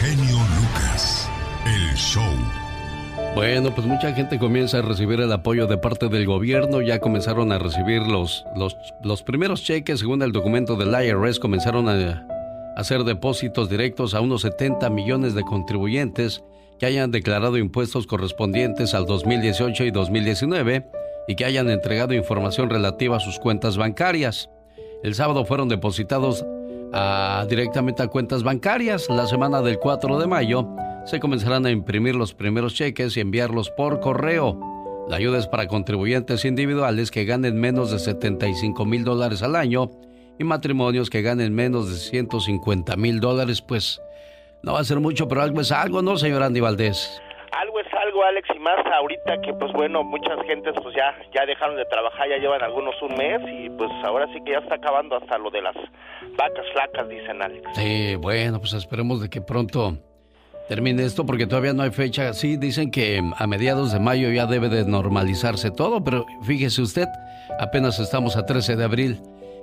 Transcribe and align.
genio 0.00 0.36
Lucas, 0.56 1.28
el 1.66 1.94
show. 1.96 2.22
Bueno, 3.34 3.74
pues 3.74 3.86
mucha 3.86 4.12
gente 4.12 4.38
comienza 4.38 4.78
a 4.78 4.82
recibir 4.82 5.20
el 5.20 5.32
apoyo 5.32 5.66
de 5.66 5.76
parte 5.76 6.08
del 6.08 6.24
gobierno, 6.24 6.80
ya 6.82 7.00
comenzaron 7.00 7.50
a 7.52 7.58
recibir 7.58 8.02
los, 8.02 8.44
los, 8.56 8.76
los 9.02 9.22
primeros 9.22 9.64
cheques, 9.64 10.00
según 10.00 10.22
el 10.22 10.32
documento 10.32 10.76
del 10.76 10.94
IRS, 10.94 11.40
comenzaron 11.40 11.88
a 11.88 12.26
hacer 12.76 13.02
depósitos 13.04 13.68
directos 13.68 14.14
a 14.14 14.20
unos 14.20 14.42
70 14.42 14.88
millones 14.90 15.34
de 15.34 15.42
contribuyentes 15.42 16.44
que 16.78 16.86
hayan 16.86 17.10
declarado 17.10 17.58
impuestos 17.58 18.06
correspondientes 18.06 18.94
al 18.94 19.04
2018 19.04 19.84
y 19.84 19.90
2019 19.90 20.86
y 21.26 21.34
que 21.34 21.44
hayan 21.44 21.68
entregado 21.70 22.14
información 22.14 22.70
relativa 22.70 23.16
a 23.16 23.20
sus 23.20 23.40
cuentas 23.40 23.76
bancarias. 23.76 24.48
El 25.02 25.14
sábado 25.16 25.44
fueron 25.44 25.68
depositados 25.68 26.44
directamente 27.48 28.02
a 28.02 28.08
cuentas 28.08 28.42
bancarias. 28.42 29.08
La 29.08 29.26
semana 29.26 29.62
del 29.62 29.78
4 29.78 30.18
de 30.18 30.26
mayo 30.26 30.68
se 31.04 31.20
comenzarán 31.20 31.66
a 31.66 31.70
imprimir 31.70 32.14
los 32.14 32.34
primeros 32.34 32.74
cheques 32.74 33.16
y 33.16 33.20
enviarlos 33.20 33.70
por 33.70 34.00
correo. 34.00 34.58
La 35.08 35.16
ayuda 35.16 35.38
es 35.38 35.46
para 35.46 35.66
contribuyentes 35.66 36.44
individuales 36.44 37.10
que 37.10 37.24
ganen 37.24 37.58
menos 37.58 37.90
de 37.90 37.98
75 37.98 38.84
mil 38.84 39.04
dólares 39.04 39.42
al 39.42 39.56
año 39.56 39.90
y 40.38 40.44
matrimonios 40.44 41.08
que 41.08 41.22
ganen 41.22 41.54
menos 41.54 41.88
de 41.90 41.96
150 41.96 42.94
mil 42.96 43.18
dólares. 43.18 43.62
Pues 43.62 44.02
no 44.62 44.74
va 44.74 44.80
a 44.80 44.84
ser 44.84 45.00
mucho, 45.00 45.26
pero 45.26 45.42
algo 45.42 45.62
es 45.62 45.72
algo, 45.72 46.02
¿no, 46.02 46.18
señor 46.18 46.42
Andy 46.42 46.60
Valdés? 46.60 47.22
Algo 47.52 47.80
es 47.80 47.86
y 48.58 48.62
más 48.62 48.78
ahorita 48.92 49.40
que, 49.42 49.52
pues 49.54 49.72
bueno, 49.72 50.02
muchas 50.02 50.38
gentes 50.46 50.74
pues 50.82 50.94
ya, 50.94 51.14
ya 51.34 51.46
dejaron 51.46 51.76
de 51.76 51.84
trabajar, 51.86 52.28
ya 52.28 52.38
llevan 52.38 52.62
algunos 52.62 52.94
un 53.02 53.14
mes 53.16 53.40
y 53.46 53.70
pues 53.70 53.90
ahora 54.04 54.26
sí 54.32 54.40
que 54.44 54.52
ya 54.52 54.58
está 54.58 54.76
acabando 54.76 55.16
hasta 55.16 55.38
lo 55.38 55.50
de 55.50 55.62
las 55.62 55.74
vacas 56.36 56.64
flacas, 56.72 57.08
dicen 57.08 57.42
Alex. 57.42 57.68
Sí, 57.74 58.16
bueno, 58.16 58.58
pues 58.58 58.72
esperemos 58.72 59.20
de 59.20 59.28
que 59.28 59.40
pronto 59.40 59.98
termine 60.68 61.04
esto 61.04 61.24
porque 61.24 61.46
todavía 61.46 61.72
no 61.72 61.82
hay 61.82 61.90
fecha. 61.90 62.32
Sí, 62.32 62.56
dicen 62.56 62.90
que 62.90 63.22
a 63.36 63.46
mediados 63.46 63.92
de 63.92 64.00
mayo 64.00 64.30
ya 64.30 64.46
debe 64.46 64.68
de 64.68 64.84
normalizarse 64.84 65.70
todo, 65.70 66.02
pero 66.02 66.26
fíjese 66.42 66.82
usted, 66.82 67.06
apenas 67.58 67.98
estamos 67.98 68.36
a 68.36 68.44
13 68.46 68.76
de 68.76 68.84
abril. 68.84 69.20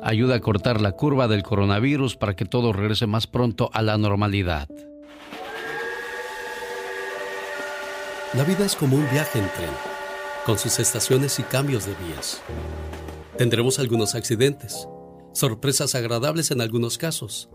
Ayuda 0.00 0.36
a 0.36 0.40
cortar 0.40 0.80
la 0.80 0.92
curva 0.92 1.26
del 1.26 1.42
coronavirus 1.42 2.16
para 2.16 2.36
que 2.36 2.44
todo 2.44 2.72
regrese 2.72 3.08
más 3.08 3.26
pronto 3.26 3.68
a 3.72 3.82
la 3.82 3.98
normalidad. 3.98 4.68
La 8.34 8.44
vida 8.44 8.64
es 8.64 8.76
como 8.76 8.96
un 8.96 9.10
viaje 9.10 9.38
en 9.38 9.48
tren, 9.56 9.70
con 10.46 10.58
sus 10.58 10.78
estaciones 10.78 11.38
y 11.40 11.42
cambios 11.42 11.86
de 11.86 11.94
vías. 12.06 12.42
Tendremos 13.38 13.78
algunos 13.78 14.14
accidentes 14.14 14.86
sorpresas 15.32 15.94
agradables 15.94 16.50
en 16.50 16.60
algunos 16.60 16.98
casos 16.98 17.48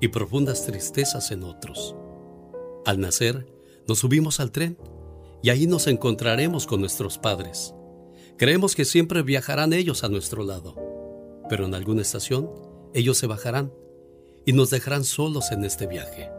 y 0.00 0.08
profundas 0.08 0.64
tristezas 0.66 1.30
en 1.30 1.42
otros. 1.42 1.94
Al 2.84 3.00
nacer, 3.00 3.46
nos 3.88 3.98
subimos 3.98 4.40
al 4.40 4.52
tren 4.52 4.78
y 5.42 5.50
ahí 5.50 5.66
nos 5.66 5.86
encontraremos 5.86 6.66
con 6.66 6.80
nuestros 6.80 7.18
padres. 7.18 7.74
Creemos 8.36 8.74
que 8.74 8.84
siempre 8.84 9.22
viajarán 9.22 9.72
ellos 9.72 10.04
a 10.04 10.08
nuestro 10.08 10.44
lado, 10.44 10.74
pero 11.48 11.66
en 11.66 11.74
alguna 11.74 12.02
estación 12.02 12.50
ellos 12.94 13.18
se 13.18 13.26
bajarán 13.26 13.72
y 14.44 14.52
nos 14.52 14.70
dejarán 14.70 15.04
solos 15.04 15.52
en 15.52 15.64
este 15.64 15.86
viaje. 15.86 16.30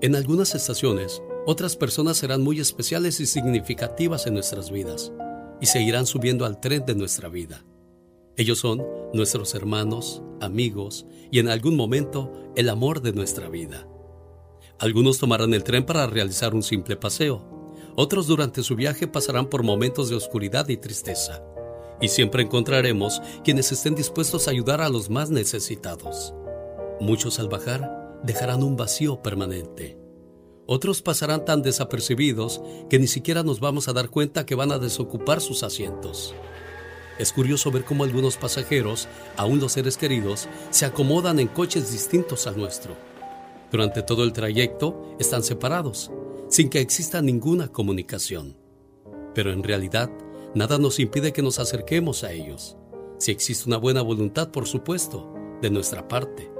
En 0.00 0.16
algunas 0.16 0.54
estaciones, 0.54 1.22
otras 1.46 1.76
personas 1.76 2.16
serán 2.16 2.42
muy 2.42 2.60
especiales 2.60 3.20
y 3.20 3.26
significativas 3.26 4.26
en 4.26 4.34
nuestras 4.34 4.70
vidas 4.70 5.12
y 5.60 5.66
seguirán 5.66 6.06
subiendo 6.06 6.46
al 6.46 6.60
tren 6.60 6.86
de 6.86 6.94
nuestra 6.94 7.28
vida. 7.28 7.64
Ellos 8.36 8.58
son 8.58 8.82
nuestros 9.12 9.54
hermanos, 9.54 10.22
amigos 10.40 11.06
y 11.30 11.38
en 11.38 11.48
algún 11.48 11.76
momento 11.76 12.32
el 12.56 12.68
amor 12.68 13.02
de 13.02 13.12
nuestra 13.12 13.48
vida. 13.48 13.86
Algunos 14.78 15.18
tomarán 15.18 15.52
el 15.52 15.62
tren 15.62 15.84
para 15.84 16.06
realizar 16.06 16.54
un 16.54 16.62
simple 16.62 16.96
paseo. 16.96 17.44
Otros 17.96 18.26
durante 18.26 18.62
su 18.62 18.76
viaje 18.76 19.06
pasarán 19.06 19.48
por 19.48 19.62
momentos 19.62 20.08
de 20.08 20.16
oscuridad 20.16 20.68
y 20.68 20.78
tristeza. 20.78 21.44
Y 22.00 22.08
siempre 22.08 22.42
encontraremos 22.42 23.20
quienes 23.44 23.72
estén 23.72 23.94
dispuestos 23.94 24.48
a 24.48 24.52
ayudar 24.52 24.80
a 24.80 24.88
los 24.88 25.10
más 25.10 25.30
necesitados. 25.30 26.32
Muchos 26.98 27.38
al 27.38 27.48
bajar 27.48 28.20
dejarán 28.22 28.62
un 28.62 28.76
vacío 28.76 29.20
permanente. 29.22 29.98
Otros 30.66 31.02
pasarán 31.02 31.44
tan 31.44 31.62
desapercibidos 31.62 32.62
que 32.88 32.98
ni 32.98 33.06
siquiera 33.06 33.42
nos 33.42 33.60
vamos 33.60 33.88
a 33.88 33.92
dar 33.92 34.08
cuenta 34.08 34.46
que 34.46 34.54
van 34.54 34.72
a 34.72 34.78
desocupar 34.78 35.40
sus 35.40 35.62
asientos. 35.62 36.34
Es 37.20 37.34
curioso 37.34 37.70
ver 37.70 37.84
cómo 37.84 38.04
algunos 38.04 38.38
pasajeros, 38.38 39.06
aún 39.36 39.60
los 39.60 39.72
seres 39.72 39.98
queridos, 39.98 40.48
se 40.70 40.86
acomodan 40.86 41.38
en 41.38 41.48
coches 41.48 41.92
distintos 41.92 42.46
al 42.46 42.56
nuestro. 42.56 42.96
Durante 43.70 44.00
todo 44.00 44.24
el 44.24 44.32
trayecto 44.32 45.14
están 45.18 45.42
separados, 45.42 46.10
sin 46.48 46.70
que 46.70 46.80
exista 46.80 47.20
ninguna 47.20 47.68
comunicación. 47.68 48.56
Pero 49.34 49.52
en 49.52 49.62
realidad, 49.62 50.10
nada 50.54 50.78
nos 50.78 50.98
impide 50.98 51.34
que 51.34 51.42
nos 51.42 51.58
acerquemos 51.58 52.24
a 52.24 52.32
ellos, 52.32 52.78
si 53.18 53.32
existe 53.32 53.68
una 53.68 53.76
buena 53.76 54.00
voluntad, 54.00 54.50
por 54.50 54.66
supuesto, 54.66 55.30
de 55.60 55.68
nuestra 55.68 56.08
parte. 56.08 56.50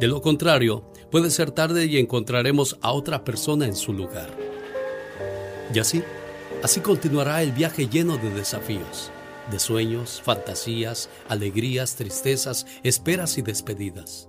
De 0.00 0.08
lo 0.08 0.20
contrario, 0.20 0.90
puede 1.12 1.30
ser 1.30 1.52
tarde 1.52 1.86
y 1.86 1.98
encontraremos 1.98 2.78
a 2.82 2.90
otra 2.90 3.22
persona 3.22 3.66
en 3.66 3.76
su 3.76 3.92
lugar. 3.92 4.36
Y 5.72 5.78
así, 5.78 6.02
así 6.64 6.80
continuará 6.80 7.44
el 7.44 7.52
viaje 7.52 7.86
lleno 7.86 8.16
de 8.16 8.30
desafíos 8.30 9.12
de 9.50 9.58
sueños, 9.58 10.20
fantasías, 10.24 11.08
alegrías, 11.28 11.96
tristezas, 11.96 12.66
esperas 12.82 13.38
y 13.38 13.42
despedidas. 13.42 14.28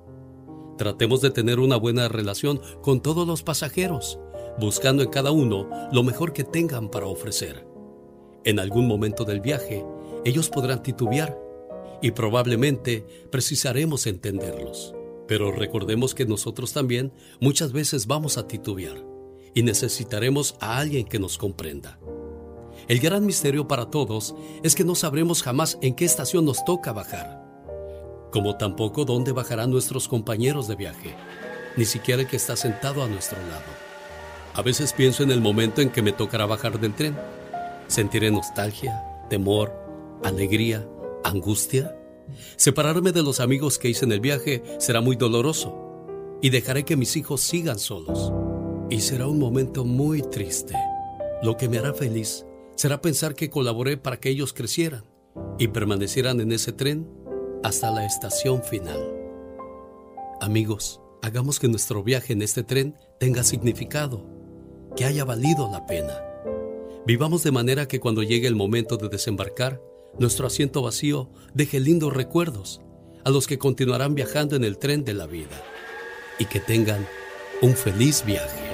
Tratemos 0.77 1.21
de 1.21 1.31
tener 1.31 1.59
una 1.59 1.77
buena 1.77 2.07
relación 2.07 2.59
con 2.81 3.01
todos 3.01 3.25
los 3.25 3.43
pasajeros, 3.43 4.19
buscando 4.59 5.03
en 5.03 5.09
cada 5.09 5.31
uno 5.31 5.69
lo 5.91 6.03
mejor 6.03 6.33
que 6.33 6.43
tengan 6.43 6.89
para 6.89 7.07
ofrecer. 7.07 7.65
En 8.43 8.59
algún 8.59 8.87
momento 8.87 9.23
del 9.23 9.41
viaje, 9.41 9.85
ellos 10.25 10.49
podrán 10.49 10.83
titubear 10.83 11.39
y 12.01 12.11
probablemente 12.11 13.05
precisaremos 13.31 14.05
entenderlos. 14.05 14.93
Pero 15.27 15.51
recordemos 15.51 16.13
que 16.13 16.25
nosotros 16.25 16.73
también 16.73 17.11
muchas 17.39 17.71
veces 17.71 18.05
vamos 18.05 18.37
a 18.37 18.47
titubear 18.47 19.03
y 19.53 19.63
necesitaremos 19.63 20.55
a 20.59 20.77
alguien 20.77 21.05
que 21.05 21.19
nos 21.19 21.37
comprenda. 21.37 21.99
El 22.87 22.99
gran 22.99 23.25
misterio 23.25 23.67
para 23.67 23.87
todos 23.87 24.35
es 24.61 24.75
que 24.75 24.83
no 24.83 24.93
sabremos 24.93 25.41
jamás 25.41 25.77
en 25.81 25.95
qué 25.95 26.05
estación 26.05 26.45
nos 26.45 26.63
toca 26.65 26.93
bajar, 26.93 27.43
como 28.31 28.57
tampoco 28.57 29.05
dónde 29.05 29.31
bajarán 29.31 29.71
nuestros 29.71 30.07
compañeros 30.07 30.67
de 30.67 30.75
viaje, 30.75 31.15
ni 31.77 31.85
siquiera 31.85 32.21
el 32.21 32.27
que 32.27 32.35
está 32.35 32.55
sentado 32.55 33.03
a 33.03 33.07
nuestro 33.07 33.39
lado. 33.39 33.85
A 34.53 34.61
veces 34.61 34.93
pienso 34.93 35.23
en 35.23 35.31
el 35.31 35.41
momento 35.41 35.81
en 35.81 35.89
que 35.89 36.03
me 36.03 36.13
tocará 36.13 36.45
bajar 36.45 36.79
del 36.79 36.93
tren. 36.93 37.17
Sentiré 37.87 38.29
nostalgia, 38.29 39.03
temor, 39.29 39.73
alegría, 40.23 40.87
angustia. 41.23 41.97
Separarme 42.55 43.11
de 43.11 43.23
los 43.23 43.39
amigos 43.39 43.79
que 43.79 43.89
hice 43.89 44.05
en 44.05 44.11
el 44.11 44.19
viaje 44.19 44.63
será 44.79 45.01
muy 45.01 45.15
doloroso 45.15 46.37
y 46.41 46.51
dejaré 46.51 46.85
que 46.85 46.95
mis 46.95 47.17
hijos 47.17 47.41
sigan 47.41 47.79
solos. 47.79 48.31
Y 48.89 49.01
será 49.01 49.27
un 49.27 49.39
momento 49.39 49.83
muy 49.83 50.21
triste. 50.21 50.75
Lo 51.41 51.57
que 51.57 51.67
me 51.67 51.79
hará 51.79 51.93
feliz 51.93 52.45
será 52.75 53.01
pensar 53.01 53.35
que 53.35 53.49
colaboré 53.49 53.97
para 53.97 54.17
que 54.19 54.29
ellos 54.29 54.53
crecieran 54.53 55.05
y 55.57 55.69
permanecieran 55.69 56.39
en 56.39 56.51
ese 56.51 56.71
tren 56.71 57.07
hasta 57.63 57.91
la 57.91 58.05
estación 58.05 58.63
final. 58.63 58.99
Amigos, 60.41 61.01
hagamos 61.21 61.59
que 61.59 61.67
nuestro 61.67 62.03
viaje 62.03 62.33
en 62.33 62.41
este 62.41 62.63
tren 62.63 62.95
tenga 63.19 63.43
significado, 63.43 64.25
que 64.95 65.05
haya 65.05 65.25
valido 65.25 65.69
la 65.71 65.85
pena. 65.85 66.21
Vivamos 67.07 67.43
de 67.43 67.51
manera 67.51 67.87
que 67.87 67.99
cuando 67.99 68.23
llegue 68.23 68.47
el 68.47 68.55
momento 68.55 68.97
de 68.97 69.09
desembarcar, 69.09 69.81
nuestro 70.19 70.47
asiento 70.47 70.81
vacío 70.81 71.29
deje 71.53 71.79
lindos 71.79 72.13
recuerdos 72.13 72.81
a 73.23 73.29
los 73.29 73.47
que 73.47 73.57
continuarán 73.57 74.15
viajando 74.15 74.55
en 74.55 74.63
el 74.63 74.77
tren 74.77 75.03
de 75.03 75.13
la 75.13 75.25
vida 75.25 75.61
y 76.39 76.45
que 76.45 76.59
tengan 76.59 77.07
un 77.61 77.75
feliz 77.75 78.23
viaje. 78.25 78.64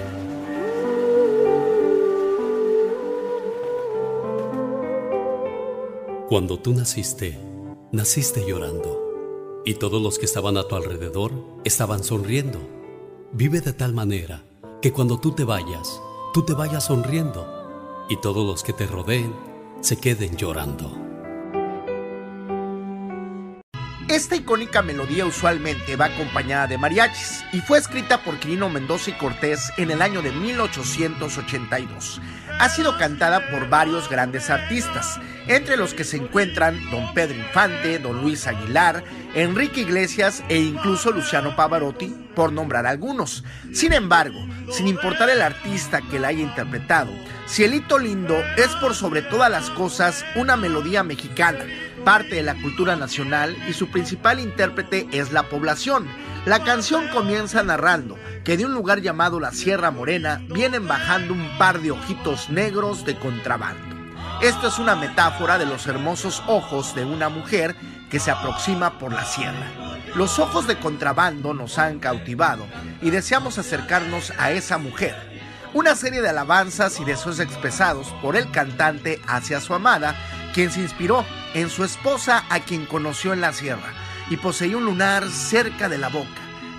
Cuando 6.32 6.58
tú 6.58 6.74
naciste, 6.74 7.38
naciste 7.92 8.46
llorando, 8.48 9.62
y 9.66 9.74
todos 9.74 10.02
los 10.02 10.18
que 10.18 10.24
estaban 10.24 10.56
a 10.56 10.64
tu 10.64 10.78
alrededor 10.78 11.34
estaban 11.66 12.06
sonriendo. 12.06 12.58
Vive 13.34 13.60
de 13.60 13.74
tal 13.74 13.94
manera 13.94 14.42
que 14.82 14.94
cuando 14.94 15.20
tú 15.20 15.34
te 15.34 15.44
vayas, 15.44 16.02
tú 16.34 16.46
te 16.46 16.54
vayas 16.54 16.86
sonriendo, 16.86 18.06
y 18.08 18.16
todos 18.16 18.46
los 18.48 18.64
que 18.64 18.72
te 18.72 18.88
rodeen 18.88 19.36
se 19.82 19.98
queden 19.98 20.38
llorando. 20.38 21.11
Esta 24.12 24.36
icónica 24.36 24.82
melodía 24.82 25.26
usualmente 25.26 25.96
va 25.96 26.08
acompañada 26.08 26.68
de 26.68 26.78
mariachis 26.78 27.46
y 27.54 27.62
fue 27.62 27.78
escrita 27.78 28.22
por 28.22 28.40
Quirino 28.40 28.68
Mendoza 28.68 29.12
y 29.12 29.14
Cortés 29.14 29.72
en 29.78 29.90
el 29.90 30.02
año 30.02 30.22
de 30.22 30.34
1882. 30.34 32.20
Ha 32.60 32.68
sido 32.68 32.98
cantada 32.98 33.50
por 33.50 33.70
varios 33.70 34.10
grandes 34.10 34.50
artistas, 34.50 35.18
entre 35.48 35.78
los 35.78 35.94
que 35.94 36.04
se 36.04 36.18
encuentran 36.18 36.78
don 36.92 37.14
Pedro 37.14 37.38
Infante, 37.38 38.00
don 38.00 38.22
Luis 38.22 38.48
Aguilar, 38.48 39.02
Enrique 39.34 39.80
Iglesias 39.80 40.44
e 40.50 40.60
incluso 40.60 41.12
Luciano 41.12 41.56
Pavarotti, 41.56 42.14
por 42.36 42.52
nombrar 42.52 42.86
algunos. 42.86 43.46
Sin 43.72 43.94
embargo, 43.94 44.46
sin 44.72 44.90
importar 44.90 45.30
el 45.30 45.42
artista 45.42 46.02
que 46.02 46.20
la 46.20 46.28
haya 46.28 46.42
interpretado, 46.42 47.14
Cielito 47.48 47.98
Lindo 47.98 48.38
es 48.58 48.76
por 48.82 48.94
sobre 48.94 49.22
todas 49.22 49.50
las 49.50 49.70
cosas 49.70 50.26
una 50.36 50.58
melodía 50.58 51.02
mexicana 51.02 51.64
parte 52.04 52.36
de 52.36 52.44
la 52.44 52.56
cultura 52.56 52.96
nacional 52.96 53.56
y 53.68 53.74
su 53.74 53.90
principal 53.90 54.40
intérprete 54.40 55.08
es 55.12 55.32
la 55.32 55.44
población. 55.44 56.08
La 56.46 56.64
canción 56.64 57.08
comienza 57.10 57.64
narrando 57.64 58.18
que 58.44 58.58
de 58.58 58.66
un 58.66 58.74
lugar 58.74 59.02
llamado 59.02 59.40
la 59.40 59.52
Sierra 59.52 59.92
Morena 59.92 60.42
vienen 60.50 60.88
bajando 60.88 61.34
un 61.34 61.58
par 61.58 61.80
de 61.80 61.92
ojitos 61.92 62.50
negros 62.50 63.06
de 63.06 63.18
contrabando. 63.18 63.96
Esto 64.42 64.68
es 64.68 64.80
una 64.80 64.96
metáfora 64.96 65.60
de 65.60 65.68
los 65.68 65.86
hermosos 65.86 66.42
ojos 66.48 66.96
de 66.96 67.06
una 67.06 67.30
mujer 67.30 67.76
que 68.10 68.20
se 68.20 68.32
aproxima 68.32 68.98
por 68.98 69.14
la 69.14 69.24
sierra. 69.24 69.68
Los 70.16 70.40
ojos 70.40 70.68
de 70.68 70.80
contrabando 70.80 71.54
nos 71.54 71.78
han 71.78 72.00
cautivado 72.00 72.66
y 73.02 73.12
deseamos 73.12 73.60
acercarnos 73.60 74.34
a 74.38 74.52
esa 74.52 74.78
mujer. 74.78 75.16
Una 75.74 75.96
serie 75.96 76.22
de 76.22 76.30
alabanzas 76.30 77.00
y 77.00 77.06
deseos 77.06 77.40
expresados 77.40 78.08
por 78.22 78.36
el 78.36 78.52
cantante 78.52 79.22
hacia 79.28 79.62
su 79.62 79.74
amada 79.74 80.16
quien 80.54 80.72
se 80.72 80.82
inspiró 80.82 81.26
en 81.54 81.70
su 81.70 81.84
esposa 81.84 82.46
a 82.50 82.60
quien 82.60 82.86
conoció 82.86 83.34
en 83.34 83.42
la 83.42 83.54
sierra 83.54 83.94
y 84.30 84.38
poseía 84.38 84.78
un 84.78 84.86
lunar 84.86 85.28
cerca 85.30 85.90
de 85.90 85.98
la 85.98 86.10
boca. 86.10 86.30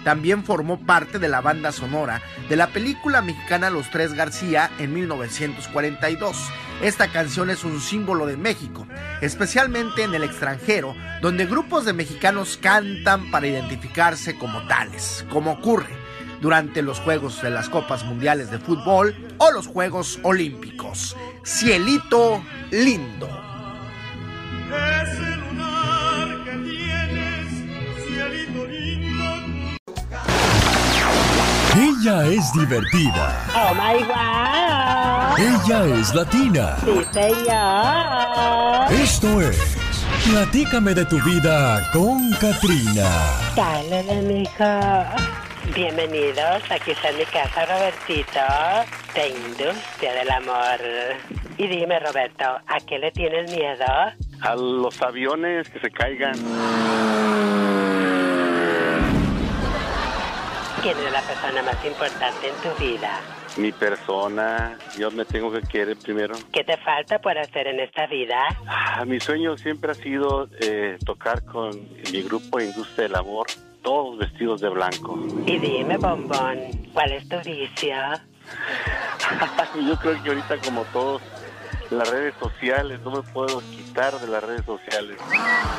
También 0.05 0.45
formó 0.45 0.81
parte 0.81 1.19
de 1.19 1.29
la 1.29 1.41
banda 1.41 1.71
sonora 1.71 2.23
de 2.49 2.57
la 2.57 2.69
película 2.69 3.23
mexicana 3.23 3.71
Los 3.71 3.91
Tres 3.91 4.15
García 4.15 4.71
en 4.79 4.93
1942. 4.93 6.37
Esta 6.83 7.09
canción 7.09 7.51
es 7.51 7.63
un 7.63 7.81
símbolo 7.81 8.27
de 8.27 8.37
México, 8.37 8.87
especialmente 9.21 10.03
en 10.03 10.15
el 10.15 10.25
extranjero, 10.25 10.97
donde 11.21 11.47
grupos 11.47 11.85
de 11.85 11.93
mexicanos 11.93 12.59
cantan 12.61 13.31
para 13.31 13.47
identificarse 13.47 14.37
como 14.37 14.67
tales, 14.67 15.25
como 15.31 15.53
ocurre 15.53 16.03
durante 16.41 16.83
los 16.83 16.99
Juegos 16.99 17.41
de 17.41 17.51
las 17.51 17.69
Copas 17.69 18.05
Mundiales 18.05 18.51
de 18.51 18.59
Fútbol 18.59 19.15
o 19.39 19.53
los 19.53 19.69
Juegos 19.69 20.19
Olímpicos. 20.25 21.17
Cielito 21.45 22.43
lindo. 22.73 23.42
Ella 32.03 32.27
es 32.27 32.53
divertida. 32.53 33.47
Oh 33.55 33.73
my 33.75 34.03
god. 34.03 35.39
Ella 35.39 36.01
es 36.01 36.13
latina. 36.13 36.77
Sí, 36.85 37.07
señor. 37.13 38.93
Esto 38.93 39.41
es 39.41 39.77
Platícame 40.29 40.95
de 40.95 41.05
tu 41.05 41.23
vida 41.23 41.89
con 41.93 42.33
Katrina. 42.41 43.09
Dale, 43.55 44.21
mija. 44.23 45.15
Bienvenidos, 45.77 46.63
aquí 46.71 46.91
está 46.91 47.13
mi 47.13 47.25
casa, 47.27 47.67
Robertito, 47.67 48.41
de 49.15 49.29
Industria 49.29 50.13
del 50.13 50.31
Amor. 50.33 50.81
Y 51.57 51.69
dime, 51.69 52.01
Roberto, 52.01 52.45
¿a 52.67 52.81
qué 52.85 52.99
le 52.99 53.13
tienes 53.13 53.49
miedo? 53.53 53.85
a 54.41 54.57
los 54.57 55.01
aviones 55.03 55.69
que 55.69 55.79
se 55.79 55.91
caigan. 55.93 56.35
¿Quién 60.83 60.99
es 60.99 61.13
la 61.13 61.23
persona 61.23 61.63
más 61.63 61.85
importante 61.85 62.49
en 62.49 62.55
tu 62.57 62.83
vida? 62.83 63.21
Mi 63.57 63.71
persona, 63.71 64.77
yo 64.99 65.13
me 65.13 65.25
tengo 65.25 65.53
que 65.53 65.61
querer 65.63 65.97
primero. 65.97 66.35
¿Qué 66.53 66.65
te 66.65 66.77
falta 66.79 67.21
por 67.21 67.39
hacer 67.39 67.69
en 67.69 67.79
esta 67.79 68.09
vida? 68.09 68.49
Ah, 68.67 69.05
mi 69.05 69.21
sueño 69.21 69.57
siempre 69.57 69.93
ha 69.93 69.95
sido 69.95 70.49
eh, 70.61 70.99
tocar 71.07 71.45
con 71.45 71.71
mi 72.13 72.23
grupo 72.23 72.61
Industria 72.61 73.05
del 73.05 73.15
Amor, 73.15 73.47
todos 73.83 74.19
vestidos 74.19 74.61
de 74.61 74.71
blanco. 74.71 75.25
Y 75.47 75.59
dime, 75.59 75.99
bombón, 75.99 76.59
¿cuál 76.93 77.13
es 77.13 77.29
tu 77.29 77.37
vicio? 77.43 77.95
yo 79.87 79.97
creo 79.99 80.21
que 80.21 80.29
ahorita 80.31 80.59
como 80.65 80.83
todos 80.87 81.23
las 81.91 82.11
redes 82.11 82.35
sociales, 82.41 82.99
no 83.05 83.13
me 83.13 83.23
puedo 83.23 83.61
quitar 83.61 84.19
de 84.19 84.27
las 84.27 84.43
redes 84.43 84.65
sociales. 84.65 85.17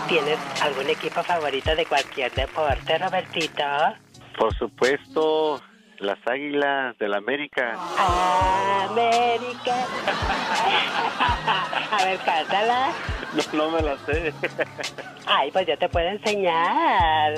¿Tienes 0.08 0.40
algún 0.62 0.90
equipo 0.90 1.22
favorito 1.24 1.76
de 1.76 1.86
cualquier 1.86 2.32
deporte, 2.32 2.98
Robertito? 3.00 3.64
Por 4.38 4.54
supuesto, 4.58 5.62
las 6.00 6.18
Águilas 6.28 6.98
del 6.98 7.14
América. 7.14 7.78
América. 8.90 9.76
A 11.92 12.04
ver, 12.04 12.20
cántala. 12.20 12.92
No, 13.54 13.66
no 13.66 13.72
me 13.72 13.82
la 13.82 13.98
sé. 14.06 14.32
Ay, 15.26 15.50
pues 15.52 15.66
yo 15.66 15.76
te 15.76 15.90
puedo 15.90 16.08
enseñar. 16.08 17.34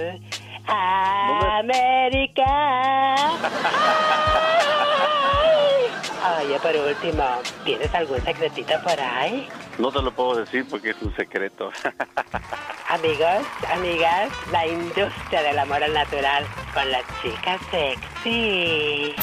América. 0.67 2.45
Oye, 6.39 6.59
por 6.59 6.75
último, 6.75 7.23
¿tienes 7.63 7.94
algún 7.94 8.19
secretito 8.21 8.73
por 8.81 9.00
ahí? 9.00 9.47
No 9.77 9.91
te 9.91 10.01
lo 10.01 10.12
puedo 10.12 10.38
decir 10.38 10.65
porque 10.69 10.89
es 10.91 11.01
un 11.01 11.15
secreto. 11.15 11.71
Amigos, 12.89 13.45
amigas, 13.71 14.31
la 14.51 14.65
industria 14.65 15.44
del 15.44 15.59
amor 15.59 15.83
al 15.83 15.94
natural 15.94 16.45
con 16.73 16.91
la 16.91 17.00
chica 17.21 17.59
sexy. 17.69 19.13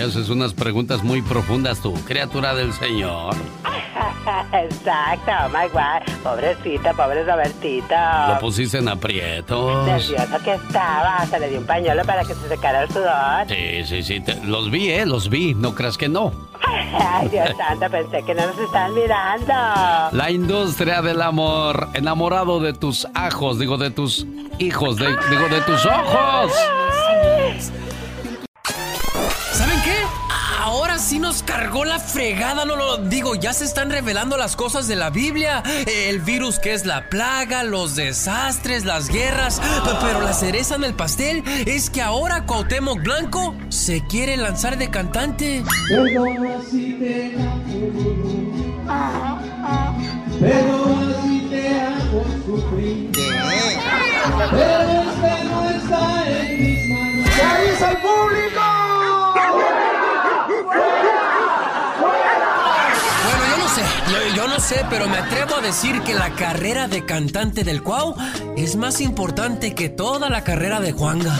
Haces 0.00 0.30
unas 0.30 0.54
preguntas 0.54 1.02
muy 1.04 1.20
profundas 1.20 1.80
tú, 1.80 1.92
criatura 2.04 2.54
del 2.54 2.72
Señor. 2.72 3.34
Exacto, 4.52 5.32
oh 5.44 5.48
my 5.48 5.68
God. 5.72 6.22
Pobrecita, 6.22 6.92
pobre 6.94 7.24
Robertita. 7.24 8.34
Lo 8.34 8.40
pusiste 8.40 8.78
en 8.78 8.88
aprietos. 8.88 9.86
Nervioso 9.86 10.44
que 10.44 10.54
estaba. 10.54 11.26
Se 11.26 11.38
le 11.38 11.48
dio 11.48 11.58
un 11.58 11.66
pañuelo 11.66 12.02
para 12.04 12.24
que 12.24 12.34
se 12.34 12.48
secara 12.48 12.82
el 12.82 12.90
sudor. 12.90 13.46
Sí, 13.48 13.84
sí, 13.84 14.02
sí. 14.02 14.22
los 14.44 14.70
vi, 14.70 14.90
¿eh? 14.90 15.06
Los 15.06 15.28
vi. 15.28 15.54
No 15.54 15.74
creas 15.74 15.98
que 15.98 16.08
no. 16.08 16.32
Ay, 16.98 17.28
Dios 17.28 17.50
santo, 17.56 17.88
pensé 17.90 18.22
que 18.24 18.34
no 18.34 18.46
nos 18.46 18.58
estaban 18.58 18.94
mirando. 18.94 20.16
La 20.16 20.30
industria 20.30 21.02
del 21.02 21.22
amor. 21.22 21.88
Enamorado 21.94 22.60
de 22.60 22.72
tus 22.72 23.06
ajos, 23.14 23.58
digo, 23.58 23.76
de 23.76 23.90
tus 23.90 24.26
hijos, 24.58 24.96
digo, 24.96 25.48
de 25.48 25.60
tus 25.62 25.86
ojos. 25.86 26.52
Ahora 30.70 30.98
sí 31.00 31.18
nos 31.18 31.42
cargó 31.42 31.84
la 31.84 31.98
fregada, 31.98 32.64
no 32.64 32.76
lo 32.76 32.98
digo, 32.98 33.34
ya 33.34 33.52
se 33.52 33.64
están 33.64 33.90
revelando 33.90 34.36
las 34.36 34.54
cosas 34.54 34.86
de 34.86 34.94
la 34.94 35.10
Biblia, 35.10 35.64
el 35.86 36.20
virus 36.20 36.60
que 36.60 36.72
es 36.72 36.86
la 36.86 37.08
plaga, 37.08 37.64
los 37.64 37.96
desastres, 37.96 38.84
las 38.84 39.08
guerras, 39.08 39.60
pero 40.00 40.20
la 40.20 40.32
cereza 40.32 40.76
en 40.76 40.84
el 40.84 40.94
pastel 40.94 41.42
es 41.66 41.90
que 41.90 42.02
ahora 42.02 42.46
Cuauhtémoc 42.46 43.02
Blanco 43.02 43.56
se 43.68 44.06
quiere 44.06 44.36
lanzar 44.36 44.78
de 44.78 44.90
cantante. 44.90 45.64
Pero 45.88 46.24
así 46.56 46.96
te 47.00 47.34
pero 50.40 50.96
así 51.18 51.46
te 51.50 51.80
hago 51.80 52.24
sufrir. 52.46 53.10
Pero 53.12 54.82
este 55.02 55.44
no 55.44 55.70
está 55.70 56.30
en 56.30 56.62
mis 56.62 56.88
manos. 56.88 57.28
¿Qué 57.34 57.70
dice 57.70 57.90
el 57.90 57.96
público? 57.98 58.40
Yo 64.34 64.46
no 64.46 64.59
sé, 64.70 64.86
pero 64.88 65.08
me 65.08 65.18
atrevo 65.18 65.56
a 65.56 65.60
decir 65.60 66.00
que 66.02 66.14
la 66.14 66.30
carrera 66.30 66.86
de 66.86 67.04
cantante 67.04 67.64
del 67.64 67.82
Cuau 67.82 68.14
es 68.56 68.76
más 68.76 69.00
importante 69.00 69.74
que 69.74 69.88
toda 69.88 70.30
la 70.30 70.44
carrera 70.44 70.78
de 70.78 70.92
Juanga. 70.92 71.36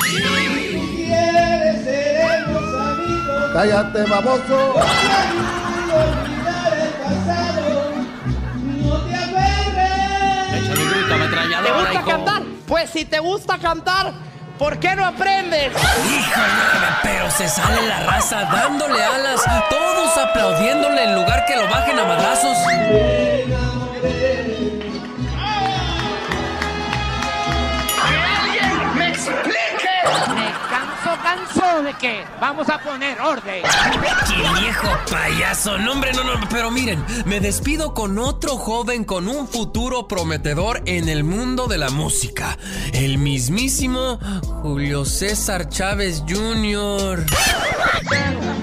Cállate, 3.52 4.02
baboso. 4.02 4.74
¿Te 11.62 11.72
gusta 11.72 12.04
cantar? 12.04 12.42
Pues 12.66 12.90
si 12.90 13.04
te 13.04 13.20
gusta 13.20 13.58
cantar, 13.58 14.12
¿Por 14.60 14.78
qué 14.78 14.94
no 14.94 15.06
aprendes? 15.06 15.72
Híjole, 15.72 16.88
pero 17.02 17.30
se 17.30 17.48
sale 17.48 17.80
la 17.88 18.00
raza 18.00 18.42
dándole 18.42 19.02
alas, 19.02 19.40
todos 19.70 20.18
aplaudiéndole 20.18 21.04
en 21.04 21.14
lugar 21.14 21.46
que 21.46 21.56
lo 21.56 21.66
bajen 21.66 21.98
a 21.98 22.04
madrazos. 22.04 22.58
Qué? 31.94 32.24
Vamos 32.40 32.68
a 32.68 32.78
poner 32.78 33.20
orden. 33.20 33.62
¡Qué 34.26 34.60
viejo 34.60 34.88
payaso! 35.10 35.78
No, 35.78 35.92
hombre, 35.92 36.12
no, 36.12 36.24
no. 36.24 36.48
Pero 36.50 36.70
miren, 36.70 37.04
me 37.26 37.40
despido 37.40 37.94
con 37.94 38.18
otro 38.18 38.56
joven 38.56 39.04
con 39.04 39.28
un 39.28 39.48
futuro 39.48 40.08
prometedor 40.08 40.82
en 40.86 41.08
el 41.08 41.24
mundo 41.24 41.66
de 41.66 41.78
la 41.78 41.90
música. 41.90 42.58
El 42.92 43.18
mismísimo 43.18 44.18
Julio 44.62 45.04
César 45.04 45.68
Chávez 45.68 46.22
Jr. 46.28 47.24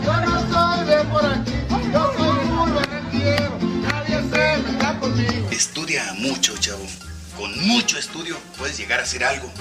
Yo 0.04 0.22
no 0.22 0.52
soy 0.52 0.86
de 0.86 1.04
por 1.06 1.26
aquí, 1.26 1.54
yo 1.92 2.14
soy 2.18 2.46
muy 2.46 2.72
barranquillero, 2.72 3.58
nadie 3.82 4.16
se 4.16 4.62
meterá 4.62 5.00
conmigo. 5.00 5.48
Estudia 5.52 6.14
mucho, 6.20 6.58
chavo. 6.58 6.86
Con 7.38 7.68
mucho 7.68 7.98
estudio 7.98 8.36
puedes 8.58 8.78
llegar 8.78 9.00
a 9.00 9.04
hacer 9.04 9.24
algo. 9.24 9.52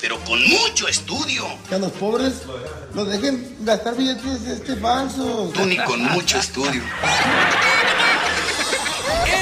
Pero 0.00 0.18
con 0.20 0.40
mucho 0.46 0.88
estudio. 0.88 1.46
Que 1.68 1.76
a 1.76 1.78
los 1.78 1.92
pobres 1.92 2.42
los 2.94 3.08
dejen 3.08 3.56
gastar 3.60 3.96
billetes 3.96 4.46
este 4.46 4.76
falsos. 4.76 5.52
Tú 5.52 5.64
ni 5.64 5.76
con 5.78 6.02
mucho 6.12 6.38
estudio. 6.38 6.82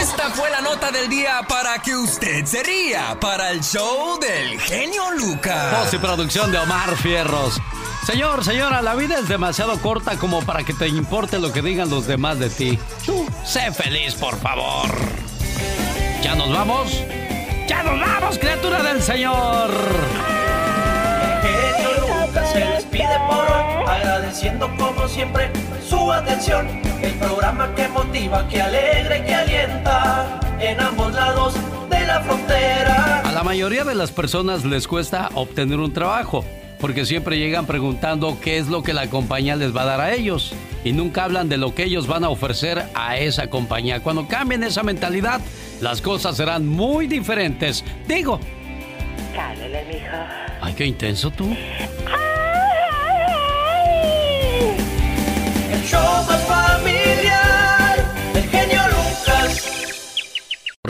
Esta 0.00 0.30
fue 0.30 0.50
la 0.50 0.60
nota 0.60 0.90
del 0.90 1.08
día 1.08 1.40
para 1.48 1.78
que 1.78 1.94
usted 1.96 2.44
se 2.44 2.62
ría 2.62 3.18
para 3.20 3.50
el 3.50 3.62
show 3.62 4.18
del 4.20 4.60
genio 4.60 5.10
Lucas. 5.12 5.78
Voz 5.78 5.94
y 5.94 5.98
producción 5.98 6.52
de 6.52 6.58
Omar 6.58 6.96
Fierros. 6.96 7.60
Señor, 8.06 8.44
señora, 8.44 8.82
la 8.82 8.94
vida 8.94 9.18
es 9.18 9.28
demasiado 9.28 9.80
corta 9.80 10.16
como 10.18 10.42
para 10.44 10.62
que 10.62 10.74
te 10.74 10.88
importe 10.88 11.38
lo 11.38 11.52
que 11.52 11.62
digan 11.62 11.88
los 11.88 12.06
demás 12.06 12.38
de 12.38 12.50
ti. 12.50 12.78
Tú, 13.06 13.26
sé 13.44 13.72
feliz, 13.72 14.14
por 14.14 14.38
favor. 14.38 14.90
¿Ya 16.22 16.34
nos 16.34 16.50
vamos? 16.50 16.92
¡Ya 17.66 17.82
nos 17.82 17.98
vamos, 17.98 18.38
criatura 18.38 18.82
del 18.82 19.02
Señor! 19.02 20.43
Lucas 21.82 22.52
se 22.52 22.60
despide 22.60 23.18
por 23.28 23.44
hoy, 23.44 23.84
agradeciendo 23.86 24.70
como 24.76 25.08
siempre 25.08 25.50
su 25.88 26.12
atención. 26.12 26.66
El 27.02 27.14
programa 27.14 27.74
que 27.74 27.88
motiva, 27.88 28.48
que 28.48 28.62
alegra 28.62 29.18
y 29.18 29.22
que 29.22 29.34
alienta 29.34 30.40
en 30.60 30.80
ambos 30.80 31.12
lados 31.12 31.54
de 31.90 32.06
la 32.06 32.20
frontera. 32.22 33.20
A 33.20 33.32
la 33.32 33.42
mayoría 33.42 33.84
de 33.84 33.94
las 33.94 34.10
personas 34.10 34.64
les 34.64 34.88
cuesta 34.88 35.30
obtener 35.34 35.78
un 35.78 35.92
trabajo, 35.92 36.44
porque 36.80 37.04
siempre 37.04 37.38
llegan 37.38 37.66
preguntando 37.66 38.38
qué 38.40 38.58
es 38.58 38.68
lo 38.68 38.82
que 38.82 38.94
la 38.94 39.08
compañía 39.08 39.56
les 39.56 39.76
va 39.76 39.82
a 39.82 39.86
dar 39.86 40.00
a 40.00 40.14
ellos 40.14 40.54
y 40.84 40.92
nunca 40.92 41.24
hablan 41.24 41.48
de 41.48 41.56
lo 41.56 41.74
que 41.74 41.84
ellos 41.84 42.06
van 42.06 42.24
a 42.24 42.28
ofrecer 42.28 42.84
a 42.94 43.16
esa 43.18 43.48
compañía. 43.48 44.02
Cuando 44.02 44.28
cambien 44.28 44.62
esa 44.64 44.82
mentalidad, 44.82 45.40
las 45.80 46.00
cosas 46.00 46.36
serán 46.36 46.66
muy 46.66 47.06
diferentes. 47.06 47.84
Digo, 48.06 48.40
Cálele, 49.34 49.84
mijo. 49.86 50.43
Ay, 50.64 50.74
qué 50.74 50.86
intenso 50.86 51.30
tú. 51.30 51.54
El 55.70 55.82
show 55.82 56.24
más 56.26 56.40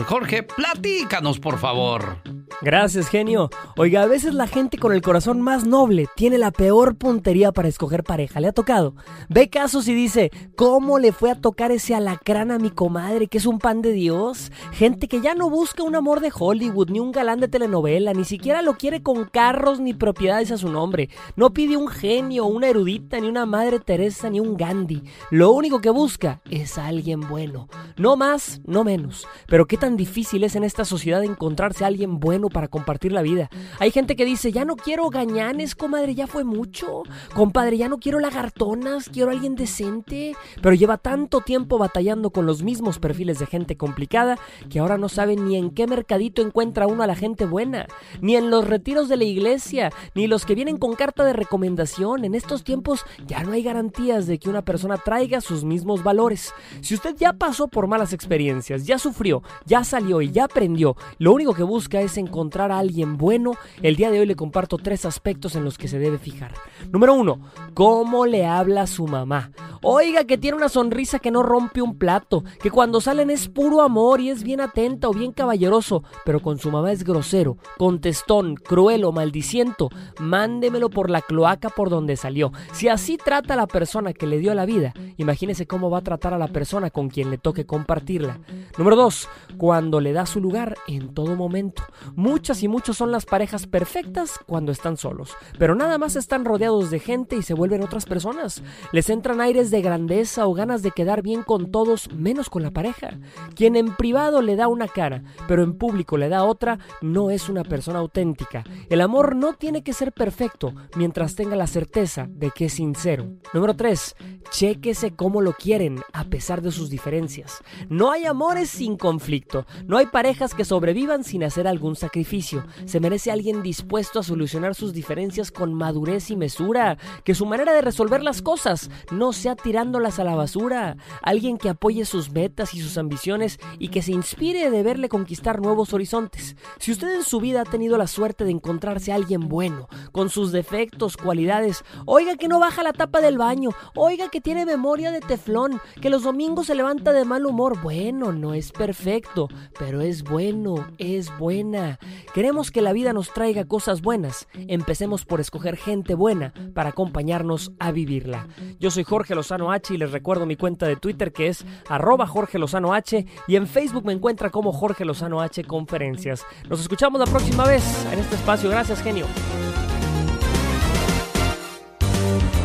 Jorge, 0.03 0.43
platícanos, 0.43 1.39
por 1.39 1.57
favor. 1.57 2.17
Gracias, 2.61 3.07
genio. 3.09 3.49
Oiga, 3.75 4.03
a 4.03 4.07
veces 4.07 4.33
la 4.33 4.47
gente 4.47 4.77
con 4.77 4.93
el 4.93 5.01
corazón 5.01 5.41
más 5.41 5.65
noble 5.65 6.07
tiene 6.15 6.37
la 6.37 6.51
peor 6.51 6.95
puntería 6.95 7.51
para 7.51 7.67
escoger 7.67 8.03
pareja. 8.03 8.39
¿Le 8.39 8.47
ha 8.47 8.53
tocado? 8.53 8.95
Ve 9.29 9.49
casos 9.49 9.87
y 9.87 9.93
dice, 9.93 10.31
¿cómo 10.55 10.99
le 10.99 11.11
fue 11.11 11.31
a 11.31 11.35
tocar 11.35 11.71
ese 11.71 11.95
alacrán 11.95 12.51
a 12.51 12.59
mi 12.59 12.71
comadre, 12.71 13.27
que 13.27 13.37
es 13.37 13.45
un 13.45 13.59
pan 13.59 13.81
de 13.81 13.91
Dios? 13.91 14.51
Gente 14.71 15.07
que 15.07 15.21
ya 15.21 15.35
no 15.35 15.49
busca 15.49 15.83
un 15.83 15.95
amor 15.95 16.21
de 16.21 16.31
Hollywood, 16.33 16.89
ni 16.89 16.99
un 16.99 17.11
galán 17.11 17.39
de 17.39 17.47
telenovela, 17.47 18.13
ni 18.13 18.25
siquiera 18.25 18.61
lo 18.61 18.75
quiere 18.75 19.01
con 19.01 19.25
carros 19.25 19.79
ni 19.79 19.93
propiedades 19.93 20.51
a 20.51 20.57
su 20.57 20.69
nombre. 20.69 21.09
No 21.35 21.51
pide 21.51 21.77
un 21.77 21.87
genio, 21.87 22.45
una 22.45 22.67
erudita, 22.67 23.19
ni 23.19 23.27
una 23.27 23.45
madre 23.45 23.79
Teresa, 23.79 24.29
ni 24.29 24.39
un 24.39 24.55
Gandhi. 24.55 25.03
Lo 25.29 25.51
único 25.51 25.81
que 25.81 25.89
busca 25.89 26.41
es 26.49 26.77
a 26.77 26.87
alguien 26.87 27.21
bueno. 27.21 27.67
No 27.97 28.15
más, 28.15 28.61
no 28.65 28.83
menos. 28.83 29.27
Pero 29.47 29.67
qué 29.67 29.77
tan 29.85 29.97
difícil 29.97 30.43
es 30.43 30.55
en 30.55 30.63
esta 30.63 30.83
sociedad 30.83 31.23
encontrarse 31.23 31.83
a 31.83 31.87
alguien 31.87 32.19
bueno 32.19 32.49
para 32.49 32.67
compartir 32.67 33.11
la 33.11 33.21
vida. 33.21 33.51
Hay 33.77 33.91
gente 33.91 34.15
que 34.15 34.25
dice, 34.25 34.51
ya 34.51 34.65
no 34.65 34.77
quiero 34.77 35.11
gañanes, 35.11 35.75
comadre, 35.75 36.15
ya 36.15 36.25
fue 36.25 36.43
mucho. 36.43 37.03
Compadre, 37.35 37.77
ya 37.77 37.87
no 37.87 37.99
quiero 37.99 38.19
lagartonas, 38.19 39.09
quiero 39.09 39.29
a 39.29 39.33
alguien 39.33 39.53
decente. 39.53 40.35
Pero 40.59 40.73
lleva 40.73 40.97
tanto 40.97 41.41
tiempo 41.41 41.77
batallando 41.77 42.31
con 42.31 42.47
los 42.47 42.63
mismos 42.63 42.97
perfiles 42.97 43.37
de 43.37 43.45
gente 43.45 43.77
complicada 43.77 44.39
que 44.71 44.79
ahora 44.79 44.97
no 44.97 45.07
sabe 45.07 45.35
ni 45.35 45.55
en 45.55 45.69
qué 45.69 45.85
mercadito 45.85 46.41
encuentra 46.41 46.87
uno 46.87 47.03
a 47.03 47.07
la 47.07 47.15
gente 47.15 47.45
buena, 47.45 47.85
ni 48.21 48.35
en 48.35 48.49
los 48.49 48.67
retiros 48.67 49.07
de 49.07 49.17
la 49.17 49.25
iglesia, 49.25 49.91
ni 50.15 50.25
los 50.25 50.47
que 50.47 50.55
vienen 50.55 50.77
con 50.77 50.95
carta 50.95 51.23
de 51.23 51.33
recomendación. 51.33 52.25
En 52.25 52.33
estos 52.33 52.63
tiempos 52.63 53.05
ya 53.27 53.43
no 53.43 53.51
hay 53.51 53.61
garantías 53.61 54.25
de 54.25 54.39
que 54.39 54.49
una 54.49 54.63
persona 54.63 54.97
traiga 54.97 55.41
sus 55.41 55.63
mismos 55.63 56.03
valores. 56.03 56.55
Si 56.81 56.95
usted 56.95 57.15
ya 57.19 57.33
pasó 57.33 57.67
por 57.67 57.85
malas 57.85 58.13
experiencias, 58.13 58.87
ya 58.87 58.97
sufrió, 58.97 59.43
ya 59.67 59.74
salió 59.83 60.21
y 60.21 60.31
ya 60.31 60.45
aprendió, 60.45 60.95
lo 61.17 61.33
único 61.33 61.53
que 61.53 61.63
busca 61.63 62.01
es 62.01 62.17
encontrar 62.17 62.71
a 62.71 62.79
alguien 62.79 63.17
bueno, 63.17 63.53
el 63.81 63.95
día 63.95 64.11
de 64.11 64.19
hoy 64.19 64.25
le 64.25 64.35
comparto 64.35 64.77
tres 64.77 65.05
aspectos 65.05 65.55
en 65.55 65.63
los 65.63 65.77
que 65.77 65.87
se 65.87 65.99
debe 65.99 66.17
fijar. 66.17 66.53
Número 66.91 67.13
uno, 67.13 67.39
¿cómo 67.73 68.25
le 68.25 68.45
habla 68.45 68.87
su 68.87 69.07
mamá? 69.07 69.51
Oiga 69.81 70.23
que 70.23 70.37
tiene 70.37 70.57
una 70.57 70.69
sonrisa 70.69 71.19
que 71.19 71.31
no 71.31 71.43
rompe 71.43 71.81
un 71.81 71.97
plato, 71.97 72.43
que 72.61 72.71
cuando 72.71 73.01
salen 73.01 73.29
es 73.29 73.47
puro 73.47 73.81
amor 73.81 74.19
y 74.19 74.29
es 74.29 74.43
bien 74.43 74.61
atenta 74.61 75.09
o 75.09 75.13
bien 75.13 75.31
caballeroso, 75.31 76.03
pero 76.25 76.41
con 76.41 76.57
su 76.57 76.71
mamá 76.71 76.91
es 76.91 77.03
grosero, 77.03 77.57
contestón, 77.77 78.55
cruel 78.55 79.03
o 79.03 79.11
maldiciento, 79.11 79.89
mándemelo 80.19 80.89
por 80.89 81.09
la 81.09 81.21
cloaca 81.21 81.69
por 81.69 81.89
donde 81.89 82.15
salió. 82.15 82.51
Si 82.73 82.87
así 82.87 83.17
trata 83.17 83.53
a 83.53 83.57
la 83.57 83.67
persona 83.67 84.13
que 84.13 84.27
le 84.27 84.39
dio 84.39 84.53
la 84.53 84.65
vida, 84.65 84.93
imagínese 85.17 85.67
cómo 85.67 85.89
va 85.89 85.99
a 85.99 86.03
tratar 86.03 86.33
a 86.33 86.39
la 86.39 86.47
persona 86.47 86.89
con 86.89 87.09
quien 87.09 87.29
le 87.29 87.37
toque 87.37 87.65
compartirla. 87.65 88.39
Número 88.77 88.95
dos, 88.95 89.29
cuando 89.65 89.99
le 89.99 90.13
da 90.13 90.27
su 90.27 90.41
lugar 90.41 90.77
en 90.85 91.11
todo 91.15 91.35
momento. 91.35 91.81
Muchas 92.13 92.61
y 92.61 92.67
muchos 92.67 92.97
son 92.97 93.11
las 93.11 93.25
parejas 93.25 93.65
perfectas 93.65 94.33
cuando 94.45 94.71
están 94.71 94.95
solos, 94.95 95.31
pero 95.57 95.73
nada 95.73 95.97
más 95.97 96.15
están 96.15 96.45
rodeados 96.45 96.91
de 96.91 96.99
gente 96.99 97.35
y 97.35 97.41
se 97.41 97.55
vuelven 97.55 97.81
otras 97.81 98.05
personas. 98.05 98.61
Les 98.91 99.09
entran 99.09 99.41
aires 99.41 99.71
de 99.71 99.81
grandeza 99.81 100.45
o 100.45 100.53
ganas 100.53 100.83
de 100.83 100.91
quedar 100.91 101.23
bien 101.23 101.41
con 101.41 101.71
todos, 101.71 102.13
menos 102.13 102.51
con 102.51 102.61
la 102.61 102.69
pareja. 102.69 103.17
Quien 103.55 103.75
en 103.75 103.95
privado 103.95 104.43
le 104.43 104.55
da 104.55 104.67
una 104.67 104.87
cara, 104.87 105.23
pero 105.47 105.63
en 105.63 105.79
público 105.79 106.15
le 106.15 106.29
da 106.29 106.43
otra, 106.43 106.77
no 107.01 107.31
es 107.31 107.49
una 107.49 107.63
persona 107.63 107.97
auténtica. 107.97 108.63
El 108.91 109.01
amor 109.01 109.35
no 109.35 109.53
tiene 109.53 109.81
que 109.81 109.93
ser 109.93 110.13
perfecto 110.13 110.75
mientras 110.95 111.33
tenga 111.33 111.55
la 111.55 111.65
certeza 111.65 112.27
de 112.29 112.51
que 112.51 112.65
es 112.65 112.73
sincero. 112.73 113.29
Número 113.51 113.75
3. 113.75 114.15
Chéquese 114.51 115.15
cómo 115.15 115.41
lo 115.41 115.53
quieren 115.53 116.01
a 116.13 116.25
pesar 116.25 116.61
de 116.61 116.71
sus 116.71 116.91
diferencias. 116.91 117.63
No 117.89 118.11
hay 118.11 118.25
amores 118.25 118.69
sin 118.69 118.95
conflicto. 118.95 119.54
No 119.85 119.97
hay 119.97 120.07
parejas 120.07 120.53
que 120.53 120.65
sobrevivan 120.65 121.23
sin 121.23 121.43
hacer 121.43 121.67
algún 121.67 121.95
sacrificio. 121.95 122.65
Se 122.85 122.99
merece 122.99 123.31
alguien 123.31 123.63
dispuesto 123.63 124.19
a 124.19 124.23
solucionar 124.23 124.75
sus 124.75 124.93
diferencias 124.93 125.51
con 125.51 125.73
madurez 125.73 126.31
y 126.31 126.35
mesura. 126.35 126.97
Que 127.23 127.35
su 127.35 127.45
manera 127.45 127.73
de 127.73 127.81
resolver 127.81 128.23
las 128.23 128.41
cosas 128.41 128.89
no 129.11 129.33
sea 129.33 129.55
tirándolas 129.55 130.19
a 130.19 130.23
la 130.23 130.35
basura. 130.35 130.97
Alguien 131.21 131.57
que 131.57 131.69
apoye 131.69 132.05
sus 132.05 132.31
metas 132.31 132.73
y 132.73 132.81
sus 132.81 132.97
ambiciones 132.97 133.59
y 133.79 133.89
que 133.89 134.01
se 134.01 134.11
inspire 134.11 134.69
de 134.69 134.83
verle 134.83 135.09
conquistar 135.09 135.61
nuevos 135.61 135.93
horizontes. 135.93 136.55
Si 136.79 136.91
usted 136.91 137.13
en 137.15 137.23
su 137.23 137.39
vida 137.39 137.61
ha 137.61 137.65
tenido 137.65 137.97
la 137.97 138.07
suerte 138.07 138.43
de 138.43 138.51
encontrarse 138.51 139.11
a 139.11 139.15
alguien 139.15 139.47
bueno, 139.47 139.87
con 140.11 140.29
sus 140.29 140.51
defectos, 140.51 141.17
cualidades, 141.17 141.83
oiga 142.05 142.35
que 142.35 142.47
no 142.47 142.59
baja 142.59 142.83
la 142.83 142.93
tapa 142.93 143.21
del 143.21 143.37
baño, 143.37 143.71
oiga 143.95 144.29
que 144.29 144.41
tiene 144.41 144.65
memoria 144.65 145.11
de 145.11 145.21
teflón, 145.21 145.79
que 146.01 146.09
los 146.09 146.23
domingos 146.23 146.67
se 146.67 146.75
levanta 146.75 147.13
de 147.13 147.25
mal 147.25 147.45
humor, 147.45 147.81
bueno, 147.81 148.31
no 148.31 148.53
es 148.53 148.71
perfecto, 148.71 149.44
pero 149.77 150.01
es 150.01 150.23
bueno, 150.23 150.87
es 150.97 151.35
buena. 151.37 151.99
Queremos 152.33 152.71
que 152.71 152.81
la 152.81 152.93
vida 152.93 153.13
nos 153.13 153.33
traiga 153.33 153.65
cosas 153.65 154.01
buenas. 154.01 154.47
Empecemos 154.53 155.25
por 155.25 155.41
escoger 155.41 155.77
gente 155.77 156.15
buena 156.15 156.53
para 156.73 156.89
acompañarnos 156.89 157.71
a 157.79 157.91
vivirla. 157.91 158.47
Yo 158.79 158.91
soy 158.91 159.03
Jorge 159.03 159.35
Lozano 159.35 159.71
H 159.71 159.93
y 159.93 159.97
les 159.97 160.11
recuerdo 160.11 160.45
mi 160.45 160.55
cuenta 160.55 160.87
de 160.87 160.95
Twitter 160.95 161.31
que 161.31 161.47
es 161.47 161.65
arroba 161.89 162.27
Jorge 162.27 162.59
Lozano 162.59 162.93
H 162.93 163.25
y 163.47 163.55
en 163.55 163.67
Facebook 163.67 164.05
me 164.05 164.13
encuentra 164.13 164.49
como 164.49 164.71
Jorge 164.71 165.05
Lozano 165.05 165.41
H 165.41 165.63
Conferencias. 165.63 166.45
Nos 166.69 166.81
escuchamos 166.81 167.19
la 167.19 167.25
próxima 167.25 167.65
vez 167.65 167.83
en 168.11 168.19
este 168.19 168.35
espacio. 168.35 168.69
Gracias, 168.69 169.01
genio. 169.01 169.25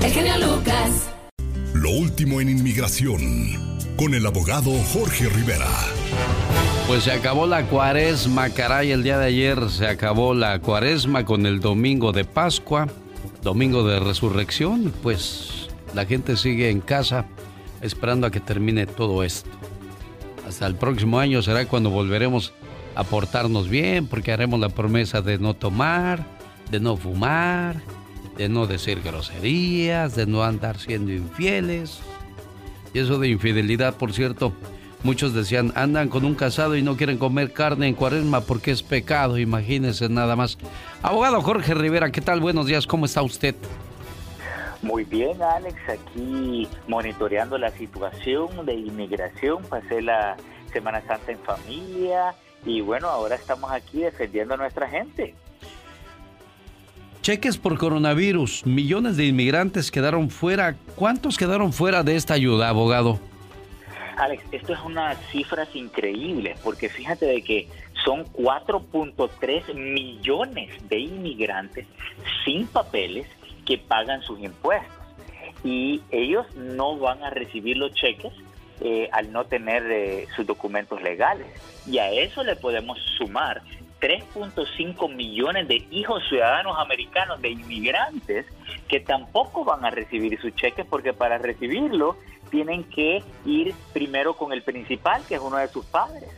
El 0.02 0.10
genio 0.10 0.38
Lucas. 0.38 1.10
Lo 1.75 1.90
último 1.90 2.40
en 2.40 2.49
inmigración 2.49 3.20
con 3.96 4.14
el 4.14 4.26
abogado 4.26 4.70
Jorge 4.92 5.28
Rivera. 5.28 5.68
Pues 6.87 7.04
se 7.04 7.12
acabó 7.12 7.47
la 7.47 7.64
cuaresma, 7.64 8.50
caray, 8.50 8.90
el 8.90 9.02
día 9.02 9.19
de 9.19 9.26
ayer 9.26 9.71
se 9.71 9.87
acabó 9.87 10.35
la 10.35 10.59
cuaresma 10.59 11.25
con 11.25 11.47
el 11.47 11.61
domingo 11.61 12.12
de 12.12 12.25
Pascua, 12.25 12.88
domingo 13.42 13.87
de 13.87 14.00
resurrección, 14.00 14.92
pues 15.02 15.69
la 15.95 16.04
gente 16.04 16.37
sigue 16.37 16.69
en 16.71 16.80
casa 16.80 17.26
esperando 17.80 18.26
a 18.26 18.30
que 18.30 18.40
termine 18.40 18.87
todo 18.87 19.23
esto. 19.23 19.50
Hasta 20.47 20.66
el 20.66 20.75
próximo 20.75 21.19
año 21.19 21.42
será 21.42 21.64
cuando 21.66 21.90
volveremos 21.90 22.52
a 22.97 23.04
portarnos 23.04 23.69
bien, 23.69 24.07
porque 24.07 24.33
haremos 24.33 24.59
la 24.59 24.69
promesa 24.69 25.23
de 25.23 25.38
no 25.38 25.54
tomar, 25.54 26.26
de 26.71 26.80
no 26.80 26.97
fumar, 26.97 27.80
de 28.37 28.49
no 28.49 28.66
decir 28.66 29.00
groserías, 29.02 30.16
de 30.16 30.26
no 30.26 30.42
andar 30.42 30.78
siendo 30.78 31.12
infieles. 31.12 32.00
Y 32.92 32.99
eso 32.99 33.19
de 33.19 33.28
infidelidad, 33.28 33.95
por 33.95 34.12
cierto, 34.12 34.52
muchos 35.02 35.35
decían, 35.35 35.73
andan 35.75 36.09
con 36.09 36.25
un 36.25 36.35
casado 36.35 36.76
y 36.76 36.83
no 36.83 36.97
quieren 36.97 37.19
comer 37.19 37.52
carne 37.52 37.88
en 37.88 37.95
cuaresma 37.95 38.40
porque 38.42 38.71
es 38.71 38.83
pecado, 38.83 39.38
imagínense 39.38 40.09
nada 40.09 40.37
más. 40.37 40.59
Abogado 41.02 41.40
Jorge 41.42 41.75
Rivera, 41.75 42.11
¿qué 42.11 42.21
tal? 42.21 42.40
Buenos 42.40 42.66
días, 42.66 42.87
¿cómo 42.87 43.07
está 43.07 43.23
usted? 43.23 43.54
Muy 44.83 45.04
bien, 45.04 45.42
Alex, 45.42 45.76
aquí 45.88 46.66
monitoreando 46.88 47.59
la 47.59 47.71
situación 47.71 48.64
de 48.64 48.75
inmigración. 48.75 49.62
Pasé 49.64 50.00
la 50.00 50.37
Semana 50.73 51.02
Santa 51.07 51.33
en 51.33 51.38
familia 51.40 52.35
y 52.64 52.80
bueno, 52.80 53.09
ahora 53.09 53.35
estamos 53.35 53.71
aquí 53.71 54.00
defendiendo 54.00 54.54
a 54.54 54.57
nuestra 54.57 54.88
gente. 54.88 55.35
Cheques 57.21 57.59
por 57.59 57.76
coronavirus. 57.76 58.64
Millones 58.64 59.19
de 59.19 59.26
inmigrantes 59.26 59.90
quedaron 59.90 60.30
fuera. 60.30 60.76
¿Cuántos 60.97 61.37
quedaron 61.37 61.75
fuera 61.75 62.02
de 62.02 62.16
esta 62.16 62.33
ayuda, 62.33 62.71
abogado? 62.71 63.21
Alex, 64.20 64.44
esto 64.52 64.74
es 64.74 64.80
unas 64.80 65.18
cifras 65.30 65.74
increíbles, 65.74 66.58
porque 66.62 66.90
fíjate 66.90 67.24
de 67.24 67.42
que 67.42 67.68
son 68.04 68.26
4.3 68.26 69.74
millones 69.74 70.88
de 70.90 70.98
inmigrantes 70.98 71.86
sin 72.44 72.66
papeles 72.66 73.26
que 73.64 73.78
pagan 73.78 74.20
sus 74.22 74.38
impuestos. 74.40 74.92
Y 75.64 76.02
ellos 76.10 76.46
no 76.54 76.98
van 76.98 77.22
a 77.24 77.30
recibir 77.30 77.78
los 77.78 77.94
cheques 77.94 78.32
eh, 78.82 79.08
al 79.10 79.32
no 79.32 79.44
tener 79.44 79.90
eh, 79.90 80.26
sus 80.36 80.46
documentos 80.46 81.00
legales. 81.00 81.46
Y 81.86 81.96
a 81.96 82.10
eso 82.10 82.44
le 82.44 82.56
podemos 82.56 82.98
sumar 83.16 83.62
3.5 84.02 85.14
millones 85.14 85.66
de 85.66 85.86
hijos 85.90 86.22
ciudadanos 86.28 86.76
americanos 86.78 87.40
de 87.40 87.50
inmigrantes 87.50 88.44
que 88.86 89.00
tampoco 89.00 89.64
van 89.64 89.84
a 89.86 89.90
recibir 89.90 90.38
su 90.40 90.50
cheque 90.50 90.84
porque 90.84 91.14
para 91.14 91.38
recibirlo 91.38 92.16
tienen 92.50 92.85
que 92.85 93.23
ir 93.45 93.75
primero 93.92 94.35
con 94.35 94.52
el 94.52 94.62
principal, 94.62 95.23
que 95.28 95.37
es 95.37 95.40
uno 95.40 95.57
de 95.57 95.69
sus 95.69 95.85
padres. 95.87 96.28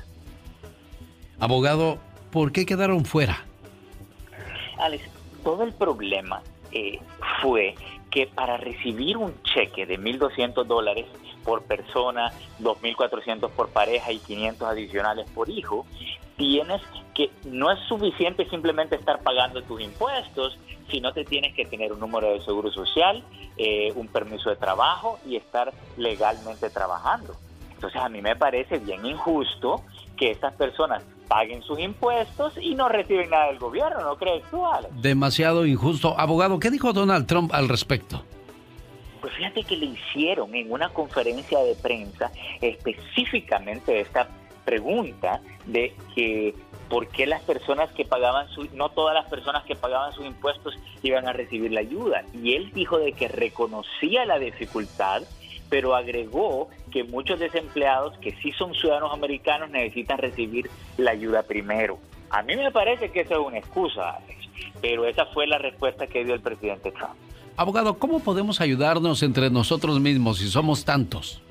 Abogado, 1.41 1.99
¿por 2.31 2.53
qué 2.53 2.65
quedaron 2.67 3.05
fuera? 3.05 3.45
Alex, 4.79 5.05
todo 5.43 5.65
el 5.65 5.73
problema 5.73 6.43
eh, 6.73 7.01
fue 7.41 7.75
que 8.11 8.27
para 8.27 8.57
recibir 8.59 9.17
un 9.17 9.35
cheque 9.43 9.87
de 9.87 9.99
1.200 9.99 10.65
dólares 10.65 11.07
por 11.45 11.63
persona, 11.63 12.33
2.400 12.61 13.51
por 13.51 13.69
pareja 13.69 14.13
y 14.13 14.19
500 14.19 14.69
adicionales 14.69 15.31
por 15.31 15.49
hijo, 15.51 15.87
tienes 16.37 16.81
que 17.15 17.31
no 17.45 17.71
es 17.71 17.79
suficiente 17.89 18.49
simplemente 18.49 18.97
estar 18.97 19.23
pagando 19.23 19.63
tus 19.63 19.81
impuestos, 19.81 20.59
sino 20.91 21.13
que 21.13 21.25
tienes 21.25 21.55
que 21.55 21.65
tener 21.65 21.93
un 21.93 22.01
número 22.01 22.33
de 22.33 22.41
seguro 22.41 22.71
social, 22.71 23.23
eh, 23.57 23.93
un 23.95 24.09
permiso 24.09 24.51
de 24.51 24.57
trabajo 24.57 25.19
y 25.27 25.37
estar 25.37 25.73
legalmente 25.97 26.71
trabajando. 26.71 27.37
Entonces 27.75 28.01
a 28.01 28.09
mí 28.09 28.23
me 28.23 28.37
parece 28.37 28.79
bien 28.79 29.05
injusto 29.05 29.83
que 30.17 30.31
estas 30.31 30.55
personas 30.55 31.03
paguen 31.29 31.63
sus 31.63 31.79
impuestos 31.81 32.55
y 32.61 32.75
no 32.75 32.89
reciben 32.89 33.31
nada 33.31 33.47
del 33.47 33.59
gobierno, 33.59 34.03
¿no 34.03 34.17
crees 34.17 34.45
tú, 34.51 34.67
Alex? 34.67 34.93
Demasiado 35.01 35.67
injusto. 35.67 36.19
Abogado, 36.19 36.59
¿qué 36.59 36.71
dijo 36.71 36.93
Donald 36.93 37.27
Trump 37.27 37.53
al 37.55 37.69
respecto? 37.69 38.23
Pues 39.23 39.35
fíjate 39.35 39.63
que 39.63 39.77
le 39.77 39.87
hicieron 39.87 40.53
en 40.57 40.73
una 40.73 40.89
conferencia 40.89 41.61
de 41.61 41.77
prensa 41.77 42.33
específicamente 42.61 44.01
esta 44.01 44.29
pregunta 44.65 45.41
de 45.65 45.95
que 46.13 46.57
por 46.89 47.07
qué 47.07 47.27
las 47.27 47.41
personas 47.43 47.93
que 47.93 48.05
pagaban 48.05 48.49
su, 48.49 48.69
no 48.75 48.89
todas 48.89 49.15
las 49.15 49.27
personas 49.27 49.63
que 49.63 49.77
pagaban 49.77 50.13
sus 50.13 50.27
impuestos 50.27 50.77
iban 51.05 51.29
a 51.29 51.33
recibir 51.33 51.71
la 51.71 51.81
ayuda. 51.81 52.25
Y 52.35 52.55
él 52.57 52.73
dijo 52.75 52.99
de 52.99 53.13
que 53.13 53.29
reconocía 53.29 54.27
la 54.27 54.41
dificultad, 54.41 55.23
pero 55.71 55.95
agregó 55.95 56.69
que 56.91 57.05
muchos 57.05 57.39
desempleados 57.39 58.19
que 58.19 58.33
sí 58.43 58.51
son 58.51 58.75
ciudadanos 58.75 59.13
americanos 59.13 59.71
necesitan 59.71 60.19
recibir 60.19 60.69
la 60.97 61.13
ayuda 61.13 61.45
primero. 61.45 62.01
A 62.31 62.43
mí 62.43 62.57
me 62.57 62.73
parece 62.73 63.13
que 63.13 63.21
eso 63.21 63.35
es 63.35 63.47
una 63.47 63.59
excusa, 63.59 64.17
Alex, 64.17 64.49
pero 64.81 65.07
esa 65.07 65.27
fue 65.27 65.47
la 65.47 65.59
respuesta 65.59 66.09
que 66.09 66.25
dio 66.25 66.35
el 66.35 66.41
presidente 66.41 66.91
Trump. 66.91 67.15
Abogado, 67.57 67.99
¿cómo 67.99 68.21
podemos 68.21 68.61
ayudarnos 68.61 69.23
entre 69.23 69.51
nosotros 69.51 70.01
mismos 70.01 70.39
si 70.39 70.49
somos 70.49 70.85
tantos? 70.85 71.43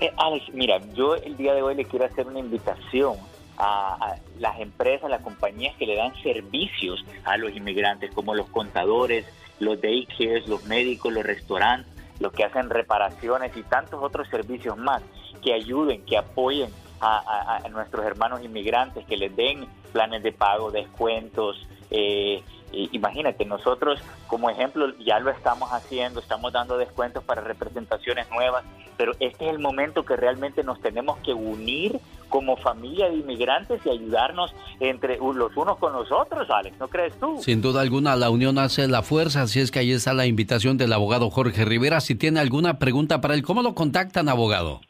Eh, 0.00 0.10
Alex, 0.16 0.52
mira, 0.52 0.80
yo 0.94 1.14
el 1.14 1.36
día 1.36 1.54
de 1.54 1.62
hoy 1.62 1.74
le 1.74 1.84
quiero 1.84 2.04
hacer 2.04 2.26
una 2.26 2.40
invitación 2.40 3.16
a, 3.56 4.16
las 4.38 4.60
empresas, 4.60 5.08
las 5.08 5.22
compañías 5.22 5.74
que 5.76 5.86
le 5.86 5.96
dan 5.96 6.12
servicios 6.22 7.04
a 7.24 7.36
los 7.36 7.54
inmigrantes, 7.56 8.10
como 8.12 8.34
los 8.34 8.48
contadores, 8.48 9.26
los 9.60 9.80
daycares, 9.80 10.48
los 10.48 10.64
médicos, 10.64 11.12
los 11.12 11.24
restaurantes, 11.24 11.90
los 12.20 12.32
que 12.32 12.44
hacen 12.44 12.68
reparaciones 12.68 13.56
y 13.56 13.62
tantos 13.62 14.02
otros 14.02 14.28
servicios 14.28 14.76
más, 14.76 15.02
que 15.42 15.54
ayuden, 15.54 16.04
que 16.04 16.18
apoyen 16.18 16.70
a, 17.00 17.60
nuestros 17.70 18.04
hermanos 18.06 18.42
inmigrantes, 18.42 19.04
que 19.06 19.16
les 19.16 19.34
den 19.36 19.66
planes 19.92 20.22
de 20.22 20.32
pago, 20.32 20.70
descuentos, 20.70 21.56
eh, 21.90 22.42
imagínate, 22.72 23.44
nosotros 23.44 24.00
como 24.26 24.50
ejemplo 24.50 24.86
ya 24.98 25.18
lo 25.20 25.30
estamos 25.30 25.70
haciendo, 25.72 26.20
estamos 26.20 26.52
dando 26.52 26.76
descuentos 26.76 27.22
para 27.24 27.40
representaciones 27.40 28.28
nuevas, 28.30 28.64
pero 28.96 29.12
este 29.20 29.46
es 29.46 29.50
el 29.50 29.58
momento 29.58 30.04
que 30.04 30.16
realmente 30.16 30.62
nos 30.62 30.80
tenemos 30.80 31.18
que 31.18 31.32
unir 31.34 32.00
como 32.28 32.56
familia 32.56 33.08
de 33.08 33.16
inmigrantes 33.16 33.80
y 33.84 33.90
ayudarnos 33.90 34.52
entre 34.80 35.18
los 35.18 35.56
unos 35.56 35.78
con 35.78 35.92
los 35.92 36.10
otros, 36.10 36.48
Alex, 36.50 36.78
¿no 36.78 36.88
crees 36.88 37.18
tú? 37.18 37.38
Sin 37.40 37.62
duda 37.62 37.80
alguna, 37.80 38.16
la 38.16 38.30
unión 38.30 38.58
hace 38.58 38.88
la 38.88 39.02
fuerza, 39.02 39.42
así 39.42 39.60
es 39.60 39.70
que 39.70 39.78
ahí 39.78 39.92
está 39.92 40.14
la 40.14 40.26
invitación 40.26 40.76
del 40.76 40.92
abogado 40.92 41.30
Jorge 41.30 41.64
Rivera. 41.64 42.00
Si 42.00 42.14
tiene 42.14 42.40
alguna 42.40 42.78
pregunta 42.78 43.20
para 43.20 43.34
él, 43.34 43.42
¿cómo 43.42 43.62
lo 43.62 43.74
contactan, 43.74 44.28
abogado? 44.28 44.80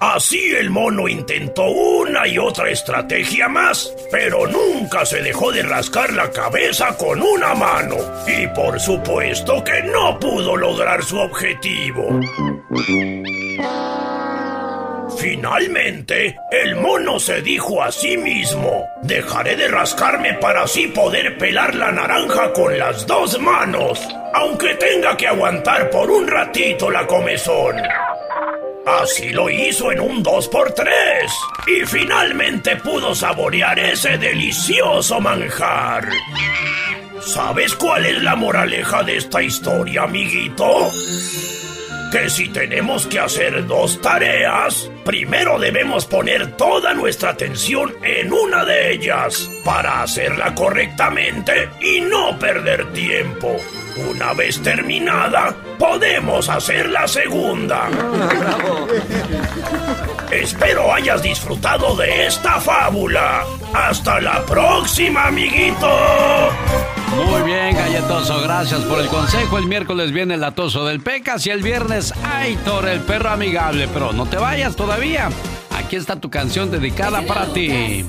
Así 0.00 0.54
el 0.54 0.70
mono 0.70 1.08
intentó 1.08 1.64
una 1.64 2.26
y 2.28 2.38
otra 2.38 2.70
estrategia 2.70 3.48
más, 3.48 3.92
pero 4.12 4.46
nunca 4.46 5.04
se 5.04 5.20
dejó 5.22 5.50
de 5.50 5.62
rascar 5.64 6.12
la 6.12 6.30
cabeza 6.30 6.96
con 6.96 7.20
una 7.20 7.54
mano. 7.54 7.96
Y 8.26 8.46
por 8.48 8.78
supuesto 8.78 9.62
que 9.64 9.82
no 9.82 10.18
pudo 10.20 10.56
lograr 10.56 11.02
su 11.02 11.18
objetivo. 11.18 12.20
Finalmente, 15.18 16.38
el 16.52 16.76
mono 16.76 17.18
se 17.18 17.42
dijo 17.42 17.82
a 17.82 17.90
sí 17.90 18.16
mismo, 18.16 18.88
dejaré 19.02 19.56
de 19.56 19.66
rascarme 19.66 20.34
para 20.34 20.62
así 20.62 20.86
poder 20.86 21.36
pelar 21.38 21.74
la 21.74 21.90
naranja 21.90 22.52
con 22.52 22.78
las 22.78 23.04
dos 23.04 23.40
manos, 23.40 24.00
aunque 24.32 24.74
tenga 24.76 25.16
que 25.16 25.26
aguantar 25.26 25.90
por 25.90 26.08
un 26.08 26.28
ratito 26.28 26.88
la 26.88 27.04
comezón. 27.04 27.76
Así 28.88 29.28
lo 29.30 29.50
hizo 29.50 29.92
en 29.92 30.00
un 30.00 30.24
2x3 30.24 30.86
y 31.66 31.84
finalmente 31.84 32.76
pudo 32.76 33.14
saborear 33.14 33.78
ese 33.78 34.16
delicioso 34.16 35.20
manjar. 35.20 36.08
¿Sabes 37.20 37.74
cuál 37.74 38.06
es 38.06 38.22
la 38.22 38.34
moraleja 38.34 39.02
de 39.02 39.18
esta 39.18 39.42
historia, 39.42 40.04
amiguito? 40.04 40.90
Que 42.10 42.30
si 42.30 42.48
tenemos 42.48 43.06
que 43.06 43.18
hacer 43.18 43.66
dos 43.66 44.00
tareas, 44.00 44.90
primero 45.04 45.58
debemos 45.58 46.06
poner 46.06 46.56
toda 46.56 46.94
nuestra 46.94 47.30
atención 47.30 47.94
en 48.02 48.32
una 48.32 48.64
de 48.64 48.92
ellas 48.92 49.50
para 49.62 50.02
hacerla 50.02 50.54
correctamente 50.54 51.68
y 51.82 52.00
no 52.00 52.38
perder 52.38 52.90
tiempo. 52.94 53.56
Una 54.10 54.32
vez 54.32 54.62
terminada, 54.62 55.54
podemos 55.78 56.48
hacer 56.48 56.88
la 56.88 57.06
segunda. 57.06 57.88
Espero 60.30 60.92
hayas 60.92 61.22
disfrutado 61.22 61.96
de 61.96 62.26
esta 62.26 62.60
fábula. 62.60 63.44
Hasta 63.72 64.20
la 64.20 64.44
próxima, 64.44 65.28
amiguito. 65.28 65.88
Muy 67.16 67.42
bien, 67.42 67.74
galletoso, 67.74 68.42
gracias 68.42 68.82
por 68.82 69.00
el 69.00 69.08
consejo. 69.08 69.56
El 69.56 69.66
miércoles 69.66 70.12
viene 70.12 70.34
el 70.34 70.44
atoso 70.44 70.84
del 70.84 71.00
Pecas 71.00 71.46
y 71.46 71.50
el 71.50 71.62
viernes 71.62 72.12
Aitor, 72.24 72.88
el 72.88 73.00
perro 73.00 73.30
amigable. 73.30 73.88
Pero 73.88 74.12
no 74.12 74.26
te 74.26 74.36
vayas 74.36 74.76
todavía. 74.76 75.30
Aquí 75.74 75.96
está 75.96 76.16
tu 76.20 76.28
canción 76.28 76.70
dedicada 76.70 77.22
para 77.22 77.46
ti. 77.46 78.04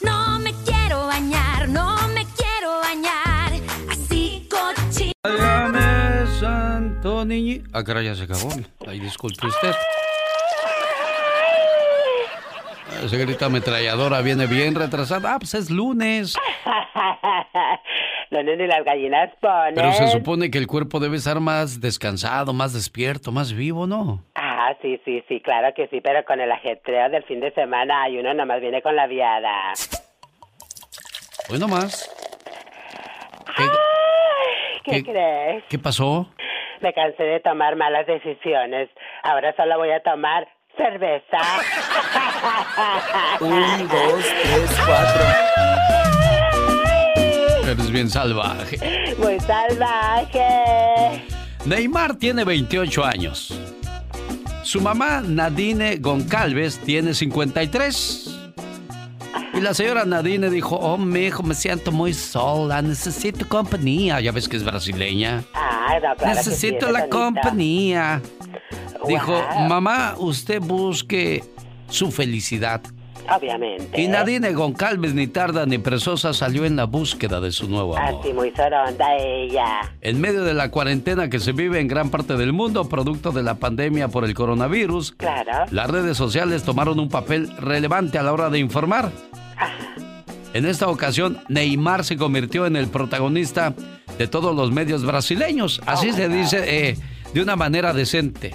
No 0.00 0.38
me 0.38 0.54
quiero 0.64 1.08
bañar, 1.08 1.68
no 1.68 1.96
me 2.08 2.24
quiero 2.36 2.78
bañar. 2.80 3.52
Así 3.90 4.48
cochino. 4.48 5.12
Santo 6.38 7.24
niño. 7.24 7.64
Ah, 7.72 7.82
caray, 7.82 8.04
ya 8.04 8.14
se 8.14 8.22
acabó. 8.22 8.50
Ay, 8.86 9.00
disculpe 9.00 9.48
usted. 9.48 9.74
Ese 13.04 13.16
grito 13.18 13.44
ametralladora 13.46 14.20
viene 14.22 14.46
bien 14.46 14.74
retrasada. 14.74 15.34
Ah, 15.34 15.38
pues 15.38 15.54
es 15.54 15.70
lunes. 15.70 16.34
Lunes 18.30 18.58
ni 18.58 18.66
las 18.66 18.84
gallinas 18.84 19.30
ponen. 19.40 19.74
Pero 19.74 19.92
se 19.92 20.08
supone 20.08 20.50
que 20.50 20.58
el 20.58 20.66
cuerpo 20.66 21.00
debe 21.00 21.16
estar 21.16 21.40
más 21.40 21.80
descansado, 21.80 22.52
más 22.52 22.74
despierto, 22.74 23.32
más 23.32 23.52
vivo, 23.54 23.86
¿no? 23.86 24.22
Ah, 24.34 24.74
sí, 24.82 25.00
sí, 25.04 25.24
sí, 25.28 25.40
claro 25.40 25.72
que 25.74 25.88
sí, 25.88 26.00
pero 26.02 26.24
con 26.26 26.38
el 26.40 26.52
ajetreo 26.52 27.08
del 27.08 27.22
fin 27.24 27.40
de 27.40 27.52
semana 27.52 28.06
y 28.10 28.18
uno 28.18 28.34
nomás 28.34 28.60
viene 28.60 28.82
con 28.82 28.96
la 28.96 29.06
viada. 29.06 29.72
Hoy 31.50 31.58
nomás. 31.58 32.10
¿Qué, 33.56 33.64
¿Qué- 34.92 35.02
crees? 35.04 35.64
¿Qué 35.70 35.78
pasó? 35.78 36.28
Me 36.80 36.92
cansé 36.92 37.22
de 37.22 37.40
tomar 37.40 37.76
malas 37.76 38.06
decisiones. 38.06 38.88
Ahora 39.22 39.54
solo 39.56 39.78
voy 39.78 39.90
a 39.90 40.00
tomar 40.02 40.46
cerveza. 40.78 41.38
Un, 43.40 43.88
dos, 43.88 44.24
tres, 44.42 44.70
cuatro. 44.86 45.22
Eres 47.70 47.90
bien 47.90 48.08
salvaje. 48.08 48.78
Muy 49.18 49.38
salvaje. 49.40 50.48
Neymar 51.66 52.16
tiene 52.16 52.44
28 52.44 53.04
años. 53.04 53.60
Su 54.62 54.80
mamá, 54.80 55.20
Nadine 55.22 55.96
Goncalves, 55.96 56.78
tiene 56.78 57.12
53. 57.12 58.47
Y 59.54 59.60
la 59.60 59.74
señora 59.74 60.04
Nadine 60.04 60.50
dijo, 60.50 60.76
oh, 60.76 60.98
mijo, 60.98 61.42
me 61.42 61.54
siento 61.54 61.90
muy 61.90 62.14
sola, 62.14 62.80
necesito 62.82 63.48
compañía. 63.48 64.20
Ya 64.20 64.32
ves 64.32 64.48
que 64.48 64.56
es 64.56 64.64
brasileña. 64.64 65.44
Ah, 65.54 65.94
no, 65.94 66.14
claro 66.16 66.16
que 66.16 66.42
sí, 66.42 66.50
necesito 66.50 66.86
es 66.86 66.92
la 66.92 67.08
compañía. 67.08 68.22
Dijo, 69.06 69.42
mamá, 69.68 70.14
usted 70.18 70.60
busque 70.60 71.42
su 71.88 72.10
felicidad. 72.10 72.82
Obviamente. 73.30 74.00
Y 74.00 74.08
Nadine 74.08 74.52
Goncalves, 74.52 75.14
ni 75.14 75.26
tarda 75.26 75.66
ni 75.66 75.78
presosa, 75.78 76.32
salió 76.32 76.64
en 76.64 76.76
la 76.76 76.84
búsqueda 76.84 77.40
de 77.40 77.52
su 77.52 77.68
nuevo 77.68 77.96
amor. 77.96 78.20
Así 78.20 78.32
muy 78.32 78.50
soronda 78.52 79.16
ella. 79.18 79.80
En 80.00 80.20
medio 80.20 80.44
de 80.44 80.54
la 80.54 80.70
cuarentena 80.70 81.28
que 81.28 81.38
se 81.38 81.52
vive 81.52 81.80
en 81.80 81.88
gran 81.88 82.10
parte 82.10 82.36
del 82.36 82.52
mundo, 82.52 82.88
producto 82.88 83.30
de 83.32 83.42
la 83.42 83.54
pandemia 83.56 84.08
por 84.08 84.24
el 84.24 84.34
coronavirus, 84.34 85.12
Claro. 85.12 85.66
las 85.70 85.90
redes 85.90 86.16
sociales 86.16 86.62
tomaron 86.62 86.98
un 86.98 87.08
papel 87.08 87.50
relevante 87.58 88.18
a 88.18 88.22
la 88.22 88.32
hora 88.32 88.50
de 88.50 88.58
informar. 88.58 89.10
En 90.54 90.64
esta 90.64 90.88
ocasión, 90.88 91.38
Neymar 91.48 92.04
se 92.04 92.16
convirtió 92.16 92.66
en 92.66 92.76
el 92.76 92.88
protagonista 92.88 93.74
de 94.16 94.26
todos 94.26 94.56
los 94.56 94.72
medios 94.72 95.04
brasileños. 95.04 95.80
Así 95.86 96.12
se 96.12 96.28
dice 96.28 96.88
eh, 96.88 96.96
de 97.34 97.42
una 97.42 97.54
manera 97.56 97.92
decente. 97.92 98.54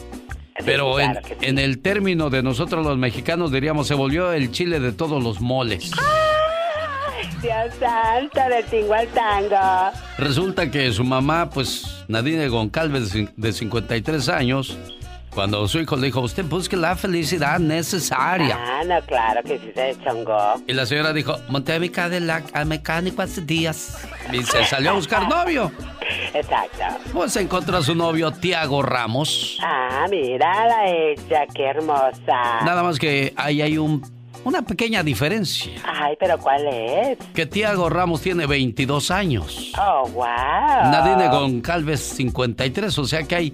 Pero 0.66 1.00
en, 1.00 1.18
en 1.42 1.60
el 1.60 1.80
término 1.80 2.30
de 2.30 2.44
nosotros 2.44 2.86
los 2.86 2.98
mexicanos 2.98 3.52
diríamos, 3.52 3.88
se 3.88 3.96
volvió 3.96 4.32
el 4.32 4.52
chile 4.52 4.80
de 4.80 4.92
todos 4.92 5.24
los 5.24 5.42
moles. 5.42 5.92
Dios 7.42 7.74
santo, 7.78 8.40
del 8.50 8.64
tingo 8.66 8.94
al 8.94 9.08
tango. 9.10 9.98
Resulta 10.18 10.72
que 10.72 10.92
su 10.94 11.04
mamá, 11.04 11.50
pues 11.50 12.06
Nadine 12.08 12.48
Goncalves, 12.48 13.12
de 13.14 13.28
de 13.36 13.52
53 13.52 14.30
años, 14.30 14.78
cuando 15.34 15.68
su 15.68 15.80
hijo 15.80 15.96
le 15.96 16.08
dijo, 16.08 16.22
usted 16.22 16.46
busque 16.46 16.76
la 16.76 16.96
felicidad 16.96 17.60
necesaria. 17.60 18.58
Ah, 18.60 18.84
no, 18.86 19.02
claro 19.06 19.42
que 19.44 19.60
sí 19.60 19.72
se 19.74 19.96
chongó. 20.04 20.56
Y 20.68 20.74
la 20.74 20.86
señora 20.86 21.14
dijo, 21.14 21.38
monté 21.50 21.74
a 21.74 21.80
mi 21.80 21.90
Cadillac 21.90 22.56
al 22.56 22.66
mecánico 22.66 23.22
hace 23.22 23.42
días. 23.42 24.08
Y 24.32 24.44
se 24.44 24.64
salió 24.66 24.92
a 24.92 24.94
buscar 24.94 25.28
novio. 25.28 25.72
Exacto. 26.34 26.84
Pues 27.12 27.36
encontró 27.36 27.78
a 27.78 27.84
su 27.84 27.96
novio 27.96 28.32
Tiago 28.32 28.82
Ramos. 28.82 29.58
Ah, 29.62 30.06
mira 30.10 30.86
ella, 30.86 31.46
qué 31.54 31.66
hermosa. 31.66 32.62
Nada 32.64 32.84
más 32.84 33.00
que 33.00 33.34
ahí 33.36 33.62
hay 33.62 33.78
un, 33.78 34.04
una 34.44 34.62
pequeña 34.62 35.04
diferencia. 35.04 35.74
Ay, 35.86 36.16
pero 36.20 36.38
¿cuál 36.38 36.68
es? 36.68 37.18
Que 37.34 37.46
Tiago 37.46 37.90
Ramos 37.90 38.22
tiene 38.22 38.46
22 38.46 39.12
años. 39.12 39.72
Oh, 39.80 40.08
wow. 40.10 40.26
Nadine 40.26 41.30
Goncalves 41.30 42.02
53, 42.02 42.98
o 42.98 43.06
sea 43.06 43.24
que 43.24 43.36
hay 43.36 43.54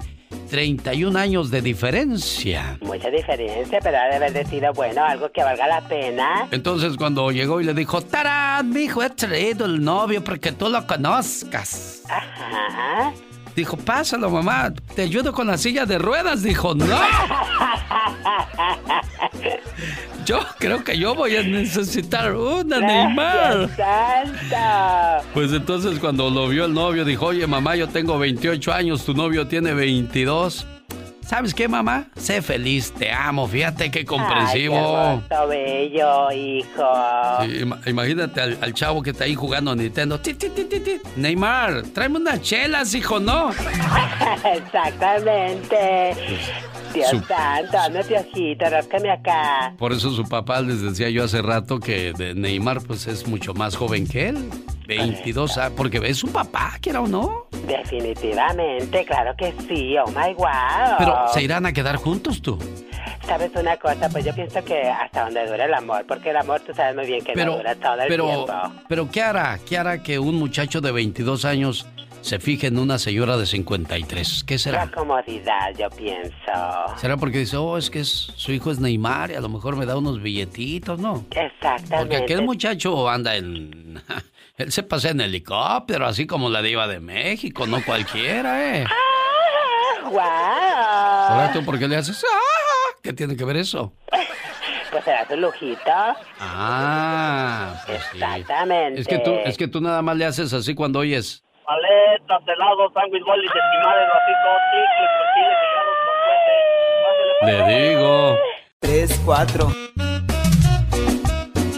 31 0.49 1.17
años 1.17 1.51
de 1.51 1.61
diferencia. 1.61 2.77
Mucha 2.81 3.09
diferencia, 3.09 3.79
pero 3.81 3.97
ha 3.97 4.07
de 4.07 4.15
haber 4.25 4.47
sido 4.47 4.73
bueno, 4.73 5.03
algo 5.03 5.31
que 5.31 5.43
valga 5.43 5.67
la 5.67 5.81
pena. 5.81 6.47
Entonces 6.51 6.97
cuando 6.97 7.31
llegó 7.31 7.61
y 7.61 7.63
le 7.63 7.73
dijo, 7.73 8.01
¡Tarán, 8.01 8.69
mi 8.69 8.81
hijo, 8.81 9.03
he 9.03 9.09
traído 9.11 9.65
el 9.65 9.83
novio 9.83 10.23
porque 10.23 10.51
tú 10.51 10.69
lo 10.69 10.85
conozcas! 10.87 12.03
Ajá. 12.09 13.13
Dijo, 13.55 13.77
pásalo, 13.77 14.29
mamá, 14.29 14.73
te 14.95 15.01
ayudo 15.01 15.33
con 15.33 15.47
la 15.47 15.57
silla 15.57 15.85
de 15.85 15.97
ruedas. 15.97 16.43
Dijo, 16.43 16.73
no. 16.75 16.85
Yo 20.25 20.39
creo 20.59 20.83
que 20.83 20.97
yo 20.97 21.15
voy 21.15 21.35
a 21.35 21.43
necesitar 21.43 22.35
una, 22.35 22.79
Neymar. 22.79 23.69
Santa. 23.75 25.21
Pues 25.33 25.51
entonces 25.51 25.99
cuando 25.99 26.29
lo 26.29 26.47
vio 26.47 26.65
el 26.65 26.73
novio, 26.73 27.05
dijo, 27.05 27.27
oye, 27.27 27.47
mamá, 27.47 27.75
yo 27.75 27.87
tengo 27.87 28.17
28 28.19 28.73
años, 28.73 29.05
tu 29.05 29.13
novio 29.13 29.47
tiene 29.47 29.73
22. 29.73 30.65
¿Sabes 31.29 31.53
qué, 31.53 31.67
mamá? 31.67 32.07
Sé 32.15 32.41
feliz, 32.41 32.91
te 32.91 33.11
amo, 33.11 33.47
fíjate 33.47 33.91
qué 33.91 34.03
comprensivo. 34.03 34.97
Ay, 34.97 35.21
qué 35.29 35.45
bello, 35.47 36.31
hijo. 36.31 36.91
Sí, 37.41 37.61
imagínate 37.85 38.41
al, 38.41 38.57
al 38.59 38.73
chavo 38.73 39.03
que 39.03 39.11
está 39.11 39.25
ahí 39.25 39.35
jugando 39.35 39.69
a 39.69 39.75
Nintendo. 39.75 40.19
Ti, 40.19 40.33
ti, 40.33 40.49
ti, 40.49 40.63
ti, 40.63 40.79
ti. 40.79 40.99
Neymar, 41.17 41.83
tráeme 41.93 42.17
unas 42.17 42.41
chelas, 42.41 42.95
hijo, 42.95 43.19
no. 43.19 43.51
Exactamente. 44.43 46.15
Dios 46.93 47.09
Su- 47.09 47.19
santo, 47.21 47.77
hazme 47.77 48.03
piojito, 48.03 48.65
ráscame 48.69 49.11
acá. 49.11 49.73
Por 49.77 49.91
eso 49.93 50.11
su 50.11 50.23
papá 50.27 50.61
les 50.61 50.81
decía 50.81 51.09
yo 51.09 51.23
hace 51.23 51.41
rato 51.41 51.79
que 51.79 52.13
de 52.13 52.33
Neymar 52.35 52.81
pues 52.81 53.07
es 53.07 53.27
mucho 53.27 53.53
más 53.53 53.75
joven 53.75 54.07
que 54.07 54.29
él. 54.29 54.49
22 54.87 55.57
años, 55.59 55.73
porque 55.77 55.99
es 56.03 56.17
su 56.17 56.31
papá, 56.31 56.73
quiera 56.81 57.01
o 57.01 57.07
no. 57.07 57.45
Definitivamente, 57.67 59.05
claro 59.05 59.35
que 59.37 59.53
sí, 59.67 59.95
oh 59.97 60.07
my 60.07 60.33
wow. 60.33 60.95
Pero 60.97 61.15
se 61.31 61.43
irán 61.43 61.65
a 61.67 61.73
quedar 61.73 61.95
juntos 61.97 62.41
tú. 62.41 62.57
¿Sabes 63.27 63.51
una 63.55 63.77
cosa? 63.77 64.09
Pues 64.09 64.25
yo 64.25 64.33
pienso 64.33 64.63
que 64.65 64.81
hasta 64.81 65.25
donde 65.25 65.45
dure 65.45 65.65
el 65.65 65.73
amor, 65.75 66.05
porque 66.07 66.31
el 66.31 66.37
amor 66.37 66.61
tú 66.61 66.73
sabes 66.73 66.95
muy 66.95 67.05
bien 67.05 67.23
que 67.23 67.35
no 67.35 67.57
dura 67.57 67.75
todo 67.75 68.01
el 68.01 68.07
pero, 68.07 68.25
tiempo. 68.25 68.53
pero 68.87 69.11
¿qué 69.11 69.21
hará? 69.21 69.59
¿Qué 69.67 69.77
hará 69.77 70.01
que 70.01 70.17
un 70.17 70.35
muchacho 70.35 70.81
de 70.81 70.91
22 70.91 71.45
años 71.45 71.85
se 72.21 72.39
fija 72.39 72.67
en 72.67 72.77
una 72.77 72.97
señora 72.99 73.37
de 73.37 73.45
53? 73.45 74.43
¿Qué 74.45 74.57
será? 74.57 74.85
La 74.85 74.91
comodidad, 74.91 75.73
yo 75.77 75.89
pienso. 75.89 76.33
¿Será 76.97 77.17
porque 77.17 77.39
dice, 77.39 77.57
oh, 77.57 77.77
es 77.77 77.89
que 77.89 78.03
su 78.03 78.51
hijo 78.51 78.71
es 78.71 78.79
Neymar 78.79 79.31
y 79.31 79.35
a 79.35 79.41
lo 79.41 79.49
mejor 79.49 79.75
me 79.75 79.85
da 79.85 79.97
unos 79.97 80.21
billetitos, 80.21 80.99
no? 80.99 81.25
Exactamente. 81.31 81.97
Porque 81.97 82.17
aquel 82.17 82.43
muchacho 82.43 83.09
anda 83.09 83.35
en... 83.35 84.01
Él 84.57 84.71
se 84.73 84.83
pasea 84.83 85.11
en 85.11 85.21
helicóptero, 85.21 86.05
así 86.05 86.27
como 86.27 86.49
la 86.49 86.61
diva 86.61 86.85
de 86.87 86.99
México, 86.99 87.65
no 87.65 87.83
cualquiera, 87.83 88.77
¿eh? 88.77 88.85
¡Ah, 90.05 90.09
wow! 90.09 90.19
Ahora 90.19 91.51
tú, 91.53 91.63
¿por 91.63 91.79
qué 91.79 91.87
le 91.87 91.95
haces? 91.95 92.23
¡Ah! 92.29 92.97
¿Qué 93.01 93.13
tiene 93.13 93.35
que 93.35 93.45
ver 93.45 93.57
eso? 93.57 93.93
Pues 94.91 95.03
será 95.03 95.23
su 95.27 95.35
lujito. 95.35 95.91
Ah, 96.39 97.79
pues 97.85 98.01
sí. 98.11 98.17
Exactamente. 98.17 98.99
Es 98.99 99.07
que 99.07 99.19
tú, 99.19 99.35
es 99.45 99.55
que 99.55 99.67
tú 99.67 99.81
nada 99.81 100.01
más 100.01 100.17
le 100.17 100.25
haces 100.25 100.51
así 100.51 100.73
cuando 100.73 100.97
oyes. 100.97 101.43
Paletas, 101.69 102.41
helados, 102.47 102.91
sándwich, 102.95 103.23
bolis, 103.23 103.45
esquimales, 103.45 104.07
vasitos, 104.09 104.57
chicles, 104.71 105.11
tortillas, 105.19 105.57
cigarros, 107.43 107.69
Le 107.69 107.89
digo. 107.89 108.37
Tres, 108.79 109.21
cuatro. 109.23 109.71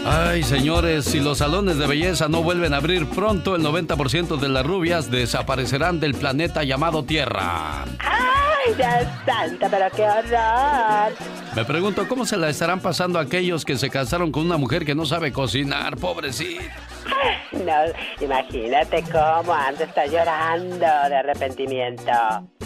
Ay, 0.06 0.42
señores, 0.44 1.04
si 1.04 1.20
los 1.20 1.36
salones 1.38 1.76
de 1.76 1.86
belleza 1.86 2.26
no 2.28 2.42
vuelven 2.42 2.72
a 2.72 2.78
abrir 2.78 3.06
pronto, 3.06 3.54
el 3.54 3.62
90% 3.62 4.38
de 4.38 4.48
las 4.48 4.64
rubias 4.64 5.10
desaparecerán 5.10 6.00
del 6.00 6.14
planeta 6.14 6.64
llamado 6.64 7.04
Tierra. 7.04 7.84
¡Ay, 7.98 8.74
ya 8.78 9.24
santa, 9.26 9.68
pero 9.68 9.90
qué 9.94 10.04
horror! 10.04 11.12
Me 11.54 11.66
pregunto 11.66 12.08
cómo 12.08 12.24
se 12.24 12.38
la 12.38 12.48
estarán 12.48 12.80
pasando 12.80 13.18
aquellos 13.18 13.66
que 13.66 13.76
se 13.76 13.90
casaron 13.90 14.32
con 14.32 14.46
una 14.46 14.56
mujer 14.56 14.86
que 14.86 14.94
no 14.94 15.04
sabe 15.04 15.32
cocinar, 15.32 15.98
pobrecito. 15.98 16.62
No, 17.52 18.24
imagínate 18.24 19.04
cómo 19.04 19.52
anda 19.52 19.84
está 19.84 20.06
llorando 20.06 20.78
de 20.78 21.16
arrepentimiento. 21.16 22.12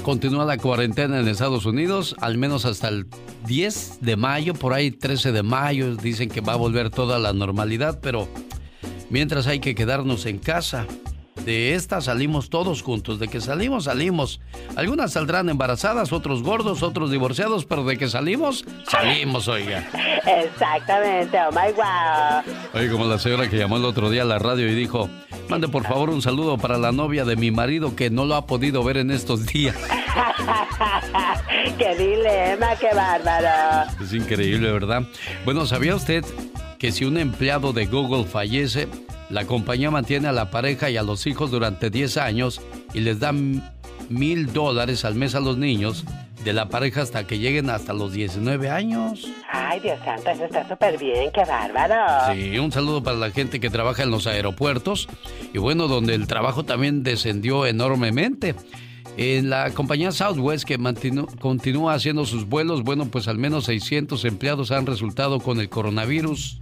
Continúa 0.02 0.44
la 0.44 0.56
cuarentena 0.56 1.18
en 1.18 1.28
Estados 1.28 1.66
Unidos, 1.66 2.14
al 2.20 2.38
menos 2.38 2.64
hasta 2.64 2.88
el 2.88 3.06
10 3.46 3.98
de 4.00 4.16
mayo, 4.16 4.54
por 4.54 4.72
ahí 4.72 4.90
13 4.90 5.32
de 5.32 5.42
mayo, 5.42 5.96
dicen 5.96 6.28
que 6.28 6.40
va 6.40 6.52
a 6.52 6.56
volver 6.56 6.90
toda 6.90 7.18
la 7.18 7.32
normalidad, 7.32 7.98
pero 8.00 8.28
mientras 9.10 9.46
hay 9.46 9.58
que 9.60 9.74
quedarnos 9.74 10.26
en 10.26 10.38
casa. 10.38 10.86
De 11.46 11.74
esta 11.74 12.00
salimos 12.00 12.50
todos 12.50 12.82
juntos, 12.82 13.20
de 13.20 13.28
que 13.28 13.40
salimos, 13.40 13.84
salimos. 13.84 14.40
Algunas 14.74 15.12
saldrán 15.12 15.48
embarazadas, 15.48 16.12
otros 16.12 16.42
gordos, 16.42 16.82
otros 16.82 17.12
divorciados, 17.12 17.64
pero 17.64 17.84
de 17.84 17.96
que 17.96 18.08
salimos, 18.08 18.64
salimos, 18.90 19.46
oiga. 19.46 19.88
Exactamente, 20.26 21.38
oh 21.48 21.52
my 21.52 21.72
wow. 21.72 22.42
Oye, 22.74 22.90
como 22.90 23.04
la 23.04 23.20
señora 23.20 23.48
que 23.48 23.56
llamó 23.56 23.76
el 23.76 23.84
otro 23.84 24.10
día 24.10 24.22
a 24.22 24.24
la 24.24 24.40
radio 24.40 24.68
y 24.68 24.74
dijo, 24.74 25.08
mande 25.48 25.68
por 25.68 25.84
favor 25.84 26.10
un 26.10 26.20
saludo 26.20 26.58
para 26.58 26.78
la 26.78 26.90
novia 26.90 27.24
de 27.24 27.36
mi 27.36 27.52
marido 27.52 27.94
que 27.94 28.10
no 28.10 28.24
lo 28.24 28.34
ha 28.34 28.48
podido 28.48 28.82
ver 28.82 28.96
en 28.96 29.12
estos 29.12 29.46
días. 29.46 29.76
¡Qué 31.78 31.94
dilema, 31.94 32.74
qué 32.74 32.92
bárbaro! 32.92 33.88
Es 34.02 34.12
increíble, 34.12 34.72
¿verdad? 34.72 35.04
Bueno, 35.44 35.64
¿sabía 35.64 35.94
usted 35.94 36.24
que 36.80 36.90
si 36.90 37.04
un 37.04 37.18
empleado 37.18 37.72
de 37.72 37.86
Google 37.86 38.24
fallece, 38.24 38.88
la 39.30 39.44
compañía 39.44 39.90
mantiene 39.90 40.28
a 40.28 40.32
la 40.32 40.50
pareja 40.50 40.90
y 40.90 40.96
a 40.96 41.02
los 41.02 41.26
hijos 41.26 41.50
durante 41.50 41.90
10 41.90 42.16
años 42.16 42.60
y 42.94 43.00
les 43.00 43.18
da 43.18 43.32
mil 44.08 44.52
dólares 44.52 45.04
al 45.04 45.14
mes 45.14 45.34
a 45.34 45.40
los 45.40 45.58
niños 45.58 46.04
de 46.44 46.52
la 46.52 46.68
pareja 46.68 47.02
hasta 47.02 47.26
que 47.26 47.40
lleguen 47.40 47.70
hasta 47.70 47.92
los 47.92 48.12
19 48.12 48.70
años? 48.70 49.26
Ay, 49.50 49.80
Dios 49.80 49.98
santo, 50.04 50.30
eso 50.30 50.44
está 50.44 50.68
súper 50.68 50.96
bien, 50.96 51.32
qué 51.32 51.44
bárbaro. 51.44 52.32
Sí, 52.32 52.56
un 52.58 52.70
saludo 52.70 53.02
para 53.02 53.16
la 53.16 53.32
gente 53.32 53.58
que 53.58 53.68
trabaja 53.68 54.04
en 54.04 54.12
los 54.12 54.28
aeropuertos 54.28 55.08
y 55.52 55.58
bueno, 55.58 55.88
donde 55.88 56.14
el 56.14 56.28
trabajo 56.28 56.64
también 56.64 57.02
descendió 57.02 57.66
enormemente. 57.66 58.54
En 59.16 59.50
la 59.50 59.70
compañía 59.70 60.12
Southwest 60.12 60.64
que 60.64 60.78
continúa 61.40 61.94
haciendo 61.94 62.26
sus 62.26 62.46
vuelos, 62.46 62.82
bueno, 62.84 63.06
pues 63.06 63.26
al 63.26 63.38
menos 63.38 63.64
600 63.64 64.24
empleados 64.24 64.70
han 64.70 64.86
resultado 64.86 65.40
con 65.40 65.58
el 65.58 65.68
coronavirus 65.68 66.60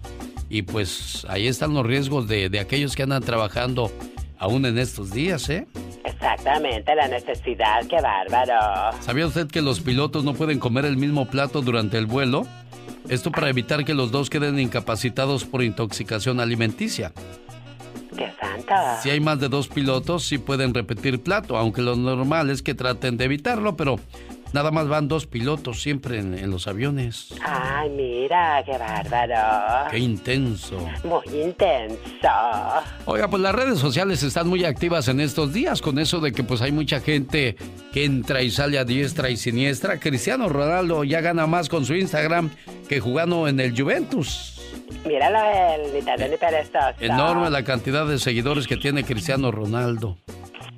y 0.48 0.62
pues 0.62 1.26
ahí 1.28 1.46
están 1.46 1.74
los 1.74 1.84
riesgos 1.84 2.28
de, 2.28 2.48
de 2.48 2.60
aquellos 2.60 2.94
que 2.96 3.02
andan 3.02 3.22
trabajando 3.22 3.90
aún 4.38 4.66
en 4.66 4.78
estos 4.78 5.10
días, 5.10 5.48
¿eh? 5.48 5.66
Exactamente, 6.04 6.94
la 6.94 7.08
necesidad, 7.08 7.86
qué 7.88 8.00
bárbaro. 8.00 8.96
¿Sabía 9.00 9.26
usted 9.26 9.48
que 9.48 9.62
los 9.62 9.80
pilotos 9.80 10.24
no 10.24 10.34
pueden 10.34 10.58
comer 10.58 10.84
el 10.84 10.96
mismo 10.96 11.26
plato 11.26 11.62
durante 11.62 11.98
el 11.98 12.06
vuelo? 12.06 12.46
Esto 13.08 13.30
para 13.30 13.48
evitar 13.48 13.84
que 13.84 13.94
los 13.94 14.10
dos 14.10 14.30
queden 14.30 14.58
incapacitados 14.58 15.44
por 15.44 15.62
intoxicación 15.62 16.40
alimenticia. 16.40 17.12
¡Qué 18.16 18.32
santa! 18.40 19.00
Si 19.02 19.10
hay 19.10 19.20
más 19.20 19.40
de 19.40 19.48
dos 19.48 19.68
pilotos, 19.68 20.24
sí 20.24 20.38
pueden 20.38 20.72
repetir 20.72 21.22
plato, 21.22 21.56
aunque 21.56 21.82
lo 21.82 21.96
normal 21.96 22.50
es 22.50 22.62
que 22.62 22.74
traten 22.74 23.16
de 23.16 23.24
evitarlo, 23.24 23.76
pero 23.76 23.98
nada 24.52 24.70
más 24.70 24.88
van 24.88 25.08
dos 25.08 25.26
pilotos 25.26 25.82
siempre 25.82 26.18
en, 26.18 26.38
en 26.38 26.50
los 26.50 26.66
aviones. 26.68 27.34
Ay, 27.44 27.90
mira, 27.90 28.62
qué 28.64 28.76
bárbaro. 28.78 29.90
¡Qué 29.90 29.98
intenso! 29.98 30.78
Muy 31.04 31.42
intenso. 31.42 32.28
Oiga, 33.06 33.28
pues 33.28 33.42
las 33.42 33.54
redes 33.54 33.78
sociales 33.78 34.22
están 34.22 34.48
muy 34.48 34.64
activas 34.64 35.08
en 35.08 35.20
estos 35.20 35.52
días 35.52 35.80
con 35.80 35.98
eso 35.98 36.20
de 36.20 36.32
que 36.32 36.44
pues 36.44 36.60
hay 36.62 36.72
mucha 36.72 37.00
gente 37.00 37.56
que 37.92 38.04
entra 38.04 38.42
y 38.42 38.50
sale 38.50 38.78
a 38.78 38.84
diestra 38.84 39.30
y 39.30 39.36
siniestra. 39.36 39.98
Cristiano 39.98 40.48
Ronaldo 40.48 41.04
ya 41.04 41.20
gana 41.20 41.46
más 41.46 41.68
con 41.68 41.84
su 41.84 41.94
Instagram 41.94 42.50
que 42.88 43.00
jugando 43.00 43.48
en 43.48 43.60
el 43.60 43.78
Juventus. 43.78 44.50
Míralo, 45.06 45.38
el 45.78 46.38
perezoso. 46.38 46.94
Enorme 47.00 47.50
la 47.50 47.64
cantidad 47.64 48.06
de 48.06 48.18
seguidores 48.18 48.66
que 48.66 48.76
tiene 48.76 49.04
Cristiano 49.04 49.50
Ronaldo. 49.50 50.18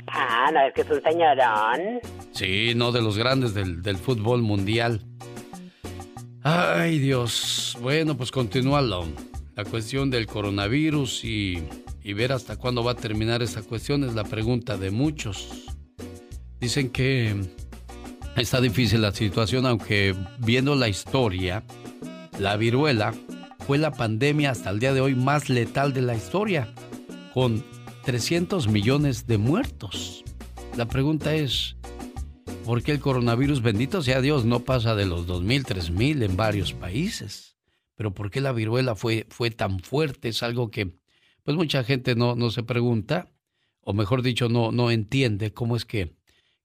Ah, 0.09 0.51
no, 0.53 0.61
es 0.61 0.75
que 0.75 0.83
es 0.83 0.91
un 0.91 1.03
señorón. 1.03 2.01
Sí, 2.33 2.73
no 2.75 2.93
de 2.93 3.03
los 3.03 3.19
grandes 3.19 3.55
del, 3.55 3.83
del 3.83 3.97
fútbol 3.97 4.43
mundial. 4.43 5.01
Ay, 6.43 6.99
Dios. 6.99 7.77
Bueno, 7.81 8.17
pues 8.17 8.31
continúa 8.31 8.81
la, 8.81 9.01
la 9.57 9.65
cuestión 9.65 10.11
del 10.11 10.27
coronavirus 10.27 11.25
y, 11.25 11.63
y 12.03 12.13
ver 12.13 12.33
hasta 12.33 12.57
cuándo 12.57 12.85
va 12.85 12.93
a 12.93 12.97
terminar 12.97 13.43
esta 13.43 13.63
cuestión 13.63 14.05
es 14.05 14.15
la 14.15 14.25
pregunta 14.25 14.77
de 14.77 14.91
muchos. 14.91 15.65
Dicen 16.61 16.91
que 16.91 17.35
está 18.37 18.61
difícil 18.61 19.03
la 19.03 19.13
situación, 19.13 19.67
aunque 19.67 20.15
viendo 20.39 20.77
la 20.77 20.89
historia, 20.89 21.65
la 22.39 22.57
viruela 22.57 23.13
fue 23.67 23.79
la 23.79 23.91
pandemia 23.91 24.53
hasta 24.53 24.71
el 24.71 24.79
día 24.79 24.95
de 24.95 25.01
hoy 25.01 25.17
más 25.17 25.49
letal 25.49 25.93
de 25.93 26.03
la 26.03 26.15
historia, 26.15 26.73
con 27.35 27.65
300 28.07 28.69
millones 28.69 29.27
de 29.27 29.37
muertos. 29.37 30.23
La 30.77 30.87
pregunta 30.87 31.35
es, 31.35 31.77
¿por 32.65 32.85
qué 32.85 32.93
el 32.93 33.01
coronavirus, 33.01 33.63
bendito 33.63 34.01
sea 34.01 34.21
Dios, 34.21 34.45
no 34.45 34.61
pasa 34.61 34.95
de 34.95 35.07
los 35.07 35.27
2.000, 35.27 35.65
3.000 35.65 36.23
en 36.23 36.37
varios 36.37 36.73
países? 36.73 37.57
Pero 37.97 38.15
¿por 38.15 38.31
qué 38.31 38.41
la 38.41 38.53
viruela 38.53 38.95
fue, 38.95 39.27
fue 39.29 39.51
tan 39.51 39.81
fuerte? 39.81 40.29
Es 40.29 40.45
algo 40.45 40.71
que 40.71 40.95
pues 41.43 41.57
mucha 41.57 41.83
gente 41.83 42.15
no, 42.15 42.37
no 42.37 42.51
se 42.51 42.63
pregunta, 42.63 43.33
o 43.81 43.93
mejor 43.93 44.23
dicho, 44.23 44.49
no, 44.49 44.71
no 44.71 44.93
entiende 44.93 45.53
cómo 45.53 45.75
es 45.75 45.85
que, 45.85 46.15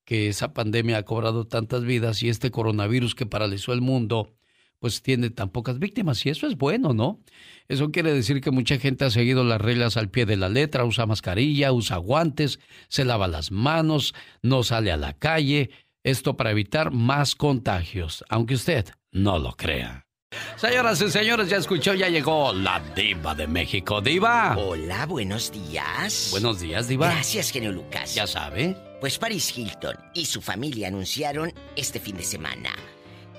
que 0.06 0.28
esa 0.28 0.54
pandemia 0.54 1.00
ha 1.00 1.06
cobrado 1.06 1.48
tantas 1.48 1.84
vidas 1.84 2.22
y 2.22 2.30
este 2.30 2.52
coronavirus 2.52 3.16
que 3.16 3.26
paralizó 3.26 3.74
el 3.74 3.82
mundo 3.82 4.38
pues 4.82 5.04
tiene 5.04 5.30
tan 5.30 5.50
pocas 5.50 5.78
víctimas 5.78 6.26
y 6.26 6.30
eso 6.30 6.48
es 6.48 6.58
bueno, 6.58 6.92
¿no? 6.92 7.20
Eso 7.68 7.92
quiere 7.92 8.12
decir 8.14 8.42
que 8.42 8.50
mucha 8.50 8.80
gente 8.80 9.06
ha 9.06 9.12
seguido 9.12 9.44
las 9.44 9.62
reglas 9.62 9.96
al 9.96 10.10
pie 10.10 10.26
de 10.26 10.38
la 10.38 10.50
letra, 10.50 10.86
usa 10.86 11.06
mascarilla, 11.06 11.72
usa 11.72 11.98
guantes, 11.98 12.60
se 12.90 13.06
lava 13.06 13.28
las 13.28 13.52
manos, 13.52 14.16
no 14.42 14.64
sale 14.64 14.92
a 14.92 14.98
la 14.98 15.14
calle, 15.14 15.70
esto 16.04 16.36
para 16.36 16.50
evitar 16.50 16.90
más 16.90 17.36
contagios, 17.36 18.26
aunque 18.28 18.56
usted 18.56 18.88
no 19.12 19.38
lo 19.38 19.52
crea. 19.52 20.08
Señoras 20.56 21.00
y 21.02 21.12
señores, 21.12 21.48
ya 21.50 21.58
escuchó, 21.58 21.94
ya 21.94 22.10
llegó 22.10 22.52
la 22.52 22.82
diva 22.96 23.36
de 23.36 23.46
México, 23.46 24.02
diva. 24.02 24.58
Hola, 24.58 25.06
buenos 25.06 25.52
días. 25.52 26.30
Buenos 26.32 26.60
días, 26.60 26.88
diva. 26.88 27.12
Gracias, 27.12 27.52
genio 27.52 27.72
Lucas. 27.72 28.16
Ya 28.16 28.26
sabe. 28.26 28.76
Pues 29.00 29.20
Paris 29.20 29.56
Hilton 29.56 29.96
y 30.16 30.26
su 30.26 30.42
familia 30.42 30.88
anunciaron 30.88 31.54
este 31.76 32.00
fin 32.00 32.18
de 32.18 32.24
semana 32.24 32.72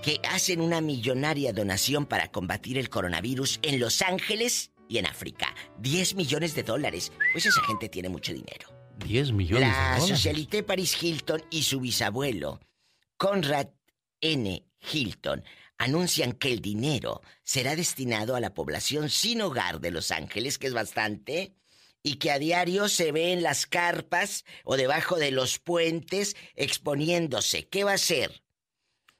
que 0.02 0.20
hacen 0.28 0.60
una 0.60 0.80
millonaria 0.80 1.52
donación 1.52 2.06
para 2.06 2.30
combatir 2.32 2.76
el 2.76 2.90
coronavirus 2.90 3.60
en 3.62 3.78
Los 3.78 4.02
Ángeles 4.02 4.72
y 4.88 4.98
en 4.98 5.06
África. 5.06 5.54
10 5.78 6.16
millones 6.16 6.54
de 6.54 6.64
dólares. 6.64 7.12
Pues 7.32 7.46
esa 7.46 7.62
gente 7.62 7.88
tiene 7.88 8.08
mucho 8.08 8.32
dinero. 8.32 8.68
10 9.06 9.32
millones 9.32 9.68
La 9.68 9.94
de 9.94 10.00
dólares. 10.00 10.08
Socialité 10.08 10.62
Paris 10.62 11.00
Hilton 11.00 11.42
y 11.50 11.62
su 11.62 11.80
bisabuelo, 11.80 12.60
Conrad 13.16 13.68
N. 14.20 14.66
Hilton, 14.92 15.44
anuncian 15.78 16.32
que 16.32 16.52
el 16.52 16.60
dinero 16.60 17.22
será 17.44 17.76
destinado 17.76 18.34
a 18.34 18.40
la 18.40 18.54
población 18.54 19.08
sin 19.08 19.40
hogar 19.40 19.80
de 19.80 19.92
Los 19.92 20.10
Ángeles, 20.10 20.58
que 20.58 20.66
es 20.66 20.74
bastante, 20.74 21.54
y 22.02 22.16
que 22.16 22.32
a 22.32 22.38
diario 22.38 22.88
se 22.88 23.12
ve 23.12 23.32
en 23.32 23.42
las 23.42 23.66
carpas 23.66 24.44
o 24.64 24.76
debajo 24.76 25.16
de 25.16 25.30
los 25.30 25.60
puentes 25.60 26.36
exponiéndose. 26.56 27.68
¿Qué 27.68 27.84
va 27.84 27.92
a 27.92 27.94
hacer? 27.94 28.42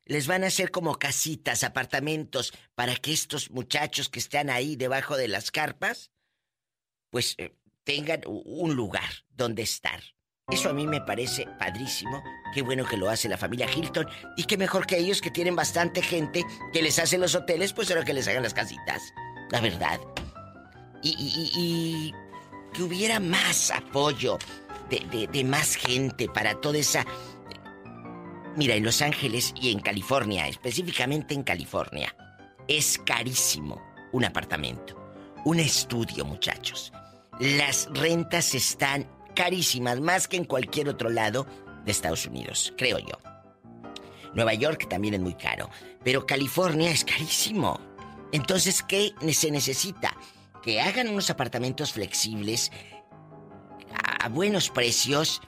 Les 0.05 0.27
van 0.27 0.45
a 0.45 0.49
hacer 0.49 0.71
como 0.71 0.99
casitas, 0.99 1.65
apartamentos, 1.65 2.53
para 2.75 2.97
que 2.97 3.13
estos 3.13 3.51
muchachos 3.51 4.09
que 4.09 4.19
están 4.19 4.51
ahí 4.51 4.77
debajo 4.77 5.17
de 5.17 5.29
las 5.29 5.51
carpas, 5.51 6.11
pues 7.11 7.35
eh, 7.39 7.55
tengan 7.85 8.23
un 8.27 8.75
lugar 8.75 9.11
donde 9.31 9.63
estar. 9.63 10.03
Eso 10.51 10.71
a 10.71 10.73
mí 10.75 10.87
me 10.87 11.01
parece 11.01 11.47
padrísimo. 11.59 12.23
Qué 12.53 12.63
bueno 12.63 12.85
que 12.85 12.97
lo 12.97 13.09
hace 13.09 13.29
la 13.29 13.39
familia 13.39 13.69
Hilton. 13.73 14.07
Y 14.37 14.45
qué 14.45 14.57
mejor 14.57 14.87
que 14.87 14.99
ellos 14.99 15.21
que 15.21 15.31
tienen 15.31 15.55
bastante 15.57 16.03
gente 16.03 16.45
que 16.73 16.83
les 16.83 16.99
hace 16.99 17.17
los 17.17 17.35
hoteles, 17.35 17.73
pues 17.73 17.91
ahora 17.91 18.05
que 18.05 18.13
les 18.13 18.27
hagan 18.29 18.43
las 18.43 18.53
casitas. 18.53 19.03
La 19.51 19.61
verdad. 19.61 20.01
Y, 21.03 21.11
y- 21.19 22.15
que 22.75 22.83
hubiera 22.83 23.21
más 23.21 23.71
apoyo 23.71 24.39
de 24.89 25.45
más 25.45 25.77
gente 25.77 26.27
para 26.29 26.61
toda 26.61 26.79
esa... 26.79 27.05
Mira, 28.57 28.75
en 28.75 28.85
Los 28.85 29.01
Ángeles 29.01 29.55
y 29.61 29.73
en 29.73 29.81
California, 29.81 30.47
específicamente 30.47 31.33
en 31.33 31.43
California, 31.43 32.15
es 32.69 32.99
carísimo 32.99 33.83
un 34.13 34.25
apartamento. 34.25 34.95
Un 35.45 35.59
estudio, 35.59 36.25
muchachos. 36.25 36.93
Las 37.41 37.89
rentas 37.93 38.55
están 38.55 39.09
carísimas, 39.35 40.01
más 40.01 40.29
que 40.29 40.37
en 40.37 40.45
cualquier 40.45 40.89
otro 40.91 41.09
lado 41.09 41.47
de 41.85 41.91
Estados 41.91 42.27
Unidos, 42.27 42.75
creo 42.77 42.99
yo. 42.99 43.19
Nueva 44.35 44.55
York 44.55 44.87
también 44.89 45.15
es 45.15 45.21
muy 45.21 45.35
caro, 45.35 45.71
pero 46.05 46.27
California 46.27 46.91
es 46.91 47.05
carísimo. 47.05 47.81
Entonces, 48.33 48.83
¿qué 48.83 49.13
se 49.33 49.51
necesita? 49.51 50.15
Que 50.63 50.81
hagan 50.81 51.09
unos 51.09 51.31
apartamentos 51.31 51.93
flexibles 51.93 52.71
a, 54.21 54.29
buenos 54.29 54.71
precios. 54.71 55.41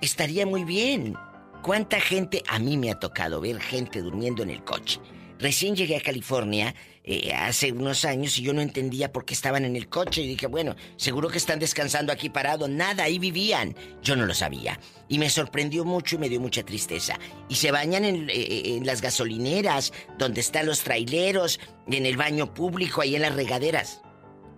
Estaría 0.00 0.46
muy 0.46 0.64
bien. 0.64 1.16
¿Cuánta 1.62 2.00
gente 2.00 2.42
a 2.48 2.58
mí 2.58 2.78
me 2.78 2.90
ha 2.90 2.98
tocado 2.98 3.40
ver 3.40 3.60
gente 3.60 4.00
durmiendo 4.00 4.42
en 4.42 4.50
el 4.50 4.64
coche? 4.64 4.98
Recién 5.38 5.76
llegué 5.76 5.96
a 5.96 6.00
California 6.00 6.74
eh, 7.04 7.34
hace 7.34 7.72
unos 7.72 8.06
años 8.06 8.38
y 8.38 8.42
yo 8.42 8.54
no 8.54 8.62
entendía 8.62 9.12
por 9.12 9.26
qué 9.26 9.34
estaban 9.34 9.66
en 9.66 9.76
el 9.76 9.88
coche 9.88 10.22
y 10.22 10.28
dije, 10.28 10.46
bueno, 10.46 10.74
seguro 10.96 11.28
que 11.28 11.36
están 11.36 11.58
descansando 11.58 12.12
aquí 12.12 12.30
parados. 12.30 12.70
Nada, 12.70 13.04
ahí 13.04 13.18
vivían. 13.18 13.76
Yo 14.02 14.16
no 14.16 14.24
lo 14.24 14.32
sabía. 14.32 14.80
Y 15.08 15.18
me 15.18 15.28
sorprendió 15.28 15.84
mucho 15.84 16.16
y 16.16 16.18
me 16.18 16.28
dio 16.30 16.40
mucha 16.40 16.62
tristeza. 16.62 17.18
Y 17.50 17.56
se 17.56 17.70
bañan 17.70 18.04
en, 18.04 18.30
eh, 18.30 18.76
en 18.76 18.86
las 18.86 19.02
gasolineras, 19.02 19.92
donde 20.18 20.40
están 20.40 20.64
los 20.64 20.80
traileros, 20.80 21.60
en 21.86 22.06
el 22.06 22.16
baño 22.16 22.54
público, 22.54 23.02
ahí 23.02 23.16
en 23.16 23.22
las 23.22 23.34
regaderas. 23.34 24.00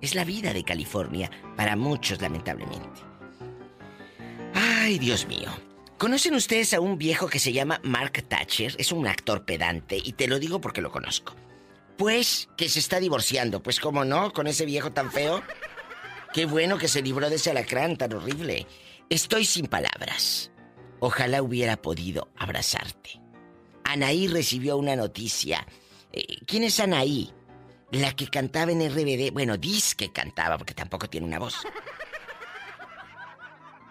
Es 0.00 0.14
la 0.14 0.24
vida 0.24 0.52
de 0.52 0.62
California, 0.62 1.30
para 1.56 1.74
muchos 1.74 2.20
lamentablemente. 2.20 3.00
Ay, 4.54 4.98
Dios 4.98 5.26
mío. 5.26 5.50
¿Conocen 6.02 6.34
ustedes 6.34 6.74
a 6.74 6.80
un 6.80 6.98
viejo 6.98 7.28
que 7.28 7.38
se 7.38 7.52
llama 7.52 7.80
Mark 7.84 8.24
Thatcher? 8.26 8.74
Es 8.76 8.90
un 8.90 9.06
actor 9.06 9.44
pedante 9.44 9.96
y 10.02 10.14
te 10.14 10.26
lo 10.26 10.40
digo 10.40 10.60
porque 10.60 10.80
lo 10.80 10.90
conozco. 10.90 11.36
Pues 11.96 12.48
que 12.56 12.68
se 12.68 12.80
está 12.80 12.98
divorciando, 12.98 13.62
pues 13.62 13.78
cómo 13.78 14.04
no, 14.04 14.32
con 14.32 14.48
ese 14.48 14.66
viejo 14.66 14.90
tan 14.90 15.12
feo. 15.12 15.44
Qué 16.34 16.44
bueno 16.44 16.76
que 16.76 16.88
se 16.88 17.02
libró 17.02 17.30
de 17.30 17.36
ese 17.36 17.52
alacrán 17.52 17.96
tan 17.96 18.14
horrible. 18.14 18.66
Estoy 19.10 19.44
sin 19.44 19.66
palabras. 19.66 20.50
Ojalá 20.98 21.40
hubiera 21.40 21.80
podido 21.80 22.32
abrazarte. 22.36 23.20
Anaí 23.84 24.26
recibió 24.26 24.78
una 24.78 24.96
noticia. 24.96 25.64
Eh, 26.12 26.38
¿Quién 26.46 26.64
es 26.64 26.80
Anaí? 26.80 27.32
La 27.92 28.10
que 28.16 28.26
cantaba 28.26 28.72
en 28.72 28.80
RBD. 28.90 29.32
Bueno, 29.32 29.56
dice 29.56 29.94
que 29.94 30.10
cantaba 30.10 30.58
porque 30.58 30.74
tampoco 30.74 31.08
tiene 31.08 31.28
una 31.28 31.38
voz. 31.38 31.54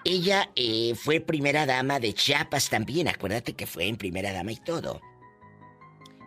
Ella 0.03 0.49
eh, 0.55 0.95
fue 0.95 1.19
primera 1.19 1.65
dama 1.65 1.99
de 1.99 2.13
Chiapas 2.13 2.69
también. 2.69 3.07
Acuérdate 3.07 3.53
que 3.53 3.67
fue 3.67 3.87
en 3.87 3.97
primera 3.97 4.33
dama 4.33 4.51
y 4.51 4.57
todo. 4.57 4.99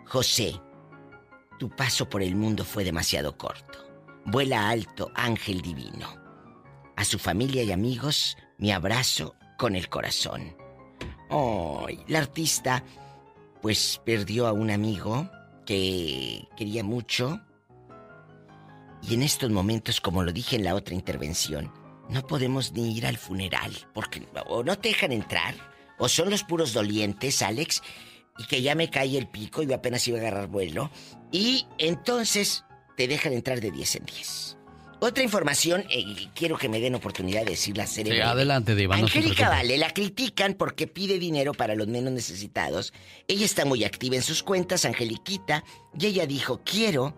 José, 0.07 0.61
tu 1.59 1.69
paso 1.71 2.09
por 2.09 2.23
el 2.23 2.37
mundo 2.37 2.65
fue 2.65 2.85
demasiado 2.85 3.37
corto. 3.37 3.85
Vuela 4.27 4.69
alto, 4.69 5.11
ángel 5.15 5.61
divino. 5.61 6.09
A 6.97 7.05
su 7.05 7.19
familia 7.19 7.63
y 7.65 7.73
amigos, 7.73 8.37
mi 8.59 8.71
abrazo 8.71 9.35
con 9.59 9.75
el 9.75 9.89
corazón. 9.89 10.57
Ay, 11.29 12.05
la 12.07 12.19
artista, 12.19 12.85
pues 13.61 14.01
perdió 14.05 14.47
a 14.47 14.53
un 14.53 14.71
amigo 14.71 15.29
que 15.67 16.47
quería 16.57 16.85
mucho. 16.85 17.41
Y 19.03 19.15
en 19.15 19.23
estos 19.23 19.51
momentos, 19.51 20.01
como 20.01 20.23
lo 20.23 20.33
dije 20.33 20.57
en 20.57 20.65
la 20.65 20.75
otra 20.75 20.95
intervención, 20.95 21.73
no 22.09 22.27
podemos 22.27 22.73
ni 22.73 22.97
ir 22.97 23.07
al 23.07 23.17
funeral, 23.17 23.73
porque 23.93 24.27
o 24.49 24.63
no 24.63 24.79
te 24.79 24.89
dejan 24.89 25.13
entrar, 25.13 25.55
o 25.99 26.09
son 26.09 26.31
los 26.31 26.45
puros 26.45 26.73
dolientes, 26.73 27.43
Alex, 27.43 27.83
y 28.39 28.47
que 28.47 28.63
ya 28.63 28.75
me 28.75 28.91
cae 28.91 29.17
el 29.17 29.29
pico 29.29 29.63
y 29.63 29.67
yo 29.67 29.75
apenas 29.75 30.07
iba 30.09 30.19
a 30.19 30.21
agarrar 30.21 30.49
vuelo, 30.49 30.91
y 31.31 31.67
entonces 31.79 32.65
te 32.97 33.09
dejan 33.09 33.33
entrar 33.33 33.61
de 33.61 33.71
10 33.71 33.97
en 33.97 34.05
10. 34.07 34.57
Otra 35.01 35.23
información, 35.23 35.85
eh, 35.91 36.29
quiero 36.35 36.57
que 36.57 36.69
me 36.69 36.81
den 36.81 36.95
oportunidad 36.95 37.45
de 37.45 37.51
decirla 37.51 37.87
Sí, 37.87 38.03
adelante, 38.21 38.75
Diva. 38.75 38.97
Angélica. 38.97 39.51
Vale 39.51 39.77
la 39.77 39.91
critican 39.91 40.55
porque 40.55 40.87
pide 40.87 41.19
dinero 41.19 41.53
para 41.53 41.75
los 41.75 41.89
menos 41.89 42.13
necesitados. 42.13 42.95
Ella 43.29 43.45
está 43.45 43.67
muy 43.67 43.85
activa 43.85 44.17
en 44.17 44.23
sus 44.23 44.43
cuentas, 44.43 44.87
Angeliquita, 44.87 45.63
y 45.99 46.07
ella 46.07 46.27
dijo, 46.27 46.63
quiero 46.65 47.15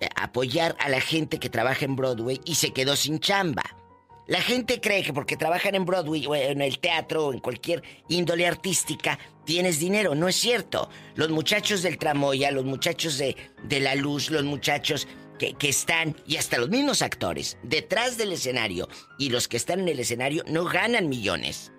eh, 0.00 0.08
apoyar 0.14 0.76
a 0.78 0.88
la 0.88 1.00
gente 1.00 1.40
que 1.40 1.50
trabaja 1.50 1.84
en 1.84 1.96
Broadway 1.96 2.40
y 2.44 2.54
se 2.54 2.72
quedó 2.72 2.94
sin 2.94 3.18
chamba. 3.18 3.64
La 4.30 4.40
gente 4.40 4.80
cree 4.80 5.02
que 5.02 5.12
porque 5.12 5.36
trabajan 5.36 5.74
en 5.74 5.84
Broadway 5.84 6.24
o 6.24 6.36
en 6.36 6.60
el 6.60 6.78
teatro 6.78 7.26
o 7.26 7.32
en 7.32 7.40
cualquier 7.40 7.82
índole 8.08 8.46
artística 8.46 9.18
tienes 9.44 9.80
dinero. 9.80 10.14
No 10.14 10.28
es 10.28 10.36
cierto. 10.36 10.88
Los 11.16 11.30
muchachos 11.30 11.82
del 11.82 11.98
tramoya, 11.98 12.52
los 12.52 12.64
muchachos 12.64 13.18
de, 13.18 13.34
de 13.64 13.80
la 13.80 13.96
luz, 13.96 14.30
los 14.30 14.44
muchachos 14.44 15.08
que, 15.36 15.54
que 15.54 15.68
están, 15.68 16.14
y 16.28 16.36
hasta 16.36 16.58
los 16.58 16.68
mismos 16.68 17.02
actores, 17.02 17.58
detrás 17.64 18.18
del 18.18 18.30
escenario 18.30 18.88
y 19.18 19.30
los 19.30 19.48
que 19.48 19.56
están 19.56 19.80
en 19.80 19.88
el 19.88 19.98
escenario 19.98 20.44
no 20.46 20.64
ganan 20.64 21.08
millones. 21.08 21.72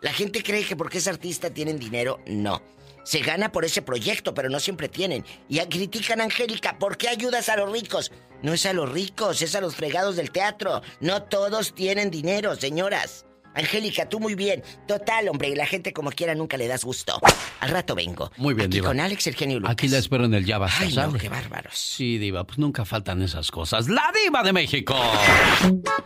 La 0.00 0.12
gente 0.12 0.44
cree 0.44 0.64
que 0.64 0.76
porque 0.76 0.98
es 0.98 1.08
artista 1.08 1.50
tienen 1.50 1.76
dinero. 1.76 2.20
No. 2.24 2.62
Se 3.06 3.20
gana 3.20 3.52
por 3.52 3.64
ese 3.64 3.82
proyecto, 3.82 4.34
pero 4.34 4.48
no 4.50 4.58
siempre 4.58 4.88
tienen. 4.88 5.24
Y 5.48 5.60
critican 5.60 6.20
a 6.20 6.24
Angélica, 6.24 6.76
¿por 6.76 6.96
qué 6.96 7.08
ayudas 7.08 7.48
a 7.48 7.56
los 7.56 7.70
ricos? 7.70 8.10
No 8.42 8.52
es 8.52 8.66
a 8.66 8.72
los 8.72 8.90
ricos, 8.90 9.40
es 9.42 9.54
a 9.54 9.60
los 9.60 9.76
fregados 9.76 10.16
del 10.16 10.32
teatro. 10.32 10.82
No 10.98 11.22
todos 11.22 11.72
tienen 11.72 12.10
dinero, 12.10 12.56
señoras. 12.56 13.24
Angélica, 13.54 14.08
tú 14.08 14.18
muy 14.18 14.34
bien. 14.34 14.64
Total, 14.88 15.28
hombre, 15.28 15.54
la 15.54 15.66
gente 15.66 15.92
como 15.92 16.10
quiera 16.10 16.34
nunca 16.34 16.56
le 16.56 16.66
das 16.66 16.84
gusto. 16.84 17.20
Al 17.60 17.70
rato 17.70 17.94
vengo. 17.94 18.32
Muy 18.38 18.54
bien, 18.54 18.66
Aquí 18.66 18.78
Diva. 18.78 18.88
con 18.88 18.98
Alex, 18.98 19.28
el 19.28 19.36
genio 19.36 19.60
Lucas. 19.60 19.72
Aquí 19.72 19.86
la 19.86 19.98
espero 19.98 20.24
en 20.24 20.34
el 20.34 20.44
Ya 20.44 20.58
Basta, 20.58 20.82
Ay, 20.82 20.92
no, 20.92 21.12
qué 21.14 21.28
bárbaros. 21.28 21.78
Sí, 21.78 22.18
Diva, 22.18 22.42
pues 22.44 22.58
nunca 22.58 22.84
faltan 22.84 23.22
esas 23.22 23.52
cosas. 23.52 23.88
¡La 23.88 24.12
Diva 24.12 24.42
de 24.42 24.52
México! 24.52 24.96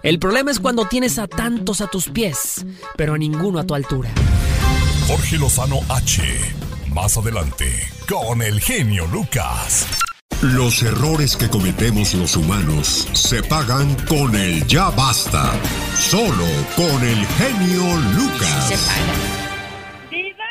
El 0.03 0.19
problema 0.19 0.51
es 0.51 0.61
cuando 0.61 0.85
tienes 0.85 1.19
a 1.19 1.27
tantos 1.27 1.81
a 1.81 1.87
tus 1.87 2.11
pies, 2.11 2.67
pero 2.95 3.15
a 3.15 3.19
ninguno 3.19 3.59
a 3.59 3.65
tu 3.65 3.75
altura. 3.75 4.11
Jorge 5.09 5.39
Lozano 5.39 5.81
H. 5.89 6.23
Más 6.95 7.17
adelante, 7.17 7.67
con 8.09 8.43
el 8.43 8.61
genio 8.61 9.07
Lucas. 9.07 9.87
Los 10.43 10.83
errores 10.83 11.37
que 11.37 11.49
cometemos 11.49 12.15
los 12.15 12.37
humanos 12.37 13.09
se 13.13 13.45
pagan 13.45 13.95
con 14.07 14.35
el 14.35 14.67
ya 14.67 14.91
basta. 14.91 15.53
Solo 15.95 16.49
con 16.75 17.05
el 17.05 17.25
genio 17.39 17.83
Lucas. 18.17 18.91
¡Viva! 20.11 20.45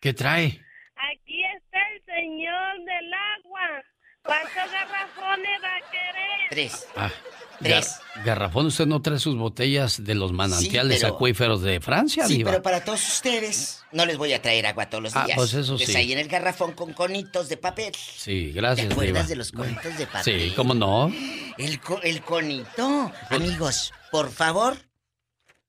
¿Qué 0.00 0.14
trae? 0.14 0.60
Aquí 0.94 1.42
está 1.56 1.78
el 1.94 2.04
señor 2.04 2.78
del 2.84 3.12
agua. 3.12 3.82
¿Cuántos 4.22 4.54
garrafones 4.54 5.62
va 5.64 5.74
a 5.74 5.90
querer? 5.90 6.50
Tres. 6.50 6.86
Ah, 6.94 7.10
gar- 7.62 7.86
Garrafón, 8.24 8.66
¿usted 8.66 8.86
no 8.86 9.00
trae 9.02 9.18
sus 9.18 9.36
botellas 9.36 10.04
de 10.04 10.14
los 10.14 10.32
manantiales 10.32 11.00
pero- 11.00 11.14
acuíferos 11.14 11.62
de 11.62 11.80
Francia, 11.80 12.26
Sí, 12.26 12.38
Diva? 12.38 12.50
pero 12.50 12.62
para 12.62 12.84
todos 12.84 13.06
ustedes 13.08 13.82
no 13.92 14.04
les 14.06 14.16
voy 14.18 14.32
a 14.32 14.40
traer 14.42 14.66
agua 14.66 14.86
todos 14.90 15.02
los 15.02 15.16
Ah, 15.16 15.24
días. 15.24 15.36
pues 15.36 15.54
eso 15.54 15.76
Les 15.76 15.88
sí. 15.88 15.96
ahí 15.96 16.12
en 16.12 16.18
el 16.18 16.28
garrafón 16.28 16.72
con 16.72 16.92
conitos 16.92 17.48
de 17.48 17.56
papel. 17.56 17.92
Sí, 17.94 18.52
gracias, 18.52 18.88
¿Te 18.88 18.92
acuerdas 18.94 19.14
Diva. 19.14 19.28
de 19.28 19.36
los 19.36 19.50
conitos 19.52 19.96
de 19.98 20.06
papel? 20.06 20.40
Sí, 20.48 20.52
¿cómo 20.54 20.74
no? 20.74 21.12
El, 21.58 21.80
co- 21.80 22.00
el 22.02 22.22
conito. 22.22 23.10
Amigos, 23.30 23.92
por 24.10 24.30
favor, 24.30 24.76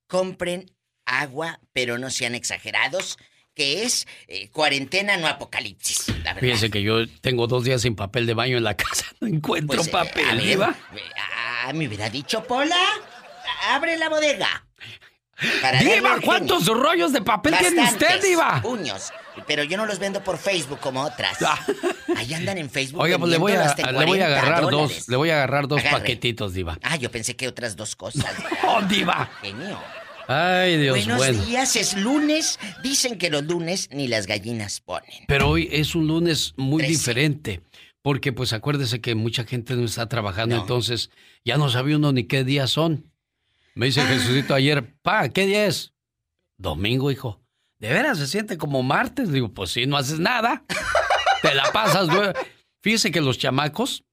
compren 0.08 0.72
agua, 1.06 1.60
pero 1.74 1.98
no 1.98 2.10
sean 2.10 2.36
exagerados, 2.36 3.18
que 3.56 3.84
es 3.84 4.08
eh, 4.28 4.50
cuarentena, 4.50 5.18
no 5.18 5.28
apocalipsis. 5.28 6.08
La 6.24 6.34
verdad. 6.34 6.40
Fíjese 6.40 6.70
que 6.72 6.82
yo 6.82 7.08
tengo 7.22 7.46
dos 7.48 7.64
días 7.64 7.82
sin 7.84 7.96
papel 7.96 8.26
de 8.26 8.34
baño 8.34 8.58
en 8.58 8.64
la 8.64 8.76
casa. 8.78 9.06
No 9.20 9.28
encuentro 9.28 9.78
Pues, 9.78 9.88
eh, 9.88 9.92
papel, 9.92 10.26
a 10.30 10.34
ver, 10.36 10.44
Diva. 10.44 10.76
Ah, 11.66 11.74
me 11.74 11.88
hubiera 11.88 12.10
dicho, 12.10 12.44
Pola, 12.44 12.76
abre 13.70 13.98
la 13.98 14.10
bodega. 14.10 14.68
Para 15.62 15.80
Diva, 15.80 16.18
¿cuántos 16.24 16.68
rollos 16.68 17.12
de 17.12 17.22
papel 17.22 17.56
tiene 17.58 17.84
usted, 17.84 18.22
Diva? 18.22 18.62
Puños. 18.62 19.12
Pero 19.48 19.64
yo 19.64 19.78
no 19.78 19.86
los 19.86 19.98
vendo 19.98 20.24
por 20.24 20.38
Facebook 20.38 20.80
como 20.80 21.02
otras. 21.02 21.38
Ahí 22.16 22.34
andan 22.34 22.58
en 22.58 22.70
Facebook. 22.70 23.02
Oiga, 23.02 23.18
pues 23.18 23.32
le 23.32 23.38
voy, 23.38 23.54
a, 23.54 23.74
le 23.76 24.06
voy 24.06 24.20
a 24.22 24.26
40 24.26 24.26
agarrar 24.28 24.62
dólares. 24.62 24.98
dos, 25.00 25.10
le 25.10 25.16
voy 25.18 25.30
a 25.32 25.36
agarrar 25.36 25.68
dos 25.68 25.80
Agarre. 25.80 26.00
paquetitos, 26.00 26.54
Diva. 26.54 26.78
Ah, 26.84 26.98
yo 26.98 27.10
pensé 27.10 27.36
que 27.36 27.48
otras 27.48 27.76
dos 27.76 27.96
cosas. 27.96 28.26
¡Oh, 28.68 28.82
diva! 28.84 29.30
Genio. 29.42 29.80
Ay, 30.28 30.78
Dios, 30.78 30.98
Buenos 30.98 31.18
bueno. 31.18 31.44
días, 31.44 31.76
es 31.76 31.96
lunes. 31.98 32.60
Dicen 32.84 33.18
que 33.18 33.30
los 33.30 33.44
lunes 33.44 33.90
ni 33.92 34.08
las 34.08 34.28
gallinas 34.28 34.80
ponen. 34.82 35.26
Pero 35.28 35.50
hoy 35.50 35.68
es 35.72 35.96
un 35.96 36.08
lunes 36.08 36.54
muy 36.56 36.84
diferente. 36.84 37.62
Porque, 38.04 38.32
pues, 38.34 38.54
acuérdese 38.54 39.02
que 39.02 39.16
mucha 39.16 39.46
gente 39.46 39.76
no 39.76 39.86
está 39.86 40.08
trabajando, 40.08 40.56
entonces 40.56 41.10
ya 41.44 41.58
no 41.58 41.70
sabe 41.70 41.96
uno 41.96 42.12
ni 42.12 42.26
qué 42.26 42.44
días 42.44 42.70
son. 42.70 43.10
Me 43.74 43.86
Ah. 43.86 43.88
dice 43.88 44.02
Jesucito 44.04 44.54
ayer, 44.54 44.94
pa, 45.02 45.30
¿qué 45.30 45.48
día 45.48 45.66
es? 45.66 45.90
domingo, 46.58 47.10
hijo. 47.12 47.42
¿De 47.80 47.90
veras 47.92 48.18
se 48.20 48.28
siente 48.28 48.58
como 48.58 48.84
martes? 48.84 49.32
Digo, 49.32 49.52
pues 49.54 49.72
sí, 49.72 49.86
no 49.88 49.98
haces 49.98 50.20
nada. 50.20 50.64
Te 51.42 51.54
la 51.56 51.72
pasas, 51.74 52.10
güey. 52.10 52.30
Fíjese 52.82 53.12
que 53.12 53.20
los 53.20 53.38
chamacos 53.38 54.04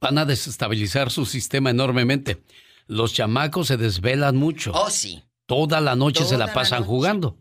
van 0.00 0.18
a 0.18 0.24
desestabilizar 0.24 1.10
su 1.12 1.24
sistema 1.26 1.70
enormemente. 1.70 2.42
Los 2.88 3.12
chamacos 3.12 3.68
se 3.68 3.76
desvelan 3.76 4.36
mucho. 4.36 4.72
Oh, 4.74 4.90
sí. 4.90 5.22
Toda 5.46 5.80
la 5.80 5.94
noche 5.94 6.24
se 6.24 6.36
la 6.38 6.52
pasan 6.52 6.82
jugando. 6.84 7.38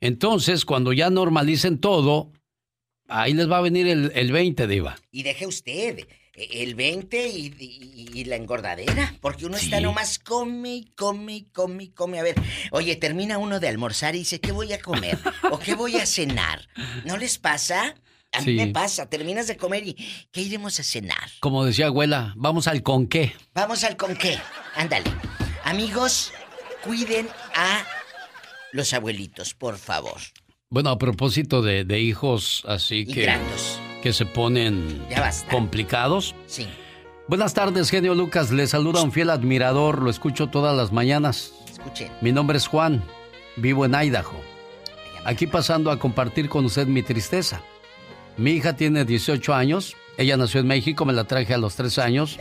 Entonces, 0.00 0.64
cuando 0.66 0.92
ya 0.92 1.08
normalicen 1.08 1.78
todo, 1.78 2.32
ahí 3.08 3.32
les 3.34 3.50
va 3.50 3.58
a 3.58 3.62
venir 3.62 3.86
el, 3.88 4.12
el 4.14 4.32
20, 4.32 4.66
Diva. 4.66 4.96
Y 5.10 5.22
deje 5.22 5.46
usted 5.46 6.06
el 6.34 6.74
20 6.74 7.28
y, 7.28 7.54
y- 7.58 8.10
y 8.20 8.24
la 8.24 8.34
engordadera, 8.36 9.14
porque 9.20 9.46
uno 9.46 9.56
está 9.56 9.80
nomás 9.80 10.18
come 10.18 10.74
y 10.76 10.84
come 10.96 11.34
y 11.34 11.42
come 11.44 11.84
y 11.84 11.88
come. 11.90 12.18
A 12.18 12.22
ver, 12.24 12.34
oye, 12.72 12.96
termina 12.96 13.38
uno 13.38 13.60
de 13.60 13.68
almorzar 13.68 14.14
y 14.16 14.20
dice, 14.20 14.40
¿qué 14.40 14.50
voy 14.52 14.72
a 14.72 14.80
comer? 14.80 15.16
¿O 15.52 15.58
qué 15.60 15.74
voy 15.76 15.96
a 15.96 16.06
cenar? 16.06 16.66
¿No 17.04 17.16
les 17.16 17.38
pasa? 17.38 17.94
A 18.32 18.40
mí 18.40 18.46
Sí. 18.46 18.52
me 18.54 18.66
pasa, 18.68 19.08
terminas 19.08 19.46
de 19.46 19.56
comer 19.56 19.86
y 19.86 19.94
¿qué 20.32 20.40
iremos 20.40 20.80
a 20.80 20.82
cenar? 20.82 21.30
Como 21.38 21.64
decía 21.64 21.86
abuela, 21.86 22.32
vamos 22.36 22.66
al 22.66 22.82
con 22.82 23.06
qué. 23.06 23.32
Vamos 23.54 23.84
al 23.84 23.96
con 23.96 24.16
qué. 24.16 24.36
Ándale. 24.74 25.08
Amigos, 25.62 26.32
cuiden 26.82 27.28
a 27.54 27.86
los 28.72 28.92
abuelitos, 28.92 29.54
por 29.54 29.78
favor. 29.78 30.20
Bueno, 30.70 30.90
a 30.90 30.98
propósito 30.98 31.62
de, 31.62 31.84
de 31.84 32.00
hijos 32.00 32.64
así 32.66 33.04
que, 33.06 33.20
Ingratos. 33.20 33.78
que 34.02 34.12
se 34.12 34.26
ponen 34.26 35.00
Ya 35.10 35.20
basta. 35.20 35.50
complicados. 35.50 36.34
Sí. 36.46 36.66
Buenas 37.28 37.54
tardes, 37.54 37.90
genio 37.90 38.14
Lucas. 38.14 38.50
Le 38.50 38.66
saluda 38.66 39.02
un 39.02 39.12
fiel 39.12 39.30
admirador. 39.30 40.02
Lo 40.02 40.10
escucho 40.10 40.48
todas 40.48 40.76
las 40.76 40.92
mañanas. 40.92 41.52
Escuchen. 41.70 42.10
Mi 42.20 42.32
nombre 42.32 42.58
es 42.58 42.66
Juan. 42.66 43.02
Vivo 43.56 43.84
en 43.84 43.94
Idaho. 43.94 44.40
Aquí 45.24 45.46
pasando 45.46 45.90
a 45.90 45.98
compartir 45.98 46.48
con 46.48 46.64
usted 46.64 46.86
mi 46.86 47.02
tristeza. 47.02 47.62
Mi 48.36 48.50
hija 48.52 48.74
tiene 48.74 49.04
18 49.04 49.54
años. 49.54 49.96
Ella 50.18 50.36
nació 50.36 50.60
en 50.60 50.66
México, 50.66 51.04
me 51.04 51.12
la 51.12 51.24
traje 51.24 51.54
a 51.54 51.58
los 51.58 51.76
3 51.76 51.98
años. 51.98 52.36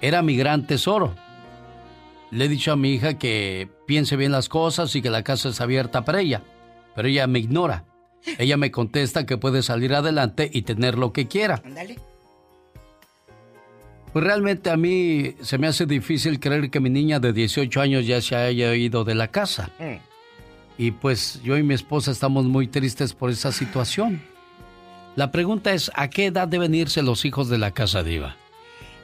Era 0.00 0.22
mi 0.22 0.36
gran 0.36 0.66
tesoro. 0.66 1.14
Le 2.30 2.46
he 2.46 2.48
dicho 2.48 2.72
a 2.72 2.76
mi 2.76 2.92
hija 2.94 3.14
que 3.18 3.68
piense 3.86 4.16
bien 4.16 4.32
las 4.32 4.48
cosas 4.48 4.94
y 4.96 5.02
que 5.02 5.10
la 5.10 5.22
casa 5.22 5.50
es 5.50 5.60
abierta 5.60 6.04
para 6.04 6.20
ella. 6.20 6.42
Pero 6.96 7.06
ella 7.06 7.26
me 7.28 7.38
ignora. 7.38 7.84
Ella 8.38 8.56
me 8.56 8.72
contesta 8.72 9.24
que 9.26 9.36
puede 9.36 9.62
salir 9.62 9.94
adelante 9.94 10.50
y 10.52 10.62
tener 10.62 10.98
lo 10.98 11.12
que 11.12 11.28
quiera. 11.28 11.62
Ándale. 11.64 11.98
Pues 14.12 14.24
realmente 14.24 14.70
a 14.70 14.76
mí 14.76 15.34
se 15.42 15.58
me 15.58 15.66
hace 15.66 15.84
difícil 15.86 16.40
creer 16.40 16.70
que 16.70 16.80
mi 16.80 16.90
niña 16.90 17.20
de 17.20 17.32
18 17.32 17.80
años 17.80 18.06
ya 18.06 18.20
se 18.20 18.34
haya 18.34 18.74
ido 18.74 19.04
de 19.04 19.14
la 19.14 19.28
casa. 19.28 19.70
Mm. 19.78 19.98
Y 20.78 20.90
pues 20.90 21.40
yo 21.44 21.56
y 21.56 21.62
mi 21.62 21.74
esposa 21.74 22.10
estamos 22.10 22.46
muy 22.46 22.66
tristes 22.66 23.12
por 23.12 23.30
esa 23.30 23.52
situación. 23.52 24.22
La 25.16 25.30
pregunta 25.30 25.72
es, 25.72 25.90
¿a 25.94 26.08
qué 26.10 26.26
edad 26.26 26.48
deben 26.48 26.74
irse 26.74 27.02
los 27.02 27.24
hijos 27.24 27.48
de 27.48 27.58
la 27.58 27.70
casa 27.72 28.02
diva? 28.02 28.36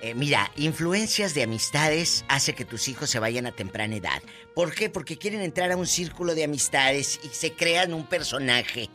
Eh, 0.04 0.14
mira, 0.14 0.50
influencias 0.56 1.32
de 1.32 1.44
amistades 1.44 2.24
hace 2.26 2.56
que 2.56 2.64
tus 2.64 2.88
hijos 2.88 3.08
se 3.08 3.20
vayan 3.20 3.46
a 3.46 3.52
temprana 3.52 3.94
edad. 3.94 4.20
¿Por 4.52 4.74
qué? 4.74 4.90
Porque 4.90 5.16
quieren 5.16 5.42
entrar 5.42 5.70
a 5.70 5.76
un 5.76 5.86
círculo 5.86 6.34
de 6.34 6.42
amistades 6.42 7.20
y 7.22 7.28
se 7.28 7.52
crean 7.52 7.94
un 7.94 8.04
personaje. 8.04 8.90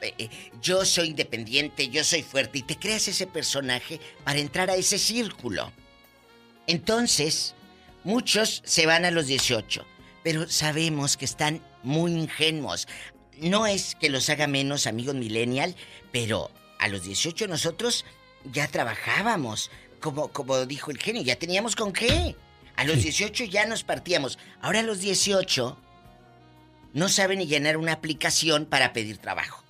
Eh, 0.00 0.12
eh, 0.18 0.28
yo 0.60 0.84
soy 0.84 1.10
independiente, 1.10 1.88
yo 1.88 2.02
soy 2.02 2.24
fuerte 2.24 2.58
y 2.58 2.62
te 2.62 2.76
creas 2.76 3.06
ese 3.06 3.28
personaje 3.28 4.00
para 4.24 4.40
entrar 4.40 4.70
a 4.70 4.74
ese 4.74 4.98
círculo. 4.98 5.70
Entonces, 6.66 7.54
muchos 8.02 8.60
se 8.64 8.86
van 8.86 9.04
a 9.04 9.12
los 9.12 9.28
18, 9.28 9.86
pero 10.24 10.48
sabemos 10.48 11.16
que 11.16 11.26
están 11.26 11.62
muy 11.84 12.10
ingenuos. 12.10 12.88
No 13.38 13.68
es 13.68 13.94
que 13.94 14.10
los 14.10 14.28
haga 14.28 14.48
menos 14.48 14.88
amigos 14.88 15.14
millennial, 15.14 15.76
pero 16.10 16.50
a 16.80 16.88
los 16.88 17.04
18 17.04 17.46
nosotros 17.46 18.04
ya 18.52 18.66
trabajábamos. 18.66 19.70
Como, 20.00 20.28
como 20.28 20.66
dijo 20.66 20.90
el 20.90 20.98
genio, 20.98 21.22
ya 21.22 21.36
teníamos 21.36 21.76
con 21.76 21.92
qué. 21.92 22.34
A 22.76 22.84
los 22.84 23.02
18 23.02 23.44
ya 23.44 23.66
nos 23.66 23.84
partíamos. 23.84 24.38
Ahora 24.62 24.80
a 24.80 24.82
los 24.82 25.00
18 25.00 25.76
no 26.92 27.08
saben 27.08 27.38
ni 27.38 27.46
llenar 27.46 27.76
una 27.76 27.92
aplicación 27.92 28.66
para 28.66 28.92
pedir 28.92 29.18
trabajo. 29.18 29.64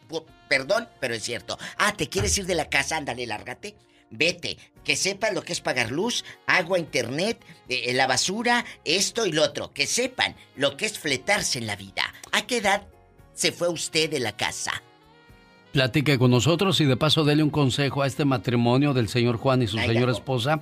Perdón, 0.49 0.89
pero 1.01 1.15
es 1.15 1.23
cierto. 1.23 1.59
Ah, 1.77 1.95
¿te 1.97 2.09
quieres 2.09 2.37
ir 2.39 2.47
de 2.47 2.55
la 2.55 2.69
casa? 2.69 2.97
Ándale, 2.97 3.27
lárgate. 3.27 3.77
Vete. 4.11 4.59
Que 4.83 4.97
sepan 4.97 5.35
lo 5.35 5.43
que 5.43 5.53
es 5.53 5.61
pagar 5.61 5.93
luz, 5.93 6.25
agua, 6.47 6.79
internet, 6.79 7.41
eh, 7.69 7.93
la 7.93 8.09
basura, 8.09 8.65
esto 8.85 9.27
y 9.27 9.33
lo 9.33 9.45
otro. 9.45 9.73
Que 9.73 9.87
sepan 9.87 10.35
lo 10.57 10.77
que 10.77 10.87
es 10.87 10.99
fletarse 10.99 11.59
en 11.59 11.67
la 11.67 11.77
vida. 11.77 12.03
¿A 12.33 12.47
qué 12.47 12.57
edad 12.57 12.87
se 13.35 13.53
fue 13.53 13.69
usted 13.69 14.11
de 14.11 14.19
la 14.19 14.37
casa? 14.37 14.83
Platique 15.73 16.19
con 16.19 16.31
nosotros 16.33 16.81
y 16.81 16.85
de 16.85 16.97
paso 16.97 17.25
dele 17.25 17.43
un 17.43 17.51
consejo 17.51 18.03
a 18.03 18.07
este 18.07 18.25
matrimonio 18.25 18.93
del 18.93 19.09
señor 19.09 19.37
Juan 19.37 19.63
y 19.63 19.67
su 19.69 19.79
Ay, 19.79 19.87
señora 19.89 20.13
esposa. 20.13 20.61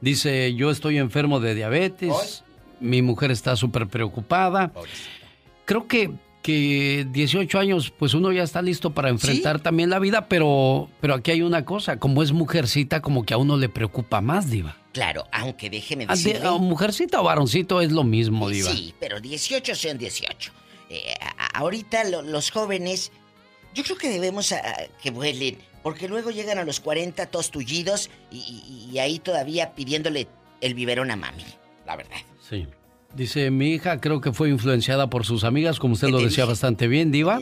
Dice, 0.00 0.54
yo 0.54 0.70
estoy 0.70 0.98
enfermo 0.98 1.40
de 1.40 1.54
diabetes, 1.54 2.42
mi 2.80 3.02
mujer 3.02 3.30
está 3.30 3.54
súper 3.56 3.86
preocupada. 3.86 4.72
Creo 5.66 5.86
que, 5.86 6.10
que 6.42 7.06
18 7.10 7.58
años, 7.58 7.90
pues 7.98 8.14
uno 8.14 8.32
ya 8.32 8.42
está 8.44 8.62
listo 8.62 8.90
para 8.92 9.08
enfrentar 9.10 9.60
también 9.60 9.90
la 9.90 9.98
vida, 9.98 10.26
pero, 10.28 10.88
pero 11.00 11.14
aquí 11.14 11.32
hay 11.32 11.42
una 11.42 11.64
cosa, 11.64 11.98
como 11.98 12.22
es 12.22 12.32
mujercita, 12.32 13.02
como 13.02 13.24
que 13.24 13.34
a 13.34 13.38
uno 13.38 13.56
le 13.56 13.68
preocupa 13.68 14.20
más, 14.20 14.48
diva. 14.50 14.76
Claro, 14.92 15.24
aunque 15.32 15.68
déjeme 15.68 16.04
Ah, 16.08 16.14
de- 16.14 16.22
decirle... 16.22 16.46
ah, 16.48 16.56
mujercita 16.58 17.20
o 17.20 17.24
varoncito 17.24 17.80
es 17.82 17.92
lo 17.92 18.04
mismo, 18.04 18.48
diva. 18.48 18.70
Sí, 18.70 18.94
pero 19.00 19.20
18 19.20 19.74
son 19.74 19.98
18. 19.98 20.52
Eh, 20.88 21.02
a- 21.20 21.44
a- 21.44 21.58
ahorita 21.58 22.04
lo- 22.04 22.22
los 22.22 22.50
jóvenes, 22.50 23.12
yo 23.76 23.84
creo 23.84 23.96
que 23.96 24.08
debemos 24.08 24.50
a- 24.52 24.56
a 24.58 24.74
que 25.02 25.10
vuelen, 25.10 25.58
porque 25.82 26.08
luego 26.08 26.30
llegan 26.30 26.58
a 26.58 26.64
los 26.64 26.80
40 26.80 27.26
todos 27.26 27.50
tullidos 27.50 28.10
y, 28.32 28.38
y- 28.38 28.90
y 28.92 28.98
ahí 28.98 29.18
todavía 29.20 29.72
pidiéndole 29.74 30.26
el 30.60 30.74
biberón 30.74 31.10
a 31.10 31.16
mami, 31.16 31.44
la 31.86 31.94
verdad. 31.96 32.16
Sí. 32.48 32.66
Dice, 33.14 33.50
mi 33.50 33.70
hija 33.74 34.00
creo 34.00 34.20
que 34.20 34.32
fue 34.32 34.48
influenciada 34.50 35.08
por 35.08 35.24
sus 35.24 35.44
amigas, 35.44 35.78
como 35.78 35.94
usted 35.94 36.08
¿Qué 36.08 36.12
lo 36.12 36.18
decía 36.18 36.44
dije? 36.44 36.48
bastante 36.52 36.88
bien, 36.88 37.12
Diva. 37.12 37.40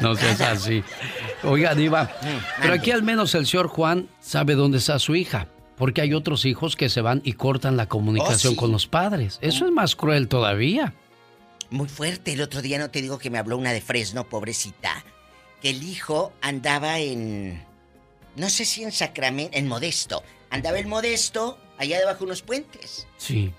No 0.00 0.14
seas 0.16 0.40
así. 0.40 0.82
Oiga, 1.42 1.74
Diva, 1.74 2.04
Mm, 2.22 2.60
pero 2.62 2.74
aquí 2.74 2.90
al 2.90 3.02
menos 3.02 3.34
el 3.34 3.46
señor 3.46 3.68
Juan 3.68 4.08
sabe 4.20 4.54
dónde 4.54 4.78
está 4.78 4.98
su 4.98 5.14
hija. 5.14 5.48
Porque 5.76 6.00
hay 6.00 6.14
otros 6.14 6.46
hijos 6.46 6.74
que 6.74 6.88
se 6.88 7.02
van 7.02 7.20
y 7.22 7.34
cortan 7.34 7.76
la 7.76 7.86
comunicación 7.86 8.52
Oh, 8.52 8.54
sí. 8.54 8.56
con 8.56 8.72
los 8.72 8.86
padres. 8.86 9.38
Eso 9.42 9.66
es 9.66 9.72
más 9.72 9.94
cruel 9.94 10.26
todavía. 10.26 10.94
Muy 11.68 11.86
fuerte. 11.88 12.32
El 12.32 12.40
otro 12.40 12.62
día 12.62 12.78
no 12.78 12.88
te 12.88 13.02
digo 13.02 13.18
que 13.18 13.28
me 13.28 13.36
habló 13.36 13.58
una 13.58 13.72
de 13.72 13.82
Fresno, 13.82 14.24
pobrecita. 14.24 15.04
Que 15.60 15.68
el 15.70 15.82
hijo 15.82 16.32
andaba 16.40 16.98
en. 16.98 17.62
No 18.36 18.48
sé 18.48 18.64
si 18.64 18.84
en 18.84 18.92
Sacramento, 18.92 19.54
en 19.56 19.68
Modesto. 19.68 20.22
Andaba 20.48 20.78
en 20.78 20.88
Modesto, 20.88 21.58
allá 21.76 21.98
debajo 21.98 22.20
de 22.20 22.24
unos 22.24 22.40
puentes. 22.40 23.06
Sí. 23.18 23.52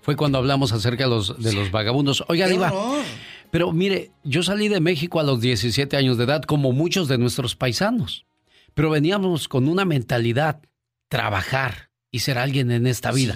Fue 0.00 0.16
cuando 0.16 0.38
hablamos 0.38 0.72
acerca 0.72 1.04
de 1.04 1.10
los, 1.10 1.42
de 1.42 1.52
los 1.52 1.70
vagabundos. 1.70 2.24
Oiga, 2.28 2.46
¡Qué 2.46 2.52
Diva, 2.52 2.72
horror! 2.72 3.04
Pero 3.52 3.70
mire, 3.70 4.10
yo 4.24 4.42
salí 4.42 4.68
de 4.68 4.80
México 4.80 5.20
a 5.20 5.22
los 5.22 5.42
17 5.42 5.94
años 5.98 6.16
de 6.16 6.24
edad, 6.24 6.40
como 6.42 6.72
muchos 6.72 7.06
de 7.06 7.18
nuestros 7.18 7.54
paisanos. 7.54 8.24
Pero 8.72 8.88
veníamos 8.88 9.46
con 9.46 9.68
una 9.68 9.84
mentalidad, 9.84 10.62
trabajar 11.10 11.90
y 12.10 12.20
ser 12.20 12.38
alguien 12.38 12.70
en 12.70 12.86
esta 12.86 13.12
vida. 13.12 13.34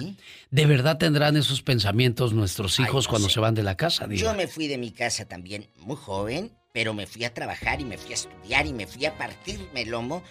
¿De 0.49 0.65
verdad 0.65 0.97
tendrán 0.97 1.37
esos 1.37 1.61
pensamientos 1.61 2.33
nuestros 2.33 2.79
hijos 2.79 3.05
no 3.05 3.09
cuando 3.11 3.27
sé. 3.27 3.35
se 3.35 3.39
van 3.39 3.53
de 3.53 3.61
la 3.61 3.77
casa, 3.77 4.07
Yo 4.09 4.33
me 4.33 4.47
fui 4.47 4.67
de 4.67 4.79
mi 4.79 4.89
casa 4.89 5.25
también 5.25 5.67
muy 5.81 5.95
joven, 5.95 6.51
pero 6.73 6.95
me 6.95 7.05
fui 7.05 7.23
a 7.23 7.31
trabajar 7.35 7.79
y 7.79 7.85
me 7.85 7.99
fui 7.99 8.11
a 8.11 8.15
estudiar 8.15 8.65
y 8.65 8.73
me 8.73 8.87
fui 8.87 9.05
a 9.05 9.15
partirme 9.19 9.83
el 9.83 9.89
lomo. 9.89 10.23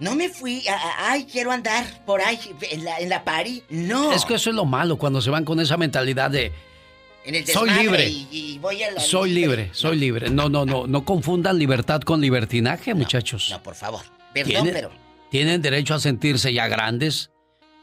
No 0.00 0.14
me 0.14 0.28
fui 0.28 0.68
a, 0.68 0.74
a- 0.74 1.12
ay, 1.12 1.24
quiero 1.24 1.50
andar 1.50 2.04
por 2.04 2.20
ahí 2.20 2.38
en 2.70 2.84
la, 2.84 2.98
en 2.98 3.08
la 3.08 3.24
pari. 3.24 3.62
No. 3.70 4.12
Es 4.12 4.26
que 4.26 4.34
eso 4.34 4.50
es 4.50 4.56
lo 4.56 4.66
malo, 4.66 4.98
cuando 4.98 5.22
se 5.22 5.30
van 5.30 5.46
con 5.46 5.58
esa 5.60 5.78
mentalidad 5.78 6.30
de 6.30 6.52
en 7.26 7.34
el 7.34 7.46
Soy 7.46 7.70
libre. 7.70 8.08
Y, 8.08 8.28
y 8.30 8.58
voy 8.58 8.82
a 8.82 8.90
la 8.92 9.00
Soy 9.00 9.30
libre, 9.32 9.70
soy 9.72 9.98
libre. 9.98 10.30
No, 10.30 10.48
no, 10.48 10.64
no, 10.64 10.86
no 10.86 11.04
confundan 11.04 11.58
libertad 11.58 12.00
con 12.00 12.20
libertinaje, 12.20 12.94
muchachos. 12.94 13.48
No, 13.50 13.62
por 13.62 13.74
favor. 13.74 14.00
Perdón, 14.32 14.50
Tienen- 14.52 14.72
pero 14.74 14.90
Tienen 15.30 15.60
derecho 15.62 15.94
a 15.94 15.98
sentirse 16.00 16.52
ya 16.52 16.68
grandes, 16.68 17.30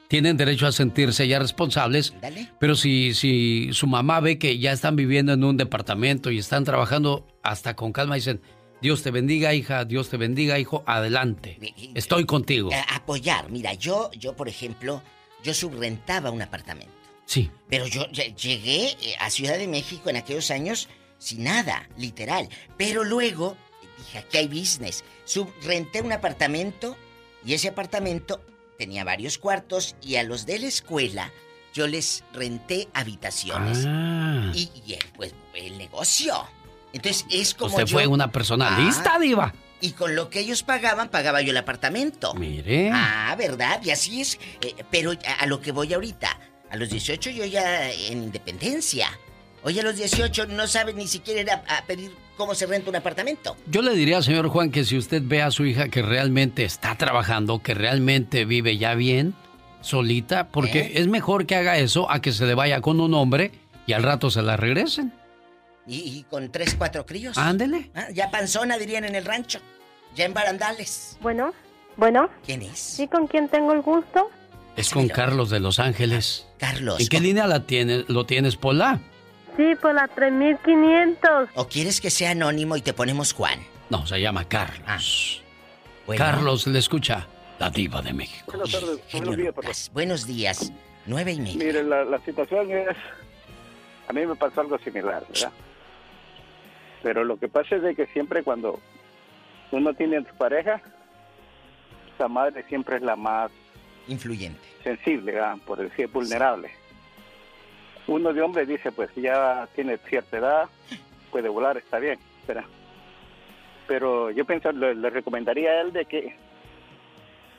tienen 0.07 0.37
derecho 0.37 0.65
a 0.67 0.71
sentirse 0.71 1.27
ya 1.27 1.39
responsables, 1.39 2.13
pero 2.59 2.75
si, 2.75 3.13
si 3.13 3.69
su 3.73 3.85
mamá 3.87 4.19
ve 4.21 4.37
que 4.39 4.57
ya 4.59 4.71
están 4.71 4.95
viviendo 4.95 5.33
en 5.33 5.43
un 5.43 5.57
departamento 5.57 6.29
y 6.31 6.37
están 6.37 6.63
trabajando 6.63 7.25
hasta 7.43 7.75
con 7.75 7.91
calma, 7.91 8.15
dicen, 8.15 8.41
Dios 8.81 9.01
te 9.01 9.11
bendiga, 9.11 9.53
hija, 9.53 9.85
Dios 9.85 10.09
te 10.09 10.17
bendiga, 10.17 10.59
hijo, 10.59 10.83
adelante. 10.85 11.57
Estoy 11.95 12.25
contigo. 12.25 12.69
a- 12.73 12.95
apoyar. 12.95 13.49
Mira, 13.49 13.73
yo, 13.73 14.11
yo, 14.17 14.35
por 14.35 14.47
ejemplo, 14.47 15.01
yo 15.43 15.53
subrentaba 15.53 16.29
un 16.31 16.41
apartamento. 16.41 16.93
Sí. 17.26 17.49
Pero 17.69 17.88
yo 17.88 18.05
ll- 18.07 18.36
llegué 18.36 18.88
eh, 19.01 19.15
a 19.19 19.30
Ciudad 19.30 19.57
de 19.57 19.67
México 19.67 20.09
en 20.09 20.17
aquellos 20.17 20.51
años 20.51 20.89
sin 21.17 21.43
nada, 21.45 21.88
literal. 21.97 22.49
Pero 22.78 23.03
luego 23.03 23.55
dije, 23.97 24.17
aquí 24.19 24.38
hay 24.38 24.47
business. 24.47 25.03
Subrenté 25.26 26.01
un 26.01 26.11
apartamento 26.11 26.97
y 27.45 27.53
ese 27.53 27.69
apartamento 27.69 28.41
tenía 28.78 29.03
varios 29.03 29.38
cuartos 29.38 29.95
y 30.01 30.15
a 30.17 30.24
los 30.24 30.45
de 30.45 30.59
la 30.59 30.67
escuela 30.67 31.32
yo 31.74 31.88
les 31.88 32.24
renté 32.34 32.88
habitaciones. 32.93 33.86
Ah. 33.88 34.51
Y, 34.53 34.69
y, 34.86 34.97
pues 35.15 35.34
el 35.55 35.78
negocio. 35.78 36.36
Entonces 36.91 37.26
es 37.32 37.53
como 37.55 37.71
Usted 37.76 37.86
yo- 37.86 37.95
fue 37.97 38.05
una 38.07 38.32
persona 38.32 38.76
Ah, 38.76 38.80
lista, 38.80 39.17
diva. 39.17 39.53
Y 39.82 39.91
con 39.91 40.15
lo 40.15 40.30
que 40.30 40.39
ellos 40.39 40.63
pagaban, 40.63 41.09
pagaba 41.09 41.41
yo 41.41 41.51
el 41.51 41.57
apartamento. 41.57 42.34
Mire. 42.36 42.89
Ah, 42.93 43.36
¿verdad? 43.38 43.82
Y 43.84 43.89
así 43.91 44.21
es. 44.21 44.39
Eh, 44.61 44.76
pero 44.91 45.11
a, 45.11 45.34
a 45.43 45.45
lo 45.45 45.59
que 45.59 45.71
voy 45.74 45.93
ahorita, 45.93 46.39
a 46.74 46.76
los 46.76 46.89
18 46.89 47.30
yo 47.30 47.45
ya 47.45 47.91
en 47.91 48.24
independencia. 48.24 49.07
Hoy 49.61 49.80
a 49.80 49.84
los 49.84 49.95
18 49.95 50.47
no 50.47 50.65
sabe 50.67 50.93
ni 50.93 51.07
siquiera 51.07 51.41
ir 51.41 51.51
a, 51.51 51.63
a 51.78 51.86
pedir 51.86 52.11
cómo 52.36 52.55
se 52.55 52.65
renta 52.65 52.89
un 52.89 52.95
apartamento. 52.95 53.55
Yo 53.67 53.84
le 53.84 53.93
diría, 53.93 54.24
señor 54.24 54.47
Juan, 54.47 54.71
que 54.71 54.84
si 54.84 54.97
usted 54.97 55.21
ve 55.24 55.43
a 55.43 55.51
su 55.51 55.65
hija 55.67 55.89
que 55.89 56.01
realmente 56.01 56.65
está 56.65 56.97
trabajando, 56.97 57.61
que 57.61 57.76
realmente 57.76 58.43
vive 58.45 58.80
ya 58.80 58.95
bien, 58.95 59.36
solita, 59.82 60.47
porque 60.47 60.80
¿Eh? 60.80 60.91
es 60.95 61.07
mejor 61.07 61.45
que 61.45 61.55
haga 61.55 61.78
eso 61.78 62.09
a 62.09 62.21
que 62.21 62.32
se 62.32 62.45
le 62.47 62.55
vaya 62.55 62.82
con 62.82 62.99
un 62.99 63.13
hombre 63.13 63.51
y 63.86 63.93
al 63.93 64.01
rato 64.01 64.32
se 64.32 64.41
la 64.41 64.57
regresen. 64.57 65.13
Y, 65.86 65.99
y 65.99 66.24
con 66.24 66.51
tres, 66.51 66.74
cuatro 66.76 67.05
críos. 67.05 67.38
Ándele. 67.38 67.91
Ah, 67.93 68.07
ya 68.11 68.32
panzona, 68.32 68.80
dirían 68.80 69.05
en 69.05 69.13
el 69.13 69.26
rancho. 69.26 69.59
Ya 70.15 70.26
en 70.26 70.34
barandales. 70.34 71.17
Bueno, 71.21 71.53
bueno. 71.97 72.32
¿Quién 72.43 72.63
es? 72.63 72.80
¿Sí 72.80 73.07
con 73.07 73.28
quién 73.28 73.47
tengo 73.47 73.74
el 73.74 73.82
gusto? 73.84 74.32
Es 74.76 74.89
con 74.89 75.07
Carlos 75.07 75.49
de 75.49 75.59
Los 75.59 75.80
Ángeles. 75.80 76.47
Carlos. 76.57 76.99
¿En 76.99 77.07
qué 77.07 77.19
línea 77.19 77.45
la 77.47 77.65
tiene, 77.65 78.05
lo 78.07 78.26
tienes, 78.26 78.55
Pola? 78.55 78.99
Sí, 79.55 79.76
por 79.82 79.93
la 79.93 80.07
3500. 80.07 81.49
¿O 81.55 81.67
quieres 81.67 82.01
que 82.01 82.09
sea 82.09 82.32
anónimo 82.32 82.76
y 82.76 82.82
te 82.82 82.93
ponemos 82.93 83.34
Juan? 83.34 83.59
No, 83.89 84.05
se 84.07 84.19
llama 84.19 84.45
Carlos. 84.47 85.43
bueno. 86.07 86.24
Carlos 86.24 86.65
le 86.65 86.80
escucha 86.80 87.28
la 87.59 87.69
diva 87.69 88.01
de 88.01 88.13
México. 88.13 88.45
Buenas 88.51 88.71
tardes, 88.71 88.99
buenos 89.13 89.38
días, 89.38 89.91
Buenos 89.93 90.28
días. 90.28 90.74
Nueve 91.05 91.34
y 91.34 91.39
media. 91.39 91.57
Mire, 91.57 91.84
la, 91.84 92.03
la 92.05 92.17
situación 92.19 92.71
es, 92.71 92.97
a 94.07 94.13
mí 94.13 94.26
me 94.26 94.36
pasó 94.36 94.61
algo 94.61 94.80
similar, 94.80 95.24
¿verdad? 95.30 95.51
Pero 97.03 97.24
lo 97.26 97.38
que 97.38 97.49
pasa 97.49 97.76
es 97.76 97.84
de 97.84 97.93
que 97.93 98.07
siempre 98.07 98.41
cuando 98.41 98.80
uno 99.71 99.93
tiene 99.93 100.17
a 100.17 100.21
su 100.21 100.34
pareja, 100.36 100.82
la 102.17 102.28
madre 102.30 102.63
siempre 102.69 102.95
es 102.95 103.01
la 103.01 103.15
más 103.17 103.51
influyente, 104.08 104.62
sensible, 104.84 105.34
¿verdad? 105.34 105.58
por 105.66 105.80
decir 105.80 106.08
vulnerable. 106.08 106.72
Uno 108.08 108.34
de 108.34 108.41
hombre 108.41 108.66
dice, 108.66 108.91
pues 108.91 109.10
ya 109.16 109.68
tiene 109.76 109.97
cierta 109.97 110.38
edad, 110.38 110.70
puede 111.32 111.49
volar, 111.49 111.78
está 111.78 111.99
bien, 111.99 112.20
¿verdad? 112.47 112.66
Pero 113.88 114.32
yo 114.32 114.45
pienso, 114.45 114.72
le, 114.72 114.95
le 114.95 115.10
recomendaría 115.10 115.72
a 115.72 115.82
él 115.82 115.93
de 115.93 116.06
que 116.06 116.36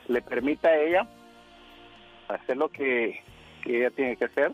le 0.07 0.21
permita 0.21 0.69
a 0.69 0.77
ella 0.77 1.07
hacer 2.27 2.57
lo 2.57 2.69
que, 2.69 3.21
que 3.63 3.79
ella 3.79 3.91
tiene 3.91 4.15
que 4.17 4.25
hacer, 4.25 4.53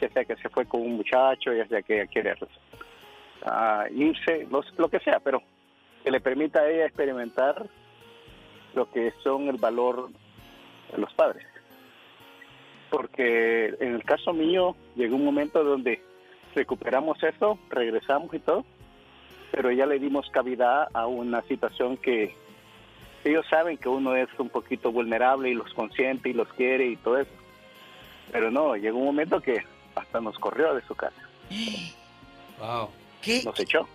ya 0.00 0.10
sea 0.10 0.24
que 0.24 0.36
se 0.36 0.48
fue 0.48 0.66
con 0.66 0.82
un 0.82 0.96
muchacho, 0.96 1.52
ya 1.52 1.66
sea 1.66 1.82
que 1.82 1.94
ella 1.94 2.06
quiere 2.06 2.34
ah, 3.44 3.86
irse, 3.90 4.46
lo, 4.50 4.62
lo 4.76 4.88
que 4.88 5.00
sea, 5.00 5.20
pero 5.20 5.42
que 6.04 6.10
le 6.10 6.20
permita 6.20 6.60
a 6.60 6.70
ella 6.70 6.86
experimentar 6.86 7.66
lo 8.74 8.90
que 8.90 9.12
son 9.22 9.48
el 9.48 9.56
valor 9.56 10.10
de 10.92 10.98
los 10.98 11.12
padres. 11.14 11.44
Porque 12.90 13.74
en 13.80 13.94
el 13.94 14.04
caso 14.04 14.32
mío 14.32 14.76
llegó 14.96 15.16
un 15.16 15.24
momento 15.24 15.64
donde 15.64 16.02
recuperamos 16.54 17.22
eso, 17.22 17.58
regresamos 17.70 18.32
y 18.34 18.38
todo, 18.38 18.64
pero 19.50 19.70
ya 19.72 19.86
le 19.86 19.98
dimos 19.98 20.28
cavidad 20.30 20.88
a 20.92 21.06
una 21.06 21.42
situación 21.42 21.96
que 21.96 22.34
ellos 23.24 23.46
saben 23.48 23.78
que 23.78 23.88
uno 23.88 24.14
es 24.16 24.28
un 24.38 24.50
poquito 24.50 24.92
vulnerable 24.92 25.48
y 25.50 25.54
los 25.54 25.72
consiente 25.74 26.28
y 26.28 26.32
los 26.34 26.48
quiere 26.54 26.86
y 26.88 26.96
todo 26.96 27.18
eso. 27.18 27.30
Pero 28.30 28.50
no, 28.50 28.76
llegó 28.76 28.98
un 28.98 29.06
momento 29.06 29.40
que 29.40 29.62
hasta 29.94 30.20
nos 30.20 30.38
corrió 30.38 30.74
de 30.74 30.82
su 30.82 30.94
casa. 30.94 31.16
Wow. 32.58 32.90
¿Qué? 33.22 33.42
Nos 33.44 33.58
echó. 33.58 33.88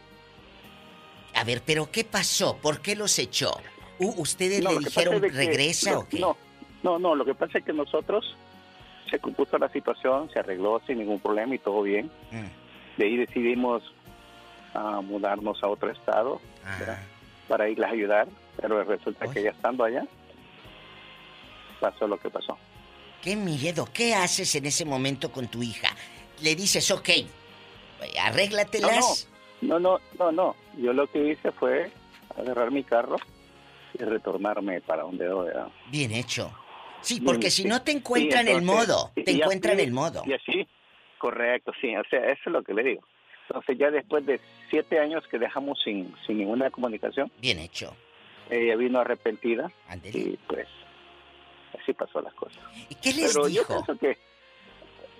A 1.35 1.43
ver, 1.43 1.61
pero 1.65 1.89
¿qué 1.91 2.03
pasó? 2.03 2.57
¿Por 2.57 2.81
qué 2.81 2.95
los 2.95 3.17
echó? 3.19 3.51
¿Ustedes 3.99 4.63
No, 4.63 4.71
le 4.71 4.79
dijeron 4.79 5.21
que- 5.21 5.29
regresa 5.29 5.99
o 5.99 6.07
qué? 6.07 6.19
No, 6.19 6.37
no, 6.87 6.99
no, 6.99 7.15
lo 7.15 7.25
que 7.25 7.35
pasa 7.35 7.57
es 7.57 7.65
que 7.65 7.73
nosotros 7.73 8.37
se 9.09 9.19
compuso 9.19 9.57
la 9.57 9.67
situación, 9.67 10.29
se 10.31 10.39
arregló 10.39 10.81
sin 10.87 10.99
ningún 10.99 11.19
problema 11.19 11.53
y 11.53 11.59
todo 11.59 11.81
bien. 11.81 12.09
Mm. 12.31 12.97
De 12.97 13.05
ahí 13.05 13.17
decidimos 13.17 13.83
ah, 14.73 15.01
mudarnos 15.03 15.61
a 15.63 15.67
otro 15.67 15.91
estado 15.91 16.39
para 17.49 17.67
irles 17.67 17.89
a 17.89 17.91
ayudar, 17.91 18.27
pero 18.55 18.81
resulta 18.85 19.27
que 19.27 19.43
ya 19.43 19.49
estando 19.49 19.83
allá 19.83 20.05
pasó 21.81 22.07
lo 22.07 22.17
que 22.17 22.29
pasó. 22.29 22.57
¡Qué 23.21 23.35
miedo! 23.35 23.85
¿Qué 23.93 24.15
haces 24.15 24.55
en 24.55 24.65
ese 24.65 24.85
momento 24.85 25.29
con 25.29 25.49
tu 25.49 25.61
hija? 25.61 25.89
Le 26.41 26.55
dices, 26.55 26.89
ok, 26.91 27.09
arréglatelas. 28.21 29.27
No, 29.59 29.77
no, 29.77 29.97
no, 29.97 30.01
no, 30.17 30.31
no. 30.31 30.55
Yo 30.77 30.93
lo 30.93 31.07
que 31.07 31.31
hice 31.31 31.51
fue 31.51 31.91
agarrar 32.37 32.71
mi 32.71 32.83
carro 32.83 33.17
y 33.93 34.03
retornarme 34.03 34.79
para 34.79 35.03
donde. 35.03 35.27
¿verdad? 35.27 35.67
Bien 35.91 36.13
hecho. 36.13 36.51
Sí, 37.01 37.21
porque 37.21 37.49
si 37.49 37.63
no 37.65 37.81
te 37.81 37.91
encuentran 37.91 38.47
el 38.47 38.57
entonces, 38.59 38.87
modo, 38.89 39.11
y- 39.15 39.23
te 39.23 39.31
y 39.31 39.41
encuentran 39.41 39.79
el 39.79 39.91
modo. 39.91 40.23
Y 40.25 40.33
así, 40.33 40.67
correcto, 41.17 41.71
sí. 41.79 41.95
O 41.95 42.03
sea, 42.09 42.19
eso 42.25 42.41
es 42.45 42.51
lo 42.51 42.63
que 42.63 42.73
le 42.73 42.83
digo. 42.83 43.01
Entonces 43.47 43.77
ya 43.77 43.89
después 43.91 44.25
de 44.25 44.41
siete 44.69 44.99
años 44.99 45.25
que 45.29 45.39
dejamos 45.39 45.81
sin, 45.83 46.13
sin 46.25 46.37
ninguna 46.39 46.69
comunicación. 46.69 47.31
Bien 47.39 47.59
hecho. 47.59 47.95
Ella 48.49 48.75
vino 48.75 48.99
arrepentida 48.99 49.71
y 50.13 50.37
pues 50.47 50.67
así 51.81 51.93
pasó 51.93 52.21
las 52.21 52.33
cosas. 52.33 52.59
¿Y 52.89 52.95
qué 52.95 53.13
les 53.13 53.33
Pero 53.33 53.47
yo 53.47 53.61
dijo? 53.61 53.83
pienso 53.85 53.97
que... 53.97 54.17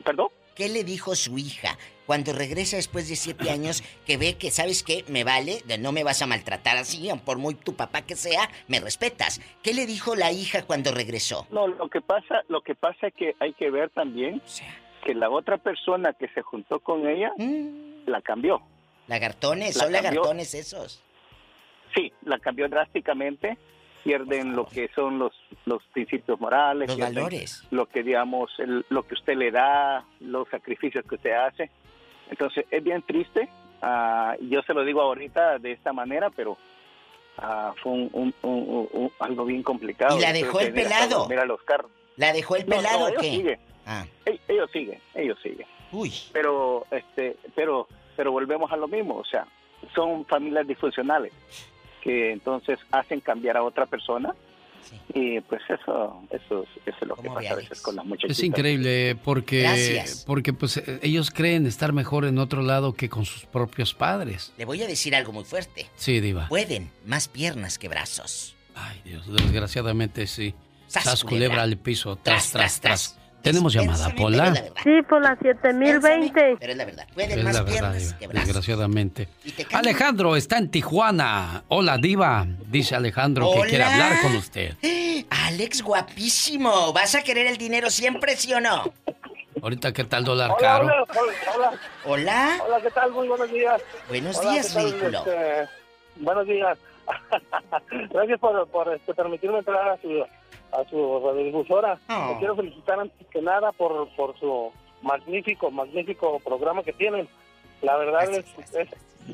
¿Perdón? 0.04 0.28
¿Qué 0.58 0.70
le 0.70 0.84
dijo 0.84 1.16
su 1.16 1.38
hija 1.38 1.78
cuando 2.08 2.34
regresa 2.34 2.78
después 2.78 3.08
de 3.08 3.16
siete 3.16 3.49
años 3.51 3.84
que 4.08 4.18
ve 4.18 4.38
que, 4.38 4.49
¿sabes 4.49 4.82
qué? 4.82 5.05
Me 5.08 5.24
vale, 5.24 5.62
de 5.66 5.78
no 5.78 5.91
me 5.91 6.03
vas 6.03 6.22
a 6.24 6.26
maltratar 6.28 6.78
así, 6.78 7.08
por 7.24 7.38
muy 7.38 7.53
tu 7.55 7.76
papá 7.76 8.01
que 8.01 8.16
sea, 8.16 8.49
me 8.68 8.80
respetas. 8.80 9.39
¿Qué 9.62 9.74
le 9.76 9.86
dijo 9.86 10.16
la 10.16 10.32
hija 10.32 10.64
cuando 10.66 10.91
regresó? 10.91 11.45
No, 11.51 11.68
lo 11.68 11.88
que 11.89 12.01
pasa, 12.01 12.41
lo 12.49 12.62
que 12.62 12.74
pasa 12.74 13.08
es 13.08 13.14
que 13.14 13.36
hay 13.39 13.53
que 13.53 13.70
ver 13.70 13.91
también 13.91 14.41
que 15.05 15.14
la 15.14 15.30
otra 15.30 15.58
persona 15.58 16.14
que 16.14 16.28
se 16.30 16.41
juntó 16.41 16.80
con 16.80 17.08
ella 17.08 17.32
la 18.08 18.22
cambió. 18.22 18.62
Lagartones, 19.08 19.76
La 19.76 19.84
son 19.84 19.93
cambió. 19.93 20.12
lagartones 20.12 20.53
esos. 20.55 21.03
Sí, 21.95 22.12
la 22.24 22.39
cambió 22.39 22.68
drásticamente. 22.68 23.58
Pierden 24.08 24.55
lo 24.55 24.66
que 24.66 24.89
son 24.95 25.20
los, 25.20 25.34
los 25.66 25.84
principios 25.93 26.39
morales, 26.39 26.88
Los 26.89 26.97
valores. 26.99 27.64
lo 27.72 27.86
que 27.88 28.03
digamos, 28.03 28.51
el- 28.60 28.86
lo 28.89 29.03
que 29.03 29.16
usted 29.16 29.36
le 29.36 29.51
da, 29.51 30.05
los 30.22 30.47
sacrificios 30.49 31.05
que 31.05 31.16
usted 31.16 31.32
hace. 31.34 31.70
Entonces 32.30 32.66
es 32.72 32.84
bien 32.84 33.01
triste. 33.03 33.49
ah, 33.82 34.36
yo 34.41 34.62
se 34.64 34.74
lo 34.74 34.84
digo 34.84 35.01
ahorita 35.01 35.60
de 35.60 35.72
esta 35.74 35.93
manera, 35.93 36.30
pero 36.30 36.58
ah, 37.38 37.74
fue 37.84 37.91
un, 37.91 38.34
algo 39.20 39.45
bien 39.45 39.62
complicado. 39.64 40.18
¿Y 40.18 40.22
la 40.22 40.34
dejó 40.34 40.60
el 40.62 40.74
pelado? 40.74 41.28
Mira 41.28 41.45
los 41.45 41.62
carros. 41.64 41.91
¿La 42.16 42.34
dejó 42.34 42.55
el 42.55 42.66
No, 42.68 42.76
no, 42.78 42.82
pelado 42.82 43.08
ellos 43.10 43.22
qué? 43.22 43.30
siguen. 43.30 43.60
Ah. 43.86 44.05
Ell- 44.26 44.39
Ellos 44.47 44.70
siguen, 44.72 44.99
ellos 45.16 45.38
siguen. 45.43 45.68
Uy. 45.91 46.12
Pero, 46.34 46.86
este, 46.91 47.38
pero, 47.55 47.88
pero 48.16 48.32
volvemos 48.32 48.72
a 48.72 48.78
lo 48.78 48.88
mismo, 48.88 49.16
o 49.18 49.26
sea, 49.26 49.45
son 49.93 50.26
familias 50.26 50.66
disfuncionales 50.68 51.32
que 52.08 52.32
entonces 52.32 52.80
hacen 52.89 53.20
cambiar 53.20 53.58
a 53.58 53.64
otra 53.64 53.86
persona 53.86 54.34
y 55.14 55.41
pues 55.41 55.62
eso, 55.68 56.22
eso, 56.30 56.64
es- 56.64 56.88
eso 56.88 56.97
es 57.01 57.08
lo 57.08 57.16
que 57.18 57.30
pasa 57.30 57.51
a 57.51 57.55
veces 57.55 57.82
con 57.82 57.97
las 57.97 58.05
muchachitas. 58.05 58.38
Es 58.39 58.43
increíble 58.45 59.18
porque, 59.22 59.64
Gracias. 59.64 60.24
porque 60.26 60.53
pues 60.53 60.78
eh, 60.78 60.99
ellos 61.03 61.30
creen 61.32 61.66
estar 61.66 61.91
mejor 61.91 62.24
en 62.24 62.38
otro 62.39 62.62
lado 62.62 62.93
que 62.93 63.10
con 63.10 63.26
sus 63.26 63.43
propios 63.45 63.93
padres. 63.93 64.53
Le 64.58 64.64
voy 64.64 64.82
a 64.82 64.88
decir 64.88 65.14
algo 65.16 65.34
muy 65.34 65.43
fuerte. 65.43 65.88
Sí, 65.97 66.22
diva. 66.22 66.47
Pueden 66.47 66.89
más 67.05 67.28
piernas 67.28 67.78
que 67.78 67.89
brazos. 67.89 68.55
Ay, 68.76 69.01
Dios, 69.03 69.28
desgraciadamente 69.30 70.26
sí. 70.28 70.53
Sas, 70.88 71.03
Sas, 71.03 71.24
culebra. 71.26 71.47
culebra 71.47 71.64
al 71.64 71.78
piso, 71.78 72.16
tras, 72.16 72.51
tras, 72.53 72.80
tras. 72.80 73.16
Tenemos 73.42 73.74
llamada, 73.74 74.10
Pola. 74.16 74.54
Sí, 74.84 75.02
por 75.08 75.22
la 75.22 75.38
7020. 75.38 76.58
Pero 76.60 76.72
es 76.72 76.78
la 76.78 76.86
verdad. 76.86 77.08
Es 77.16 77.44
la 77.44 77.64
verdad, 77.64 77.66
Diva, 77.66 78.34
desgraciadamente. 78.34 79.30
Alejandro 79.74 80.36
está 80.36 80.58
en 80.58 80.70
Tijuana. 80.70 81.64
Hola, 81.70 81.98
Diva. 81.98 82.46
Dice 82.68 82.96
Alejandro 82.96 83.50
que 83.54 83.70
quiere 83.70 83.84
hablar 83.84 84.22
con 84.22 84.36
usted. 84.36 84.76
Alex, 85.30 85.82
guapísimo. 85.82 86.92
¿Vas 86.94 87.16
a 87.16 87.24
querer 87.24 87.48
el 87.48 87.58
dinero 87.58 87.90
siempre, 87.90 88.36
sí 88.36 88.54
o 88.54 88.60
no? 88.60 88.92
Ahorita, 89.62 89.92
¿qué 89.92 90.04
tal 90.04 90.24
dólar 90.24 90.52
Hola, 90.52 90.60
caro? 90.60 90.86
hola, 90.86 91.06
hola, 91.10 91.34
hola. 91.56 91.80
Hola. 92.06 92.58
Hola, 92.66 92.82
¿qué 92.82 92.92
tal? 92.92 93.12
Muy 93.12 93.28
buenos 93.28 93.52
días. 93.52 93.82
Buenos 94.08 94.38
Hola, 94.38 94.52
días, 94.52 94.76
ridículo. 94.76 95.18
Este, 95.20 95.70
buenos 96.18 96.46
días. 96.48 96.78
Gracias 98.12 98.40
por, 98.40 98.68
por 98.68 98.94
este, 98.94 99.14
permitirme 99.14 99.60
entrar 99.60 99.90
a 99.90 99.98
su, 100.02 100.26
a 100.72 100.84
su 100.89 101.22
radiodifusora. 101.24 101.99
Oh. 102.09 102.32
Le 102.32 102.39
quiero 102.39 102.55
felicitar 102.55 102.99
antes 102.99 103.28
que 103.28 103.41
nada 103.41 103.72
por, 103.72 104.07
por 104.15 104.38
su 104.39 104.72
magnífico, 105.01 105.72
magnífico 105.72 106.39
programa 106.39 106.84
que 106.84 106.93
tienen. 106.93 107.28
La 107.82 107.95
verdad 107.97 108.30
es, 108.32 108.45
es, 108.74 108.89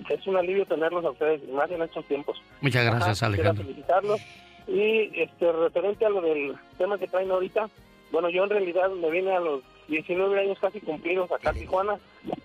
es 0.10 0.28
un 0.28 0.38
alivio 0.38 0.66
tenerlos 0.66 1.06
a 1.06 1.12
ustedes, 1.12 1.48
más 1.50 1.70
en 1.72 1.82
estos 1.82 2.06
tiempos. 2.06 2.42
Muchas 2.62 2.86
gracias, 2.86 3.22
Ajá, 3.22 3.28
Alejandro. 3.28 3.64
Quiero 3.64 3.68
felicitarlos. 3.68 4.22
Y 4.68 5.22
este, 5.22 5.52
referente 5.52 6.06
a 6.06 6.10
lo 6.10 6.22
del 6.22 6.56
tema 6.78 6.98
que 6.98 7.08
traen 7.08 7.32
ahorita, 7.32 7.70
bueno, 8.12 8.30
yo 8.30 8.44
en 8.44 8.50
realidad 8.50 8.90
me 8.92 9.10
vine 9.10 9.36
a 9.36 9.40
los 9.40 9.62
19 9.88 10.40
años 10.40 10.58
casi 10.60 10.80
cumplidos 10.80 11.32
acá 11.32 11.50
a 11.50 11.54
Tijuana. 11.54 11.98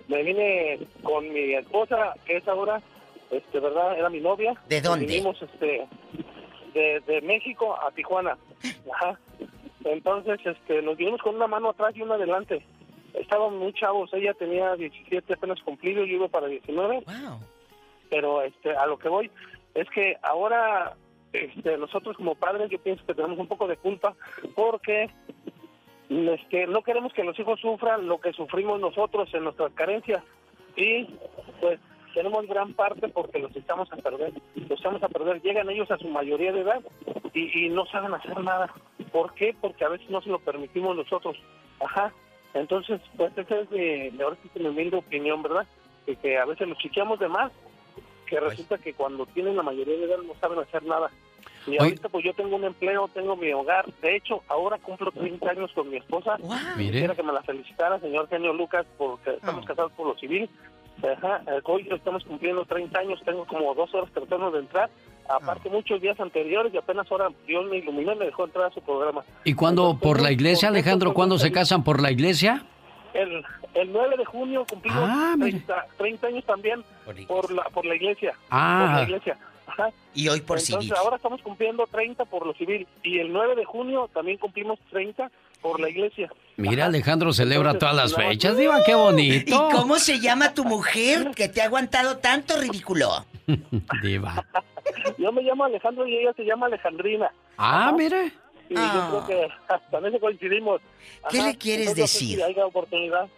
Me 0.09 0.23
vine 0.23 0.81
con 1.03 1.33
mi 1.33 1.55
esposa, 1.55 2.15
que 2.25 2.39
es 2.39 2.49
ahora, 2.49 2.81
este, 3.31 3.61
¿verdad? 3.61 3.99
Era 3.99 4.09
mi 4.09 4.21
novia. 4.21 4.55
¿De 4.69 4.81
dónde? 4.81 5.07
Vinimos, 5.07 5.41
este, 5.43 5.87
de, 6.75 7.01
de 7.07 7.21
México 7.23 7.77
a 7.81 7.91
Tijuana. 7.93 8.37
Ajá. 8.93 9.19
Entonces, 9.85 10.41
este, 10.45 10.83
nos 10.83 10.97
vinimos 10.97 11.23
con 11.23 11.37
una 11.37 11.47
mano 11.47 11.71
atrás 11.71 11.97
y 11.97 12.03
una 12.03 12.15
adelante. 12.15 12.65
Estábamos 13.15 13.61
muy 13.61 13.73
chavos, 13.73 14.13
ella 14.13 14.35
tenía 14.35 14.75
17 14.77 15.33
apenas 15.33 15.61
cumplido, 15.63 16.05
yo 16.05 16.17
iba 16.17 16.29
para 16.29 16.47
19 16.47 17.05
pero 18.11 18.43
este 18.43 18.75
a 18.77 18.87
lo 18.87 18.99
que 18.99 19.09
voy 19.09 19.31
es 19.75 19.89
que 19.91 20.17
ahora 20.23 20.97
este 21.33 21.77
nosotros 21.77 22.17
como 22.17 22.35
padres 22.35 22.71
yo 22.71 22.79
pienso 22.79 23.05
que 23.07 23.15
tenemos 23.15 23.39
un 23.39 23.47
poco 23.47 23.67
de 23.67 23.77
culpa 23.77 24.15
porque 24.55 25.11
este, 26.09 26.67
no 26.67 26.83
queremos 26.83 27.13
que 27.13 27.25
los 27.25 27.39
hijos 27.39 27.61
sufran 27.61 28.07
lo 28.07 28.19
que 28.19 28.33
sufrimos 28.33 28.81
nosotros 28.81 29.33
en 29.35 29.45
nuestras 29.45 29.73
carencias 29.73 30.23
y 30.77 31.05
pues 31.61 31.79
tenemos 32.19 32.47
gran 32.49 32.73
parte 32.75 33.09
porque 33.09 33.39
los 33.39 33.55
estamos 33.55 33.89
a 33.93 33.97
perder 33.97 34.33
los 34.57 34.71
estamos 34.73 35.01
a 35.05 35.09
perder 35.09 35.41
llegan 35.41 35.71
ellos 35.71 35.89
a 35.93 35.99
su 35.99 36.09
mayoría 36.09 36.51
de 36.53 36.63
edad 36.63 36.81
y, 37.33 37.67
y 37.67 37.69
no 37.71 37.87
saben 37.87 38.13
hacer 38.13 38.41
nada 38.41 38.73
¿por 39.13 39.35
qué? 39.35 39.55
porque 39.61 39.85
a 39.85 39.89
veces 39.89 40.11
no 40.11 40.21
se 40.21 40.29
lo 40.31 40.41
permitimos 40.41 40.97
nosotros 40.97 41.37
ajá 41.81 42.13
entonces 42.55 43.01
pues 43.17 43.31
esa 43.39 43.61
es 43.61 43.71
mi, 43.71 44.11
mi- 44.11 44.23
ahora 44.23 44.37
sí 44.43 44.49
que 44.53 44.59
mi 44.59 44.67
humilde 44.69 44.97
opinión 44.97 45.43
verdad 45.45 45.65
que, 46.07 46.17
que 46.17 46.37
a 46.39 46.45
veces 46.45 46.67
los 46.67 46.79
chiqueamos 46.79 47.21
de 47.21 47.29
más 47.29 47.53
que 48.27 48.41
resulta 48.41 48.79
que 48.79 48.95
cuando 48.95 49.25
tienen 49.27 49.55
la 49.57 49.63
mayoría 49.63 49.97
de 49.97 50.05
edad 50.05 50.19
no 50.19 50.35
saben 50.41 50.59
hacer 50.59 50.83
nada. 50.83 51.09
Y 51.67 51.71
Oye. 51.71 51.79
ahorita 51.81 52.09
pues 52.11 52.25
yo 52.27 52.35
tengo 52.35 52.57
un 52.57 52.65
empleo, 52.65 53.09
tengo 53.09 53.37
mi 53.37 53.51
hogar. 53.55 53.87
De 54.03 54.17
hecho, 54.17 54.43
ahora 54.49 54.77
cumplo 54.77 55.11
30 55.13 55.51
años 55.51 55.73
con 55.73 55.89
mi 55.89 55.97
esposa. 55.97 56.37
Mire. 56.77 56.93
Quisiera 56.93 57.15
que 57.15 57.23
me 57.23 57.33
la 57.33 57.43
felicitara, 57.43 57.99
señor 58.01 58.29
Genio 58.29 58.53
Lucas, 58.53 58.85
porque 58.99 59.31
estamos 59.31 59.65
casados 59.65 59.93
por 59.93 60.09
lo 60.09 60.15
civil. 60.19 60.49
Ajá, 61.03 61.43
eh, 61.47 61.61
hoy 61.65 61.87
estamos 61.91 62.25
cumpliendo 62.25 62.65
30 62.65 62.99
años, 62.99 63.21
tengo 63.25 63.45
como 63.47 63.75
dos 63.75 63.93
horas 63.95 64.11
tratando 64.13 64.51
de 64.51 64.61
entrar. 64.61 64.91
Aparte, 65.29 65.69
muchos 65.69 66.01
días 66.01 66.19
anteriores 66.19 66.73
y 66.73 66.79
apenas 66.79 67.07
ahora 67.13 67.29
Dios 67.47 67.65
me 67.67 67.77
iluminó 67.77 68.13
y 68.15 68.17
me 68.17 68.25
dejó 68.27 68.45
entrar 68.47 68.67
a 68.67 68.71
su 68.71 68.81
programa. 68.81 69.23
¿Y 69.45 69.55
cuándo 69.55 69.99
por 70.01 70.21
la 70.23 70.33
iglesia, 70.33 70.69
Alejandro? 70.69 71.13
¿Cuándo 71.13 71.39
se 71.39 71.53
casan 71.53 71.85
por 71.85 72.01
la 72.01 72.11
iglesia? 72.11 72.65
El, 73.13 73.45
el 73.75 73.93
9 73.93 74.17
de 74.17 74.25
junio 74.25 74.65
cumplimos 74.69 75.03
Ah, 75.07 75.35
mire. 75.37 75.59
30, 75.59 75.87
30 75.99 76.27
años 76.29 76.45
también 76.47 76.83
por 77.27 77.51
la, 77.53 77.63
por 77.65 77.85
la 77.85 77.95
iglesia. 77.95 78.33
Ah. 78.51 78.87
Por 78.89 78.97
la 78.97 79.03
iglesia. 79.05 79.39
Ajá. 79.67 79.91
Y 80.15 80.29
hoy 80.29 80.41
por 80.41 80.59
Entonces, 80.59 80.85
civil. 80.87 80.95
ahora 80.97 81.17
estamos 81.17 81.43
cumpliendo 81.43 81.87
30 81.87 82.25
por 82.25 82.47
lo 82.47 82.55
civil. 82.55 82.87
Y 83.03 83.19
el 83.19 83.31
9 83.33 83.55
de 83.55 83.65
junio 83.67 84.09
también 84.15 84.39
cumplimos 84.39 84.79
30 84.91 85.31
por 85.61 85.81
la 85.81 85.89
iglesia. 85.89 86.31
Mira, 86.57 86.87
Alejandro 86.87 87.33
celebra 87.33 87.71
Entonces, 87.71 87.97
todas 87.97 88.17
las 88.17 88.29
fechas, 88.29 88.57
Diva, 88.57 88.83
qué 88.85 88.95
bonito. 88.95 89.69
¿Y 89.71 89.77
cómo 89.77 89.97
se 89.99 90.19
llama 90.19 90.55
tu 90.55 90.65
mujer 90.65 91.31
que 91.35 91.49
te 91.49 91.63
ha 91.63 91.67
aguantado 91.67 92.19
tanto, 92.19 92.61
ridículo? 92.61 93.25
Diva. 94.03 94.45
Yo 95.19 95.31
me 95.33 95.43
llamo 95.43 95.65
Alejandro 95.65 96.07
y 96.07 96.17
ella 96.17 96.33
se 96.35 96.45
llama 96.45 96.67
Alejandrina. 96.67 97.31
Ah, 97.57 97.93
mire. 97.97 98.33
Y 98.69 98.75
yo 98.75 99.09
creo 99.09 99.27
que 99.27 99.49
hasta 99.69 99.99
en 99.99 100.07
eso 100.07 100.21
coincidimos. 100.21 100.81
¿Qué 101.31 101.43
le 101.43 101.57
quieres 101.57 101.91
Entonces, 101.91 102.13
decir? 102.13 102.37
Si 102.37 102.43
haya 102.43 102.67
oportunidad, 102.67 103.29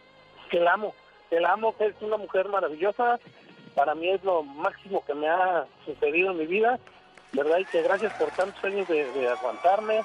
que 0.51 0.59
la 0.59 0.73
amo. 0.73 0.95
Que 1.29 1.41
la 1.41 1.53
amo, 1.53 1.77
que 1.77 1.87
es 1.87 1.95
una 2.01 2.17
mujer 2.17 2.49
maravillosa. 2.49 3.21
Para 3.75 3.95
mí 3.95 4.09
es 4.09 4.25
lo 4.25 4.43
máximo 4.43 5.05
que 5.05 5.15
me 5.15 5.29
ha 5.29 5.67
sucedido 5.85 6.33
en 6.33 6.39
mi 6.39 6.47
vida. 6.47 6.79
¿Verdad? 7.33 7.59
Y 7.59 7.65
que 7.67 7.83
gracias 7.83 8.13
por 8.15 8.29
tantos 8.31 8.65
años 8.65 8.89
de, 8.89 9.05
de 9.13 9.29
aguantarme. 9.29 10.01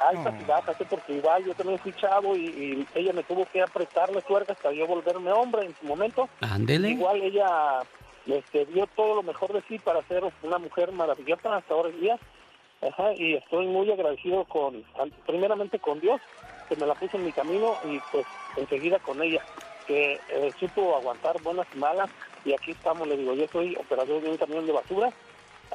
Altas 0.00 0.34
y 0.40 0.44
bajas, 0.44 0.80
¿eh? 0.80 0.86
porque 0.88 1.14
igual 1.14 1.44
yo 1.44 1.54
también 1.54 1.78
fui 1.78 1.92
chavo 1.92 2.36
y, 2.36 2.46
y 2.46 2.86
ella 2.94 3.12
me 3.12 3.22
tuvo 3.22 3.46
que 3.46 3.62
apretarle 3.62 4.22
tuercas 4.22 4.56
para 4.62 4.74
yo 4.74 4.86
volverme 4.86 5.32
hombre 5.32 5.66
en 5.66 5.74
su 5.76 5.86
momento. 5.86 6.28
Ándele. 6.40 6.90
Igual 6.90 7.22
ella 7.22 7.82
este, 8.26 8.66
dio 8.66 8.86
todo 8.88 9.16
lo 9.16 9.22
mejor 9.22 9.52
de 9.52 9.62
sí 9.62 9.78
para 9.78 10.02
ser 10.06 10.22
una 10.42 10.58
mujer 10.58 10.92
maravillosa 10.92 11.56
hasta 11.56 11.74
ahora 11.74 11.88
en 11.90 12.00
día. 12.00 12.18
Ajá, 12.80 13.12
y 13.16 13.34
estoy 13.34 13.66
muy 13.66 13.90
agradecido 13.90 14.44
con, 14.44 14.84
primeramente 15.26 15.80
con 15.80 15.98
Dios, 15.98 16.20
que 16.68 16.76
me 16.76 16.86
la 16.86 16.94
puso 16.94 17.16
en 17.16 17.24
mi 17.24 17.32
camino 17.32 17.74
y 17.84 17.98
pues 18.12 18.24
enseguida 18.56 19.00
con 19.00 19.20
ella, 19.20 19.42
que 19.86 20.20
eh, 20.28 20.52
supo 20.60 20.96
aguantar 20.96 21.42
buenas 21.42 21.66
y 21.74 21.78
malas. 21.78 22.08
Y 22.44 22.52
aquí 22.52 22.70
estamos, 22.70 23.08
le 23.08 23.16
digo, 23.16 23.34
yo 23.34 23.46
soy 23.48 23.74
operador 23.74 24.22
de 24.22 24.30
un 24.30 24.36
camión 24.36 24.64
de 24.64 24.72
basura, 24.72 25.10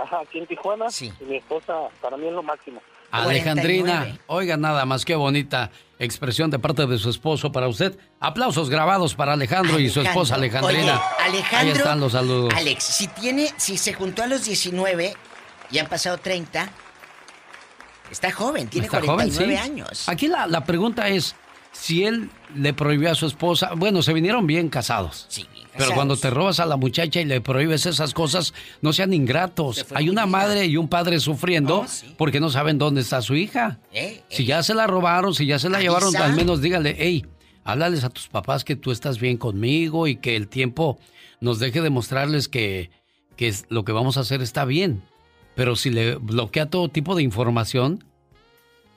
ajá, 0.01 0.21
aquí 0.21 0.39
en 0.39 0.47
Tijuana, 0.47 0.88
y 1.01 1.24
mi 1.26 1.38
esposa 1.38 1.89
para 1.99 2.15
mí 2.15 2.28
es 2.28 2.34
lo 2.34 2.41
máximo. 2.41 2.82
Alejandrina, 3.14 4.18
oiga 4.28 4.57
nada 4.57 4.86
más, 4.86 5.05
qué 5.05 5.16
bonita 5.16 5.70
expresión 5.99 6.49
de 6.49 6.59
parte 6.59 6.86
de 6.88 6.97
su 6.97 7.09
esposo 7.09 7.51
para 7.51 7.68
usted. 7.68 7.97
Aplausos 8.20 8.70
grabados 8.70 9.16
para 9.16 9.34
Alejandro, 9.34 9.80
y 9.80 9.89
su 9.89 10.01
esposa 10.01 10.36
Alejandrina. 10.36 10.99
Oye, 10.99 11.38
Alejandro. 11.38 11.57
Ahí 11.57 11.70
están 11.70 11.99
los 11.99 12.11
saludos. 12.14 12.53
Alex, 12.55 12.84
si 12.84 13.07
tiene, 13.07 13.49
si 13.57 13.78
se 13.78 13.93
juntó 13.93 14.24
a 14.24 14.28
los 14.28 14.45
19 14.45 15.14
y 15.72 15.78
han 15.78 15.88
pasado 15.88 16.18
30, 16.18 16.70
está 18.11 18.32
joven, 18.32 18.68
tiene 18.68 18.88
Está 18.88 18.99
joven, 18.99 19.16
49 19.16 19.53
sí. 19.53 19.59
años. 19.61 20.09
Aquí 20.09 20.28
la, 20.28 20.47
la 20.47 20.64
pregunta 20.66 21.07
es 21.07 21.36
si 21.74 22.05
él 22.05 22.30
le 22.55 22.74
prohibió 22.74 23.11
a 23.11 23.15
su 23.15 23.26
esposa, 23.26 23.71
bueno, 23.76 24.01
se 24.01 24.13
vinieron 24.13 24.47
bien 24.47 24.69
casados. 24.69 25.26
Sí, 25.28 25.41
bien 25.53 25.65
Pero 25.71 25.80
casados. 25.80 25.95
cuando 25.95 26.15
te 26.17 26.30
robas 26.30 26.59
a 26.61 26.65
la 26.65 26.78
muchacha 26.78 27.19
y 27.19 27.26
le 27.26 27.41
prohíbes 27.41 27.86
esas 27.86 28.13
cosas, 28.13 28.53
no 28.82 28.93
sean 28.93 29.13
ingratos. 29.13 29.86
Hay 29.93 30.07
una 30.09 30.26
madre 30.26 30.65
y 30.67 30.78
un 30.78 30.88
padre 30.88 31.19
sufriendo 31.19 31.86
porque 32.17 32.39
no 32.39 32.49
saben 32.49 32.78
dónde 32.78 33.01
está 33.01 33.21
su 33.21 33.36
hija. 33.36 33.80
Eh, 33.91 34.21
Si 34.30 34.45
ya 34.45 34.63
se 34.63 34.74
la 34.76 34.88
robaron, 34.88 35.34
si 35.34 35.45
ya 35.45 35.59
se 35.59 35.69
la 35.69 35.82
llevaron, 35.82 36.15
al 36.15 36.34
menos 36.34 36.61
dígale, 36.61 36.95
hey, 36.97 37.26
háblales 37.65 38.03
a 38.03 38.09
tus 38.09 38.28
papás 38.30 38.63
que 38.63 38.76
tú 38.76 38.91
estás 38.91 39.19
bien 39.19 39.38
conmigo 39.38 40.07
y 40.07 40.15
que 40.17 40.36
el 40.36 40.47
tiempo 40.47 40.99
nos 41.41 41.59
deje 41.59 41.82
demostrarles 41.82 42.47
que, 42.47 42.91
lo 43.67 43.84
que 43.84 43.91
vamos 43.91 44.15
a 44.17 44.21
hacer 44.21 44.41
está 44.41 44.63
bien. 44.63 45.03
Pero 45.55 45.76
si 45.76 45.89
le 45.89 46.15
bloquea 46.15 46.69
todo 46.69 46.88
tipo 46.89 47.15
de 47.15 47.24
información, 47.24 48.03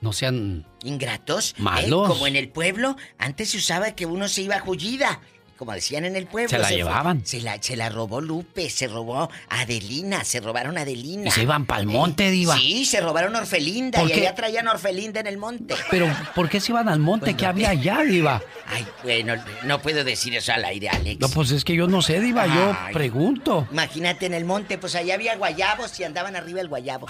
no 0.01 0.13
sean 0.13 0.67
Ingratos. 0.87 1.53
¿eh? 1.59 1.63
Malos. 1.63 2.09
Como 2.09 2.27
en 2.27 2.37
el 2.37 2.49
pueblo, 2.49 2.97
antes 3.19 3.51
se 3.51 3.59
usaba 3.59 3.93
que 3.93 4.07
uno 4.07 4.29
se 4.29 4.43
iba 4.43 4.57
a 4.57 4.61
jullida. 4.61 5.21
Como 5.59 5.73
decían 5.73 6.05
en 6.05 6.17
el 6.17 6.27
pueblo. 6.27 6.51
Se 6.51 6.59
la 6.59 6.69
llevaban. 6.69 7.25
se, 7.25 7.41
la, 7.41 7.57
se 7.63 7.77
la 7.77 7.89
robó 7.89 8.21
Lupe, 8.21 8.69
se 8.69 8.89
robó 8.89 9.31
Adelina, 9.49 10.23
se 10.23 10.41
robaron 10.41 10.77
Adelina. 10.77 11.29
Y 11.29 11.31
se 11.31 11.45
iban 11.45 11.65
pa'l 11.65 11.87
monte, 11.87 12.31
diva. 12.31 12.59
Sí, 12.59 12.85
se 12.85 13.01
robaron 13.01 13.35
Orfelinda 13.35 14.01
¿Por 14.01 14.11
y 14.11 14.13
qué? 14.13 14.21
allá 14.21 14.35
traían 14.35 14.69
Orfelinda 14.69 15.19
en 15.21 15.27
el 15.27 15.39
monte. 15.39 15.75
Pero, 15.91 16.15
¿por 16.35 16.51
qué 16.51 16.61
se 16.61 16.73
iban 16.73 16.91
al 16.91 16.99
monte? 16.99 17.25
Pues 17.31 17.37
¿Qué 17.37 17.45
no. 17.45 17.49
había 17.49 17.71
allá, 17.71 18.03
Diva? 18.03 18.43
Ay, 18.67 18.87
bueno, 19.03 19.43
no 19.63 19.81
puedo 19.81 20.05
decir 20.05 20.37
eso 20.37 20.53
al 20.53 20.63
aire, 20.67 20.91
Alex. 20.91 21.21
No, 21.21 21.31
pues 21.31 21.51
es 21.53 21.65
que 21.65 21.75
yo 21.75 21.87
no 21.87 22.03
sé, 22.03 22.21
Diva, 22.21 22.47
yo 22.47 22.77
pregunto. 22.93 23.67
Imagínate 23.73 24.27
en 24.27 24.35
el 24.35 24.45
monte, 24.45 24.77
pues 24.77 24.95
allá 24.95 25.15
había 25.15 25.37
guayabos 25.37 25.99
y 25.99 26.05
andaban 26.05 26.37
arriba 26.37 26.61
el 26.61 26.69
guayabo. 26.69 27.07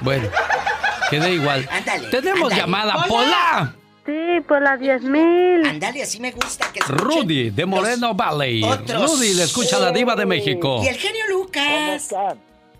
Bueno, 0.00 0.28
queda 1.10 1.28
igual. 1.30 1.68
Ándale. 1.70 2.08
Tenemos 2.08 2.54
llamada, 2.54 2.94
Hola. 2.96 3.06
Pola. 3.08 3.74
Sí, 4.06 4.40
por 4.46 4.60
la 4.60 4.76
10.000. 4.76 5.66
Ándale, 5.66 6.02
así 6.02 6.20
me 6.20 6.30
gusta 6.32 6.70
que 6.72 6.80
Rudy 6.86 7.48
de 7.50 7.64
Moreno 7.64 8.14
Valley. 8.14 8.62
otros. 8.62 9.12
Rudy, 9.18 9.32
le 9.34 9.44
escucha 9.44 9.78
la 9.78 9.90
diva 9.92 10.14
de 10.14 10.26
México. 10.26 10.80
Y 10.84 10.88
el 10.88 10.96
genio 10.96 11.24
Lucas. 11.30 12.14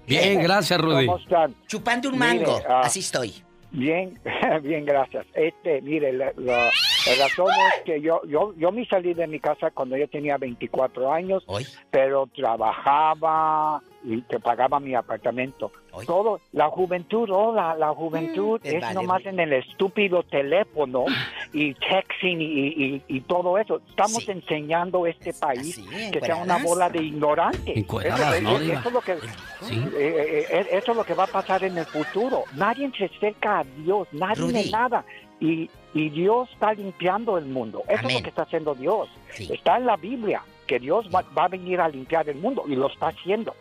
Bien, 0.06 0.42
gracias, 0.42 0.78
Rudy. 0.78 1.06
¿Cómo 1.06 1.18
están? 1.18 1.54
Chupando 1.66 2.10
un 2.10 2.18
Mire, 2.18 2.26
mango. 2.40 2.60
ah, 2.68 2.82
Así 2.84 3.00
estoy. 3.00 3.32
Bien, 3.70 4.20
bien, 4.62 4.84
gracias. 4.84 5.24
Este, 5.34 5.80
mire, 5.80 6.12
la- 6.12 6.32
la- 6.36 6.70
La 7.06 7.24
razón 7.24 7.48
es 7.76 7.82
que 7.84 8.00
yo, 8.00 8.20
yo, 8.26 8.54
yo 8.56 8.72
me 8.72 8.86
salí 8.86 9.12
de 9.14 9.26
mi 9.26 9.38
casa 9.40 9.70
cuando 9.70 9.96
yo 9.96 10.08
tenía 10.08 10.38
24 10.38 11.12
años, 11.12 11.44
pero 11.90 12.26
trabajaba 12.34 13.82
y 14.04 14.20
te 14.22 14.38
pagaba 14.38 14.80
mi 14.80 14.94
apartamento. 14.94 15.70
Todo, 16.06 16.40
la 16.52 16.68
juventud, 16.68 17.28
oh, 17.30 17.54
la, 17.54 17.74
la 17.76 17.88
juventud 17.94 18.60
te 18.60 18.76
es 18.76 18.82
vale, 18.82 18.94
nomás 18.94 19.24
en 19.26 19.38
el 19.38 19.52
estúpido 19.52 20.22
teléfono 20.24 21.04
y 21.52 21.72
texting 21.74 22.40
y, 22.40 22.44
y- 22.68 23.02
y 23.06 23.20
todo 23.20 23.56
eso. 23.58 23.80
Estamos 23.88 24.28
enseñando 24.28 25.04
a 25.04 25.10
este 25.10 25.32
país 25.32 25.80
que 26.12 26.20
sea 26.20 26.36
una 26.36 26.58
bola 26.58 26.90
de 26.90 27.02
ignorantes. 27.02 27.76
Eso, 27.76 28.40
¿no, 28.42 28.58
eso- 28.58 28.72
es 28.88 28.92
lo 28.92 29.00
que, 29.00 29.16
Sí. 29.62 29.82
eh, 29.96 30.46
eh, 30.50 30.66
eso 30.72 30.90
es 30.90 30.96
lo 30.96 31.04
que 31.04 31.14
va 31.14 31.24
a 31.24 31.28
pasar 31.28 31.62
en 31.64 31.78
el 31.78 31.84
futuro. 31.86 32.44
Nadie 32.56 32.90
se 32.98 33.04
acerca 33.06 33.60
a 33.60 33.64
Dios, 33.64 34.08
nadie 34.12 34.34
Rudy. 34.42 34.70
nada. 34.70 35.04
Y, 35.40 35.70
y 35.94 36.10
Dios 36.10 36.50
está 36.52 36.74
limpiando 36.74 37.38
el 37.38 37.46
mundo. 37.46 37.84
Eso 37.88 38.08
es 38.08 38.14
lo 38.14 38.22
que 38.22 38.28
está 38.28 38.42
haciendo 38.42 38.74
Dios. 38.74 39.08
Está 39.38 39.78
en 39.78 39.86
la 39.86 39.96
Biblia 39.96 40.42
que 40.66 40.80
Dios 40.80 41.08
va, 41.14 41.24
va 41.36 41.44
a 41.44 41.48
venir 41.48 41.80
a 41.80 41.88
limpiar 41.88 42.28
el 42.28 42.36
mundo 42.36 42.64
y 42.66 42.74
lo 42.74 42.88
está 42.88 43.08
haciendo. 43.08 43.54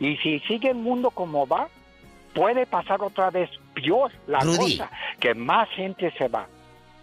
Y 0.00 0.16
si 0.16 0.40
sigue 0.40 0.70
el 0.70 0.76
mundo 0.76 1.10
como 1.10 1.46
va, 1.46 1.68
puede 2.34 2.66
pasar 2.66 3.00
otra 3.02 3.30
vez 3.30 3.48
peor 3.74 4.10
la 4.26 4.40
Rudy. 4.40 4.56
cosa, 4.56 4.90
que 5.20 5.34
más 5.34 5.68
gente 5.70 6.12
se 6.18 6.28
va. 6.28 6.46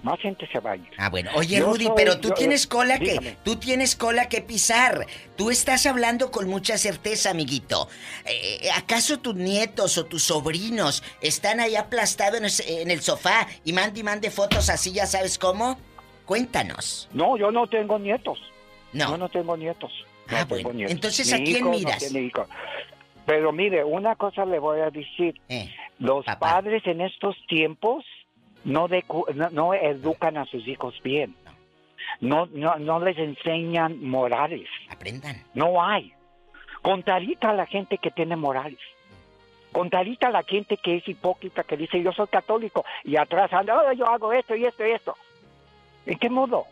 Más 0.04 0.20
gente 0.20 0.48
se 0.52 0.60
va 0.60 0.72
a 0.72 0.76
ir. 0.76 0.88
Ah, 0.98 1.10
bueno. 1.10 1.32
Oye, 1.36 1.58
Yo 1.58 1.66
Rudy, 1.66 1.86
soy- 1.86 1.94
pero 1.96 2.20
tú 2.20 2.30
yo- 2.30 2.34
tienes 2.36 2.68
cola 2.68 3.00
que 3.00 3.36
tú 3.44 3.56
tienes 3.56 3.96
cola 3.96 4.30
que 4.30 4.42
pisar. 4.42 5.06
Tú 5.36 5.50
estás 5.50 5.86
hablando 5.88 6.30
con 6.32 6.48
mucha 6.48 6.78
certeza, 6.78 7.32
amiguito. 7.32 7.90
Eh, 8.26 8.70
¿Acaso 8.76 9.20
tus 9.20 9.36
nietos 9.36 9.98
o 9.98 10.06
tus 10.06 10.24
sobrinos 10.24 11.04
están 11.22 11.60
ahí 11.60 11.76
aplastados 11.76 12.38
en 12.40 12.46
el, 12.46 12.82
en 12.82 12.92
el 12.92 13.02
sofá 13.02 13.48
y 13.66 13.74
mande 13.74 14.00
y 14.00 14.04
mande 14.04 14.30
fotos 14.32 14.70
así, 14.70 14.92
ya 14.94 15.08
sabes 15.08 15.38
cómo? 15.40 15.80
Cuéntanos. 16.26 17.10
No, 17.14 17.38
yo 17.38 17.52
no 17.52 17.68
tengo 17.68 17.98
nietos. 17.98 18.40
No. 18.94 19.10
Yo 19.10 19.18
no 19.18 19.30
tengo 19.30 19.58
nietos. 19.58 19.92
No 20.30 20.38
Ah, 20.38 20.46
tengo 20.48 20.62
bueno. 20.64 20.74
nietos. 20.74 20.94
Entonces, 20.94 21.34
¿a 21.34 21.38
quién 21.38 21.64
no 21.64 21.72
miras? 21.72 22.06
Pero 23.26 23.52
mire, 23.52 23.84
una 23.84 24.16
cosa 24.16 24.46
le 24.46 24.60
voy 24.60 24.80
a 24.80 24.90
decir. 24.90 25.40
Eh, 25.50 25.70
Los 26.00 26.24
padres 26.40 26.84
en 26.86 27.02
estos 27.02 27.36
tiempos 27.48 28.06
no, 28.68 28.88
decu- 28.88 29.34
no, 29.34 29.50
no 29.50 29.74
educan 29.74 30.38
a 30.38 30.46
sus 30.46 30.68
hijos 30.68 30.94
bien. 31.04 31.36
No, 32.22 32.46
no, 32.54 32.78
no 32.78 33.00
les 33.00 33.18
enseñan 33.18 34.04
morales. 34.04 34.68
Aprendan. 34.90 35.44
No 35.54 35.84
hay. 35.84 36.14
Contarita 36.82 37.50
a 37.50 37.54
la 37.54 37.66
gente 37.66 37.98
que 37.98 38.12
tiene 38.12 38.36
morales. 38.36 38.80
Contarita 39.72 40.28
a 40.28 40.32
la 40.32 40.44
gente 40.44 40.78
que 40.78 40.98
es 40.98 41.08
hipócrita, 41.08 41.64
que 41.64 41.76
dice 41.78 42.02
yo 42.02 42.12
soy 42.14 42.28
católico 42.28 42.86
y 43.04 43.18
atrás 43.18 43.52
anda, 43.52 43.76
"Oh, 43.82 43.92
yo 43.94 44.08
hago 44.08 44.32
esto 44.34 44.56
y 44.56 44.66
esto 44.66 44.86
y 44.88 44.92
esto. 44.92 45.16
¿En 46.06 46.18
qué 46.18 46.30
modo? 46.30 46.66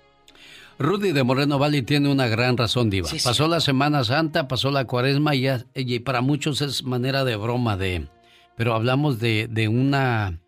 Rudy 0.79 1.11
de 1.11 1.23
Moreno 1.23 1.59
Valley 1.59 1.81
tiene 1.83 2.09
una 2.11 2.27
gran 2.27 2.57
razón, 2.57 2.89
Diva. 2.89 3.07
Sí, 3.07 3.17
pasó 3.23 3.47
la 3.47 3.59
Semana 3.59 4.03
Santa, 4.03 4.47
pasó 4.47 4.71
la 4.71 4.85
Cuaresma 4.85 5.35
y, 5.35 5.41
ya- 5.41 5.65
y 5.73 5.99
para 5.99 6.21
muchos 6.21 6.61
es 6.61 6.83
manera 6.83 7.23
de 7.23 7.35
broma 7.35 7.77
de. 7.77 8.07
Pero 8.55 8.73
hablamos 8.73 9.19
de, 9.19 9.47
de 9.49 9.67
una. 9.67 10.39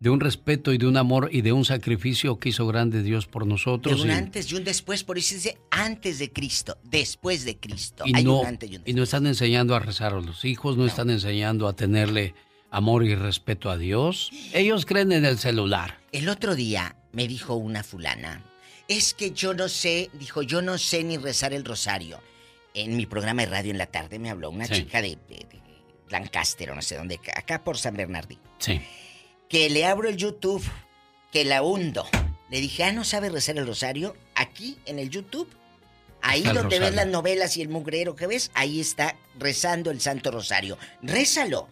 De 0.00 0.08
un 0.08 0.18
respeto 0.18 0.72
y 0.72 0.78
de 0.78 0.86
un 0.86 0.96
amor 0.96 1.28
y 1.30 1.42
de 1.42 1.52
un 1.52 1.66
sacrificio 1.66 2.38
que 2.38 2.48
hizo 2.48 2.66
grande 2.66 3.02
Dios 3.02 3.26
por 3.26 3.44
De 3.44 3.50
nosotros. 3.50 4.00
un 4.00 4.08
y- 4.08 4.12
antes 4.12 4.50
y 4.50 4.54
un 4.56 4.64
después, 4.64 5.04
por 5.04 5.18
eso 5.18 5.34
dice 5.34 5.58
antes 5.70 6.18
de 6.18 6.32
Cristo, 6.32 6.78
después 6.84 7.44
de 7.44 7.58
Cristo. 7.58 8.04
y 8.06 8.16
Hay 8.16 8.24
no, 8.24 8.40
un 8.40 8.46
antes 8.46 8.70
y 8.70 8.76
un 8.76 8.82
y 8.86 8.94
no 8.94 9.02
están 9.02 9.26
enseñando 9.26 9.74
a 9.74 9.78
rezar 9.78 10.14
a 10.14 10.20
los 10.20 10.44
hijos, 10.46 10.78
no, 10.78 10.86
están 10.86 11.10
enseñando 11.10 11.68
a 11.68 11.74
tenerle 11.74 12.34
amor 12.70 13.04
y 13.04 13.14
respeto 13.14 13.68
a 13.70 13.76
Dios. 13.76 14.30
Ellos 14.54 14.86
creen 14.86 15.12
en 15.12 15.26
el 15.26 15.38
celular. 15.38 15.98
El 16.12 16.30
otro 16.30 16.54
día 16.54 16.96
me 17.12 17.28
dijo 17.28 17.54
una 17.56 17.82
fulana, 17.82 18.42
es 18.88 19.12
que 19.12 19.32
yo 19.32 19.52
no 19.52 19.68
sé, 19.68 20.08
dijo, 20.14 20.40
yo 20.40 20.62
no 20.62 20.78
sé 20.78 21.04
ni 21.04 21.18
rezar 21.18 21.52
el 21.52 21.64
rosario. 21.64 22.20
En 22.72 22.96
mi 22.96 23.04
programa 23.04 23.42
de 23.42 23.48
radio 23.50 23.70
en 23.70 23.78
la 23.78 23.86
tarde 23.86 24.18
me 24.18 24.30
habló 24.30 24.48
una 24.48 24.64
Sí. 24.64 24.74
chica 24.76 25.02
de, 25.02 25.18
de- 25.28 25.46
de 25.50 25.60
Lancaster 26.08 26.70
o 26.70 26.74
no 26.74 26.80
sé 26.80 26.96
dónde, 26.96 27.20
acá 27.36 27.62
por 27.62 27.76
San 27.76 27.94
Bernardino. 27.96 28.40
Sí. 28.58 28.80
Que 29.50 29.68
le 29.68 29.84
abro 29.84 30.08
el 30.08 30.16
YouTube, 30.16 30.62
que 31.32 31.44
la 31.44 31.62
hundo. 31.62 32.06
Le 32.50 32.60
dije, 32.60 32.84
ah, 32.84 32.92
¿no 32.92 33.02
sabe 33.02 33.30
rezar 33.30 33.58
el 33.58 33.66
rosario? 33.66 34.16
Aquí, 34.36 34.78
en 34.86 35.00
el 35.00 35.10
YouTube. 35.10 35.48
Ahí 36.22 36.44
el 36.46 36.54
donde 36.54 36.78
ves 36.78 36.94
las 36.94 37.08
novelas 37.08 37.56
y 37.56 37.62
el 37.62 37.68
mugrero 37.68 38.14
que 38.14 38.28
ves, 38.28 38.52
ahí 38.54 38.78
está 38.78 39.16
rezando 39.38 39.90
el 39.90 40.00
Santo 40.00 40.30
Rosario. 40.30 40.78
Rézalo. 41.02 41.68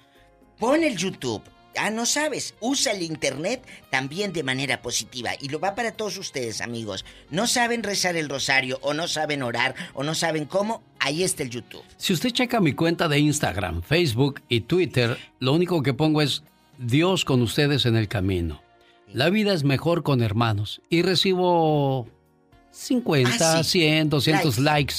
Pon 0.58 0.82
el 0.82 0.96
YouTube. 0.96 1.42
Ah, 1.76 1.90
no 1.90 2.04
sabes. 2.04 2.54
Usa 2.58 2.90
el 2.92 3.02
Internet 3.02 3.64
también 3.90 4.32
de 4.32 4.42
manera 4.42 4.82
positiva. 4.82 5.30
Y 5.40 5.48
lo 5.48 5.60
va 5.60 5.76
para 5.76 5.92
todos 5.92 6.18
ustedes, 6.18 6.60
amigos. 6.60 7.04
No 7.30 7.46
saben 7.46 7.84
rezar 7.84 8.16
el 8.16 8.28
rosario, 8.28 8.80
o 8.82 8.92
no 8.92 9.06
saben 9.06 9.44
orar, 9.44 9.76
o 9.94 10.02
no 10.02 10.16
saben 10.16 10.46
cómo. 10.46 10.82
Ahí 10.98 11.22
está 11.22 11.44
el 11.44 11.50
YouTube. 11.50 11.84
Si 11.96 12.12
usted 12.12 12.30
checa 12.30 12.58
mi 12.58 12.72
cuenta 12.72 13.06
de 13.06 13.20
Instagram, 13.20 13.82
Facebook 13.82 14.42
y 14.48 14.62
Twitter, 14.62 15.16
lo 15.38 15.52
único 15.52 15.80
que 15.84 15.94
pongo 15.94 16.22
es 16.22 16.42
Dios 16.78 17.24
con 17.24 17.42
ustedes 17.42 17.86
en 17.86 17.96
el 17.96 18.08
camino. 18.08 18.62
La 19.12 19.30
vida 19.30 19.52
es 19.52 19.64
mejor 19.64 20.02
con 20.02 20.22
hermanos. 20.22 20.80
Y 20.88 21.02
recibo 21.02 22.08
50, 22.70 23.58
Ah, 23.58 23.64
sí. 23.64 23.80
100, 23.80 24.10
200 24.10 24.58
likes. 24.58 24.94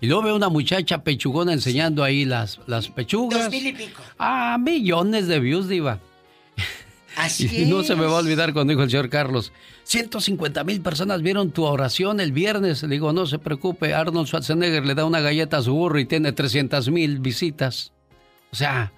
Y 0.00 0.06
luego 0.06 0.22
veo 0.22 0.36
una 0.36 0.48
muchacha 0.48 1.04
pechugona 1.04 1.52
enseñando 1.52 2.02
ahí 2.02 2.24
las, 2.24 2.60
las 2.66 2.88
pechugas. 2.88 3.44
Dos 3.44 3.50
mil 3.50 3.66
y 3.68 3.72
pico. 3.72 4.02
Ah, 4.18 4.58
millones 4.60 5.28
de 5.28 5.38
views, 5.40 5.68
diva. 5.68 6.00
Así 7.16 7.48
Y 7.62 7.66
no 7.66 7.84
se 7.84 7.94
me 7.94 8.04
va 8.04 8.16
a 8.16 8.20
olvidar 8.20 8.52
cuando 8.52 8.72
dijo 8.72 8.82
el 8.82 8.90
señor 8.90 9.08
Carlos, 9.08 9.52
150 9.84 10.64
mil 10.64 10.80
personas 10.80 11.22
vieron 11.22 11.52
tu 11.52 11.64
oración 11.64 12.18
el 12.20 12.32
viernes. 12.32 12.82
Le 12.82 12.88
digo, 12.88 13.12
no 13.12 13.26
se 13.26 13.38
preocupe, 13.38 13.94
Arnold 13.94 14.26
Schwarzenegger 14.26 14.84
le 14.84 14.94
da 14.96 15.04
una 15.04 15.20
galleta 15.20 15.58
a 15.58 15.62
su 15.62 15.72
burro 15.72 16.00
y 16.00 16.04
tiene 16.04 16.32
300 16.32 16.90
mil 16.90 17.20
visitas. 17.20 17.92
O 18.50 18.56
sea, 18.56 18.92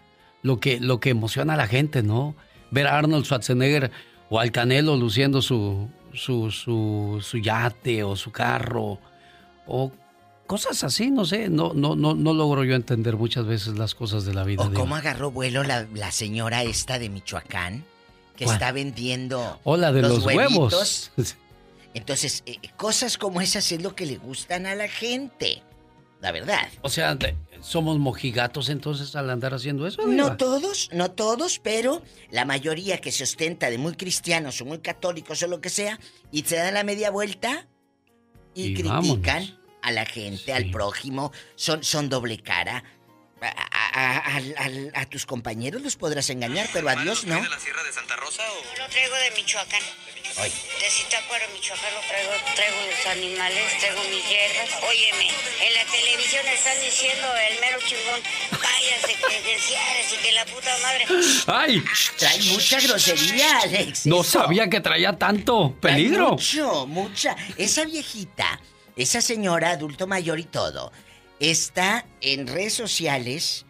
lo 0.44 0.60
que, 0.60 0.78
lo 0.78 1.00
que 1.00 1.10
emociona 1.10 1.54
a 1.54 1.56
la 1.56 1.66
gente, 1.66 2.02
¿no? 2.02 2.36
Ver 2.70 2.86
a 2.86 2.98
Arnold 2.98 3.24
Schwarzenegger 3.24 3.90
o 4.28 4.38
al 4.38 4.52
Canelo 4.52 4.94
luciendo 4.96 5.40
su, 5.40 5.88
su, 6.12 6.50
su, 6.50 7.18
su 7.22 7.38
yate 7.38 8.04
o 8.04 8.14
su 8.14 8.30
carro 8.30 9.00
o 9.66 9.90
cosas 10.46 10.84
así, 10.84 11.10
no 11.10 11.24
sé. 11.24 11.48
No, 11.48 11.72
no, 11.72 11.96
no, 11.96 12.14
no 12.14 12.34
logro 12.34 12.62
yo 12.62 12.74
entender 12.74 13.16
muchas 13.16 13.46
veces 13.46 13.78
las 13.78 13.94
cosas 13.94 14.26
de 14.26 14.34
la 14.34 14.44
vida. 14.44 14.62
¿O 14.62 14.72
cómo 14.74 14.94
agarró 14.96 15.30
vuelo 15.30 15.62
la, 15.62 15.86
la 15.94 16.12
señora 16.12 16.62
esta 16.62 16.98
de 16.98 17.08
Michoacán? 17.08 17.82
Que 18.36 18.44
¿Cuál? 18.44 18.56
está 18.56 18.70
vendiendo 18.72 19.60
O 19.64 19.78
la 19.78 19.92
de 19.92 20.02
los, 20.02 20.26
huevos. 20.26 21.10
Entonces, 21.94 22.42
eh, 22.44 22.58
cosas 22.76 23.16
como 23.16 23.40
esas 23.40 23.72
es 23.72 23.80
lo 23.80 23.94
que 23.94 24.04
le 24.04 24.18
gustan 24.18 24.66
a 24.66 24.74
la 24.74 24.88
gente. 24.88 25.62
La 26.24 26.32
verdad. 26.32 26.68
O 26.80 26.88
sea, 26.88 27.14
de- 27.14 27.36
somos 27.60 27.98
mojigatos 27.98 28.70
entonces 28.70 29.14
al 29.14 29.28
andar 29.28 29.52
haciendo 29.52 29.86
eso. 29.86 30.06
No 30.06 30.38
todos, 30.38 30.88
no 30.92 31.10
todos, 31.10 31.58
pero 31.58 32.02
la 32.30 32.46
mayoría 32.46 32.98
que 32.98 33.12
se 33.12 33.24
ostenta 33.24 33.68
de 33.68 33.76
muy 33.76 33.94
cristianos 33.94 34.58
o 34.62 34.64
muy 34.64 34.78
católicos 34.78 35.42
o 35.42 35.46
lo 35.48 35.60
que 35.60 35.68
sea, 35.68 36.00
y 36.32 36.42
se 36.44 36.56
dan 36.56 36.72
la 36.72 36.82
media 36.82 37.10
vuelta 37.10 37.66
y, 38.54 38.68
Y 38.68 38.74
critican 38.74 39.02
vámonos. 39.02 39.54
a 39.82 39.92
la 39.92 40.06
gente, 40.06 40.54
al 40.54 40.70
prójimo, 40.70 41.30
son, 41.56 41.84
son 41.84 42.08
doble 42.08 42.38
cara. 42.38 42.82
A, 43.42 43.46
a- 43.48 44.16
a- 44.16 44.36
al- 44.36 44.54
al- 44.56 44.92
a 44.94 45.04
tus 45.04 45.26
compañeros 45.26 45.82
los 45.82 45.96
podrás 45.96 46.30
engañar, 46.30 46.66
pero 46.72 46.88
a 46.88 46.94
Dios 46.96 47.26
no. 47.26 47.34
la 47.46 47.58
Sierra 47.60 47.82
de 47.82 47.92
Santa 47.92 48.16
Rosa 48.16 48.42
o...? 48.50 48.78
Lo 48.80 48.88
traigo 48.88 49.14
de 49.14 49.36
Michoacán. 49.42 49.82
Ay. 50.36 50.50
De 50.50 50.90
Zitácuaro, 50.90 51.44
Michoacán, 51.52 51.92
traigo, 52.08 52.32
traigo 52.56 52.76
los 52.90 53.06
animales, 53.06 53.78
traigo 53.78 54.02
mis 54.10 54.28
hierbas. 54.28 54.82
Óyeme, 54.82 55.28
en 55.62 55.74
la 55.74 55.84
televisión 55.92 56.46
están 56.48 56.80
diciendo 56.80 57.28
el 57.50 57.60
mero 57.60 57.78
chingón, 57.86 58.20
váyase 58.50 59.14
credenciales 59.14 60.12
y 60.12 60.16
que 60.16 60.32
la 60.32 60.44
puta 60.46 60.76
madre. 60.82 61.06
¡Ay! 61.46 61.84
Trae 62.18 62.42
mucha 62.42 62.80
grosería, 62.80 63.60
Alex. 63.60 64.06
No 64.06 64.22
eso. 64.22 64.40
sabía 64.40 64.68
que 64.68 64.80
traía 64.80 65.16
tanto 65.16 65.76
Trae 65.80 65.94
peligro. 65.94 66.30
Mucho, 66.32 66.86
mucha. 66.86 67.36
Esa 67.56 67.84
viejita, 67.84 68.60
esa 68.96 69.20
señora, 69.20 69.70
adulto 69.70 70.08
mayor 70.08 70.40
y 70.40 70.44
todo, 70.44 70.90
está 71.38 72.06
en 72.20 72.48
redes 72.48 72.74
sociales 72.74 73.66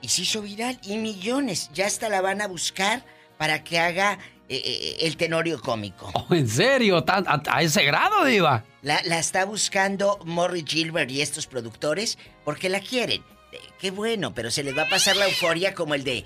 y 0.00 0.08
se 0.08 0.22
hizo 0.22 0.42
viral 0.42 0.78
y 0.84 0.96
millones. 0.96 1.70
Ya 1.74 1.86
hasta 1.86 2.08
la 2.08 2.20
van 2.20 2.40
a 2.40 2.46
buscar 2.46 3.04
para 3.36 3.64
que 3.64 3.80
haga 3.80 4.18
eh, 4.56 4.62
eh, 4.64 4.96
el 5.00 5.16
tenorio 5.16 5.60
cómico. 5.60 6.10
Oh, 6.14 6.34
¿En 6.34 6.48
serio? 6.48 7.02
¿Tan- 7.04 7.26
a, 7.28 7.42
a 7.50 7.62
ese 7.62 7.84
grado, 7.84 8.24
Diva? 8.24 8.64
La, 8.82 9.00
la 9.04 9.18
está 9.18 9.44
buscando 9.44 10.18
Morrie 10.24 10.64
Gilbert 10.66 11.10
y 11.10 11.20
estos 11.22 11.46
productores 11.46 12.18
porque 12.44 12.68
la 12.68 12.80
quieren. 12.80 13.22
Eh, 13.52 13.58
Qué 13.78 13.90
bueno, 13.90 14.32
pero 14.34 14.50
se 14.50 14.62
les 14.64 14.76
va 14.76 14.82
a 14.82 14.88
pasar 14.88 15.16
la 15.16 15.26
euforia 15.26 15.74
como 15.74 15.94
el 15.94 16.04
de... 16.04 16.24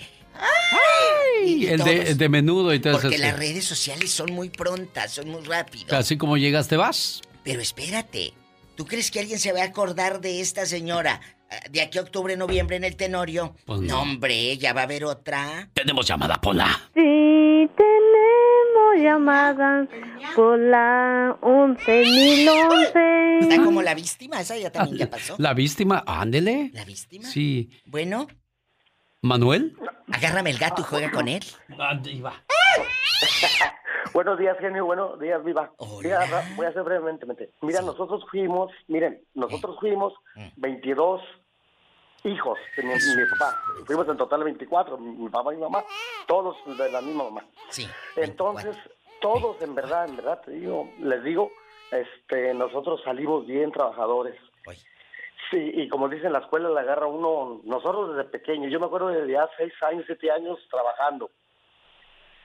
Y 1.45 1.67
el 1.67 1.83
de, 1.85 2.03
el 2.11 2.19
de 2.19 2.29
menudo 2.29 2.75
y 2.75 2.81
todo 2.81 2.95
eso. 2.95 3.03
Porque 3.03 3.19
las 3.19 3.37
redes 3.39 3.65
sociales 3.65 4.11
son 4.11 4.33
muy 4.33 4.51
prontas, 4.51 5.13
son 5.13 5.29
muy 5.29 5.43
rápidas. 5.45 5.93
Así 5.93 6.17
como 6.17 6.37
llegas, 6.37 6.69
te 6.69 6.77
vas. 6.77 7.23
Pero 7.45 7.61
espérate, 7.61 8.33
¿tú 8.75 8.85
crees 8.87 9.11
que 9.11 9.21
alguien 9.21 9.39
se 9.39 9.53
va 9.53 9.61
a 9.63 9.67
acordar 9.67 10.21
de 10.21 10.41
esta 10.41 10.67
señora 10.67 11.21
de 11.71 11.83
aquí 11.83 11.99
a 11.99 12.03
octubre, 12.03 12.37
noviembre 12.37 12.77
en 12.77 12.85
el 12.85 12.97
Tenorio? 12.97 13.55
Pues 13.65 13.81
no. 13.81 13.89
no. 13.89 14.03
hombre, 14.03 14.57
ya 14.59 14.73
va 14.73 14.83
a 14.83 14.85
haber 14.85 15.05
otra. 15.05 15.69
Tenemos 15.73 16.07
llamada, 16.07 16.41
Pola. 16.41 16.69
Sí, 16.95 17.69
tenemos 17.77 19.03
llamada 19.03 19.87
por 20.35 20.59
la 20.59 21.37
11.011. 21.41 23.43
Está 23.43 23.65
como 23.65 23.83
la 23.83 23.95
víctima, 23.95 24.41
esa 24.41 24.57
ya 24.57 24.71
también 24.71 24.99
ya 24.99 25.11
pasó. 25.11 25.35
La 25.39 25.55
víctima, 25.55 26.03
ándele. 26.07 26.71
¿La 26.73 26.85
víctima? 26.85 27.29
Sí. 27.29 27.71
Bueno, 27.87 28.27
¿Manuel? 29.23 29.77
agárrame 30.13 30.51
el 30.51 30.59
gato 30.59 30.83
y 30.83 30.85
juega 30.85 31.11
con 31.11 31.29
él. 31.29 31.43
Buenos 34.13 34.39
días, 34.39 34.57
genio. 34.59 34.87
Buenos 34.87 35.21
días, 35.21 35.45
viva. 35.45 35.73
Voy 35.79 36.11
a 36.11 36.69
hacer 36.69 36.83
brevemente. 36.83 37.27
Mira, 37.61 37.83
nosotros 37.83 38.25
fuimos, 38.31 38.73
miren, 38.89 39.23
nosotros 39.35 39.77
fuimos 39.79 40.15
22 40.57 41.21
hijos 42.25 42.59
de 42.77 42.83
mi, 42.83 42.95
mi 42.95 43.27
papá. 43.39 43.61
Fuimos 43.85 44.09
en 44.09 44.17
total 44.17 44.45
24, 44.45 44.99
mi, 44.99 45.29
papá 45.29 45.53
y 45.53 45.57
mi 45.57 45.63
mamá, 45.63 45.85
todos 46.27 46.57
de 46.79 46.91
la 46.91 47.01
misma 47.01 47.25
mamá. 47.25 47.45
Sí. 47.69 47.87
Entonces, 48.17 48.77
todos, 49.21 49.61
en 49.61 49.75
verdad, 49.75 50.09
en 50.09 50.17
verdad, 50.17 50.41
te 50.45 50.53
digo, 50.53 50.91
les 51.01 51.23
digo, 51.23 51.51
este, 51.91 52.55
nosotros 52.55 53.01
salimos 53.05 53.47
bien 53.47 53.71
trabajadores. 53.71 54.35
Sí, 55.51 55.71
y 55.75 55.89
como 55.89 56.09
dicen, 56.09 56.33
la 56.33 56.41
escuela 56.41 56.69
la 56.71 56.81
agarra 56.81 57.07
uno, 57.07 57.61
nosotros 57.65 58.17
desde 58.17 58.29
pequeños. 58.31 58.73
Yo 58.73 58.81
me 58.81 58.87
acuerdo 58.87 59.09
de 59.09 59.31
ya 59.31 59.49
seis 59.57 59.73
años, 59.83 60.05
siete 60.07 60.31
años 60.31 60.59
trabajando. 60.71 61.31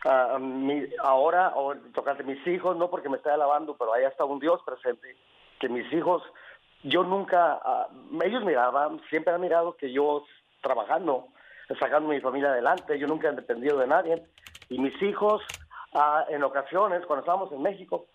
Ah, 0.06 0.38
mi- 0.40 0.88
ahora, 1.00 1.54
o 1.56 1.76
tocante 1.94 2.24
mis 2.24 2.46
hijos, 2.48 2.76
no 2.76 2.90
porque 2.90 3.10
me 3.10 3.18
esté 3.18 3.30
alabando, 3.30 3.76
pero 3.78 3.94
ahí 3.94 4.04
está 4.04 4.26
un 4.26 4.40
Dios 4.40 4.62
presente, 4.66 5.16
que 5.60 5.70
mis 5.70 5.92
hijos, 5.94 6.24
yo 6.84 7.04
nunca, 7.04 7.60
ah, 7.64 7.88
ellos 8.24 8.44
miraban, 8.44 9.00
siempre 9.10 9.34
han 9.34 9.42
mirado 9.42 9.76
que 9.78 9.92
yo 9.92 10.24
trabajando, 10.62 11.28
sacando 11.80 12.10
mi 12.10 12.20
familia 12.20 12.50
adelante, 12.50 12.98
yo 12.98 13.08
nunca 13.08 13.30
he 13.30 13.36
dependido 13.36 13.78
de 13.78 13.88
nadie, 13.88 14.24
y 14.70 14.80
mis 14.80 15.00
hijos, 15.04 15.44
ah, 15.94 16.26
en 16.30 16.44
ocasiones, 16.44 17.06
cuando 17.06 17.22
estábamos 17.22 17.52
en 17.52 17.62
México, 17.62 18.06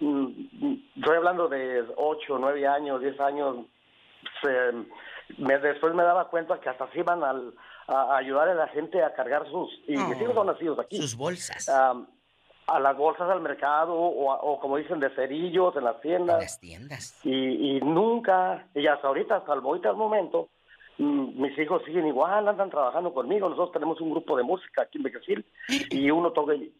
mm, 0.00 0.26
mm, 0.26 0.82
estoy 0.96 1.16
hablando 1.16 1.48
de 1.48 1.84
ocho, 1.96 2.38
nueve 2.38 2.66
años, 2.66 3.02
diez 3.02 3.20
años, 3.20 3.66
se- 4.42 4.72
me, 5.38 5.58
después 5.58 5.94
me 5.94 6.02
daba 6.02 6.28
cuenta 6.28 6.60
que 6.60 6.68
hasta 6.68 6.90
se 6.92 6.98
iban 7.00 7.22
al, 7.24 7.54
a, 7.88 8.14
a 8.14 8.16
ayudar 8.18 8.48
a 8.48 8.54
la 8.54 8.68
gente 8.68 9.02
a 9.02 9.14
cargar 9.14 9.48
sus... 9.50 9.70
Y 9.86 9.96
mis 9.96 10.20
hijos 10.20 10.34
son 10.34 10.46
nacidos 10.46 10.78
aquí. 10.78 10.96
Sus 10.96 11.16
bolsas. 11.16 11.68
Am, 11.68 12.06
a 12.66 12.80
las 12.80 12.96
bolsas 12.96 13.28
al 13.30 13.40
mercado 13.42 13.94
o, 13.94 14.32
o 14.32 14.58
como 14.60 14.76
dicen 14.78 14.98
de 15.00 15.10
cerillos 15.10 15.76
en 15.76 15.84
las 15.84 16.00
tiendas. 16.00 16.36
En 16.36 16.42
las 16.42 16.60
tiendas. 16.60 17.20
Y, 17.24 17.76
y 17.76 17.80
nunca, 17.80 18.66
y 18.74 18.86
hasta 18.86 19.06
ahorita, 19.08 19.36
hasta 19.36 19.52
el, 19.54 19.60
ahorita 19.60 19.90
al 19.90 19.96
momento, 19.96 20.48
mm, 20.98 21.42
mis 21.42 21.58
hijos 21.58 21.82
siguen 21.84 22.06
igual, 22.06 22.48
andan 22.48 22.70
trabajando 22.70 23.12
conmigo. 23.12 23.48
Nosotros 23.48 23.72
tenemos 23.72 24.00
un 24.00 24.10
grupo 24.12 24.36
de 24.36 24.44
música 24.44 24.82
aquí 24.82 24.96
en 24.98 25.04
Becasil 25.04 25.44
y 25.90 26.10
uno 26.10 26.32
toca 26.32 26.54
y, 26.54 26.72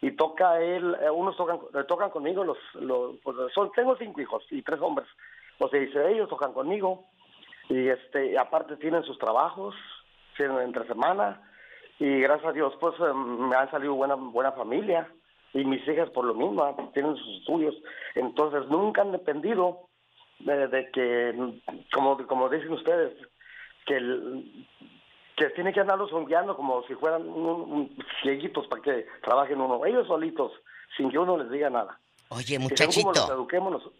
y 0.00 0.12
toca 0.12 0.60
él, 0.60 0.96
eh, 1.02 1.10
unos 1.10 1.36
tocan, 1.36 1.58
eh, 1.74 1.84
tocan 1.88 2.10
conmigo, 2.10 2.44
los, 2.44 2.58
los 2.74 3.16
pues, 3.24 3.36
son, 3.52 3.72
tengo 3.72 3.96
cinco 3.96 4.20
hijos 4.20 4.44
y 4.50 4.62
tres 4.62 4.80
hombres. 4.80 5.08
O 5.64 5.68
sea, 5.68 5.78
dice, 5.78 6.10
ellos 6.10 6.28
tocan 6.28 6.52
conmigo 6.52 7.04
y 7.68 7.88
este, 7.88 8.36
aparte 8.36 8.76
tienen 8.76 9.04
sus 9.04 9.16
trabajos, 9.18 9.74
tienen 10.36 10.58
entre 10.58 10.86
semana. 10.88 11.40
Y 12.00 12.20
gracias 12.20 12.48
a 12.50 12.52
Dios 12.52 12.74
pues 12.80 12.94
eh, 12.98 13.12
me 13.14 13.54
han 13.54 13.70
salido 13.70 13.94
buena 13.94 14.16
buena 14.16 14.52
familia. 14.52 15.08
Y 15.54 15.64
mis 15.64 15.86
hijas 15.86 16.10
por 16.10 16.24
lo 16.24 16.34
mismo 16.34 16.90
tienen 16.94 17.14
sus 17.16 17.38
estudios. 17.40 17.74
Entonces 18.16 18.66
nunca 18.68 19.02
han 19.02 19.12
dependido 19.12 19.88
de, 20.40 20.66
de 20.66 20.90
que 20.90 21.60
como 21.92 22.16
como 22.26 22.48
dicen 22.48 22.72
ustedes 22.72 23.12
que 23.86 23.96
el, 23.98 24.66
que 25.36 25.50
tiene 25.50 25.72
que 25.72 25.80
andarlos 25.80 26.10
guiando 26.26 26.56
como 26.56 26.82
si 26.88 26.94
fueran 26.96 27.28
un- 27.28 27.94
cieguitos 28.22 28.66
para 28.66 28.82
que 28.82 29.06
trabajen 29.22 29.60
uno 29.60 29.84
ellos 29.86 30.06
solitos 30.08 30.50
sin 30.96 31.10
que 31.10 31.18
uno 31.18 31.36
les 31.36 31.50
diga 31.50 31.70
nada. 31.70 31.98
Oye, 32.30 32.58
muchachito. 32.58 33.02
como 33.12 33.14
los 33.14 33.30
eduquemos 33.30 33.72
nos- 33.74 33.90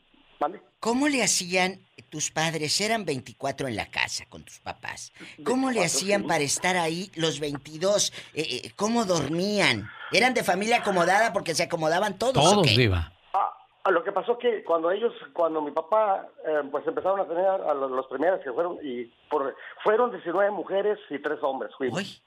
¿vale? 0.43 0.61
¿Cómo 0.81 1.09
le 1.09 1.23
hacían 1.23 1.79
tus 2.11 2.31
padres? 2.31 2.81
Eran 2.81 3.05
24 3.05 3.69
en 3.69 3.77
la 3.77 3.87
casa 3.87 4.25
con 4.29 4.43
tus 4.43 4.59
papás. 4.59 5.13
¿Cómo 5.45 5.71
le 5.71 5.81
24, 5.81 5.85
hacían 5.87 6.23
sí. 6.23 6.29
para 6.29 6.45
estar 6.45 6.77
ahí 6.77 7.11
los 7.15 7.39
22? 7.39 8.13
Eh, 8.35 8.43
eh, 8.65 8.73
¿Cómo 8.77 9.05
dormían? 9.05 9.89
¿Eran 10.11 10.35
de 10.35 10.43
familia 10.43 10.79
acomodada 10.79 11.33
porque 11.33 11.55
se 11.55 11.63
acomodaban 11.63 12.19
todos? 12.19 12.37
o 12.57 12.63
qué? 12.63 12.91
Ah, 13.33 13.91
Lo 13.91 14.03
que 14.03 14.11
pasó 14.11 14.37
que 14.39 14.65
cuando 14.65 14.91
ellos, 14.91 15.13
cuando 15.33 15.63
mi 15.63 15.71
papá, 15.71 16.29
eh, 16.45 16.63
pues 16.71 16.87
empezaron 16.87 17.21
a 17.21 17.27
tener 17.27 17.47
a 17.47 17.75
los, 17.75 17.91
los 17.91 18.07
primeros 18.09 18.41
que 18.41 18.53
fueron, 18.53 18.79
y 18.83 19.05
por, 19.31 19.55
fueron 19.85 20.11
19 20.11 20.51
mujeres 20.51 20.99
y 21.11 21.19
tres 21.21 21.39
hombres, 21.43 21.73
fuimos. 21.79 22.23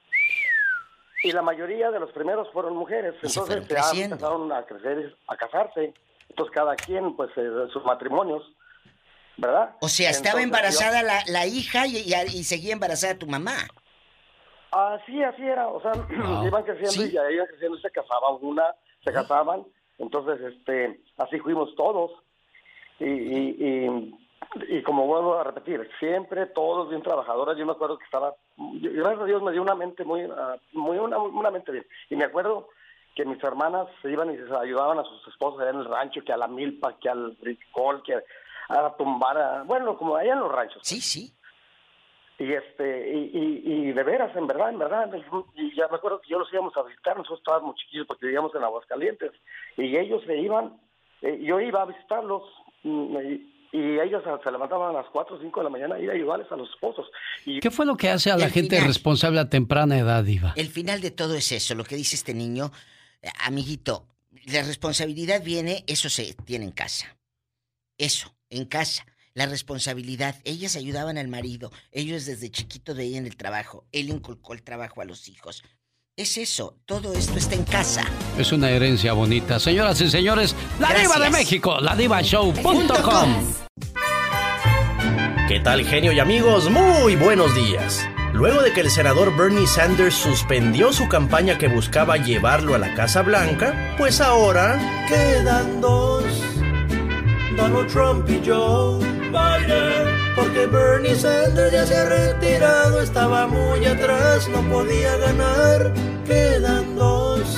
Y 1.24 1.32
la 1.32 1.42
mayoría 1.42 1.92
de 1.92 2.00
los 2.00 2.12
primeros 2.12 2.48
fueron 2.54 2.76
mujeres, 2.76 3.16
entonces 3.22 3.58
empezaron 3.58 4.52
a 4.52 4.64
crecer, 4.64 5.16
a 5.28 5.36
casarse, 5.36 5.94
entonces 6.30 6.54
cada 6.54 6.76
quien, 6.78 7.16
pues, 7.16 7.30
eh, 7.38 7.68
sus 7.72 7.84
matrimonios, 7.86 8.44
¿verdad? 9.38 9.76
O 9.82 9.88
sea, 9.90 10.10
estaba 10.10 10.42
Entonces, 10.42 10.80
yo- 10.80 10.86
embarazada 10.88 11.04
la, 11.04 11.24
la 11.28 11.46
hija 11.46 11.88
y, 11.88 11.98
y- 11.98 12.14
y 12.40 12.44
seguía 12.44 12.74
embarazada 12.74 13.18
tu 13.18 13.28
mamá. 13.28 13.54
Así, 14.72 15.24
así 15.24 15.42
era, 15.42 15.68
o 15.70 15.82
sea, 15.82 15.94
Wow. 16.10 16.48
iban 16.48 16.64
creciendo 16.64 17.06
y 17.06 17.12
ya 17.12 17.32
iban 17.32 17.48
creciendo 17.48 17.78
y 17.78 17.82
se 17.82 17.92
casaban 17.92 18.38
una, 18.42 18.64
se 19.04 19.14
casaban, 19.14 19.64
entonces, 19.98 20.42
este, 20.54 21.00
así 21.18 21.40
fuimos 21.40 21.74
todos. 21.76 22.12
Y, 23.00 23.06
y, 23.06 23.56
y, 23.60 24.78
y 24.78 24.84
como 24.84 25.06
vuelvo 25.08 25.38
a 25.38 25.44
repetir, 25.44 25.90
siempre 26.00 26.46
todos 26.48 26.90
bien 26.90 27.02
trabajadores, 27.02 27.58
yo 27.58 27.66
me 27.66 27.72
acuerdo 27.74 27.98
que 27.98 28.06
estaba, 28.06 28.36
yo- 28.58 28.92
gracias 28.94 29.22
a 29.22 29.26
Dios 29.26 29.42
me 29.44 29.52
dio 29.54 29.62
una 29.62 29.76
mente 29.76 30.04
muy, 30.04 30.24
ah, 30.24 30.58
muy 30.74 30.98
una, 30.98 31.18
una 31.20 31.52
mente 31.52 31.72
bien. 31.72 31.86
Y 32.10 32.16
me 32.18 32.26
acuerdo 32.26 32.70
que 33.16 33.26
mis 33.26 33.42
hermanas 33.44 33.88
se 34.02 34.12
iban 34.12 34.34
y 34.34 34.38
se 34.38 34.56
ayudaban 34.56 35.00
a 35.00 35.04
sus 35.04 35.28
esposos 35.28 35.60
allá 35.62 35.72
en 35.72 35.78
el 35.80 35.86
rancho, 35.86 36.22
que 36.26 36.34
a 36.34 36.38
la 36.38 36.48
milpa, 36.48 36.98
que 37.00 37.10
al 37.10 37.32
bricol, 37.42 38.04
que 38.04 38.16
a 38.70 38.96
tumbar, 38.98 39.38
a- 39.38 39.64
bueno, 39.64 39.98
como 39.98 40.16
allá 40.16 40.34
en 40.34 40.40
los 40.40 40.52
ranchos. 40.52 40.82
Sí, 40.84 41.00
sí. 41.02 41.32
Y 42.38 42.52
este, 42.52 43.14
y, 43.14 43.32
y, 43.34 43.62
y 43.90 43.92
de 43.94 44.04
veras, 44.04 44.36
en 44.36 44.46
verdad, 44.46 44.70
en 44.70 44.78
verdad, 44.80 45.10
y 45.56 45.74
ya 45.76 45.88
me 45.88 45.96
acuerdo 45.96 46.20
que 46.20 46.30
yo 46.30 46.38
los 46.40 46.52
íbamos 46.52 46.76
a 46.76 46.84
visitar, 46.84 47.16
nosotros 47.16 47.40
estábamos 47.40 47.78
chiquillos 47.78 48.06
porque 48.08 48.26
vivíamos 48.26 48.54
en 48.56 48.64
Aguascalientes, 48.64 49.32
y 49.78 49.96
ellos 49.96 50.22
se 50.28 50.38
iban, 50.38 50.78
eh, 51.22 51.40
yo 51.42 51.62
iba 51.62 51.84
a 51.84 51.86
visitarlos, 51.86 52.44
mm, 52.84 53.16
y, 53.18 53.52
y 53.72 54.00
ellos 54.02 54.22
se 54.44 54.52
levantaban 54.52 54.90
a 54.94 55.00
las 55.02 55.06
4 55.14 55.38
o 55.38 55.40
5 55.40 55.60
de 55.62 55.64
la 55.64 55.70
mañana 55.70 55.96
a 55.96 56.00
ir 56.00 56.10
a 56.10 56.14
ayudarles 56.14 56.52
a 56.52 56.58
los 56.58 56.70
esposos. 56.70 57.10
Y 57.46 57.62
¿Qué 57.62 57.72
fue 57.72 57.86
lo 57.86 57.96
que 57.96 58.10
hace 58.10 58.32
a 58.32 58.36
la 58.38 58.46
El 58.48 58.52
gente 58.52 58.76
final. 58.76 58.88
responsable 58.90 59.40
a 59.40 59.50
temprana 59.50 59.98
edad, 59.98 60.22
Diva? 60.24 60.52
El 60.58 60.68
final 60.68 61.00
de 61.00 61.12
todo 61.12 61.36
es 61.36 61.54
eso, 61.54 61.74
lo 61.76 61.86
que 61.86 61.96
dice 61.96 62.18
este 62.18 62.34
niño. 62.34 62.72
Amiguito, 63.40 64.08
la 64.46 64.62
responsabilidad 64.64 65.42
viene, 65.44 65.84
eso 65.88 66.10
se 66.10 66.34
tiene 66.46 66.66
en 66.66 66.72
casa. 66.72 67.18
Eso, 67.98 68.34
en 68.50 68.66
casa. 68.66 69.06
La 69.34 69.46
responsabilidad. 69.48 70.36
Ellas 70.46 70.76
ayudaban 70.76 71.18
al 71.18 71.28
marido. 71.28 71.72
Ellos 71.92 72.26
desde 72.26 72.50
chiquito 72.50 72.96
veían 72.96 73.26
el 73.26 73.36
trabajo. 73.36 73.86
Él 73.92 74.10
inculcó 74.10 74.54
el 74.54 74.64
trabajo 74.64 75.02
a 75.02 75.06
los 75.06 75.28
hijos. 75.28 75.64
Es 76.16 76.38
eso. 76.38 76.78
Todo 76.86 77.14
esto 77.14 77.38
está 77.38 77.56
en 77.56 77.66
casa. 77.66 78.04
Es 78.38 78.54
una 78.54 78.70
herencia 78.70 79.12
bonita. 79.12 79.60
Señoras 79.60 80.00
y 80.00 80.10
señores, 80.10 80.56
la 80.80 80.90
Gracias. 80.90 81.02
diva 81.14 81.26
de 81.26 81.32
México, 81.32 81.80
la 81.82 81.96
divashow.com. 81.98 83.54
¿Qué 85.50 85.60
tal, 85.60 85.86
genio 85.86 86.12
y 86.14 86.20
amigos? 86.20 86.70
Muy 86.70 87.16
buenos 87.18 87.54
días. 87.54 88.08
Luego 88.36 88.62
de 88.62 88.74
que 88.74 88.82
el 88.82 88.92
senador 88.92 89.34
Bernie 89.38 89.66
Sanders 89.66 90.14
suspendió 90.14 90.92
su 90.92 91.08
campaña 91.08 91.58
que 91.58 91.70
buscaba 91.70 92.18
llevarlo 92.18 92.76
a 92.76 92.78
la 92.78 92.94
Casa 92.94 93.22
Blanca, 93.22 93.96
pues 93.98 94.20
ahora 94.20 94.78
quedan 95.08 95.80
dos. 95.80 96.26
Donald 97.56 97.88
Trump 97.88 98.30
y 98.30 98.42
Joe 98.46 99.00
Biden. 99.30 100.36
Porque 100.36 100.66
Bernie 100.66 101.16
Sanders 101.16 101.72
ya 101.72 101.86
se 101.86 101.96
ha 101.96 102.10
retirado, 102.10 103.02
estaba 103.02 103.48
muy 103.48 103.86
atrás, 103.86 104.50
no 104.50 104.62
podía 104.70 105.16
ganar. 105.16 105.94
Quedan 106.26 106.94
dos. 106.98 107.58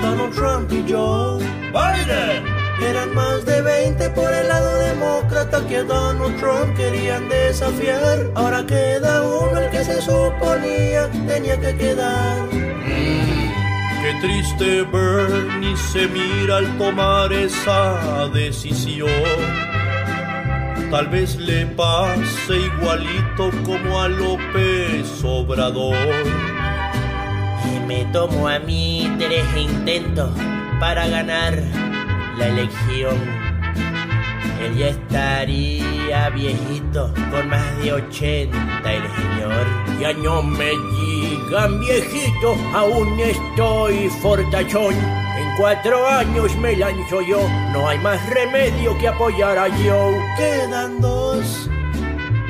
Donald 0.00 0.34
Trump 0.34 0.72
y 0.72 0.92
Joe 0.92 1.38
Biden. 1.70 2.51
Eran 2.88 3.14
más 3.14 3.44
de 3.44 3.62
20 3.62 4.10
por 4.10 4.32
el 4.32 4.48
lado 4.48 4.78
demócrata 4.78 5.66
que 5.66 5.78
a 5.78 5.84
Donald 5.84 6.38
Trump 6.38 6.76
querían 6.76 7.28
desafiar. 7.28 8.30
Ahora 8.34 8.66
queda 8.66 9.22
uno 9.22 9.58
el 9.58 9.70
que 9.70 9.84
se 9.84 10.00
suponía 10.02 11.08
tenía 11.26 11.58
que 11.60 11.76
quedar. 11.76 12.48
Qué 14.02 14.14
triste 14.20 14.82
Bernie 14.82 15.76
se 15.76 16.08
mira 16.08 16.56
al 16.58 16.78
tomar 16.78 17.32
esa 17.32 18.28
decisión. 18.34 19.08
Tal 20.90 21.06
vez 21.06 21.36
le 21.36 21.66
pase 21.66 22.56
igualito 22.56 23.50
como 23.64 24.00
a 24.00 24.08
López 24.08 25.24
Obrador. 25.24 25.96
Y 27.64 27.86
me 27.86 28.04
tomo 28.06 28.48
a 28.48 28.58
mí 28.58 29.10
tres 29.18 29.46
intentos 29.56 30.30
para 30.80 31.06
ganar 31.06 31.81
la 32.36 32.48
elección. 32.48 33.16
Él 34.62 34.76
ya 34.76 34.88
estaría 34.88 36.30
viejito, 36.30 37.12
con 37.30 37.48
más 37.48 37.78
de 37.82 37.92
80 37.92 38.92
el 38.92 39.02
señor. 39.02 39.66
Ya 40.00 40.12
no 40.12 40.42
me 40.42 40.70
digan 40.70 41.80
viejito, 41.80 42.56
aún 42.72 43.18
estoy 43.18 44.08
fortachón. 44.20 44.94
En 44.94 45.56
cuatro 45.56 46.06
años 46.06 46.54
me 46.56 46.76
lanzo 46.76 47.20
yo, 47.22 47.48
no 47.72 47.88
hay 47.88 47.98
más 47.98 48.20
remedio 48.30 48.96
que 48.98 49.08
apoyar 49.08 49.58
a 49.58 49.68
Joe. 49.70 50.20
Quedan 50.36 51.00
dos, 51.00 51.68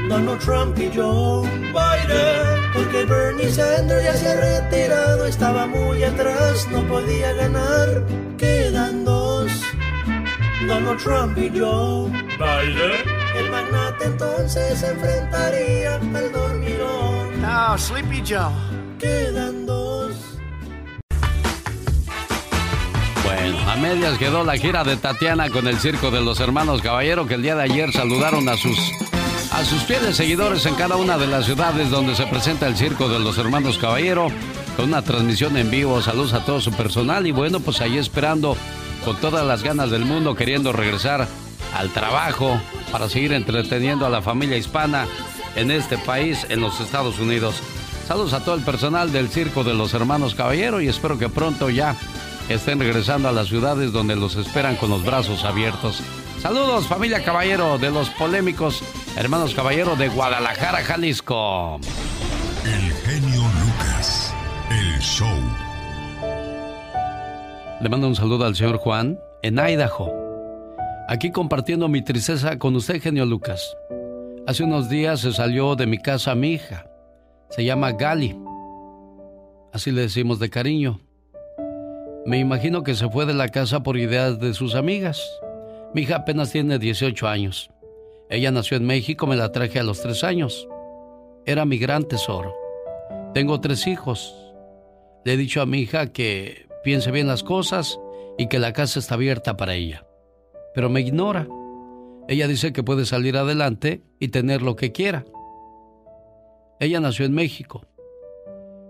Donald 0.08 0.40
Trump 0.40 0.78
y 0.78 0.90
Joe 0.94 1.48
Biden. 1.48 2.62
Porque 2.74 3.04
Bernie 3.04 3.50
Sanders 3.50 4.04
ya 4.04 4.14
se 4.14 4.28
ha 4.28 4.60
retirado, 4.60 5.26
estaba 5.26 5.66
muy 5.66 6.02
atrás, 6.02 6.66
no 6.70 6.82
podía 6.88 7.32
ganar. 7.34 8.04
Quedan 8.38 9.04
dos, 9.04 9.21
Donald 10.66 10.98
Trump 11.02 11.36
y 11.38 11.58
Joe 11.58 12.10
Biden. 12.10 13.22
El 13.36 13.50
magnate 13.50 14.04
entonces 14.04 14.78
se 14.78 14.90
enfrentaría 14.90 15.94
al 15.96 16.32
dormilón. 16.32 17.42
No, 17.42 17.78
Sleepy 17.78 18.22
Joe. 18.26 18.52
Quedan 18.98 19.66
dos. 19.66 20.12
Bueno, 23.24 23.70
a 23.70 23.76
medias 23.76 24.18
quedó 24.18 24.44
la 24.44 24.56
gira 24.56 24.84
de 24.84 24.96
Tatiana 24.96 25.50
con 25.50 25.66
el 25.66 25.78
circo 25.78 26.10
de 26.10 26.20
los 26.20 26.38
hermanos 26.40 26.82
Caballero 26.82 27.26
que 27.26 27.34
el 27.34 27.42
día 27.42 27.56
de 27.56 27.62
ayer 27.62 27.92
saludaron 27.92 28.48
a 28.48 28.56
sus 28.56 28.78
a 29.52 29.64
sus 29.64 29.82
fieles 29.82 30.16
seguidores 30.16 30.64
en 30.64 30.74
cada 30.76 30.96
una 30.96 31.18
de 31.18 31.26
las 31.26 31.44
ciudades 31.44 31.90
donde 31.90 32.14
se 32.14 32.26
presenta 32.26 32.66
el 32.66 32.76
circo 32.76 33.08
de 33.08 33.18
los 33.18 33.36
hermanos 33.36 33.78
Caballero 33.78 34.28
con 34.76 34.86
una 34.86 35.02
transmisión 35.02 35.56
en 35.56 35.70
vivo. 35.70 36.00
Saludos 36.00 36.32
a 36.32 36.44
todo 36.44 36.60
su 36.60 36.72
personal 36.72 37.26
y 37.26 37.32
bueno, 37.32 37.60
pues 37.60 37.80
ahí 37.80 37.98
esperando 37.98 38.56
con 39.04 39.16
todas 39.16 39.46
las 39.46 39.62
ganas 39.62 39.90
del 39.90 40.04
mundo 40.04 40.34
queriendo 40.34 40.72
regresar 40.72 41.26
al 41.74 41.90
trabajo 41.90 42.60
para 42.90 43.08
seguir 43.08 43.32
entreteniendo 43.32 44.06
a 44.06 44.10
la 44.10 44.22
familia 44.22 44.56
hispana 44.56 45.06
en 45.56 45.70
este 45.70 45.98
país, 45.98 46.46
en 46.48 46.60
los 46.60 46.80
Estados 46.80 47.18
Unidos. 47.18 47.56
Saludos 48.06 48.32
a 48.32 48.44
todo 48.44 48.54
el 48.54 48.62
personal 48.62 49.12
del 49.12 49.28
Circo 49.28 49.64
de 49.64 49.74
los 49.74 49.94
Hermanos 49.94 50.34
Caballero 50.34 50.80
y 50.80 50.88
espero 50.88 51.18
que 51.18 51.28
pronto 51.28 51.70
ya 51.70 51.96
estén 52.48 52.80
regresando 52.80 53.28
a 53.28 53.32
las 53.32 53.48
ciudades 53.48 53.92
donde 53.92 54.16
los 54.16 54.36
esperan 54.36 54.76
con 54.76 54.90
los 54.90 55.04
brazos 55.04 55.44
abiertos. 55.44 56.02
Saludos 56.40 56.86
familia 56.88 57.24
Caballero 57.24 57.78
de 57.78 57.90
los 57.90 58.10
polémicos 58.10 58.82
Hermanos 59.16 59.54
Caballero 59.54 59.96
de 59.96 60.08
Guadalajara, 60.08 60.82
Jalisco. 60.82 61.80
El 62.64 62.92
genio 62.92 63.42
Lucas, 63.60 64.34
el 64.70 64.98
show. 65.00 65.71
Le 67.82 67.88
mando 67.88 68.06
un 68.06 68.14
saludo 68.14 68.44
al 68.44 68.54
señor 68.54 68.76
Juan 68.76 69.18
en 69.42 69.58
Idaho. 69.58 70.08
Aquí 71.08 71.32
compartiendo 71.32 71.88
mi 71.88 72.00
tristeza 72.00 72.56
con 72.56 72.76
usted, 72.76 73.02
genio 73.02 73.26
Lucas. 73.26 73.76
Hace 74.46 74.62
unos 74.62 74.88
días 74.88 75.18
se 75.18 75.32
salió 75.32 75.74
de 75.74 75.88
mi 75.88 75.98
casa 75.98 76.36
mi 76.36 76.52
hija. 76.52 76.86
Se 77.50 77.64
llama 77.64 77.90
Gali. 77.90 78.38
Así 79.72 79.90
le 79.90 80.02
decimos 80.02 80.38
de 80.38 80.48
cariño. 80.48 81.00
Me 82.24 82.38
imagino 82.38 82.84
que 82.84 82.94
se 82.94 83.10
fue 83.10 83.26
de 83.26 83.34
la 83.34 83.48
casa 83.48 83.82
por 83.82 83.96
ideas 83.96 84.38
de 84.38 84.54
sus 84.54 84.76
amigas. 84.76 85.20
Mi 85.92 86.02
hija 86.02 86.18
apenas 86.18 86.52
tiene 86.52 86.78
18 86.78 87.26
años. 87.26 87.68
Ella 88.30 88.52
nació 88.52 88.76
en 88.76 88.86
México, 88.86 89.26
me 89.26 89.34
la 89.34 89.50
traje 89.50 89.80
a 89.80 89.82
los 89.82 90.00
3 90.02 90.22
años. 90.22 90.68
Era 91.46 91.64
mi 91.64 91.78
gran 91.78 92.04
tesoro. 92.04 92.54
Tengo 93.34 93.60
tres 93.60 93.88
hijos. 93.88 94.36
Le 95.24 95.32
he 95.32 95.36
dicho 95.36 95.60
a 95.60 95.66
mi 95.66 95.80
hija 95.80 96.12
que 96.12 96.70
piense 96.82 97.10
bien 97.10 97.26
las 97.26 97.42
cosas 97.42 97.98
y 98.38 98.48
que 98.48 98.58
la 98.58 98.72
casa 98.72 98.98
está 98.98 99.14
abierta 99.14 99.56
para 99.56 99.74
ella. 99.74 100.06
Pero 100.74 100.88
me 100.88 101.00
ignora. 101.00 101.48
Ella 102.28 102.48
dice 102.48 102.72
que 102.72 102.82
puede 102.82 103.04
salir 103.04 103.36
adelante 103.36 104.02
y 104.18 104.28
tener 104.28 104.62
lo 104.62 104.76
que 104.76 104.92
quiera. 104.92 105.24
Ella 106.80 107.00
nació 107.00 107.26
en 107.26 107.32
México. 107.32 107.82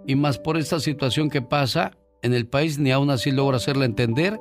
Y 0.07 0.14
más 0.14 0.38
por 0.38 0.57
esta 0.57 0.80
situación 0.80 1.30
que 1.30 1.43
pasa 1.43 1.93
en 2.22 2.34
el 2.34 2.47
país, 2.47 2.78
ni 2.78 2.90
aún 2.90 3.11
así 3.11 3.30
logra 3.30 3.57
hacerle 3.57 3.84
entender 3.84 4.38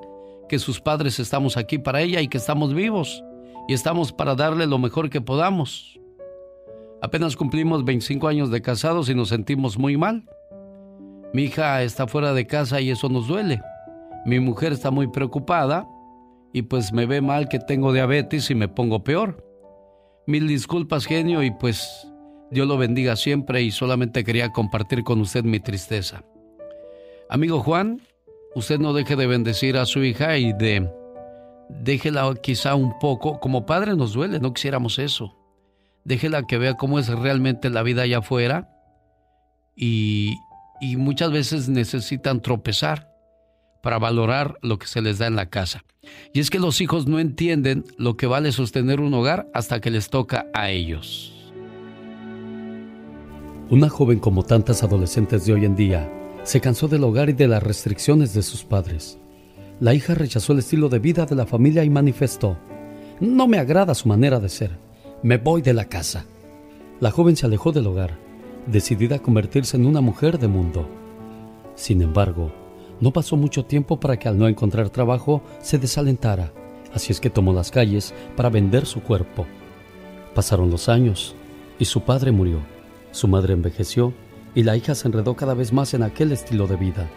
que 0.50 0.60
sus 0.60 0.82
padres 0.82 1.20
estamos 1.20 1.58
aquí 1.58 1.78
para 1.78 2.02
ella 2.02 2.22
y 2.22 2.28
que 2.28 2.38
estamos 2.38 2.74
vivos 2.74 3.24
y 3.68 3.74
estamos 3.74 4.12
para 4.12 4.36
darle 4.36 4.68
lo 4.68 4.80
mejor 4.80 5.10
que 5.10 5.22
podamos. 5.22 6.00
Apenas 7.02 7.36
cumplimos 7.36 7.84
25 7.84 8.28
años 8.28 8.52
de 8.52 8.62
casados 8.62 9.10
y 9.10 9.16
nos 9.16 9.30
sentimos 9.30 9.78
muy 9.78 9.98
mal. 9.98 10.26
Mi 11.34 11.44
hija 11.44 11.82
está 11.84 12.08
fuera 12.08 12.34
de 12.34 12.46
casa 12.46 12.82
y 12.82 12.90
eso 12.90 13.08
nos 13.08 13.28
duele. 13.28 13.62
Mi 14.26 14.40
mujer 14.40 14.74
está 14.74 14.92
muy 14.92 15.08
preocupada 15.08 15.88
y 16.54 16.64
pues 16.64 16.92
me 16.92 17.06
ve 17.06 17.22
mal 17.22 17.48
que 17.48 17.60
tengo 17.60 17.94
diabetes 17.94 18.52
y 18.52 18.56
me 18.56 18.68
pongo 18.68 19.04
peor. 19.04 19.46
Mil 20.28 20.48
disculpas, 20.48 21.06
genio, 21.06 21.42
y 21.42 21.52
pues 21.52 22.08
Dios 22.52 22.68
lo 22.68 22.78
bendiga 22.78 23.16
siempre 23.16 23.62
y 23.62 23.72
solamente 23.72 24.24
quería 24.24 24.52
compartir 24.52 25.04
con 25.04 25.22
usted 25.22 25.44
mi 25.44 25.60
tristeza. 25.60 26.24
Amigo 27.30 27.62
Juan, 27.62 28.02
usted 28.54 28.80
no 28.80 28.94
deje 28.94 29.16
de 29.16 29.28
bendecir 29.28 29.78
a 29.78 29.86
su 29.86 30.04
hija 30.04 30.38
y 30.38 30.52
de 30.52 30.90
déjela 31.70 32.34
quizá 32.44 32.76
un 32.76 33.00
poco, 33.00 33.40
como 33.40 33.66
padre 33.66 33.96
nos 33.96 34.14
duele, 34.14 34.40
no 34.40 34.54
quisiéramos 34.54 35.00
eso. 35.00 35.38
Déjela 36.04 36.44
que 36.44 36.58
vea 36.58 36.74
cómo 36.76 37.00
es 37.00 37.08
realmente 37.08 37.70
la 37.70 37.84
vida 37.84 38.02
allá 38.02 38.18
afuera 38.18 38.70
y, 39.76 40.36
y 40.82 40.98
muchas 40.98 41.32
veces 41.32 41.70
necesitan 41.70 42.42
tropezar 42.42 43.12
para 43.82 44.00
valorar 44.00 44.58
lo 44.62 44.80
que 44.80 44.88
se 44.88 45.02
les 45.02 45.20
da 45.20 45.28
en 45.28 45.36
la 45.36 45.50
casa. 45.50 45.84
Y 46.34 46.40
es 46.40 46.50
que 46.50 46.60
los 46.60 46.82
hijos 46.82 47.08
no 47.08 47.20
entienden 47.20 47.86
lo 47.98 48.18
que 48.18 48.28
vale 48.28 48.52
sostener 48.52 49.00
un 49.00 49.14
hogar 49.14 49.48
hasta 49.54 49.80
que 49.80 49.92
les 49.92 50.10
toca 50.10 50.48
a 50.54 50.72
ellos. 50.72 51.34
Una 53.70 53.90
joven 53.90 54.20
como 54.20 54.44
tantas 54.44 54.84
adolescentes 54.84 55.46
de 55.46 55.54
hoy 55.54 55.66
en 55.66 55.76
día 55.76 56.12
se 56.44 56.60
cansó 56.60 56.88
del 56.88 57.04
hogar 57.04 57.30
y 57.30 57.34
de 57.34 57.48
las 57.48 57.64
restricciones 57.64 58.34
de 58.34 58.42
sus 58.42 58.64
padres. 58.64 59.18
La 59.80 59.94
hija 59.94 60.16
rechazó 60.16 60.54
el 60.54 60.60
estilo 60.60 60.90
de 60.90 61.00
vida 61.00 61.26
de 61.26 61.36
la 61.36 61.46
familia 61.46 61.84
y 61.84 61.90
manifestó, 61.90 62.58
no 63.20 63.48
me 63.48 63.60
agrada 63.60 63.94
su 63.94 64.08
manera 64.08 64.40
de 64.40 64.50
ser, 64.50 64.78
me 65.22 65.38
voy 65.38 65.62
de 65.62 65.74
la 65.74 65.86
casa. 65.86 66.26
La 67.00 67.12
joven 67.12 67.36
se 67.36 67.46
alejó 67.46 67.72
del 67.72 67.88
hogar, 67.88 68.18
decidida 68.68 69.18
a 69.18 69.20
convertirse 69.20 69.78
en 69.78 69.86
una 69.86 70.02
mujer 70.02 70.40
de 70.40 70.48
mundo. 70.48 70.88
Sin 71.76 72.02
embargo, 72.02 72.52
no 73.00 73.12
pasó 73.12 73.36
mucho 73.36 73.66
tiempo 73.66 74.00
para 74.00 74.18
que 74.18 74.28
al 74.28 74.38
no 74.38 74.48
encontrar 74.48 74.90
trabajo 74.90 75.42
se 75.60 75.78
desalentara, 75.78 76.54
así 76.94 77.12
es 77.12 77.20
que 77.20 77.30
tomó 77.30 77.54
las 77.54 77.72
calles 77.72 78.14
para 78.36 78.50
vender 78.50 78.86
su 78.86 79.02
cuerpo. 79.02 79.46
Pasaron 80.36 80.70
los 80.70 80.88
años 80.88 81.36
y 81.80 81.86
su 81.86 82.02
padre 82.02 82.32
murió, 82.32 82.60
su 83.12 83.28
madre 83.28 83.54
envejeció 83.54 84.14
y 84.54 84.64
la 84.64 84.78
hija 84.78 84.96
se 84.96 85.08
enredó 85.08 85.36
cada 85.36 85.54
vez 85.54 85.74
más 85.74 85.94
en 85.94 86.04
aquel 86.04 86.32
estilo 86.32 86.68
de 86.68 86.76
vida. 86.76 87.10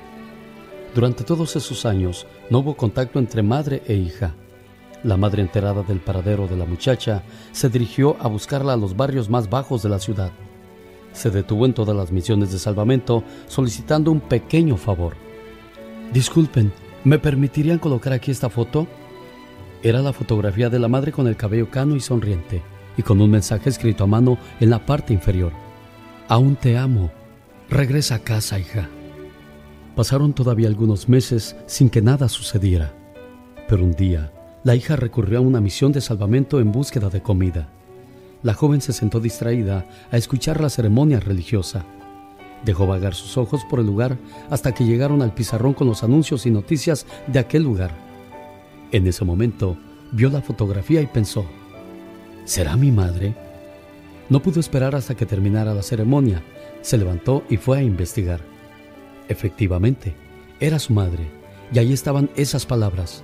Durante 0.94 1.24
todos 1.24 1.56
esos 1.56 1.84
años 1.86 2.26
no 2.50 2.60
hubo 2.60 2.76
contacto 2.76 3.18
entre 3.18 3.42
madre 3.42 3.82
e 3.86 3.94
hija. 3.94 4.34
La 5.02 5.16
madre 5.16 5.42
enterada 5.42 5.82
del 5.82 6.00
paradero 6.00 6.46
de 6.46 6.56
la 6.56 6.64
muchacha 6.64 7.22
se 7.52 7.68
dirigió 7.68 8.16
a 8.20 8.28
buscarla 8.28 8.72
a 8.72 8.76
los 8.76 8.96
barrios 8.96 9.28
más 9.28 9.50
bajos 9.50 9.82
de 9.82 9.88
la 9.90 9.98
ciudad. 9.98 10.30
Se 11.14 11.30
detuvo 11.30 11.64
en 11.64 11.72
todas 11.72 11.96
las 11.96 12.12
misiones 12.12 12.52
de 12.52 12.58
salvamento 12.58 13.24
solicitando 13.46 14.12
un 14.12 14.20
pequeño 14.20 14.76
favor. 14.76 15.14
Disculpen, 16.12 16.72
¿me 17.04 17.18
permitirían 17.18 17.78
colocar 17.78 18.12
aquí 18.12 18.30
esta 18.30 18.50
foto? 18.50 18.86
Era 19.82 20.02
la 20.02 20.12
fotografía 20.12 20.68
de 20.68 20.78
la 20.78 20.88
madre 20.88 21.12
con 21.12 21.26
el 21.26 21.36
cabello 21.36 21.70
cano 21.70 21.96
y 21.96 22.00
sonriente, 22.00 22.60
y 22.96 23.02
con 23.02 23.20
un 23.22 23.30
mensaje 23.30 23.70
escrito 23.70 24.04
a 24.04 24.06
mano 24.06 24.36
en 24.60 24.68
la 24.70 24.84
parte 24.84 25.14
inferior. 25.14 25.52
Aún 26.28 26.56
te 26.56 26.76
amo. 26.76 27.10
Regresa 27.70 28.16
a 28.16 28.18
casa, 28.18 28.58
hija. 28.58 28.88
Pasaron 29.96 30.32
todavía 30.32 30.68
algunos 30.68 31.08
meses 31.08 31.56
sin 31.66 31.88
que 31.88 32.02
nada 32.02 32.28
sucediera, 32.28 32.92
pero 33.68 33.84
un 33.84 33.92
día 33.92 34.32
la 34.64 34.74
hija 34.74 34.96
recurrió 34.96 35.38
a 35.38 35.42
una 35.42 35.60
misión 35.60 35.92
de 35.92 36.00
salvamento 36.00 36.58
en 36.58 36.72
búsqueda 36.72 37.10
de 37.10 37.22
comida. 37.22 37.68
La 38.44 38.52
joven 38.52 38.82
se 38.82 38.92
sentó 38.92 39.20
distraída 39.20 39.86
a 40.12 40.18
escuchar 40.18 40.60
la 40.60 40.68
ceremonia 40.68 41.18
religiosa. 41.18 41.86
Dejó 42.62 42.86
vagar 42.86 43.14
sus 43.14 43.38
ojos 43.38 43.64
por 43.68 43.80
el 43.80 43.86
lugar 43.86 44.18
hasta 44.50 44.72
que 44.72 44.84
llegaron 44.84 45.22
al 45.22 45.32
pizarrón 45.32 45.72
con 45.72 45.88
los 45.88 46.04
anuncios 46.04 46.44
y 46.44 46.50
noticias 46.50 47.06
de 47.26 47.38
aquel 47.38 47.62
lugar. 47.62 47.92
En 48.92 49.06
ese 49.06 49.24
momento 49.24 49.78
vio 50.12 50.28
la 50.28 50.42
fotografía 50.42 51.00
y 51.00 51.06
pensó, 51.06 51.46
¿será 52.44 52.76
mi 52.76 52.92
madre? 52.92 53.34
No 54.28 54.40
pudo 54.40 54.60
esperar 54.60 54.94
hasta 54.94 55.14
que 55.14 55.24
terminara 55.24 55.72
la 55.72 55.82
ceremonia. 55.82 56.42
Se 56.82 56.98
levantó 56.98 57.44
y 57.48 57.56
fue 57.56 57.78
a 57.78 57.82
investigar. 57.82 58.40
Efectivamente, 59.28 60.14
era 60.60 60.78
su 60.78 60.92
madre, 60.92 61.30
y 61.72 61.78
ahí 61.78 61.94
estaban 61.94 62.28
esas 62.36 62.66
palabras. 62.66 63.22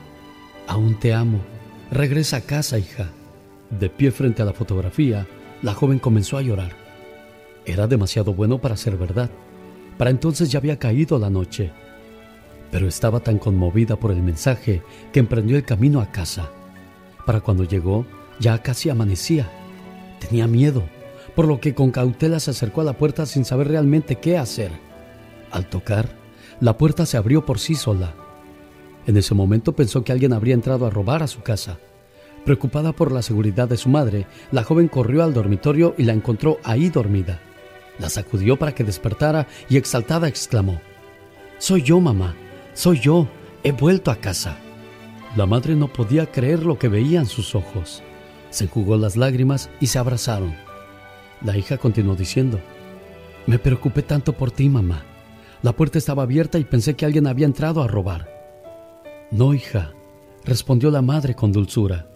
Aún 0.66 0.98
te 0.98 1.12
amo. 1.12 1.40
Regresa 1.90 2.38
a 2.38 2.40
casa, 2.40 2.78
hija. 2.78 3.10
De 3.70 3.88
pie 3.88 4.10
frente 4.10 4.42
a 4.42 4.44
la 4.44 4.52
fotografía, 4.52 5.26
la 5.62 5.74
joven 5.74 5.98
comenzó 5.98 6.36
a 6.36 6.42
llorar. 6.42 6.72
Era 7.64 7.86
demasiado 7.86 8.34
bueno 8.34 8.58
para 8.58 8.76
ser 8.76 8.96
verdad. 8.96 9.30
Para 9.96 10.10
entonces 10.10 10.50
ya 10.50 10.58
había 10.58 10.78
caído 10.78 11.18
la 11.18 11.30
noche. 11.30 11.70
Pero 12.70 12.88
estaba 12.88 13.20
tan 13.20 13.38
conmovida 13.38 13.96
por 13.96 14.10
el 14.10 14.22
mensaje 14.22 14.82
que 15.12 15.20
emprendió 15.20 15.56
el 15.56 15.64
camino 15.64 16.00
a 16.00 16.10
casa. 16.10 16.50
Para 17.26 17.40
cuando 17.40 17.64
llegó, 17.64 18.06
ya 18.40 18.58
casi 18.62 18.90
amanecía. 18.90 19.48
Tenía 20.18 20.46
miedo, 20.46 20.82
por 21.36 21.46
lo 21.46 21.60
que 21.60 21.74
con 21.74 21.90
cautela 21.90 22.40
se 22.40 22.50
acercó 22.50 22.80
a 22.80 22.84
la 22.84 22.94
puerta 22.94 23.26
sin 23.26 23.44
saber 23.44 23.68
realmente 23.68 24.16
qué 24.16 24.36
hacer. 24.36 24.72
Al 25.50 25.68
tocar, 25.68 26.08
la 26.60 26.76
puerta 26.76 27.06
se 27.06 27.16
abrió 27.16 27.44
por 27.44 27.58
sí 27.58 27.74
sola. 27.74 28.14
En 29.06 29.16
ese 29.16 29.34
momento 29.34 29.74
pensó 29.74 30.02
que 30.02 30.12
alguien 30.12 30.32
habría 30.32 30.54
entrado 30.54 30.86
a 30.86 30.90
robar 30.90 31.22
a 31.22 31.28
su 31.28 31.42
casa. 31.42 31.78
Preocupada 32.44 32.92
por 32.92 33.12
la 33.12 33.22
seguridad 33.22 33.68
de 33.68 33.76
su 33.76 33.88
madre, 33.88 34.26
la 34.50 34.64
joven 34.64 34.88
corrió 34.88 35.22
al 35.22 35.34
dormitorio 35.34 35.94
y 35.98 36.04
la 36.04 36.12
encontró 36.12 36.58
ahí 36.64 36.88
dormida. 36.88 37.40
La 37.98 38.08
sacudió 38.08 38.58
para 38.58 38.74
que 38.74 38.84
despertara 38.84 39.46
y 39.68 39.76
exaltada 39.76 40.26
exclamó, 40.28 40.80
Soy 41.58 41.82
yo, 41.82 42.00
mamá, 42.00 42.34
soy 42.72 42.98
yo, 42.98 43.28
he 43.62 43.72
vuelto 43.72 44.10
a 44.10 44.16
casa. 44.16 44.56
La 45.36 45.46
madre 45.46 45.76
no 45.76 45.92
podía 45.92 46.26
creer 46.26 46.64
lo 46.64 46.78
que 46.78 46.88
veía 46.88 47.20
en 47.20 47.26
sus 47.26 47.54
ojos. 47.54 48.02
Se 48.48 48.64
enjugó 48.64 48.96
las 48.96 49.16
lágrimas 49.16 49.70
y 49.80 49.86
se 49.88 49.98
abrazaron. 49.98 50.54
La 51.42 51.56
hija 51.56 51.78
continuó 51.78 52.16
diciendo, 52.16 52.58
Me 53.46 53.58
preocupé 53.58 54.02
tanto 54.02 54.32
por 54.32 54.50
ti, 54.50 54.68
mamá. 54.68 55.04
La 55.62 55.72
puerta 55.72 55.98
estaba 55.98 56.22
abierta 56.22 56.58
y 56.58 56.64
pensé 56.64 56.94
que 56.94 57.04
alguien 57.04 57.26
había 57.26 57.46
entrado 57.46 57.82
a 57.82 57.86
robar. 57.86 58.28
No, 59.30 59.54
hija, 59.54 59.92
respondió 60.44 60.90
la 60.90 61.02
madre 61.02 61.34
con 61.34 61.52
dulzura. 61.52 62.09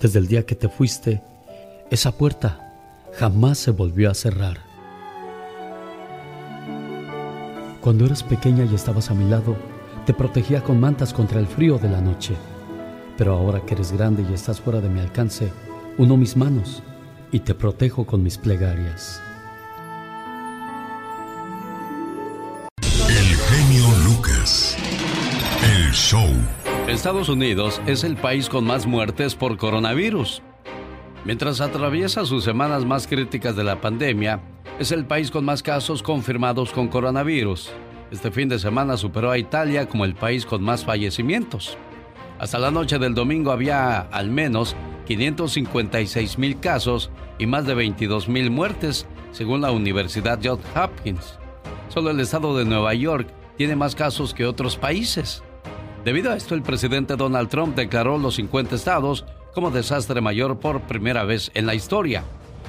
Desde 0.00 0.18
el 0.18 0.26
día 0.26 0.44
que 0.44 0.54
te 0.54 0.68
fuiste, 0.68 1.22
esa 1.90 2.12
puerta 2.12 2.74
jamás 3.14 3.56
se 3.56 3.70
volvió 3.70 4.10
a 4.10 4.14
cerrar. 4.14 4.58
Cuando 7.80 8.04
eras 8.04 8.22
pequeña 8.22 8.64
y 8.64 8.74
estabas 8.74 9.10
a 9.10 9.14
mi 9.14 9.28
lado, 9.28 9.56
te 10.04 10.12
protegía 10.12 10.62
con 10.62 10.78
mantas 10.78 11.14
contra 11.14 11.40
el 11.40 11.46
frío 11.46 11.78
de 11.78 11.88
la 11.88 12.02
noche. 12.02 12.34
Pero 13.16 13.32
ahora 13.32 13.64
que 13.64 13.74
eres 13.74 13.92
grande 13.92 14.24
y 14.28 14.34
estás 14.34 14.60
fuera 14.60 14.82
de 14.82 14.90
mi 14.90 15.00
alcance, 15.00 15.50
uno 15.96 16.18
mis 16.18 16.36
manos 16.36 16.82
y 17.32 17.40
te 17.40 17.54
protejo 17.54 18.04
con 18.04 18.22
mis 18.22 18.36
plegarias. 18.36 19.22
El 23.08 23.36
genio 23.36 23.86
Lucas. 24.04 24.76
El 25.62 25.90
show. 25.92 26.28
Estados 26.88 27.28
Unidos 27.28 27.82
es 27.86 28.04
el 28.04 28.16
país 28.16 28.48
con 28.48 28.64
más 28.64 28.86
muertes 28.86 29.34
por 29.34 29.56
coronavirus. 29.56 30.40
Mientras 31.24 31.60
atraviesa 31.60 32.24
sus 32.24 32.44
semanas 32.44 32.84
más 32.84 33.08
críticas 33.08 33.56
de 33.56 33.64
la 33.64 33.80
pandemia, 33.80 34.40
es 34.78 34.92
el 34.92 35.04
país 35.04 35.32
con 35.32 35.44
más 35.44 35.64
casos 35.64 36.00
confirmados 36.00 36.72
con 36.72 36.86
coronavirus. 36.86 37.72
Este 38.12 38.30
fin 38.30 38.48
de 38.48 38.60
semana 38.60 38.96
superó 38.96 39.32
a 39.32 39.38
Italia 39.38 39.88
como 39.88 40.04
el 40.04 40.14
país 40.14 40.46
con 40.46 40.62
más 40.62 40.84
fallecimientos. 40.84 41.76
Hasta 42.38 42.60
la 42.60 42.70
noche 42.70 43.00
del 43.00 43.14
domingo 43.14 43.50
había 43.50 43.98
al 43.98 44.30
menos 44.30 44.76
556 45.06 46.38
mil 46.38 46.60
casos 46.60 47.10
y 47.36 47.46
más 47.46 47.66
de 47.66 47.74
22 47.74 48.28
mil 48.28 48.52
muertes, 48.52 49.08
según 49.32 49.60
la 49.60 49.72
Universidad 49.72 50.38
Johns 50.42 50.64
Hopkins. 50.76 51.36
Solo 51.88 52.10
el 52.10 52.20
estado 52.20 52.56
de 52.56 52.64
Nueva 52.64 52.94
York 52.94 53.26
tiene 53.56 53.74
más 53.74 53.96
casos 53.96 54.34
que 54.34 54.46
otros 54.46 54.76
países. 54.76 55.42
Debido 56.06 56.30
a 56.30 56.36
esto, 56.36 56.54
el 56.54 56.62
presidente 56.62 57.16
Donald 57.16 57.48
Trump 57.48 57.74
declaró 57.74 58.16
los 58.16 58.36
50 58.36 58.76
estados 58.76 59.24
como 59.52 59.72
desastre 59.72 60.20
mayor 60.20 60.60
por 60.60 60.82
primera 60.82 61.24
vez 61.24 61.50
en 61.54 61.66
la 61.66 61.74
historia. 61.74 62.22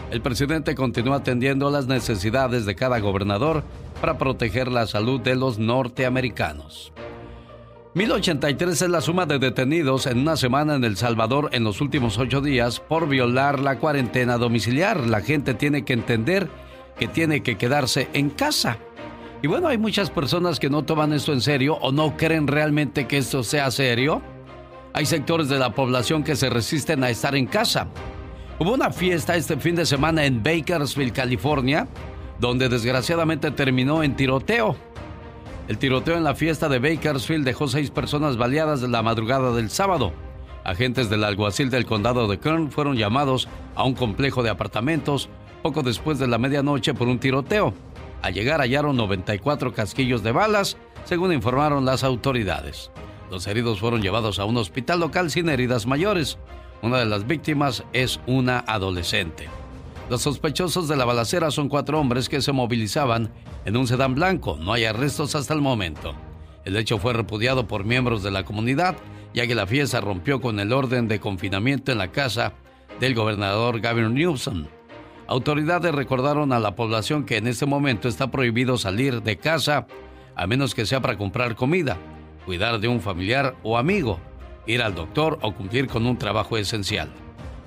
El 0.10 0.24
presidente 0.24 0.74
continúa 0.74 1.18
atendiendo 1.18 1.70
las 1.70 1.86
necesidades 1.86 2.66
de 2.66 2.74
cada 2.74 2.98
gobernador 2.98 3.64
para 4.02 4.18
proteger 4.18 4.70
la 4.70 4.88
salud 4.88 5.22
de 5.22 5.36
los 5.36 5.60
norteamericanos. 5.60 6.92
1083 7.94 8.82
es 8.82 8.90
la 8.90 9.02
suma 9.02 9.28
de 9.28 9.38
detenidos 9.38 10.08
en 10.08 10.18
una 10.18 10.36
semana 10.36 10.74
en 10.74 10.84
El 10.84 10.98
Salvador 10.98 11.50
en 11.52 11.64
los 11.64 11.80
últimos 11.80 12.18
ocho 12.18 12.42
días 12.42 12.80
por 12.80 13.08
violar 13.08 13.60
la 13.60 13.78
cuarentena 13.78 14.40
domiciliar. 14.40 15.06
La 15.06 15.22
gente 15.22 15.54
tiene 15.54 15.86
que 15.86 15.94
entender 15.94 16.50
que 16.98 17.08
tiene 17.08 17.44
que 17.44 17.56
quedarse 17.56 18.10
en 18.14 18.32
casa. 18.32 18.80
Y 19.42 19.48
bueno, 19.48 19.68
hay 19.68 19.78
muchas 19.78 20.10
personas 20.10 20.60
que 20.60 20.70
no 20.70 20.84
toman 20.84 21.14
esto 21.14 21.32
en 21.32 21.42
serio 21.42 21.78
o 21.82 21.92
no 21.92 22.18
creen 22.18 22.48
realmente 22.48 23.06
que 23.06 23.18
esto 23.18 23.44
sea 23.44 23.70
serio. 23.70 24.22
Hay 24.94 25.06
sectores 25.06 25.48
de 25.48 25.60
la 25.60 25.76
población 25.76 26.24
que 26.24 26.36
se 26.36 26.50
resisten 26.50 27.04
a 27.04 27.10
estar 27.12 27.36
en 27.36 27.46
casa. 27.46 27.88
Hubo 28.58 28.74
una 28.74 28.90
fiesta 28.90 29.36
este 29.36 29.58
fin 29.58 29.76
de 29.76 29.86
semana 29.86 30.26
en 30.26 30.42
Bakersfield, 30.42 31.14
California, 31.14 31.88
donde 32.40 32.68
desgraciadamente 32.68 33.52
terminó 33.52 34.02
en 34.02 34.16
tiroteo. 34.16 34.76
El 35.68 35.78
tiroteo 35.78 36.18
en 36.18 36.24
la 36.24 36.34
fiesta 36.34 36.68
de 36.68 36.80
Bakersfield 36.80 37.46
dejó 37.46 37.68
seis 37.68 37.92
personas 37.92 38.38
baleadas 38.38 38.82
de 38.82 38.88
la 38.88 39.04
madrugada 39.04 39.54
del 39.54 39.70
sábado. 39.70 40.14
Agentes 40.64 41.12
del 41.12 41.24
alguacil 41.24 41.70
del 41.70 41.86
condado 41.86 42.28
de 42.28 42.40
Kern 42.40 42.72
fueron 42.72 42.98
llamados 42.98 43.48
a 43.76 43.84
un 43.84 43.94
complejo 43.94 44.42
de 44.42 44.50
apartamentos 44.50 45.30
poco 45.62 45.84
después 45.84 46.18
de 46.18 46.28
la 46.28 46.40
medianoche 46.40 46.96
por 46.96 47.08
un 47.08 47.20
tiroteo. 47.20 47.74
Al 48.22 48.34
llegar 48.34 48.62
hallaron 48.62 48.98
94 48.98 49.74
casquillos 49.74 50.24
de 50.24 50.32
balas, 50.32 50.78
según 51.06 51.34
informaron 51.34 51.86
las 51.86 52.04
autoridades. 52.04 52.92
Los 53.30 53.48
heridos 53.48 53.80
fueron 53.80 54.02
llevados 54.02 54.40
a 54.40 54.46
un 54.46 54.58
hospital 54.58 55.00
local 55.00 55.30
sin 55.30 55.50
heridas 55.50 55.86
mayores. 55.86 56.38
Una 56.82 57.00
de 57.00 57.06
las 57.06 57.28
víctimas 57.28 57.84
es 57.94 58.20
una 58.28 58.60
adolescente. 58.60 59.48
Los 60.10 60.22
sospechosos 60.22 60.88
de 60.88 60.96
la 60.96 61.04
balacera 61.04 61.52
son 61.52 61.68
cuatro 61.68 62.00
hombres 62.00 62.30
que 62.30 62.42
se 62.42 62.54
movilizaban 62.54 63.32
en 63.66 63.76
un 63.76 63.88
sedán 63.88 64.16
blanco. 64.16 64.58
No 64.60 64.72
hay 64.72 64.86
arrestos 64.86 65.36
hasta 65.36 65.54
el 65.54 65.62
momento. 65.62 66.14
El 66.64 66.78
hecho 66.78 66.98
fue 66.98 67.14
repudiado 67.14 67.68
por 67.68 67.84
miembros 67.84 68.24
de 68.24 68.32
la 68.32 68.44
comunidad, 68.44 68.96
ya 69.34 69.46
que 69.48 69.56
la 69.56 69.68
fiesta 69.68 70.00
rompió 70.00 70.40
con 70.40 70.60
el 70.60 70.72
orden 70.72 71.08
de 71.08 71.20
confinamiento 71.20 71.92
en 71.92 71.98
la 71.98 72.12
casa 72.12 72.54
del 73.00 73.16
gobernador 73.16 73.82
Gavin 73.82 74.14
Newsom. 74.14 74.68
Autoridades 75.28 75.94
recordaron 75.94 76.54
a 76.54 76.60
la 76.60 76.76
población 76.76 77.26
que 77.26 77.38
en 77.38 77.48
este 77.48 77.66
momento 77.66 78.08
está 78.08 78.32
prohibido 78.32 78.78
salir 78.78 79.22
de 79.22 79.38
casa 79.38 79.88
a 80.36 80.48
menos 80.48 80.74
que 80.74 80.86
sea 80.86 81.02
para 81.02 81.18
comprar 81.18 81.56
comida, 81.56 81.98
cuidar 82.46 82.80
de 82.80 82.88
un 82.88 83.02
familiar 83.02 83.56
o 83.64 83.78
amigo, 83.78 84.20
ir 84.68 84.82
al 84.82 84.96
doctor 84.96 85.38
o 85.42 85.54
cumplir 85.54 85.88
con 85.88 86.06
un 86.06 86.18
trabajo 86.18 86.58
esencial. 86.58 87.10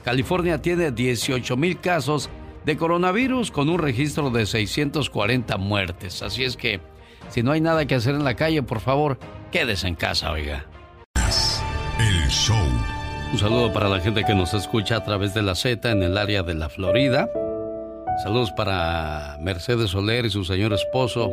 California 0.04 0.62
tiene 0.62 0.90
18 0.90 1.56
mil 1.56 1.80
casos 1.80 2.30
de 2.64 2.76
coronavirus 2.76 3.50
con 3.50 3.68
un 3.68 3.78
registro 3.78 4.30
de 4.30 4.46
640 4.46 5.56
muertes. 5.58 6.22
Así 6.22 6.44
es 6.44 6.56
que, 6.56 6.80
si 7.28 7.42
no 7.42 7.52
hay 7.52 7.60
nada 7.60 7.86
que 7.86 7.96
hacer 7.96 8.14
en 8.14 8.24
la 8.24 8.36
calle, 8.36 8.62
por 8.62 8.80
favor, 8.80 9.18
quédese 9.50 9.88
en 9.88 9.96
casa, 9.96 10.30
oiga. 10.30 10.64
El 11.98 12.28
show. 12.30 12.56
Un 13.32 13.38
saludo 13.38 13.72
para 13.72 13.88
la 13.88 14.00
gente 14.00 14.24
que 14.24 14.34
nos 14.34 14.54
escucha 14.54 14.96
a 14.96 15.04
través 15.04 15.34
de 15.34 15.42
la 15.42 15.54
Z 15.54 15.90
en 15.90 16.02
el 16.02 16.16
área 16.16 16.42
de 16.42 16.54
la 16.54 16.68
Florida. 16.68 17.28
Saludos 18.22 18.52
para 18.52 19.38
Mercedes 19.40 19.92
Soler 19.92 20.26
y 20.26 20.30
su 20.30 20.44
señor 20.44 20.74
esposo. 20.74 21.32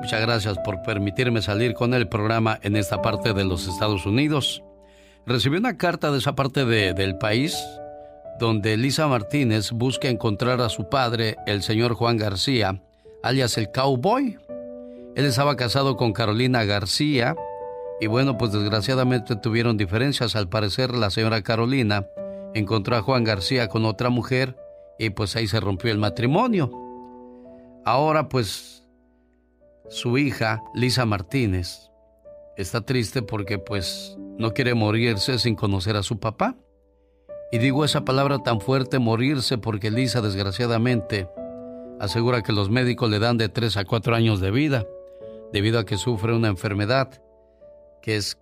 Muchas 0.00 0.20
gracias 0.20 0.56
por 0.58 0.80
permitirme 0.82 1.42
salir 1.42 1.74
con 1.74 1.92
el 1.92 2.06
programa 2.06 2.60
en 2.62 2.76
esta 2.76 3.02
parte 3.02 3.32
de 3.32 3.44
los 3.44 3.66
Estados 3.66 4.06
Unidos. 4.06 4.62
Recibí 5.26 5.56
una 5.56 5.76
carta 5.76 6.12
de 6.12 6.18
esa 6.18 6.36
parte 6.36 6.64
del 6.64 7.18
país 7.18 7.58
donde 8.38 8.76
Lisa 8.76 9.08
Martínez 9.08 9.72
busca 9.72 10.06
encontrar 10.08 10.60
a 10.60 10.68
su 10.68 10.88
padre, 10.88 11.34
el 11.46 11.64
señor 11.64 11.94
Juan 11.94 12.16
García, 12.16 12.80
alias 13.24 13.58
el 13.58 13.72
Cowboy. 13.72 14.38
Él 15.16 15.24
estaba 15.24 15.56
casado 15.56 15.96
con 15.96 16.12
Carolina 16.12 16.62
García 16.62 17.34
y 18.00 18.06
bueno, 18.06 18.38
pues 18.38 18.52
desgraciadamente 18.52 19.34
tuvieron 19.34 19.76
diferencias. 19.76 20.36
Al 20.36 20.48
parecer 20.48 20.94
la 20.94 21.10
señora 21.10 21.42
Carolina 21.42 22.06
encontró 22.54 22.94
a 22.94 23.02
Juan 23.02 23.24
García 23.24 23.66
con 23.66 23.84
otra 23.84 24.10
mujer 24.10 24.54
y 24.98 25.10
pues 25.10 25.36
ahí 25.36 25.46
se 25.46 25.60
rompió 25.60 25.90
el 25.90 25.98
matrimonio. 25.98 26.70
Ahora 27.84 28.28
pues 28.28 28.86
su 29.88 30.18
hija, 30.18 30.62
Lisa 30.74 31.04
Martínez, 31.06 31.90
está 32.56 32.80
triste 32.80 33.22
porque 33.22 33.58
pues 33.58 34.16
no 34.38 34.52
quiere 34.54 34.74
morirse 34.74 35.38
sin 35.38 35.54
conocer 35.54 35.96
a 35.96 36.02
su 36.02 36.18
papá. 36.18 36.56
Y 37.52 37.58
digo 37.58 37.84
esa 37.84 38.04
palabra 38.04 38.38
tan 38.38 38.60
fuerte, 38.60 38.98
morirse, 38.98 39.58
porque 39.58 39.90
Lisa 39.90 40.20
desgraciadamente 40.20 41.28
asegura 42.00 42.42
que 42.42 42.52
los 42.52 42.70
médicos 42.70 43.10
le 43.10 43.18
dan 43.18 43.38
de 43.38 43.48
3 43.48 43.76
a 43.76 43.84
4 43.84 44.14
años 44.14 44.40
de 44.40 44.50
vida, 44.50 44.84
debido 45.52 45.78
a 45.78 45.84
que 45.84 45.96
sufre 45.96 46.34
una 46.34 46.48
enfermedad 46.48 47.22
que 48.02 48.16
es 48.16 48.38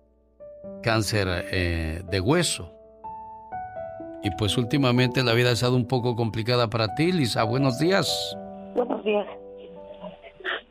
cáncer 0.81 1.27
eh, 1.51 2.01
de 2.09 2.19
hueso. 2.19 2.73
Y 4.23 4.31
pues 4.31 4.57
últimamente 4.57 5.21
la 5.21 5.33
vida 5.33 5.49
ha 5.49 5.53
estado 5.53 5.75
un 5.75 5.85
poco 5.85 6.15
complicada 6.15 6.69
para 6.69 6.95
ti, 6.95 7.11
Lisa. 7.11 7.43
Buenos 7.43 7.77
días. 7.77 8.37
Buenos 8.73 9.03
días. 9.03 9.27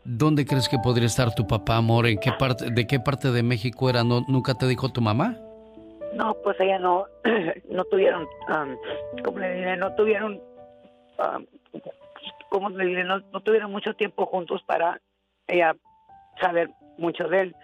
¿Dónde 0.05 0.47
crees 0.47 0.69
que 0.71 0.79
podría 0.79 1.07
estar 1.07 1.35
tu 1.35 1.47
papá, 1.47 1.77
amor? 1.77 2.07
¿En 2.07 2.19
qué 2.19 2.33
parte, 2.33 2.71
¿De 2.71 2.87
qué 2.87 2.99
parte 2.99 3.31
de 3.31 3.43
México 3.43 3.91
era? 3.91 4.03
¿No, 4.03 4.23
¿Nunca 4.27 4.55
te 4.55 4.67
dijo 4.67 4.89
tu 4.89 5.03
mamá? 5.03 5.37
No, 6.15 6.35
pues 6.43 6.59
ella 6.61 6.79
no, 6.79 7.07
no 7.71 7.85
tuvieron, 7.85 8.27
como 9.23 9.39
le 9.39 9.55
diré, 9.55 9.77
no 9.77 9.95
tuvieron, 9.95 10.41
como 12.49 12.71
le 12.71 12.87
diré, 12.87 13.05
no, 13.05 13.21
no, 13.33 13.41
tuvieron 13.41 13.71
mucho 13.71 13.95
tiempo 13.95 14.27
juntos 14.27 14.63
para 14.67 15.01
ella 15.47 15.77
saber 16.41 16.71
mucho 16.99 17.29
de 17.29 17.41
él. 17.41 17.57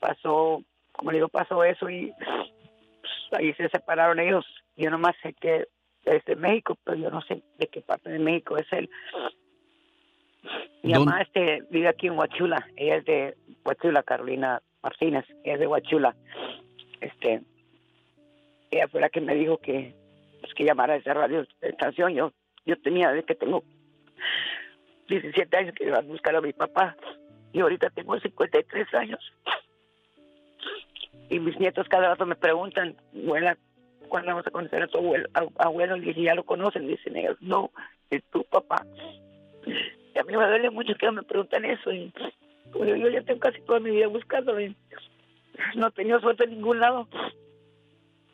Pasó, 0.00 0.62
como 0.92 1.10
le 1.10 1.18
digo, 1.18 1.28
pasó 1.28 1.62
eso 1.62 1.88
y 1.88 2.12
pues, 3.30 3.40
ahí 3.40 3.52
se 3.54 3.68
separaron 3.68 4.18
ellos 4.18 4.44
yo 4.76 4.90
nomás 4.90 5.16
sé 5.22 5.34
que 5.34 5.66
es 6.04 6.24
de 6.24 6.36
México, 6.36 6.76
pero 6.84 6.96
yo 6.96 7.10
no 7.10 7.20
sé 7.22 7.42
de 7.58 7.66
qué 7.68 7.80
parte 7.82 8.10
de 8.10 8.18
México 8.18 8.56
es 8.56 8.66
él. 8.72 8.90
Mi 10.82 10.92
mamá 10.92 11.20
este, 11.20 11.62
vive 11.70 11.88
aquí 11.88 12.06
en 12.06 12.18
Huachula. 12.18 12.66
Ella 12.76 12.96
es 12.96 13.04
de 13.04 13.36
Huachula, 13.64 14.02
Carolina 14.02 14.62
Martínez, 14.82 15.26
que 15.44 15.52
es 15.52 15.60
de 15.60 15.66
Huachula. 15.66 16.16
Este, 17.00 17.42
ella 18.70 18.88
fue 18.88 19.00
la 19.00 19.10
que 19.10 19.20
me 19.20 19.34
dijo 19.34 19.58
que, 19.58 19.94
pues, 20.40 20.54
que 20.54 20.64
llamara 20.64 20.94
a 20.94 20.96
esa 20.96 21.12
radio 21.12 21.46
estación. 21.60 22.14
Yo, 22.14 22.32
yo 22.64 22.80
tenía 22.80 23.10
desde 23.10 23.26
que 23.26 23.34
tengo 23.34 23.62
17 25.08 25.56
años 25.56 25.74
que 25.74 25.84
iba 25.84 25.98
a 25.98 26.02
buscar 26.02 26.34
a 26.36 26.40
mi 26.40 26.52
papá 26.52 26.96
y 27.52 27.60
ahorita 27.60 27.90
tengo 27.90 28.18
53 28.18 28.94
años. 28.94 29.20
Y 31.28 31.38
mis 31.38 31.58
nietos 31.58 31.88
cada 31.88 32.08
rato 32.08 32.26
me 32.26 32.36
preguntan, 32.36 32.96
abuela, 33.14 33.56
¿cuándo 34.10 34.32
vamos 34.32 34.46
a 34.46 34.50
conocer 34.50 34.82
a 34.82 34.86
tu 34.88 34.98
abuelo? 34.98 35.26
A- 35.32 35.64
abuelo? 35.64 35.96
Y 35.96 36.00
dije, 36.00 36.22
ya 36.24 36.34
lo 36.34 36.44
conocen. 36.44 36.86
Dicen 36.86 37.16
ellos, 37.16 37.38
no, 37.40 37.70
es 38.10 38.22
tu 38.30 38.44
papá. 38.44 38.84
Y 40.14 40.18
a 40.18 40.24
mí 40.24 40.36
me 40.36 40.46
duele 40.46 40.68
mucho 40.70 40.94
que 40.96 41.10
me 41.10 41.22
preguntan 41.22 41.64
eso. 41.64 41.90
Y 41.90 42.12
pues, 42.72 42.90
yo 43.00 43.08
ya 43.08 43.22
tengo 43.22 43.40
casi 43.40 43.62
toda 43.62 43.80
mi 43.80 43.90
vida 43.90 44.08
buscándolo. 44.08 44.60
y 44.60 44.76
no 45.76 45.86
he 45.88 45.90
tenido 45.92 46.20
suerte 46.20 46.44
en 46.44 46.50
ningún 46.50 46.80
lado. 46.80 47.08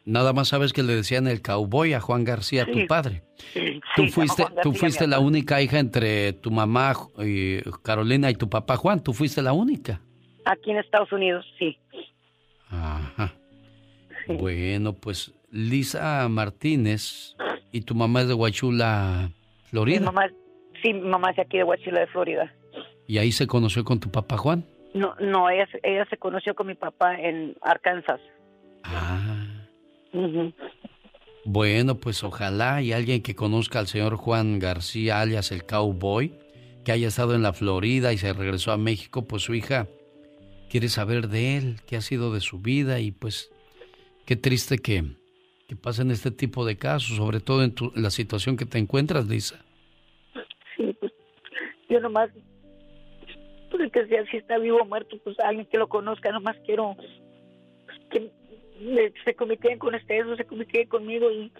Nada 0.04 0.32
más 0.32 0.48
sabes 0.48 0.72
que 0.72 0.82
le 0.84 0.94
decían 0.94 1.26
el 1.26 1.42
cowboy 1.42 1.92
a 1.92 2.00
Juan 2.00 2.22
García, 2.24 2.64
tu 2.64 2.86
padre. 2.86 3.22
Sí, 3.52 3.80
Tú 3.96 4.02
sí, 4.04 4.08
fuiste, 4.10 4.44
tú 4.62 4.72
fuiste 4.72 5.06
la 5.08 5.18
única 5.18 5.60
hija 5.60 5.80
entre 5.80 6.32
tu 6.32 6.50
mamá 6.52 6.92
y 7.18 7.60
Carolina 7.82 8.30
y 8.30 8.34
tu 8.36 8.48
papá 8.48 8.76
Juan. 8.76 9.02
Tú 9.02 9.12
fuiste 9.12 9.42
la 9.42 9.52
única. 9.52 10.00
Aquí 10.44 10.70
en 10.70 10.78
Estados 10.78 11.10
Unidos, 11.12 11.44
sí. 11.58 11.76
Ajá. 12.70 13.32
Bueno, 14.28 14.92
pues 14.92 15.32
Lisa 15.50 16.28
Martínez 16.28 17.36
y 17.72 17.82
tu 17.82 17.94
mamá 17.94 18.22
es 18.22 18.28
de 18.28 18.34
Huachula, 18.34 19.30
Mi 19.30 19.68
Florida. 19.70 20.00
mamá, 20.06 20.28
sí, 20.82 20.92
mi 20.92 21.00
mamá 21.08 21.30
es 21.30 21.36
de 21.36 21.42
aquí 21.42 21.58
de 21.58 21.64
Huachila, 21.64 22.00
de 22.00 22.06
Florida. 22.08 22.52
Y 23.06 23.18
ahí 23.18 23.32
se 23.32 23.46
conoció 23.46 23.84
con 23.84 24.00
tu 24.00 24.10
papá 24.10 24.36
Juan. 24.36 24.64
No, 24.94 25.14
no, 25.20 25.48
ella, 25.50 25.66
se- 25.70 25.80
ella 25.82 26.06
se 26.10 26.16
conoció 26.16 26.54
con 26.54 26.66
mi 26.66 26.74
papá 26.74 27.14
en 27.16 27.54
Arkansas. 27.62 28.20
Ujú. 30.12 30.52
Bueno, 31.44 31.96
pues 31.96 32.24
ojalá 32.24 32.82
y 32.82 32.92
alguien 32.92 33.22
que 33.22 33.34
conozca 33.36 33.78
al 33.78 33.86
señor 33.86 34.16
Juan 34.16 34.58
García, 34.58 35.20
alias 35.20 35.52
el 35.52 35.64
Cowboy, 35.64 36.34
que 36.84 36.92
haya 36.92 37.08
estado 37.08 37.34
en 37.34 37.42
la 37.42 37.52
Florida 37.52 38.12
y 38.12 38.18
se 38.18 38.32
regresó 38.32 38.72
a 38.72 38.76
México, 38.78 39.26
pues 39.26 39.42
su 39.42 39.54
hija 39.54 39.86
quiere 40.70 40.88
saber 40.88 41.28
de 41.28 41.56
él, 41.56 41.76
qué 41.86 41.96
ha 41.96 42.00
sido 42.00 42.32
de 42.32 42.40
su 42.40 42.58
vida 42.58 42.98
y 43.00 43.12
pues 43.12 43.50
qué 44.24 44.34
triste 44.36 44.78
que, 44.78 45.04
que 45.66 45.76
pasen 45.76 46.10
este 46.10 46.30
tipo 46.30 46.64
de 46.64 46.76
casos, 46.76 47.16
sobre 47.16 47.40
todo 47.40 47.64
en, 47.64 47.74
tu- 47.74 47.92
en 47.96 48.02
la 48.02 48.10
situación 48.10 48.56
que 48.56 48.66
te 48.66 48.78
encuentras, 48.78 49.26
Lisa. 49.26 49.64
Sí, 50.76 50.94
pues 51.00 51.12
yo 51.88 52.00
nomás, 52.00 52.30
pues 53.70 53.90
que 53.90 54.06
sea 54.06 54.24
si 54.30 54.36
está 54.36 54.58
vivo 54.58 54.78
o 54.80 54.84
muerto, 54.84 55.16
pues 55.24 55.38
alguien 55.40 55.66
que 55.66 55.78
lo 55.78 55.88
conozca, 55.88 56.30
nomás 56.30 56.56
quiero 56.64 56.96
que 58.10 58.30
se 59.24 59.34
comuniquen 59.34 59.78
con 59.78 59.94
ustedes 59.94 60.26
o 60.26 60.36
se 60.36 60.44
comuniquen 60.44 60.86
conmigo 60.88 61.30
y 61.30 61.50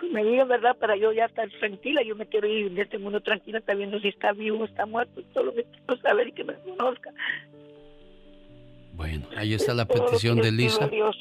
pues, 0.00 0.12
me 0.12 0.24
digan 0.24 0.48
verdad 0.48 0.76
para 0.78 0.96
yo 0.96 1.12
ya 1.12 1.26
estar 1.26 1.48
tranquila. 1.60 2.02
Yo 2.02 2.16
me 2.16 2.26
quiero 2.26 2.46
ir 2.48 2.70
de 2.72 2.82
este 2.82 2.98
mundo 2.98 3.20
tranquila, 3.20 3.60
sabiendo 3.66 4.00
si 4.00 4.08
está 4.08 4.32
vivo 4.32 4.60
o 4.60 4.64
está 4.64 4.86
muerto. 4.86 5.22
Solo 5.34 5.52
me 5.52 5.64
quiero 5.64 6.00
saber 6.00 6.28
y 6.28 6.32
que 6.32 6.44
me 6.44 6.54
conozca. 6.54 7.10
Bueno, 8.94 9.26
ahí 9.36 9.52
está 9.54 9.74
la 9.74 9.86
petición 9.86 10.40
de 10.40 10.52
Lisa 10.52 10.88
Dios. 10.88 11.16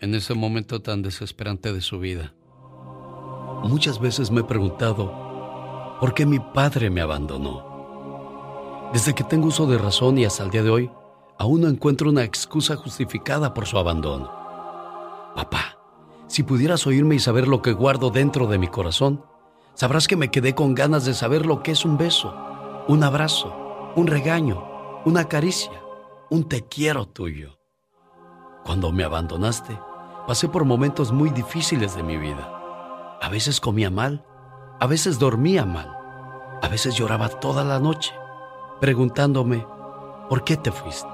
En 0.00 0.14
ese 0.14 0.34
momento 0.34 0.80
tan 0.80 1.02
desesperante 1.02 1.72
de 1.72 1.80
su 1.80 1.98
vida. 1.98 2.34
Muchas 3.64 3.98
veces 3.98 4.30
me 4.30 4.42
he 4.42 4.44
preguntado 4.44 5.96
por 6.00 6.14
qué 6.14 6.26
mi 6.26 6.38
padre 6.38 6.90
me 6.90 7.00
abandonó. 7.00 8.90
Desde 8.92 9.14
que 9.14 9.24
tengo 9.24 9.48
uso 9.48 9.66
de 9.66 9.78
razón 9.78 10.18
y 10.18 10.24
hasta 10.24 10.44
el 10.44 10.50
día 10.50 10.62
de 10.62 10.70
hoy, 10.70 10.90
aún 11.38 11.62
no 11.62 11.68
encuentro 11.68 12.10
una 12.10 12.24
excusa 12.24 12.76
justificada 12.76 13.52
por 13.52 13.66
su 13.66 13.78
abandono. 13.78 14.32
Papá, 15.34 15.78
si 16.28 16.42
pudieras 16.42 16.86
oírme 16.86 17.16
y 17.16 17.18
saber 17.18 17.48
lo 17.48 17.62
que 17.62 17.72
guardo 17.72 18.10
dentro 18.10 18.46
de 18.46 18.58
mi 18.58 18.68
corazón, 18.68 19.24
sabrás 19.74 20.06
que 20.06 20.16
me 20.16 20.30
quedé 20.30 20.54
con 20.54 20.74
ganas 20.74 21.04
de 21.04 21.14
saber 21.14 21.44
lo 21.46 21.62
que 21.62 21.72
es 21.72 21.84
un 21.84 21.98
beso, 21.98 22.34
un 22.86 23.02
abrazo, 23.02 23.92
un 23.96 24.06
regaño, 24.06 25.02
una 25.04 25.28
caricia, 25.28 25.82
un 26.30 26.48
te 26.48 26.66
quiero 26.66 27.06
tuyo. 27.06 27.58
Cuando 28.64 28.92
me 28.92 29.04
abandonaste, 29.04 29.78
pasé 30.28 30.46
por 30.46 30.66
momentos 30.66 31.10
muy 31.10 31.30
difíciles 31.30 31.96
de 31.96 32.02
mi 32.02 32.18
vida. 32.18 33.16
A 33.22 33.30
veces 33.30 33.62
comía 33.62 33.90
mal, 33.90 34.26
a 34.78 34.86
veces 34.86 35.18
dormía 35.18 35.64
mal, 35.64 35.90
a 36.60 36.68
veces 36.68 36.94
lloraba 36.96 37.30
toda 37.30 37.64
la 37.64 37.80
noche, 37.80 38.14
preguntándome, 38.78 39.66
¿por 40.28 40.44
qué 40.44 40.58
te 40.58 40.70
fuiste? 40.70 41.08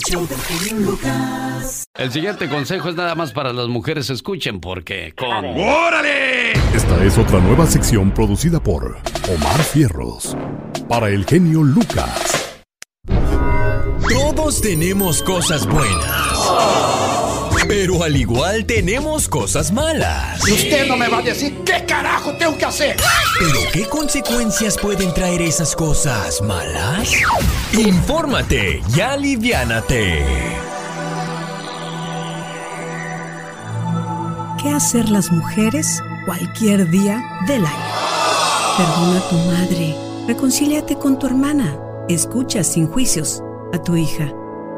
El 1.96 2.12
siguiente 2.12 2.50
consejo 2.50 2.90
es 2.90 2.96
nada 2.96 3.16
más 3.16 3.32
para 3.32 3.54
las 3.54 3.70
mujeres. 3.70 4.10
Escuchen 4.10 4.60
porque 4.60 5.14
con... 5.18 5.46
¡Órale! 5.46 6.52
Esta 6.76 7.06
es 7.06 7.18
otra 7.18 7.40
nueva 7.40 7.66
sección 7.66 8.12
producida 8.12 8.60
por 8.60 8.98
Omar 9.34 9.64
Fierros. 9.64 10.36
Para 10.90 11.08
el 11.08 11.26
genio 11.26 11.64
Lucas. 11.64 12.39
Todos 14.10 14.60
tenemos 14.60 15.22
cosas 15.22 15.68
buenas. 15.68 16.40
Pero 17.68 18.02
al 18.02 18.16
igual 18.16 18.66
tenemos 18.66 19.28
cosas 19.28 19.72
malas. 19.72 20.48
Y 20.48 20.54
usted 20.54 20.88
no 20.88 20.98
me 20.98 21.08
va 21.08 21.20
a 21.20 21.22
decir 21.22 21.60
qué 21.64 21.86
carajo 21.86 22.34
tengo 22.34 22.58
que 22.58 22.66
hacer. 22.66 22.98
¿Pero 23.38 23.60
qué 23.72 23.86
consecuencias 23.86 24.78
pueden 24.80 25.14
traer 25.14 25.44
esas 25.44 25.76
cosas 25.76 26.42
malas? 26.42 27.12
Infórmate 27.74 28.82
y 28.96 29.00
aliviánate. 29.00 30.26
¿Qué 34.60 34.70
hacer 34.70 35.10
las 35.10 35.32
mujeres 35.32 36.02
cualquier 36.26 36.90
día 36.90 37.24
del 37.46 37.64
año? 37.64 37.86
Perdona 38.76 39.20
a 39.20 39.30
tu 39.30 39.36
madre, 39.36 39.96
reconcíliate 40.28 40.98
con 40.98 41.20
tu 41.20 41.28
hermana, 41.28 41.78
escucha 42.08 42.64
sin 42.64 42.88
juicios 42.88 43.44
a 43.74 43.82
tu 43.82 43.96
hija, 43.96 44.34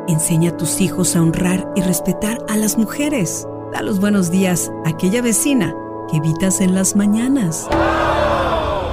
enseña 0.07 0.51
a 0.51 0.57
tus 0.57 0.81
hijos 0.81 1.15
a 1.15 1.21
honrar 1.21 1.71
y 1.75 1.81
respetar 1.81 2.37
a 2.47 2.57
las 2.57 2.77
mujeres. 2.77 3.47
Da 3.71 3.81
los 3.81 3.99
buenos 3.99 4.31
días 4.31 4.71
a 4.85 4.89
aquella 4.89 5.21
vecina 5.21 5.73
que 6.09 6.17
evitas 6.17 6.61
en 6.61 6.75
las 6.75 6.95
mañanas. 6.95 7.67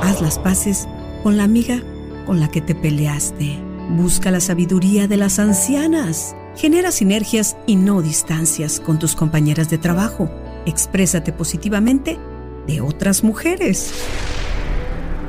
Haz 0.03 0.21
las 0.21 0.39
paces 0.39 0.89
con 1.23 1.37
la 1.37 1.45
amiga 1.45 1.81
con 2.27 2.41
la 2.41 2.49
que 2.49 2.61
te 2.61 2.75
peleaste. 2.75 3.59
Busca 3.91 4.31
la 4.31 4.41
sabiduría 4.41 5.09
de 5.09 5.17
las 5.17 5.39
ancianas. 5.39 6.37
Genera 6.57 6.91
sinergias 6.91 7.57
y 7.67 7.77
no 7.77 8.03
distancias 8.03 8.81
con 8.81 8.99
tus 8.99 9.17
compañeras 9.17 9.71
de 9.71 9.79
trabajo. 9.79 10.31
Exprésate 10.67 11.33
positivamente 11.33 12.19
de 12.67 12.81
otras 12.81 13.25
mujeres. 13.25 13.93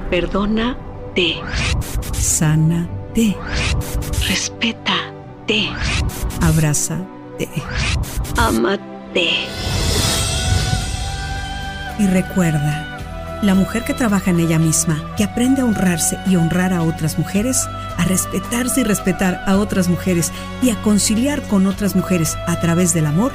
Perdona 0.10 0.78
Ámate. 1.20 2.99
Sánate. 3.20 3.36
Respétate. 4.28 5.70
Abrázate. 6.42 7.50
Amate. 8.38 9.30
Y 11.98 12.08
recuerda, 12.08 13.40
la 13.44 13.56
mujer 13.56 13.84
que 13.84 13.94
trabaja 13.94 14.32
en 14.32 14.40
ella 14.40 14.58
misma, 14.58 15.14
que 15.18 15.26
aprende 15.26 15.62
a 15.62 15.66
honrarse 15.66 16.18
y 16.28 16.38
honrar 16.38 16.72
a 16.72 16.82
otras 16.82 17.18
mujeres, 17.18 17.68
a 17.98 18.06
respetarse 18.06 18.82
y 18.82 18.84
respetar 18.86 19.44
a 19.48 19.58
otras 19.58 19.90
mujeres 19.90 20.32
y 20.62 20.70
a 20.70 20.82
conciliar 20.82 21.42
con 21.44 21.68
otras 21.68 21.96
mujeres 21.96 22.38
a 22.48 22.60
través 22.62 22.94
del 22.94 23.06
amor, 23.06 23.34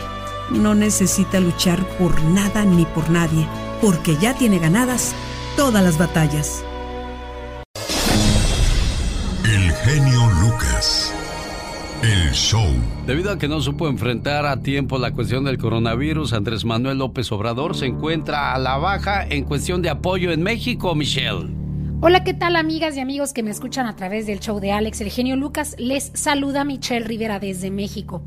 no 0.51 0.74
necesita 0.74 1.40
luchar 1.40 1.85
por 1.98 2.23
nada 2.23 2.65
ni 2.65 2.86
por 2.86 3.11
nadie, 3.11 3.47
porque 3.82 4.16
ya 4.16 4.32
tiene 4.35 4.59
ganadas 4.59 5.12
todas 5.56 5.85
las 5.85 5.98
batallas. 5.98 6.65
El 9.55 9.71
genio 9.71 10.29
Lucas. 10.41 11.15
El 12.03 12.33
show. 12.33 12.67
Debido 13.07 13.31
a 13.31 13.39
que 13.39 13.47
no 13.47 13.61
supo 13.61 13.87
enfrentar 13.87 14.47
a 14.47 14.63
tiempo 14.63 14.99
la 14.99 15.13
cuestión 15.13 15.45
del 15.45 15.59
coronavirus, 15.59 16.33
Andrés 16.33 16.65
Manuel 16.65 16.99
López 16.99 17.31
Obrador 17.31 17.77
se 17.77 17.87
encuentra 17.87 18.53
a 18.53 18.59
la 18.59 18.79
baja 18.79 19.25
en 19.25 19.45
cuestión 19.45 19.81
de 19.81 19.91
apoyo 19.91 20.33
en 20.33 20.43
México, 20.43 20.97
Michelle. 20.97 21.55
Hola, 22.01 22.25
¿qué 22.25 22.35
tal 22.35 22.57
amigas 22.57 22.97
y 22.97 23.01
amigos 23.01 23.33
que 23.33 23.45
me 23.45 23.53
escuchan 23.53 23.87
a 23.87 23.95
través 23.95 24.27
del 24.27 24.41
show 24.41 24.59
de 24.59 24.73
Alex, 24.73 25.01
el 25.03 25.11
genio 25.11 25.37
Lucas? 25.37 25.77
Les 25.79 26.11
saluda 26.15 26.65
Michelle 26.65 27.07
Rivera 27.07 27.39
desde 27.39 27.71
México. 27.71 28.25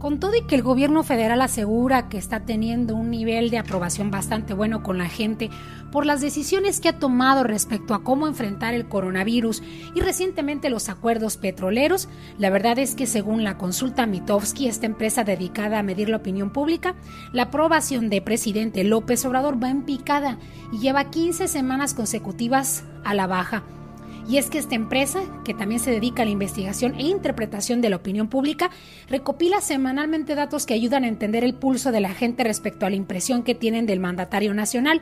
Con 0.00 0.18
todo 0.18 0.34
y 0.34 0.46
que 0.46 0.54
el 0.54 0.62
gobierno 0.62 1.02
federal 1.02 1.42
asegura 1.42 2.08
que 2.08 2.16
está 2.16 2.40
teniendo 2.40 2.96
un 2.96 3.10
nivel 3.10 3.50
de 3.50 3.58
aprobación 3.58 4.10
bastante 4.10 4.54
bueno 4.54 4.82
con 4.82 4.96
la 4.96 5.10
gente 5.10 5.50
por 5.92 6.06
las 6.06 6.22
decisiones 6.22 6.80
que 6.80 6.88
ha 6.88 6.98
tomado 6.98 7.44
respecto 7.44 7.92
a 7.92 8.02
cómo 8.02 8.26
enfrentar 8.26 8.72
el 8.72 8.88
coronavirus 8.88 9.62
y 9.94 10.00
recientemente 10.00 10.70
los 10.70 10.88
acuerdos 10.88 11.36
petroleros, 11.36 12.08
la 12.38 12.48
verdad 12.48 12.78
es 12.78 12.94
que 12.94 13.06
según 13.06 13.44
la 13.44 13.58
consulta 13.58 14.06
Mitofsky, 14.06 14.68
esta 14.68 14.86
empresa 14.86 15.22
dedicada 15.22 15.78
a 15.78 15.82
medir 15.82 16.08
la 16.08 16.16
opinión 16.16 16.48
pública, 16.48 16.94
la 17.34 17.42
aprobación 17.42 18.08
de 18.08 18.22
presidente 18.22 18.84
López 18.84 19.22
Obrador 19.26 19.62
va 19.62 19.68
en 19.68 19.82
picada 19.82 20.38
y 20.72 20.78
lleva 20.78 21.10
15 21.10 21.46
semanas 21.46 21.92
consecutivas 21.92 22.84
a 23.04 23.12
la 23.12 23.26
baja. 23.26 23.64
Y 24.30 24.38
es 24.38 24.48
que 24.48 24.58
esta 24.58 24.76
empresa, 24.76 25.22
que 25.44 25.54
también 25.54 25.80
se 25.80 25.90
dedica 25.90 26.22
a 26.22 26.24
la 26.24 26.30
investigación 26.30 26.94
e 26.94 27.02
interpretación 27.02 27.80
de 27.80 27.90
la 27.90 27.96
opinión 27.96 28.28
pública, 28.28 28.70
recopila 29.08 29.60
semanalmente 29.60 30.36
datos 30.36 30.66
que 30.66 30.74
ayudan 30.74 31.02
a 31.02 31.08
entender 31.08 31.42
el 31.42 31.54
pulso 31.54 31.90
de 31.90 31.98
la 31.98 32.10
gente 32.10 32.44
respecto 32.44 32.86
a 32.86 32.90
la 32.90 32.94
impresión 32.94 33.42
que 33.42 33.56
tienen 33.56 33.86
del 33.86 33.98
mandatario 33.98 34.54
nacional. 34.54 35.00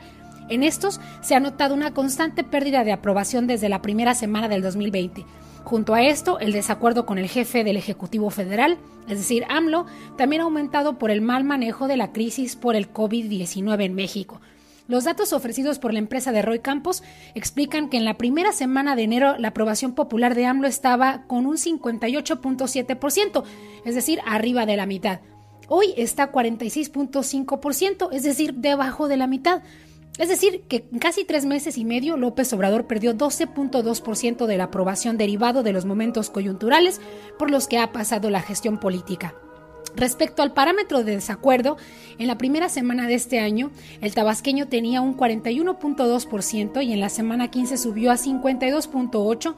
En 0.49 0.63
estos 0.63 0.99
se 1.21 1.35
ha 1.35 1.39
notado 1.39 1.75
una 1.75 1.93
constante 1.93 2.43
pérdida 2.43 2.83
de 2.83 2.91
aprobación 2.91 3.45
desde 3.45 3.69
la 3.69 3.83
primera 3.83 4.15
semana 4.15 4.47
del 4.47 4.63
2020. 4.63 5.23
Junto 5.63 5.93
a 5.93 6.01
esto, 6.01 6.39
el 6.39 6.51
desacuerdo 6.51 7.05
con 7.05 7.19
el 7.19 7.29
jefe 7.29 7.63
del 7.63 7.77
Ejecutivo 7.77 8.31
Federal, 8.31 8.79
es 9.07 9.19
decir, 9.19 9.45
AMLO, 9.47 9.85
también 10.17 10.41
ha 10.41 10.45
aumentado 10.45 10.97
por 10.97 11.11
el 11.11 11.21
mal 11.21 11.43
manejo 11.43 11.87
de 11.87 11.97
la 11.97 12.11
crisis 12.13 12.55
por 12.55 12.75
el 12.75 12.91
COVID-19 12.91 13.83
en 13.83 13.93
México. 13.93 14.41
Los 14.89 15.03
datos 15.03 15.33
ofrecidos 15.33 15.77
por 15.77 15.93
la 15.93 15.99
empresa 15.99 16.31
de 16.31 16.41
Roy 16.41 16.61
Campos 16.61 17.03
explican 17.35 17.89
que 17.89 17.97
en 17.97 18.05
la 18.05 18.17
primera 18.17 18.51
semana 18.51 18.95
de 18.95 19.03
enero 19.03 19.37
la 19.37 19.49
aprobación 19.49 19.93
popular 19.93 20.33
de 20.33 20.47
AMLO 20.47 20.67
estaba 20.67 21.27
con 21.27 21.45
un 21.45 21.57
58.7%, 21.57 23.43
es 23.85 23.93
decir, 23.93 24.19
arriba 24.25 24.65
de 24.65 24.77
la 24.77 24.87
mitad. 24.87 25.19
Hoy 25.67 25.93
está 25.95 26.31
46.5%, 26.31 28.09
es 28.11 28.23
decir, 28.23 28.55
debajo 28.55 29.07
de 29.07 29.17
la 29.17 29.27
mitad. 29.27 29.61
Es 30.17 30.27
decir, 30.27 30.63
que 30.67 30.87
en 30.91 30.97
casi 30.97 31.23
tres 31.23 31.45
meses 31.45 31.77
y 31.77 31.85
medio 31.85 32.17
López 32.17 32.51
Obrador 32.53 32.87
perdió 32.87 33.13
12.2% 33.13 34.47
de 34.47 34.57
la 34.57 34.63
aprobación 34.63 35.19
derivado 35.19 35.61
de 35.61 35.71
los 35.71 35.85
momentos 35.85 36.31
coyunturales 36.31 36.99
por 37.37 37.51
los 37.51 37.67
que 37.67 37.77
ha 37.77 37.91
pasado 37.91 38.31
la 38.31 38.41
gestión 38.41 38.79
política. 38.79 39.35
Respecto 39.99 40.41
al 40.41 40.53
parámetro 40.53 41.03
de 41.03 41.15
desacuerdo, 41.15 41.75
en 42.19 42.27
la 42.27 42.37
primera 42.37 42.69
semana 42.69 43.05
de 43.05 43.15
este 43.15 43.39
año, 43.39 43.69
el 43.99 44.13
tabasqueño 44.13 44.69
tenía 44.69 45.01
un 45.01 45.17
41.2% 45.17 46.81
y 46.81 46.93
en 46.93 47.01
la 47.01 47.09
semana 47.09 47.51
15 47.51 47.77
subió 47.77 48.09
a 48.09 48.15
52.8%, 48.15 49.55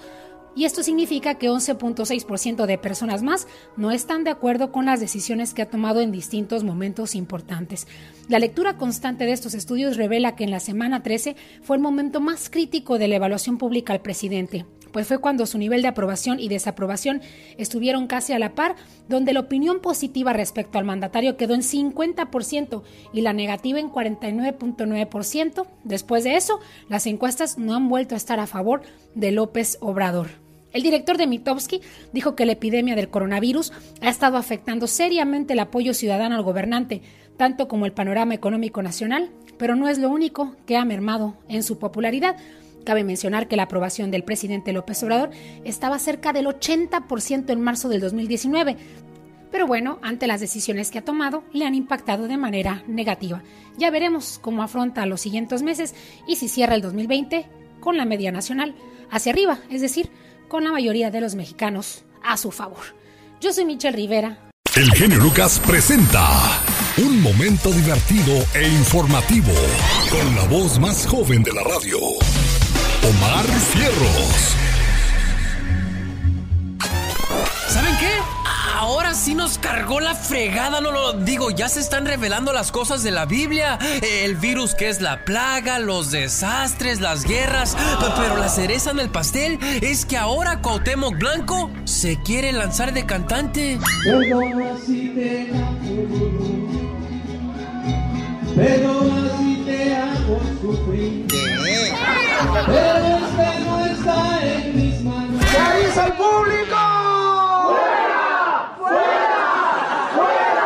y 0.56 0.66
esto 0.66 0.82
significa 0.82 1.36
que 1.36 1.48
11.6% 1.48 2.66
de 2.66 2.78
personas 2.80 3.22
más 3.22 3.48
no 3.78 3.92
están 3.92 4.24
de 4.24 4.32
acuerdo 4.32 4.72
con 4.72 4.86
las 4.86 5.00
decisiones 5.00 5.54
que 5.54 5.62
ha 5.62 5.70
tomado 5.70 6.02
en 6.02 6.12
distintos 6.12 6.64
momentos 6.64 7.14
importantes. 7.14 7.88
La 8.28 8.40
lectura 8.40 8.78
constante 8.78 9.26
de 9.26 9.34
estos 9.34 9.54
estudios 9.54 9.96
revela 9.96 10.36
que 10.36 10.44
en 10.44 10.52
la 10.52 10.60
semana 10.60 11.04
13 11.04 11.36
fue 11.62 11.78
el 11.78 11.84
momento 11.84 12.20
más 12.20 12.50
crítico 12.50 12.98
de 12.98 13.08
la 13.08 13.16
evaluación 13.18 13.60
pública 13.60 13.94
al 13.94 14.02
presidente 14.02 14.66
pues 14.92 15.08
fue 15.08 15.20
cuando 15.20 15.46
su 15.46 15.58
nivel 15.58 15.82
de 15.82 15.88
aprobación 15.88 16.40
y 16.40 16.50
desaprobación 16.50 17.22
estuvieron 17.58 18.08
casi 18.08 18.34
a 18.34 18.40
la 18.40 18.56
par, 18.56 18.76
donde 19.08 19.34
la 19.34 19.42
opinión 19.42 19.80
positiva 19.80 20.34
respecto 20.34 20.78
al 20.78 20.86
mandatario 20.86 21.38
quedó 21.38 21.54
en 21.54 21.62
50% 21.62 22.84
y 23.14 23.22
la 23.22 23.34
negativa 23.34 23.80
en 23.80 23.92
49.9%. 23.92 25.68
Después 25.84 26.24
de 26.24 26.36
eso, 26.36 26.60
las 26.90 27.08
encuestas 27.08 27.58
no 27.58 27.76
han 27.76 27.90
vuelto 27.90 28.16
a 28.16 28.18
estar 28.18 28.40
a 28.40 28.48
favor 28.48 28.82
de 29.16 29.32
López 29.32 29.78
Obrador. 29.82 30.30
El 30.74 30.84
director 30.84 31.18
de 31.18 31.28
Mitowski 31.28 31.82
dijo 32.14 32.36
que 32.36 32.46
la 32.46 32.54
epidemia 32.54 32.96
del 32.96 33.10
coronavirus 33.10 33.74
ha 34.02 34.10
estado 34.10 34.38
afectando 34.38 34.88
seriamente 34.88 35.54
el 35.54 35.60
apoyo 35.60 35.94
ciudadano 35.94 36.36
al 36.36 36.44
gobernante, 36.44 37.02
tanto 37.38 37.68
como 37.68 37.86
el 37.86 37.92
panorama 37.92 38.34
económico 38.34 38.82
nacional, 38.82 39.32
pero 39.58 39.76
no 39.76 39.90
es 39.90 39.98
lo 39.98 40.10
único 40.10 40.56
que 40.66 40.78
ha 40.78 40.86
mermado 40.86 41.36
en 41.50 41.64
su 41.64 41.78
popularidad. 41.78 42.38
Cabe 42.86 43.04
mencionar 43.04 43.48
que 43.48 43.56
la 43.56 43.64
aprobación 43.64 44.12
del 44.12 44.24
presidente 44.24 44.74
López 44.74 45.02
Obrador 45.04 45.32
estaba 45.64 46.00
cerca 46.00 46.34
del 46.34 46.48
80% 46.48 47.50
en 47.52 47.62
marzo 47.62 47.90
del 47.90 48.02
2019, 48.02 48.78
pero 49.52 49.68
bueno, 49.68 50.00
ante 50.02 50.28
las 50.28 50.40
decisiones 50.40 50.92
que 50.92 51.00
ha 51.00 51.06
tomado, 51.06 51.44
le 51.52 51.66
han 51.66 51.76
impactado 51.76 52.28
de 52.28 52.38
manera 52.38 52.84
negativa. 52.88 53.44
Ya 53.78 53.92
veremos 53.92 54.40
cómo 54.42 54.64
afronta 54.64 55.06
los 55.06 55.22
siguientes 55.22 55.62
meses 55.62 55.94
y 56.28 56.38
si 56.38 56.48
cierra 56.48 56.76
el 56.76 56.82
2020 56.82 57.48
con 57.80 57.98
la 57.98 58.06
media 58.06 58.32
nacional 58.32 58.76
hacia 59.10 59.34
arriba, 59.34 59.60
es 59.70 59.82
decir, 59.82 60.10
con 60.48 60.64
la 60.64 60.72
mayoría 60.72 61.12
de 61.12 61.22
los 61.22 61.36
mexicanos 61.36 62.06
a 62.24 62.38
su 62.38 62.52
favor. 62.52 62.84
Yo 63.42 63.52
soy 63.52 63.66
Michelle 63.66 63.96
Rivera. 63.96 64.52
El 64.76 64.90
genio 64.94 65.18
Lucas 65.18 65.60
presenta 65.66 66.62
un 66.98 67.22
momento 67.22 67.72
divertido 67.72 68.34
e 68.54 68.68
informativo 68.68 69.52
con 70.10 70.36
la 70.36 70.44
voz 70.46 70.80
más 70.80 71.06
joven 71.08 71.44
de 71.44 71.52
la 71.52 71.64
radio. 71.64 71.98
Omar 73.12 73.46
Fierros. 73.46 74.56
¿Saben 77.68 77.96
qué? 78.00 78.12
Ahora 78.78 79.14
sí 79.14 79.36
nos 79.36 79.58
cargó 79.58 80.00
la 80.00 80.16
fregada, 80.16 80.82
no 80.82 80.92
lo 80.92 81.14
digo, 81.14 81.52
ya 81.52 81.68
se 81.68 81.82
están 81.82 82.06
revelando 82.06 82.54
las 82.54 82.72
cosas 82.72 83.04
de 83.04 83.12
la 83.12 83.26
Biblia, 83.26 83.78
el 84.02 84.36
virus 84.38 84.76
que 84.76 84.90
es 84.90 85.02
la 85.02 85.26
plaga, 85.26 85.80
los 85.80 86.12
desastres, 86.12 87.02
las 87.02 87.26
guerras, 87.26 87.76
pero 88.18 88.38
la 88.38 88.50
cereza 88.50 88.92
en 88.92 89.00
el 89.00 89.10
pastel 89.10 89.60
es 89.82 90.06
que 90.06 90.18
ahora 90.18 90.62
Cuauhtémoc 90.62 91.18
Blanco 91.18 91.70
se 91.84 92.22
quiere 92.22 92.54
lanzar 92.54 92.94
de 92.94 93.06
cantante. 93.06 93.80
Perdona 94.06 94.78
si 94.86 95.10
te 95.10 95.52
Perdona 98.56 99.38
si 99.38 99.56
te 99.66 99.96
hago 99.96 100.42
sufrir. 100.62 101.28
Manos. 105.96 106.02
¿Qué 106.02 106.02
dice 106.02 106.06
el 106.06 106.14
público? 106.14 106.78
¡Fuera! 107.68 108.76
¡Fuera! 108.78 110.10
¡Fuera! 110.16 110.66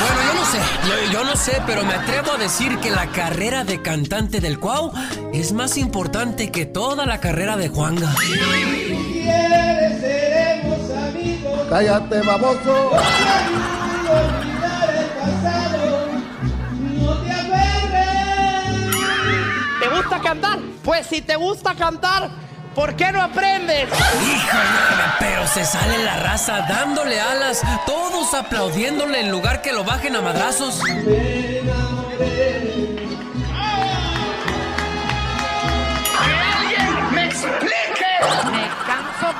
Bueno, 0.00 0.20
yo 0.26 0.34
no 0.34 0.44
sé, 0.46 0.60
yo, 0.88 0.94
yo, 1.12 1.24
no 1.24 1.36
sé, 1.36 1.62
pero 1.66 1.84
me 1.84 1.94
atrevo 1.94 2.32
a 2.32 2.38
decir 2.38 2.78
que 2.78 2.90
la 2.90 3.06
carrera 3.06 3.64
de 3.64 3.80
cantante 3.82 4.40
del 4.40 4.58
Cuau 4.58 4.92
es 5.32 5.52
más 5.52 5.76
importante 5.76 6.50
que 6.50 6.66
toda 6.66 7.06
la 7.06 7.20
carrera 7.20 7.56
de 7.56 7.68
Juanga. 7.68 8.12
Si 8.16 8.32
quieres, 9.22 10.00
seremos 10.00 10.90
amigos. 10.90 11.66
Cállate, 11.68 12.20
baboso. 12.22 12.90
No 14.04 14.10
olvidar 14.10 14.94
el 14.94 15.06
pasado. 15.20 16.08
No 17.00 17.14
te 17.18 17.30
aferres. 17.30 18.96
¿Te 19.80 19.88
gusta 19.88 20.20
cantar? 20.20 20.58
Pues 20.82 21.06
si 21.06 21.22
te 21.22 21.36
gusta 21.36 21.74
cantar, 21.74 22.30
¿por 22.74 22.96
qué 22.96 23.12
no 23.12 23.22
aprendes? 23.22 23.88
Híjole, 23.88 25.04
pero 25.18 25.46
se 25.46 25.64
sale 25.64 25.98
la 26.04 26.16
raza 26.16 26.66
dándole 26.68 27.20
alas, 27.20 27.62
todos 27.86 28.34
aplaudiéndole 28.34 29.20
en 29.20 29.30
lugar 29.30 29.62
que 29.62 29.72
lo 29.72 29.84
bajen 29.84 30.16
a 30.16 30.20
madrazos. 30.20 30.80
¡Que 30.82 30.90
alguien 30.90 31.66
me 31.66 31.72
explique! 32.26 32.61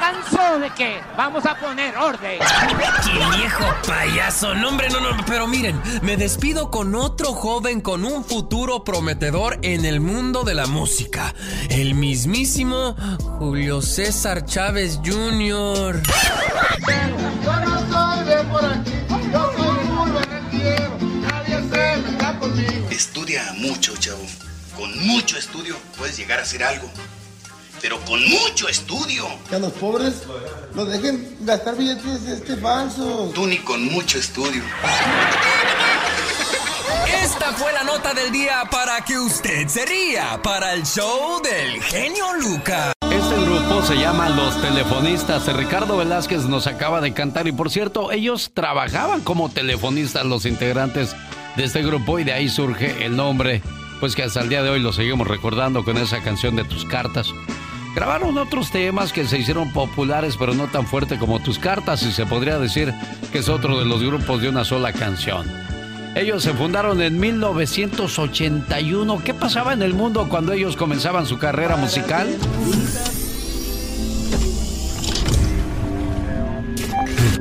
Cansó 0.03 0.59
de 0.59 0.69
que 0.71 1.01
vamos 1.17 1.47
a 1.47 1.55
poner 1.55 1.97
orden. 1.97 2.41
¡Qué 3.05 3.37
viejo 3.37 3.65
payaso! 3.87 4.53
No, 4.55 4.71
hombre, 4.71 4.89
no, 4.91 4.99
no. 4.99 5.25
Pero 5.27 5.47
miren, 5.47 5.81
me 6.03 6.17
despido 6.17 6.73
con 6.73 6.97
otro 6.97 7.33
joven 7.33 7.81
con 7.81 8.05
un 8.05 8.25
futuro 8.25 8.83
prometedor 8.83 9.61
en 9.63 9.85
el 9.85 10.01
mundo 10.01 10.43
de 10.43 10.55
la 10.55 10.67
música. 10.67 11.33
El 11.69 11.95
mismísimo 11.95 12.97
Julio 13.39 13.81
César 13.81 14.45
Chávez 14.45 14.99
Jr. 15.05 16.03
Yo 16.03 17.57
no 17.61 17.93
soy 17.93 18.25
de 18.25 18.43
por 18.45 18.65
aquí, 18.65 18.93
yo 19.33 19.53
soy 19.57 19.87
puro 19.87 20.21
en 20.21 20.67
el 20.67 21.23
nadie 21.23 21.57
se 21.71 22.11
meta 22.11 22.39
conmigo. 22.41 22.89
Estudia 22.91 23.55
mucho, 23.57 23.97
chavo. 23.99 24.27
Con 24.77 25.07
mucho 25.07 25.39
estudio 25.39 25.77
puedes 25.97 26.17
llegar 26.17 26.41
a 26.41 26.43
hacer 26.43 26.65
algo. 26.65 26.91
Pero 27.83 27.99
con 28.05 28.25
mucho 28.29 28.69
estudio. 28.69 29.27
Que 29.51 29.57
a 29.57 29.59
los 29.59 29.73
pobres 29.73 30.23
los 30.73 30.89
dejen 30.89 31.37
gastar 31.41 31.77
billetes 31.77 32.29
este 32.29 32.57
falsos. 32.57 33.35
Tú 33.35 33.49
ni 33.49 33.59
con 33.59 33.85
mucho 33.87 34.19
estudio. 34.19 34.63
Esta 37.23 37.53
fue 37.55 37.73
la 37.73 37.83
nota 37.83 38.15
del 38.15 38.31
día 38.31 38.63
para 38.71 39.01
que 39.05 39.19
usted 39.19 39.67
se 39.67 39.85
ría 39.85 40.41
para 40.45 40.75
el 40.75 40.85
show 40.85 41.43
del 41.43 41.83
genio 41.83 42.35
Lucas. 42.35 42.93
Este 43.11 43.35
grupo 43.41 43.83
se 43.83 43.97
llama 43.97 44.29
Los 44.29 44.63
Telefonistas. 44.63 45.53
Ricardo 45.53 45.97
Velázquez 45.97 46.45
nos 46.45 46.69
acaba 46.69 47.01
de 47.01 47.13
cantar 47.13 47.49
y 47.49 47.53
por 47.53 47.69
cierto, 47.69 48.13
ellos 48.13 48.53
trabajaban 48.55 49.23
como 49.23 49.51
telefonistas 49.51 50.25
los 50.25 50.47
integrantes 50.47 51.17
de 51.57 51.65
este 51.65 51.83
grupo 51.83 52.21
y 52.21 52.25
de 52.25 52.33
ahí 52.33 52.49
surge 52.49 53.05
el 53.05 53.17
nombre, 53.17 53.61
pues 53.99 54.15
que 54.15 54.23
hasta 54.23 54.41
el 54.41 54.49
día 54.49 54.63
de 54.63 54.71
hoy 54.71 54.79
lo 54.79 54.93
seguimos 54.93 55.27
recordando 55.27 55.85
con 55.85 55.97
esa 55.97 56.23
canción 56.23 56.55
de 56.55 56.63
tus 56.63 56.85
cartas. 56.85 57.35
Grabaron 57.95 58.39
otros 58.39 58.71
temas 58.71 59.13
que 59.13 59.27
se 59.27 59.39
hicieron 59.39 59.73
populares 59.73 60.37
pero 60.39 60.55
no 60.55 60.69
tan 60.69 60.87
fuerte 60.87 61.19
como 61.19 61.41
tus 61.41 61.59
cartas 61.59 62.03
y 62.03 62.13
se 62.13 62.25
podría 62.25 62.59
decir 62.59 62.95
que 63.31 63.39
es 63.39 63.49
otro 63.49 63.79
de 63.79 63.85
los 63.85 64.03
grupos 64.03 64.41
de 64.41 64.49
una 64.49 64.65
sola 64.65 64.93
canción. 64.93 65.47
Ellos 66.15 66.43
se 66.43 66.53
fundaron 66.53 67.01
en 67.01 67.19
1981. 67.19 69.23
¿Qué 69.25 69.33
pasaba 69.33 69.73
en 69.73 69.83
el 69.83 69.95
mundo 69.95 70.29
cuando 70.29 70.53
ellos 70.53 70.77
comenzaban 70.77 71.27
su 71.27 71.39
carrera 71.39 71.77
musical? 71.77 72.29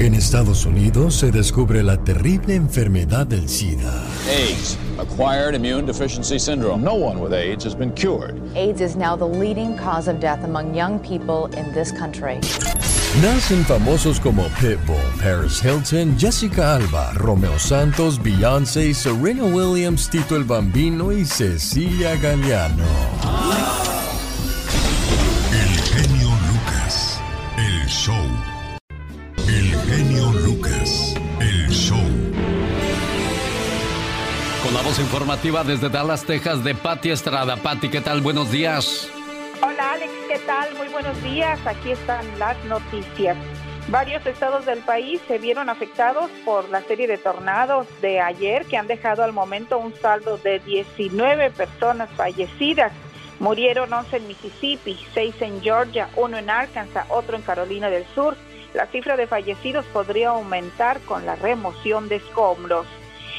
En 0.00 0.14
Estados 0.14 0.64
Unidos 0.64 1.16
se 1.16 1.32
descubre 1.32 1.82
la 1.82 1.96
terrible 1.96 2.54
enfermedad 2.54 3.26
del 3.26 3.48
SIDA. 3.48 3.92
AIDS, 4.28 4.78
acquired 4.96 5.56
immune 5.56 5.86
deficiency 5.86 6.38
syndrome. 6.38 6.84
No 6.84 6.94
one 6.94 7.18
with 7.20 7.32
AIDS 7.32 7.64
has 7.64 7.74
been 7.74 7.92
cured. 7.94 8.40
AIDS 8.54 8.80
is 8.80 8.94
now 8.94 9.16
the 9.16 9.26
leading 9.26 9.76
cause 9.76 10.06
of 10.06 10.20
death 10.20 10.44
among 10.44 10.72
young 10.72 11.00
people 11.00 11.46
in 11.58 11.72
this 11.72 11.90
country. 11.90 12.38
Nacen 13.20 13.64
famosos 13.64 14.20
como 14.20 14.44
Pitbull, 14.60 15.02
Paris 15.20 15.60
Hilton, 15.60 16.16
Jessica 16.16 16.76
Alba, 16.76 17.12
Romeo 17.16 17.58
Santos, 17.58 18.20
Beyoncé, 18.22 18.94
Serena 18.94 19.46
Williams, 19.46 20.08
Tito 20.08 20.36
el 20.36 20.44
Bambino 20.44 21.10
y 21.10 21.24
Cecilia 21.24 22.14
Galeano. 22.16 22.84
La 34.72 34.82
voz 34.82 34.98
informativa 34.98 35.64
desde 35.64 35.88
Dallas, 35.88 36.24
Texas, 36.24 36.62
de 36.62 36.74
Patti 36.74 37.10
Estrada. 37.10 37.56
Patti, 37.56 37.88
¿qué 37.88 38.02
tal? 38.02 38.20
Buenos 38.20 38.50
días. 38.50 39.08
Hola 39.62 39.92
Alex, 39.92 40.12
¿qué 40.28 40.38
tal? 40.40 40.74
Muy 40.76 40.88
buenos 40.88 41.20
días. 41.22 41.58
Aquí 41.66 41.92
están 41.92 42.26
las 42.38 42.62
noticias. 42.66 43.34
Varios 43.88 44.26
estados 44.26 44.66
del 44.66 44.80
país 44.80 45.22
se 45.26 45.38
vieron 45.38 45.70
afectados 45.70 46.30
por 46.44 46.68
la 46.68 46.82
serie 46.82 47.06
de 47.06 47.16
tornados 47.16 47.86
de 48.02 48.20
ayer 48.20 48.66
que 48.66 48.76
han 48.76 48.86
dejado 48.86 49.24
al 49.24 49.32
momento 49.32 49.78
un 49.78 49.94
saldo 49.94 50.36
de 50.36 50.58
19 50.58 51.50
personas 51.52 52.10
fallecidas. 52.10 52.92
Murieron 53.40 53.90
11 53.90 54.18
en 54.18 54.28
Mississippi, 54.28 54.98
6 55.14 55.34
en 55.40 55.62
Georgia, 55.62 56.10
uno 56.14 56.36
en 56.36 56.50
Arkansas, 56.50 57.06
otro 57.08 57.36
en 57.36 57.42
Carolina 57.42 57.88
del 57.88 58.04
Sur. 58.14 58.36
La 58.74 58.86
cifra 58.88 59.16
de 59.16 59.26
fallecidos 59.26 59.86
podría 59.86 60.28
aumentar 60.28 61.00
con 61.00 61.24
la 61.24 61.36
remoción 61.36 62.10
de 62.10 62.16
escombros. 62.16 62.86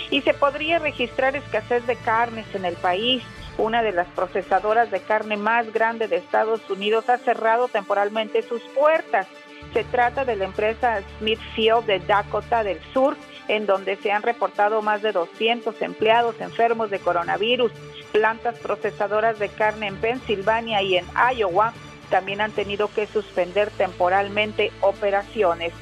Y 0.09 0.21
se 0.21 0.33
podría 0.33 0.79
registrar 0.79 1.35
escasez 1.35 1.85
de 1.85 1.95
carnes 1.95 2.45
en 2.53 2.65
el 2.65 2.75
país. 2.75 3.23
Una 3.57 3.81
de 3.83 3.91
las 3.91 4.07
procesadoras 4.07 4.89
de 4.89 5.01
carne 5.01 5.37
más 5.37 5.71
grande 5.73 6.07
de 6.07 6.15
Estados 6.15 6.67
Unidos 6.69 7.09
ha 7.09 7.17
cerrado 7.17 7.67
temporalmente 7.67 8.41
sus 8.41 8.61
puertas. 8.75 9.27
Se 9.73 9.83
trata 9.83 10.25
de 10.25 10.35
la 10.35 10.45
empresa 10.45 11.01
Smithfield 11.19 11.85
de 11.85 11.99
Dakota 11.99 12.63
del 12.63 12.79
Sur, 12.93 13.17
en 13.47 13.65
donde 13.65 13.97
se 13.97 14.11
han 14.11 14.23
reportado 14.23 14.81
más 14.81 15.01
de 15.01 15.11
200 15.11 15.81
empleados 15.81 16.39
enfermos 16.39 16.89
de 16.89 16.99
coronavirus. 16.99 17.71
Plantas 18.11 18.57
procesadoras 18.59 19.37
de 19.37 19.49
carne 19.49 19.87
en 19.87 19.97
Pensilvania 19.97 20.81
y 20.81 20.97
en 20.97 21.05
Iowa 21.35 21.73
también 22.09 22.41
han 22.41 22.51
tenido 22.51 22.91
que 22.91 23.05
suspender 23.05 23.69
temporalmente 23.71 24.71
operaciones. 24.81 25.73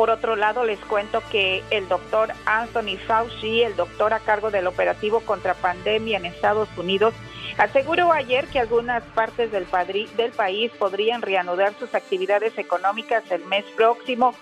Por 0.00 0.08
otro 0.08 0.34
lado, 0.34 0.64
les 0.64 0.78
cuento 0.80 1.22
que 1.30 1.62
el 1.68 1.86
doctor 1.86 2.32
Anthony 2.46 2.96
Fauci, 3.06 3.60
el 3.60 3.76
doctor 3.76 4.14
a 4.14 4.18
cargo 4.18 4.50
del 4.50 4.66
operativo 4.66 5.20
contra 5.20 5.52
pandemia 5.52 6.16
en 6.16 6.24
Estados 6.24 6.70
Unidos, 6.78 7.12
aseguró 7.58 8.10
ayer 8.10 8.46
que 8.46 8.60
algunas 8.60 9.02
partes 9.08 9.52
del, 9.52 9.66
país 9.66 10.72
podrían 10.78 11.20
reanudar 11.20 11.74
sus 11.78 11.94
actividades 11.94 12.56
económicas 12.56 13.30
el 13.30 13.44
mes 13.44 13.66
próximo, 13.76 14.34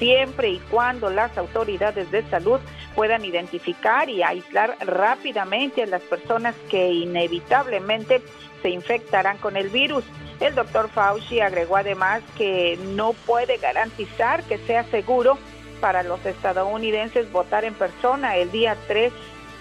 siempre 0.00 0.48
y 0.48 0.58
cuando 0.68 1.10
las 1.10 1.38
autoridades 1.38 2.10
de 2.10 2.28
salud 2.28 2.58
puedan 2.96 3.24
identificar 3.24 4.10
y 4.10 4.24
aislar 4.24 4.76
rápidamente 4.80 5.84
a 5.84 5.86
las 5.86 6.02
personas 6.02 6.56
que 6.68 6.88
inevitablemente 6.88 8.20
se 8.64 8.70
infectarán 8.70 9.36
con 9.36 9.58
el 9.58 9.68
virus. 9.68 10.04
El 10.40 10.54
doctor 10.54 10.88
Fauci 10.88 11.38
agregó 11.40 11.76
además 11.76 12.22
que 12.34 12.78
no 12.94 13.12
puede 13.12 13.58
garantizar 13.58 14.42
que 14.44 14.56
sea 14.56 14.84
seguro 14.84 15.36
para 15.82 16.02
los 16.02 16.24
estadounidenses 16.24 17.30
votar 17.30 17.66
en 17.66 17.74
persona 17.74 18.38
el 18.38 18.50
día 18.50 18.74
3 18.88 19.12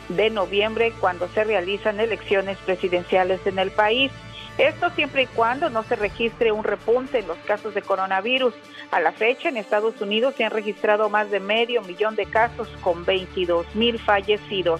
de 0.07 0.30
noviembre 0.30 0.93
cuando 1.01 1.27
se 1.27 1.43
realizan 1.43 1.99
elecciones 1.99 2.57
presidenciales 2.59 3.45
en 3.45 3.59
el 3.59 3.71
país. 3.71 4.09
Esto 4.57 4.89
siempre 4.91 5.23
y 5.23 5.27
cuando 5.27 5.69
no 5.69 5.84
se 5.84 5.97
registre 5.97 6.53
un 6.53 6.63
repunte 6.63 7.19
en 7.19 7.27
los 7.27 7.38
casos 7.39 7.73
de 7.73 7.81
coronavirus. 7.81 8.53
A 8.91 9.01
la 9.01 9.11
fecha, 9.11 9.49
en 9.49 9.57
Estados 9.57 9.99
Unidos 9.99 10.35
se 10.38 10.45
han 10.45 10.51
registrado 10.51 11.09
más 11.09 11.30
de 11.30 11.41
medio 11.41 11.81
millón 11.81 12.15
de 12.15 12.25
casos 12.25 12.69
con 12.80 13.03
22 13.03 13.75
mil 13.75 13.99
fallecidos. 13.99 14.80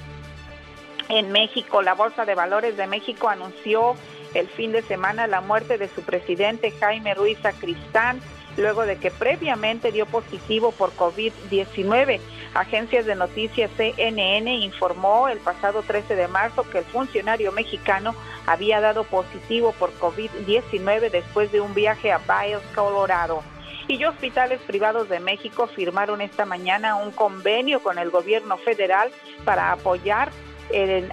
En 1.10 1.32
México, 1.32 1.82
la 1.82 1.94
Bolsa 1.94 2.26
de 2.26 2.36
Valores 2.36 2.78
de 2.78 2.88
México 2.88 3.30
anunció 3.30 3.96
el 4.34 4.48
fin 4.48 4.72
de 4.72 4.82
semana 4.82 5.28
la 5.28 5.42
muerte 5.42 5.78
de 5.78 5.90
su 5.90 6.02
presidente 6.02 6.72
Jaime 6.72 7.14
Ruiz 7.14 7.38
Sacristán, 7.42 8.20
luego 8.58 8.86
de 8.86 8.98
que 8.98 9.12
previamente 9.12 9.92
dio 9.92 10.06
positivo 10.06 10.72
por 10.72 10.92
COVID-19. 10.96 12.20
Agencias 12.54 13.06
de 13.06 13.16
noticias 13.16 13.72
CNN 13.76 14.56
informó 14.56 15.28
el 15.28 15.40
pasado 15.40 15.82
13 15.82 16.16
de 16.16 16.28
marzo 16.28 16.64
que 16.70 16.80
el 16.80 16.86
funcionario 16.86 17.52
mexicano 17.52 18.16
había 18.46 18.80
dado 18.80 19.04
positivo 19.04 19.74
por 19.74 19.92
COVID-19 20.00 21.10
después 21.10 21.52
de 21.52 21.62
un 21.62 21.74
viaje 21.74 22.12
a 22.12 22.20
Bayes, 22.20 22.62
Colorado. 22.76 23.42
Y 23.88 24.04
hospitales 24.06 24.62
privados 24.62 25.10
de 25.10 25.20
México 25.20 25.68
firmaron 25.68 26.22
esta 26.22 26.46
mañana 26.46 26.96
un 26.96 27.12
convenio 27.12 27.82
con 27.82 27.98
el 28.00 28.12
gobierno 28.12 28.58
federal 28.58 29.12
para 29.44 29.74
apoyar 29.74 30.32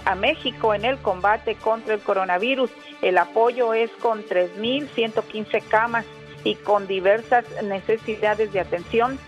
a 0.05 0.15
México 0.15 0.73
en 0.73 0.85
el 0.85 0.97
combate 0.97 1.55
contra 1.55 1.93
el 1.93 2.01
coronavirus. 2.01 2.71
El 3.01 3.17
apoyo 3.17 3.73
es 3.73 3.91
con 4.01 4.23
3.115 4.23 5.63
camas 5.67 6.05
y 6.43 6.55
con 6.55 6.87
diversas 6.87 7.45
necesidades 7.63 8.51
de 8.51 8.59
atención 8.59 9.19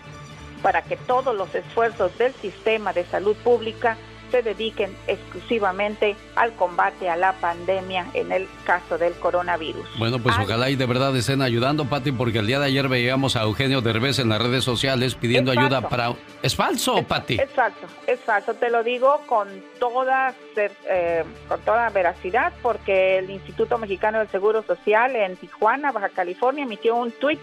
para 0.62 0.82
que 0.82 0.96
todos 0.96 1.36
los 1.36 1.54
esfuerzos 1.54 2.16
del 2.18 2.32
sistema 2.34 2.92
de 2.92 3.04
salud 3.04 3.36
pública 3.36 3.96
se 4.34 4.42
dediquen 4.42 4.96
exclusivamente 5.06 6.16
al 6.34 6.54
combate 6.54 7.08
a 7.08 7.14
la 7.14 7.34
pandemia 7.34 8.06
en 8.14 8.32
el 8.32 8.48
caso 8.64 8.98
del 8.98 9.12
coronavirus. 9.12 9.86
Bueno, 9.96 10.18
pues 10.18 10.34
ojalá 10.36 10.70
y 10.70 10.74
de 10.74 10.86
verdad 10.86 11.14
estén 11.16 11.40
ayudando, 11.40 11.84
Pati, 11.84 12.10
porque 12.10 12.40
el 12.40 12.48
día 12.48 12.58
de 12.58 12.66
ayer 12.66 12.88
veíamos 12.88 13.36
a 13.36 13.42
Eugenio 13.42 13.80
Derbez 13.80 14.18
en 14.18 14.30
las 14.30 14.42
redes 14.42 14.64
sociales 14.64 15.14
pidiendo 15.14 15.52
ayuda 15.52 15.88
para... 15.88 16.14
¿Es 16.42 16.56
falso, 16.56 17.04
Pati? 17.04 17.34
Es 17.34 17.50
falso, 17.52 17.86
es 18.08 18.18
falso, 18.18 18.54
te 18.54 18.70
lo 18.70 18.82
digo 18.82 19.20
con 19.26 19.46
toda, 19.78 20.34
eh, 20.56 21.22
con 21.46 21.60
toda 21.60 21.88
veracidad, 21.90 22.52
porque 22.60 23.18
el 23.18 23.30
Instituto 23.30 23.78
Mexicano 23.78 24.18
del 24.18 24.28
Seguro 24.30 24.64
Social 24.64 25.14
en 25.14 25.36
Tijuana, 25.36 25.92
Baja 25.92 26.08
California, 26.08 26.64
emitió 26.64 26.96
un 26.96 27.12
tuit 27.12 27.40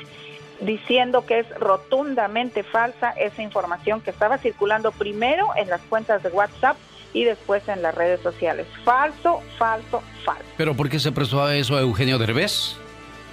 diciendo 0.61 1.25
que 1.25 1.39
es 1.39 1.49
rotundamente 1.59 2.63
falsa 2.63 3.11
esa 3.11 3.41
información 3.41 4.01
que 4.01 4.11
estaba 4.11 4.37
circulando 4.37 4.91
primero 4.91 5.49
en 5.55 5.69
las 5.69 5.81
cuentas 5.81 6.23
de 6.23 6.29
WhatsApp 6.29 6.77
y 7.13 7.23
después 7.25 7.67
en 7.67 7.81
las 7.81 7.93
redes 7.93 8.21
sociales. 8.21 8.67
Falso, 8.85 9.41
falso, 9.57 10.01
falso. 10.23 10.45
¿Pero 10.57 10.75
por 10.75 10.89
qué 10.89 10.99
se 10.99 11.11
prestó 11.11 11.43
a 11.43 11.55
eso 11.55 11.75
a 11.75 11.81
Eugenio 11.81 12.17
Derbez? 12.17 12.77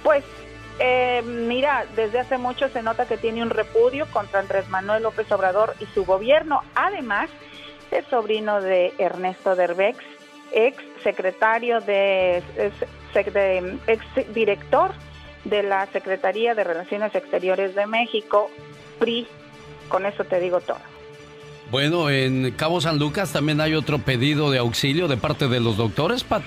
Pues 0.03 0.23
eh, 0.79 1.21
mira, 1.23 1.85
desde 1.95 2.19
hace 2.19 2.37
mucho 2.37 2.67
se 2.69 2.81
nota 2.81 3.05
que 3.05 3.17
tiene 3.17 3.41
un 3.41 3.49
repudio 3.49 4.05
contra 4.11 4.39
Andrés 4.39 4.67
Manuel 4.69 5.03
López 5.03 5.31
Obrador 5.31 5.75
y 5.79 5.85
su 5.87 6.05
gobierno. 6.05 6.61
Además, 6.75 7.29
es 7.91 8.05
sobrino 8.07 8.61
de 8.61 8.93
Ernesto 8.97 9.55
Derbez, 9.55 9.97
ex 10.51 10.81
secretario 11.03 11.79
de, 11.81 12.43
de 13.13 13.77
ex 13.87 14.33
director 14.33 14.91
de 15.45 15.63
la 15.63 15.85
Secretaría 15.87 16.55
de 16.55 16.63
Relaciones 16.63 17.13
Exteriores 17.15 17.75
de 17.75 17.87
México, 17.87 18.49
PRI. 18.99 19.27
Con 19.87 20.05
eso 20.05 20.23
te 20.23 20.39
digo 20.39 20.61
todo. 20.61 20.79
Bueno, 21.71 22.09
en 22.09 22.51
Cabo 22.51 22.81
San 22.81 22.97
Lucas 22.97 23.31
también 23.31 23.61
hay 23.61 23.75
otro 23.75 23.99
pedido 23.99 24.49
de 24.51 24.57
auxilio 24.57 25.07
de 25.07 25.17
parte 25.17 25.47
de 25.47 25.59
los 25.59 25.77
doctores, 25.77 26.23
Pat. 26.23 26.43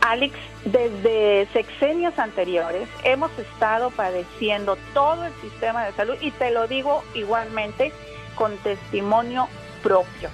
Alex, 0.00 0.34
desde 0.64 1.46
sexenios 1.52 2.18
anteriores 2.18 2.88
hemos 3.04 3.30
estado 3.38 3.90
padeciendo 3.90 4.76
todo 4.94 5.24
el 5.24 5.32
sistema 5.40 5.84
de 5.84 5.92
salud 5.92 6.16
y 6.20 6.30
te 6.32 6.50
lo 6.50 6.66
digo 6.66 7.04
igualmente 7.14 7.92
con 8.34 8.56
testimonio 8.58 9.48
propio 9.82 10.30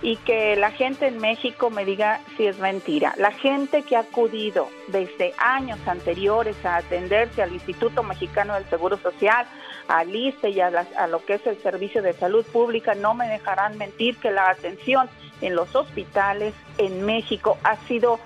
y 0.00 0.16
que 0.16 0.54
la 0.56 0.70
gente 0.70 1.08
en 1.08 1.18
México 1.18 1.70
me 1.70 1.84
diga 1.84 2.20
si 2.36 2.46
es 2.46 2.58
mentira. 2.58 3.14
La 3.16 3.32
gente 3.32 3.82
que 3.82 3.96
ha 3.96 4.00
acudido 4.00 4.68
desde 4.86 5.34
años 5.38 5.78
anteriores 5.86 6.56
a 6.64 6.76
atenderse 6.76 7.42
al 7.42 7.52
Instituto 7.52 8.02
Mexicano 8.02 8.54
del 8.54 8.64
Seguro 8.66 8.96
Social, 8.98 9.46
al 9.88 10.14
ISTE 10.14 10.50
y 10.50 10.60
a, 10.60 10.68
a 10.96 11.06
lo 11.08 11.24
que 11.24 11.34
es 11.34 11.46
el 11.46 11.60
Servicio 11.62 12.02
de 12.02 12.12
Salud 12.12 12.44
Pública, 12.46 12.94
no 12.94 13.14
me 13.14 13.26
dejarán 13.28 13.76
mentir 13.76 14.16
que 14.18 14.30
la 14.30 14.50
atención 14.50 15.08
en 15.40 15.54
los 15.54 15.74
hospitales 15.74 16.54
en 16.78 17.04
México 17.04 17.58
ha 17.64 17.76
sido 17.86 18.20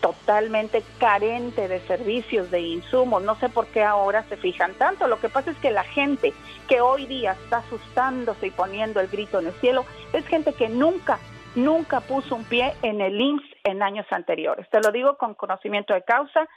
totalmente 0.00 0.82
carente 0.98 1.68
de 1.68 1.80
servicios, 1.80 2.50
de 2.50 2.60
insumos. 2.60 3.22
No 3.22 3.36
sé 3.36 3.48
por 3.48 3.66
qué 3.66 3.82
ahora 3.82 4.24
se 4.28 4.36
fijan 4.36 4.74
tanto. 4.74 5.08
Lo 5.08 5.20
que 5.20 5.28
pasa 5.28 5.50
es 5.50 5.56
que 5.58 5.70
la 5.70 5.84
gente 5.84 6.32
que 6.68 6.80
hoy 6.80 7.06
día 7.06 7.32
está 7.32 7.58
asustándose 7.58 8.48
y 8.48 8.50
poniendo 8.50 9.00
el 9.00 9.08
grito 9.08 9.40
en 9.40 9.46
el 9.46 9.52
cielo 9.54 9.84
es 10.12 10.26
gente 10.26 10.52
que 10.52 10.68
nunca, 10.68 11.18
nunca 11.54 12.00
puso 12.00 12.34
un 12.34 12.44
pie 12.44 12.72
en 12.82 13.00
el 13.00 13.20
IMSS 13.20 13.44
en 13.64 13.82
años 13.82 14.06
anteriores. 14.10 14.68
Te 14.70 14.80
lo 14.80 14.92
digo 14.92 15.16
con 15.16 15.34
conocimiento 15.34 15.94
de 15.94 16.02
causa. 16.02 16.48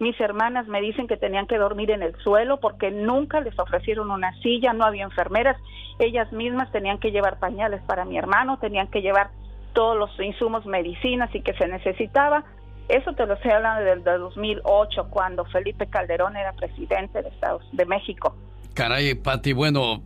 Mis 0.00 0.18
hermanas 0.20 0.66
me 0.66 0.80
dicen 0.80 1.06
que 1.06 1.16
tenían 1.16 1.46
que 1.46 1.56
dormir 1.56 1.90
en 1.90 2.02
el 2.02 2.16
suelo 2.16 2.58
porque 2.58 2.90
nunca 2.90 3.40
les 3.40 3.56
ofrecieron 3.58 4.10
una 4.10 4.32
silla, 4.40 4.72
no 4.72 4.84
había 4.84 5.04
enfermeras. 5.04 5.56
Ellas 5.98 6.32
mismas 6.32 6.72
tenían 6.72 6.98
que 6.98 7.12
llevar 7.12 7.38
pañales 7.38 7.80
para 7.82 8.04
mi 8.04 8.18
hermano, 8.18 8.58
tenían 8.58 8.88
que 8.88 9.02
llevar 9.02 9.30
todos 9.72 9.96
los 9.96 10.18
insumos, 10.20 10.64
medicinas 10.64 11.34
y 11.34 11.42
que 11.42 11.52
se 11.54 11.68
necesitaba 11.68 12.44
eso 12.88 13.12
te 13.14 13.26
lo 13.26 13.34
estoy 13.34 13.50
hablando 13.50 13.84
del, 13.84 14.02
2008, 14.02 15.08
cuando 15.10 15.44
Felipe 15.46 15.86
Calderón 15.86 16.36
era 16.36 16.52
presidente 16.52 17.22
de 17.22 17.28
Estados 17.28 17.64
de 17.72 17.86
México. 17.86 18.36
Caray, 18.74 19.14
Pati, 19.14 19.52
bueno, 19.52 20.02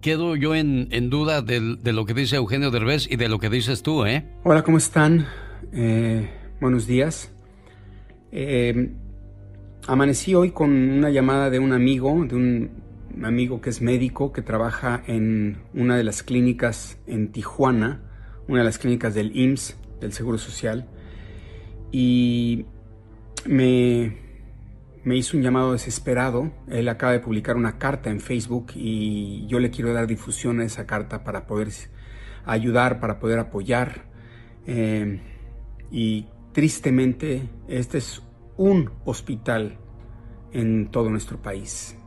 quedo 0.00 0.36
yo 0.36 0.54
en, 0.54 1.10
duda 1.10 1.42
de, 1.42 1.60
lo 1.92 2.04
que 2.04 2.14
dice 2.14 2.36
Eugenio 2.36 2.70
Derbez 2.70 3.10
y 3.10 3.16
de 3.16 3.28
lo 3.28 3.38
que 3.38 3.48
dices 3.50 3.82
tú, 3.82 4.04
¿eh? 4.06 4.24
Hola, 4.44 4.62
¿cómo 4.62 4.78
están? 4.78 5.26
Eh, 5.72 6.30
buenos 6.60 6.86
días. 6.86 7.34
Eh, 8.30 8.92
amanecí 9.86 10.34
hoy 10.34 10.52
con 10.52 10.70
una 10.70 11.10
llamada 11.10 11.50
de 11.50 11.58
un 11.58 11.72
amigo, 11.72 12.24
de 12.26 12.36
un 12.36 13.24
amigo 13.24 13.60
que 13.60 13.70
es 13.70 13.82
médico, 13.82 14.32
que 14.32 14.42
trabaja 14.42 15.02
en 15.06 15.62
una 15.74 15.96
de 15.96 16.04
las 16.04 16.22
clínicas 16.22 17.00
en 17.06 17.32
Tijuana, 17.32 18.02
una 18.46 18.60
de 18.60 18.64
las 18.64 18.78
clínicas 18.78 19.14
del 19.14 19.36
IMSS, 19.36 19.80
del 20.00 20.12
Seguro 20.12 20.38
Social 20.38 20.86
y 21.92 22.66
me, 23.46 24.16
hizo 25.04 25.36
un 25.36 25.42
llamado 25.42 25.72
desesperado. 25.72 26.50
Él 26.68 26.88
acaba 26.88 27.12
de 27.12 27.20
publicar 27.20 27.56
una 27.56 27.78
carta 27.78 28.10
en 28.10 28.20
Facebook 28.20 28.72
y 28.74 29.46
yo 29.46 29.58
le 29.58 29.70
quiero 29.70 29.92
dar 29.92 30.06
difusión 30.06 30.60
a 30.60 30.64
esa 30.64 30.86
carta 30.86 31.24
para 31.24 31.46
poder 31.46 31.68
ayudar, 32.44 33.00
para 33.00 33.18
poder 33.18 33.38
apoyar. 33.38 34.06
Eh, 34.66 35.20
y 35.90 36.26
tristemente, 36.52 37.48
este 37.68 37.98
es 37.98 38.22
un 38.56 38.90
hospital 39.04 39.78
en 40.52 40.90
todo 40.90 41.10
nuestro 41.10 41.40
país. 41.40 41.97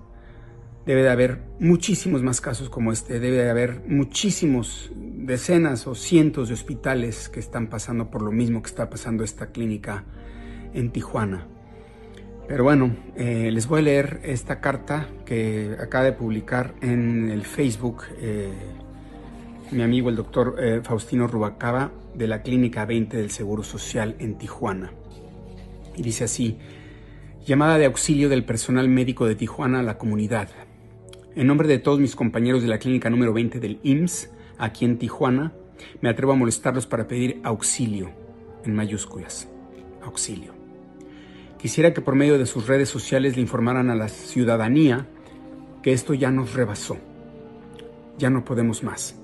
Debe 0.85 1.03
de 1.03 1.09
haber 1.09 1.41
muchísimos 1.59 2.23
más 2.23 2.41
casos 2.41 2.69
como 2.69 2.91
este, 2.91 3.19
debe 3.19 3.37
de 3.37 3.49
haber 3.49 3.81
muchísimos, 3.87 4.91
decenas 4.95 5.85
o 5.85 5.93
cientos 5.93 6.47
de 6.47 6.55
hospitales 6.55 7.29
que 7.29 7.39
están 7.39 7.67
pasando 7.67 8.09
por 8.09 8.23
lo 8.23 8.31
mismo 8.31 8.61
que 8.61 8.69
está 8.69 8.89
pasando 8.89 9.23
esta 9.23 9.51
clínica 9.51 10.03
en 10.73 10.91
Tijuana. 10.91 11.47
Pero 12.47 12.63
bueno, 12.63 12.95
eh, 13.15 13.49
les 13.51 13.67
voy 13.67 13.79
a 13.79 13.83
leer 13.83 14.19
esta 14.23 14.59
carta 14.59 15.07
que 15.25 15.77
acaba 15.79 16.05
de 16.05 16.13
publicar 16.13 16.73
en 16.81 17.29
el 17.29 17.45
Facebook 17.45 18.03
eh, 18.19 18.51
mi 19.71 19.83
amigo 19.83 20.09
el 20.09 20.17
doctor 20.17 20.57
eh, 20.59 20.81
Faustino 20.83 21.27
Rubacaba 21.27 21.91
de 22.13 22.27
la 22.27 22.41
Clínica 22.41 22.85
20 22.85 23.15
del 23.15 23.31
Seguro 23.31 23.63
Social 23.63 24.15
en 24.19 24.37
Tijuana. 24.37 24.91
Y 25.95 26.01
dice 26.01 26.25
así, 26.25 26.57
llamada 27.45 27.77
de 27.77 27.85
auxilio 27.85 28.27
del 28.27 28.43
personal 28.43 28.89
médico 28.89 29.25
de 29.25 29.35
Tijuana 29.35 29.79
a 29.79 29.83
la 29.83 29.97
comunidad. 29.97 30.49
En 31.33 31.47
nombre 31.47 31.69
de 31.69 31.79
todos 31.79 31.97
mis 31.97 32.13
compañeros 32.13 32.61
de 32.61 32.67
la 32.67 32.77
clínica 32.77 33.09
número 33.09 33.31
20 33.31 33.61
del 33.61 33.79
IMSS, 33.83 34.31
aquí 34.57 34.83
en 34.83 34.97
Tijuana, 34.97 35.53
me 36.01 36.09
atrevo 36.09 36.33
a 36.33 36.35
molestarlos 36.35 36.87
para 36.87 37.07
pedir 37.07 37.39
auxilio, 37.43 38.11
en 38.65 38.75
mayúsculas, 38.75 39.47
auxilio. 40.01 40.53
Quisiera 41.57 41.93
que 41.93 42.01
por 42.01 42.15
medio 42.15 42.37
de 42.37 42.45
sus 42.45 42.67
redes 42.67 42.89
sociales 42.89 43.37
le 43.37 43.41
informaran 43.41 43.89
a 43.89 43.95
la 43.95 44.09
ciudadanía 44.09 45.07
que 45.81 45.93
esto 45.93 46.13
ya 46.13 46.31
nos 46.31 46.53
rebasó. 46.53 46.97
Ya 48.17 48.29
no 48.29 48.43
podemos 48.43 48.83
más. 48.83 49.17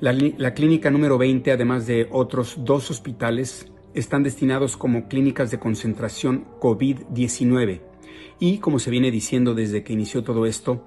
La, 0.00 0.12
la, 0.12 0.54
clínica 0.54 0.90
número 0.90 1.18
20, 1.18 1.52
además 1.52 1.86
de 1.86 2.08
otros 2.10 2.56
dos 2.64 2.90
hospitales, 2.90 3.70
están 3.94 4.24
destinados 4.24 4.76
como 4.76 5.06
clínicas 5.06 5.52
de 5.52 5.60
concentración 5.60 6.46
COVID-19 6.58 7.80
y, 8.40 8.58
como 8.58 8.80
se 8.80 8.90
viene 8.90 9.12
diciendo 9.12 9.54
desde 9.54 9.84
que 9.84 9.92
inició 9.92 10.24
todo 10.24 10.46
esto, 10.46 10.84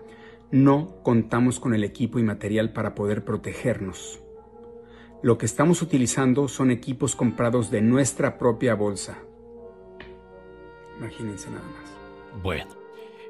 no 0.52 1.02
contamos 1.04 1.60
con 1.60 1.74
el 1.74 1.84
equipo 1.84 2.20
y 2.20 2.24
material 2.24 2.74
para 2.74 2.96
poder 2.96 3.26
protegernos. 3.26 4.22
Lo 5.22 5.38
que 5.38 5.46
estamos 5.46 5.82
utilizando 5.82 6.48
son 6.48 6.72
equipos 6.72 7.16
comprados 7.16 7.72
de 7.72 7.82
nuestra 7.82 8.38
propia 8.38 8.76
bolsa. 8.76 9.18
Imagínense 11.00 11.50
nada 11.50 11.64
más. 11.64 12.42
Bueno, 12.44 12.70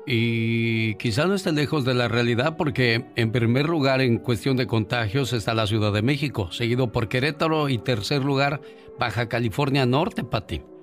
y 0.06 0.96
quizá 0.96 1.26
no 1.26 1.34
esté 1.34 1.52
lejos 1.52 1.86
de 1.86 1.94
la 1.94 2.08
realidad 2.08 2.58
porque 2.58 3.06
en 3.16 3.32
primer 3.32 3.68
lugar 3.68 4.02
en 4.02 4.18
cuestión 4.18 4.58
de 4.58 4.68
contagios 4.68 5.34
está 5.34 5.54
la 5.54 5.68
Ciudad 5.68 5.94
de 5.94 6.02
México, 6.02 6.52
seguido 6.52 6.92
por 6.92 7.08
Querétaro 7.08 7.70
y 7.70 7.78
tercer 7.78 8.24
lugar 8.24 8.62
Baja 9.00 9.30
California 9.30 9.86
Norte, 9.86 10.24
Pati. 10.24 10.75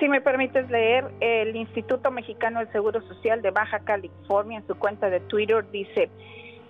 Si 0.00 0.08
me 0.08 0.20
permites 0.20 0.68
leer, 0.70 1.06
el 1.20 1.54
Instituto 1.56 2.10
Mexicano 2.10 2.58
del 2.58 2.70
Seguro 2.72 3.00
Social 3.02 3.40
de 3.42 3.50
Baja 3.50 3.80
California 3.80 4.58
en 4.58 4.66
su 4.66 4.74
cuenta 4.74 5.08
de 5.10 5.20
Twitter 5.20 5.64
dice, 5.70 6.10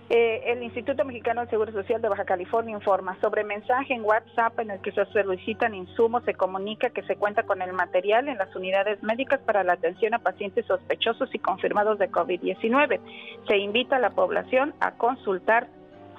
Eh, 0.09 0.53
el 0.53 0.63
Instituto 0.63 1.03
Mexicano 1.03 1.41
del 1.41 1.49
Seguro 1.49 1.73
Social 1.73 2.01
de 2.01 2.07
Baja 2.07 2.23
California 2.23 2.73
informa 2.73 3.19
sobre 3.19 3.43
mensaje 3.43 3.93
en 3.93 4.05
WhatsApp 4.05 4.57
en 4.59 4.71
el 4.71 4.79
que 4.79 4.93
se 4.93 5.05
solicitan 5.07 5.75
insumos. 5.75 6.23
Se 6.23 6.33
comunica 6.33 6.91
que 6.91 7.03
se 7.03 7.17
cuenta 7.17 7.43
con 7.43 7.61
el 7.61 7.73
material 7.73 8.29
en 8.29 8.37
las 8.37 8.55
unidades 8.55 9.03
médicas 9.03 9.41
para 9.41 9.65
la 9.65 9.73
atención 9.73 10.13
a 10.13 10.19
pacientes 10.19 10.65
sospechosos 10.65 11.29
y 11.35 11.39
confirmados 11.39 11.99
de 11.99 12.09
COVID-19. 12.09 13.01
Se 13.49 13.57
invita 13.57 13.97
a 13.97 13.99
la 13.99 14.11
población 14.11 14.73
a 14.79 14.91
consultar 14.91 15.67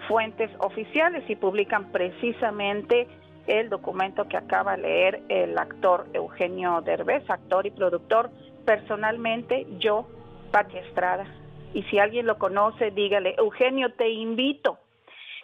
fuentes 0.06 0.50
oficiales 0.58 1.24
y 1.28 1.36
publican 1.36 1.90
precisamente 1.90 3.08
el 3.48 3.70
documento 3.70 4.28
que 4.28 4.36
acaba 4.36 4.76
de 4.76 4.82
leer 4.82 5.22
el 5.28 5.58
actor 5.58 6.06
Eugenio 6.12 6.80
Derbez, 6.82 7.28
actor 7.28 7.66
y 7.66 7.70
productor. 7.70 8.30
Personalmente, 8.64 9.66
yo, 9.78 10.06
Pati 10.52 10.76
Estrada, 10.76 11.26
y 11.74 11.82
si 11.84 11.98
alguien 11.98 12.26
lo 12.26 12.38
conoce, 12.38 12.90
dígale, 12.90 13.34
Eugenio, 13.38 13.92
te 13.94 14.10
invito, 14.10 14.78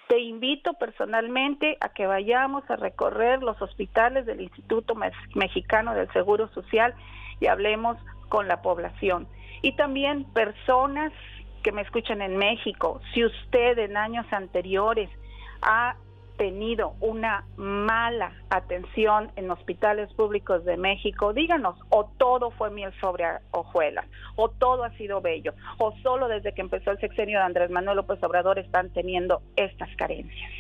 te 0.09 0.20
invito 0.20 0.74
personalmente 0.74 1.76
a 1.81 1.89
que 1.90 2.06
vayamos 2.06 2.68
a 2.70 2.76
recorrer 2.76 3.43
los 3.43 3.60
hospitales 3.60 4.26
del 4.26 4.43
Instituto 4.43 4.94
Mexicano 5.35 5.94
del 5.94 6.10
Seguro 6.12 6.48
Social 6.48 6.94
y 7.40 7.47
hablemos 7.47 7.97
con 8.28 8.48
la 8.48 8.60
población. 8.62 9.26
Y 9.62 9.76
también 9.76 10.24
personas 10.32 11.12
que 11.62 11.72
me 11.72 11.82
escuchan 11.82 12.20
en 12.20 12.36
México, 12.36 13.01
si 13.14 13.24
usted 13.24 13.78
en 13.78 13.97
años 13.97 14.26
anteriores 14.31 15.09
ha 15.62 15.97
tenido 16.36 16.94
una 17.01 17.44
mala 17.56 18.32
atención 18.51 19.31
en 19.36 19.51
hospitales 19.51 20.12
públicos 20.15 20.65
de 20.65 20.77
México, 20.77 21.32
díganos, 21.32 21.77
o 21.90 22.11
todo 22.19 22.51
fue 22.52 22.70
miel 22.70 22.93
sobre 23.01 23.24
hojuelas, 23.51 24.06
o 24.36 24.48
todo 24.48 24.85
ha 24.85 24.90
sido 24.97 25.20
bello, 25.20 25.55
o 25.78 25.94
solo 26.02 26.28
desde 26.28 26.52
que 26.52 26.62
empezó 26.62 26.90
el 26.90 27.01
sexenio 27.01 27.39
de 27.39 27.44
Andrés 27.44 27.70
Manuel 27.70 27.97
López 27.97 28.23
Obrador 28.23 28.59
están 28.59 28.90
teniendo 28.90 29.43
estas 29.56 29.89
carencias. 29.97 30.51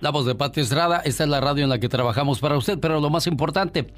La 0.00 0.10
voz 0.10 0.26
de 0.26 0.34
Pati 0.34 0.60
Estrada, 0.60 1.00
esta 1.04 1.24
es 1.24 1.30
la 1.30 1.40
radio 1.40 1.64
en 1.64 1.70
la 1.70 1.78
que 1.78 1.88
trabajamos 1.88 2.40
para 2.40 2.56
usted, 2.56 2.78
pero 2.78 3.00
lo 3.00 3.10
más 3.10 3.26
importante, 3.26 3.92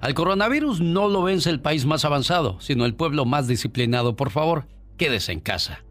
al 0.00 0.14
coronavirus 0.14 0.80
no 0.80 1.08
lo 1.08 1.22
vence 1.22 1.48
el 1.50 1.60
país 1.60 1.86
más 1.86 2.04
avanzado, 2.04 2.60
sino 2.60 2.84
el 2.84 2.94
pueblo 2.94 3.24
más 3.24 3.48
disciplinado. 3.48 4.16
Por 4.16 4.30
favor, 4.30 4.64
quédese 4.98 5.32
en 5.32 5.40
casa. 5.40 5.82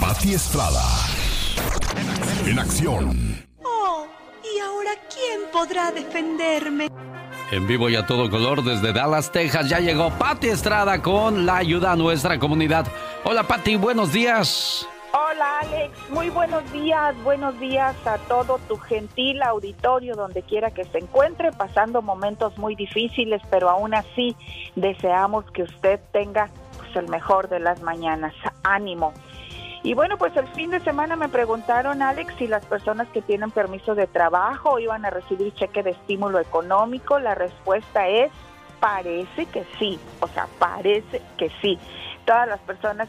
Pati 0.00 0.32
Estrada 0.32 0.80
en 2.46 2.58
acción. 2.58 3.44
Oh, 3.64 4.06
¿y 4.42 4.58
ahora 4.60 4.90
quién 5.12 5.40
podrá 5.52 5.90
defenderme? 5.92 6.88
En 7.50 7.66
vivo 7.66 7.88
y 7.88 7.96
a 7.96 8.06
todo 8.06 8.30
color 8.30 8.62
desde 8.62 8.92
Dallas, 8.92 9.32
Texas, 9.32 9.68
ya 9.68 9.80
llegó 9.80 10.10
Patti 10.10 10.48
Estrada 10.48 11.02
con 11.02 11.46
la 11.46 11.56
ayuda 11.56 11.92
a 11.92 11.96
nuestra 11.96 12.38
comunidad. 12.38 12.86
Hola 13.24 13.42
Patti, 13.42 13.76
buenos 13.76 14.12
días. 14.12 14.86
Hola 15.12 15.58
Alex, 15.62 16.10
muy 16.10 16.30
buenos 16.30 16.70
días, 16.70 17.16
buenos 17.24 17.58
días 17.58 17.96
a 18.06 18.18
todo 18.18 18.60
tu 18.68 18.76
gentil 18.76 19.42
auditorio 19.42 20.14
donde 20.14 20.42
quiera 20.42 20.70
que 20.70 20.84
se 20.84 20.98
encuentre, 20.98 21.50
pasando 21.50 22.00
momentos 22.00 22.56
muy 22.58 22.76
difíciles, 22.76 23.42
pero 23.50 23.68
aún 23.68 23.94
así 23.94 24.36
deseamos 24.76 25.44
que 25.50 25.64
usted 25.64 25.98
tenga 26.12 26.48
pues, 26.78 26.94
el 26.94 27.08
mejor 27.08 27.48
de 27.48 27.58
las 27.58 27.82
mañanas. 27.82 28.32
Ánimo. 28.62 29.12
Y 29.82 29.94
bueno, 29.94 30.18
pues 30.18 30.36
el 30.36 30.46
fin 30.48 30.70
de 30.70 30.80
semana 30.80 31.16
me 31.16 31.28
preguntaron, 31.28 32.02
Alex, 32.02 32.34
si 32.38 32.46
las 32.46 32.64
personas 32.66 33.08
que 33.08 33.22
tienen 33.22 33.50
permiso 33.50 33.94
de 33.94 34.06
trabajo 34.06 34.78
iban 34.78 35.06
a 35.06 35.10
recibir 35.10 35.54
cheque 35.54 35.82
de 35.82 35.90
estímulo 35.90 36.38
económico. 36.38 37.18
La 37.18 37.34
respuesta 37.34 38.06
es, 38.08 38.30
parece 38.78 39.46
que 39.46 39.64
sí, 39.78 39.98
o 40.20 40.28
sea, 40.28 40.48
parece 40.58 41.22
que 41.38 41.50
sí. 41.62 41.78
Todas 42.26 42.46
las 42.46 42.60
personas 42.60 43.08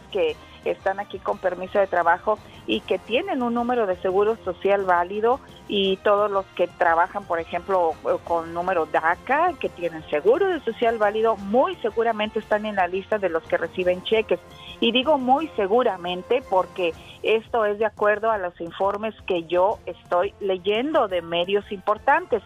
que 0.63 0.71
están 0.71 0.99
aquí 0.99 1.19
con 1.19 1.38
permiso 1.38 1.79
de 1.79 1.88
trabajo 1.88 2.38
y 2.67 2.81
que 2.81 2.99
tienen 2.99 3.41
un 3.41 3.53
número 3.53 3.88
de 3.88 3.95
seguro 3.97 4.38
social 4.43 4.85
válido 4.85 5.39
y 5.67 5.97
todos 5.97 6.29
los 6.29 6.45
que 6.55 6.67
trabajan, 6.67 7.25
por 7.25 7.39
ejemplo, 7.39 7.93
con 8.23 8.53
número 8.53 8.85
DACA, 8.85 9.53
que 9.59 9.69
tienen 9.69 10.07
seguro 10.09 10.47
de 10.47 10.59
social 10.61 10.97
válido, 10.97 11.38
muy 11.38 11.75
seguramente 11.77 12.39
están 12.39 12.65
en 12.65 12.75
la 12.75 12.88
lista 12.88 13.17
de 13.17 13.29
los 13.29 13.43
que 13.43 13.57
reciben 13.57 14.03
cheques. 14.03 14.39
Y 14.79 14.91
digo 14.91 15.17
muy 15.17 15.47
seguramente 15.55 16.43
porque 16.49 16.93
esto 17.23 17.65
es 17.65 17.77
de 17.77 17.85
acuerdo 17.85 18.31
a 18.31 18.38
los 18.38 18.59
informes 18.61 19.13
que 19.27 19.43
yo 19.43 19.79
estoy 19.85 20.33
leyendo 20.39 21.07
de 21.07 21.21
medios 21.21 21.71
importantes. 21.71 22.41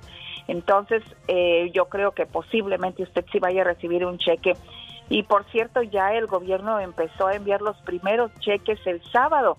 Entonces, 0.48 1.04
eh, 1.28 1.72
yo 1.74 1.86
creo 1.86 2.12
que 2.12 2.26
posiblemente 2.26 3.04
usted 3.04 3.26
sí 3.32 3.40
vaya 3.40 3.62
a 3.62 3.66
recibir 3.66 4.06
un 4.06 4.18
cheque 4.18 4.54
y 5.10 5.24
por 5.24 5.46
cierto, 5.46 5.84
ya 5.84 6.14
el 6.14 6.28
gobierno 6.28 6.80
empezó 6.80 7.28
a 7.28 7.36
enviar 7.36 7.62
los 7.62 7.78
primeros 7.82 8.32
cheques 8.40 8.80
el 8.86 9.04
sábado. 9.12 9.58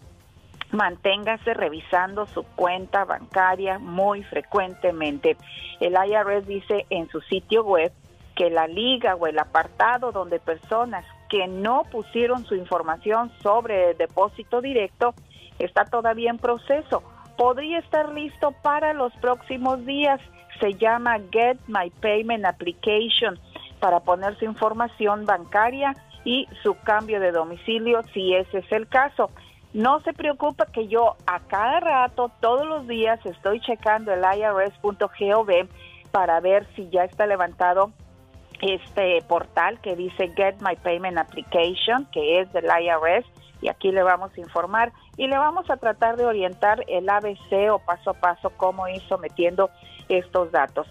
Manténgase 0.72 1.54
revisando 1.54 2.26
su 2.26 2.42
cuenta 2.42 3.04
bancaria 3.04 3.78
muy 3.78 4.24
frecuentemente. 4.24 5.36
El 5.80 5.94
IRS 5.94 6.46
dice 6.46 6.86
en 6.90 7.08
su 7.08 7.20
sitio 7.22 7.62
web 7.64 7.92
que 8.34 8.50
la 8.50 8.66
liga 8.66 9.14
o 9.14 9.26
el 9.26 9.38
apartado 9.38 10.10
donde 10.10 10.40
personas 10.40 11.04
que 11.28 11.46
no 11.46 11.84
pusieron 11.90 12.44
su 12.44 12.56
información 12.56 13.30
sobre 13.42 13.90
el 13.90 13.96
depósito 13.96 14.60
directo 14.60 15.14
está 15.58 15.84
todavía 15.84 16.30
en 16.30 16.38
proceso. 16.38 17.02
Podría 17.36 17.78
estar 17.78 18.12
listo 18.12 18.52
para 18.62 18.92
los 18.92 19.12
próximos 19.16 19.84
días. 19.86 20.20
Se 20.60 20.74
llama 20.74 21.18
Get 21.30 21.58
My 21.68 21.90
Payment 22.00 22.44
Application 22.44 23.38
para 23.80 24.00
poner 24.00 24.38
su 24.38 24.44
información 24.44 25.26
bancaria 25.26 25.94
y 26.24 26.48
su 26.62 26.74
cambio 26.74 27.20
de 27.20 27.32
domicilio 27.32 28.02
si 28.12 28.34
ese 28.34 28.58
es 28.58 28.72
el 28.72 28.88
caso. 28.88 29.30
No 29.72 30.00
se 30.00 30.12
preocupe 30.12 30.64
que 30.72 30.88
yo 30.88 31.16
a 31.26 31.40
cada 31.40 31.80
rato, 31.80 32.30
todos 32.40 32.66
los 32.66 32.88
días, 32.88 33.20
estoy 33.24 33.60
checando 33.60 34.12
el 34.12 34.20
irs.gov 34.20 35.68
para 36.10 36.40
ver 36.40 36.66
si 36.74 36.88
ya 36.88 37.04
está 37.04 37.26
levantado 37.26 37.92
este 38.62 39.20
portal 39.28 39.78
que 39.80 39.94
dice 39.96 40.32
Get 40.34 40.56
My 40.60 40.76
Payment 40.76 41.18
Application, 41.18 42.06
que 42.06 42.40
es 42.40 42.52
del 42.52 42.64
IRS, 42.64 43.26
y 43.60 43.68
aquí 43.68 43.92
le 43.92 44.02
vamos 44.02 44.30
a 44.36 44.40
informar 44.40 44.92
y 45.16 45.26
le 45.26 45.36
vamos 45.38 45.68
a 45.70 45.76
tratar 45.76 46.16
de 46.16 46.24
orientar 46.24 46.84
el 46.88 47.08
ABC 47.08 47.70
o 47.70 47.78
paso 47.78 48.10
a 48.10 48.14
paso 48.14 48.50
cómo 48.56 48.88
ir 48.88 49.02
sometiendo 49.08 49.70
estos 50.08 50.52
datos. 50.52 50.86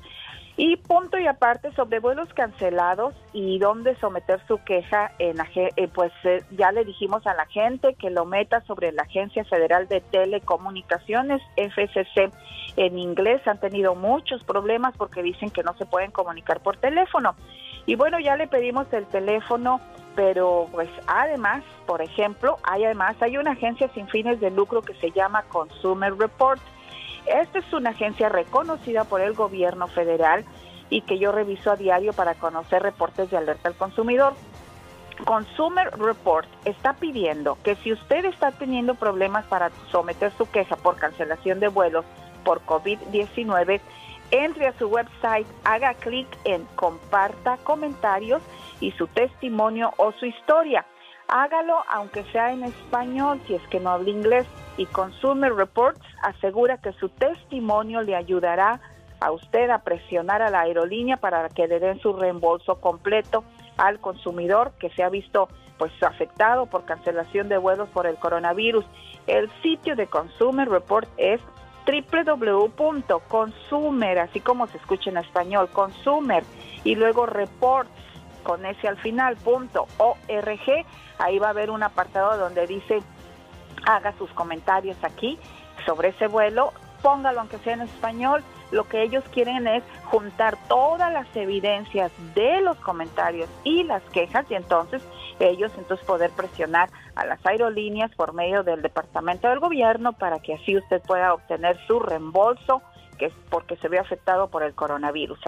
Y 0.58 0.78
punto 0.78 1.20
y 1.20 1.28
aparte 1.28 1.74
sobre 1.74 2.00
vuelos 2.00 2.34
cancelados 2.34 3.14
y 3.34 3.60
dónde 3.60 3.96
someter 3.98 4.40
su 4.48 4.58
queja, 4.64 5.12
en 5.20 5.36
eh, 5.56 5.90
pues 5.94 6.14
eh, 6.24 6.44
ya 6.52 6.72
le 6.72 6.86
dijimos 6.86 7.28
a 7.28 7.34
la 7.34 7.46
gente 7.48 7.94
que 7.96 8.10
lo 8.10 8.24
meta 8.24 8.62
sobre 8.62 8.94
la 8.94 9.04
Agencia 9.04 9.44
Federal 9.44 9.90
de 9.90 10.00
Telecomunicaciones, 10.00 11.42
FCC 11.58 12.32
en 12.78 12.98
inglés. 12.98 13.46
Han 13.48 13.60
tenido 13.60 13.96
muchos 13.96 14.46
problemas 14.46 14.96
porque 14.96 15.22
dicen 15.22 15.50
que 15.50 15.62
no 15.62 15.74
se 15.78 15.86
pueden 15.86 16.12
comunicar 16.12 16.62
por 16.62 16.78
teléfono. 16.78 17.36
Y 17.86 17.96
bueno, 17.96 18.18
ya 18.22 18.38
le 18.38 18.48
pedimos 18.48 18.92
el 18.94 19.06
teléfono, 19.08 19.82
pero 20.16 20.70
pues 20.72 20.90
además, 21.06 21.64
por 21.86 22.02
ejemplo, 22.02 22.58
hay 22.64 22.86
además 22.86 23.18
hay 23.22 23.38
una 23.38 23.52
agencia 23.52 23.90
sin 23.94 24.08
fines 24.08 24.40
de 24.40 24.52
lucro 24.52 24.82
que 24.82 24.96
se 24.96 25.12
llama 25.12 25.44
Consumer 25.50 26.16
Report 26.18 26.62
esta 27.26 27.60
es 27.60 27.74
una 27.74 27.92
agencia 27.92 28.30
reconocida 28.30 29.04
por 29.04 29.22
el 29.22 29.34
gobierno 29.34 29.88
federal 29.88 30.46
y 30.90 31.02
que 31.02 31.18
yo 31.18 31.32
reviso 31.32 31.72
a 31.72 31.76
diario 31.76 32.14
para 32.14 32.36
conocer 32.36 32.84
reportes 32.84 33.32
de 33.32 33.38
alerta 33.38 33.70
al 33.70 33.76
consumidor. 33.76 34.34
Consumer 35.24 35.92
Report 35.98 36.48
está 36.66 36.94
pidiendo 36.94 37.58
que 37.64 37.76
si 37.78 37.94
usted 37.94 38.26
está 38.26 38.52
teniendo 38.52 38.96
problemas 38.96 39.46
para 39.46 39.72
someter 39.90 40.32
su 40.34 40.50
queja 40.50 40.76
por 40.76 40.98
cancelación 40.98 41.60
de 41.60 41.70
vuelos 41.70 42.06
por 42.44 42.62
COVID-19, 42.66 43.80
entre 44.32 44.68
a 44.68 44.78
su 44.78 44.88
website, 44.88 45.48
haga 45.64 45.94
clic 45.94 46.28
en 46.44 46.66
comparta 46.76 47.58
comentarios 47.64 48.42
y 48.82 48.92
su 48.92 49.08
testimonio 49.08 49.94
o 49.98 50.12
su 50.14 50.26
historia. 50.26 50.86
Hágalo 51.28 51.84
aunque 51.90 52.24
sea 52.32 52.52
en 52.52 52.64
español 52.64 53.42
si 53.48 53.56
es 53.56 53.62
que 53.70 53.80
no 53.80 53.90
habla 53.90 54.10
inglés 54.10 54.46
y 54.78 54.86
Consumer 54.86 55.54
Reports 55.54 56.02
asegura 56.22 56.78
que 56.78 56.94
su 56.94 57.10
testimonio 57.10 58.02
le 58.02 58.16
ayudará 58.16 58.80
a 59.20 59.32
usted 59.32 59.70
a 59.70 59.80
presionar 59.80 60.42
a 60.42 60.50
la 60.50 60.62
aerolínea 60.62 61.18
para 61.18 61.50
que 61.50 61.68
le 61.68 61.80
den 61.80 62.00
su 62.00 62.14
reembolso 62.14 62.80
completo 62.80 63.44
al 63.78 64.00
consumidor 64.00 64.72
que 64.80 64.90
se 64.92 65.04
ha 65.04 65.10
visto 65.10 65.50
pues 65.78 65.92
afectado 66.04 66.68
por 66.68 66.86
cancelación 66.86 67.50
de 67.50 67.58
vuelos 67.58 67.90
por 67.90 68.08
el 68.08 68.16
coronavirus. 68.18 68.86
El 69.28 69.52
sitio 69.62 69.96
de 69.96 70.08
Consumer 70.08 70.70
Report 70.70 71.08
es 71.18 71.42
www.consumer, 71.86 74.20
así 74.20 74.40
como 74.40 74.68
se 74.68 74.78
escucha 74.78 75.10
en 75.10 75.18
español, 75.18 75.68
consumer 75.70 76.46
y 76.84 76.96
luego 76.96 77.26
reports 77.26 77.92
con 78.44 78.66
ese 78.66 78.88
al 78.88 78.98
final, 78.98 79.36
punto 79.38 79.88
org. 79.98 80.86
Ahí 81.18 81.40
va 81.40 81.48
a 81.48 81.52
haber 81.52 81.70
un 81.70 81.84
apartado 81.84 82.38
donde 82.38 82.68
dice 82.68 83.02
haga 83.86 84.14
sus 84.18 84.30
comentarios 84.32 84.98
aquí 85.04 85.38
sobre 85.86 86.10
ese 86.10 86.28
vuelo, 86.28 86.74
póngalo 87.02 87.42
aunque 87.42 87.60
sea 87.60 87.74
en 87.74 87.82
español 87.82 88.44
lo 88.72 88.88
que 88.88 89.04
ellos 89.04 89.24
quieren 89.32 89.68
es 89.68 89.84
juntar 90.06 90.58
todas 90.68 91.12
las 91.14 91.28
evidencias 91.36 92.12
de 92.34 92.62
los 92.62 92.78
comentarios 92.78 93.48
y 93.64 93.84
las 93.84 94.02
quejas 94.12 94.46
y 94.50 94.56
entonces 94.56 95.04
ellos 95.40 95.72
entonces 95.78 96.06
poder 96.06 96.32
presionar 96.32 96.90
a 97.16 97.26
las 97.26 97.46
aerolíneas 97.46 98.12
por 98.16 98.34
medio 98.34 98.64
del 98.64 98.82
departamento 98.82 99.48
del 99.50 99.60
gobierno 99.60 100.14
para 100.14 100.40
que 100.40 100.56
así 100.56 100.76
usted 100.76 101.02
pueda 101.04 101.34
obtener 101.34 101.78
su 101.88 102.00
reembolso 102.00 102.82
que 103.18 103.28
es 103.28 103.34
porque 103.50 103.78
se 103.78 103.88
ve 103.88 104.00
afectado 104.00 104.50
por 104.50 104.64
el 104.64 104.74
coronavirus. 104.74 105.40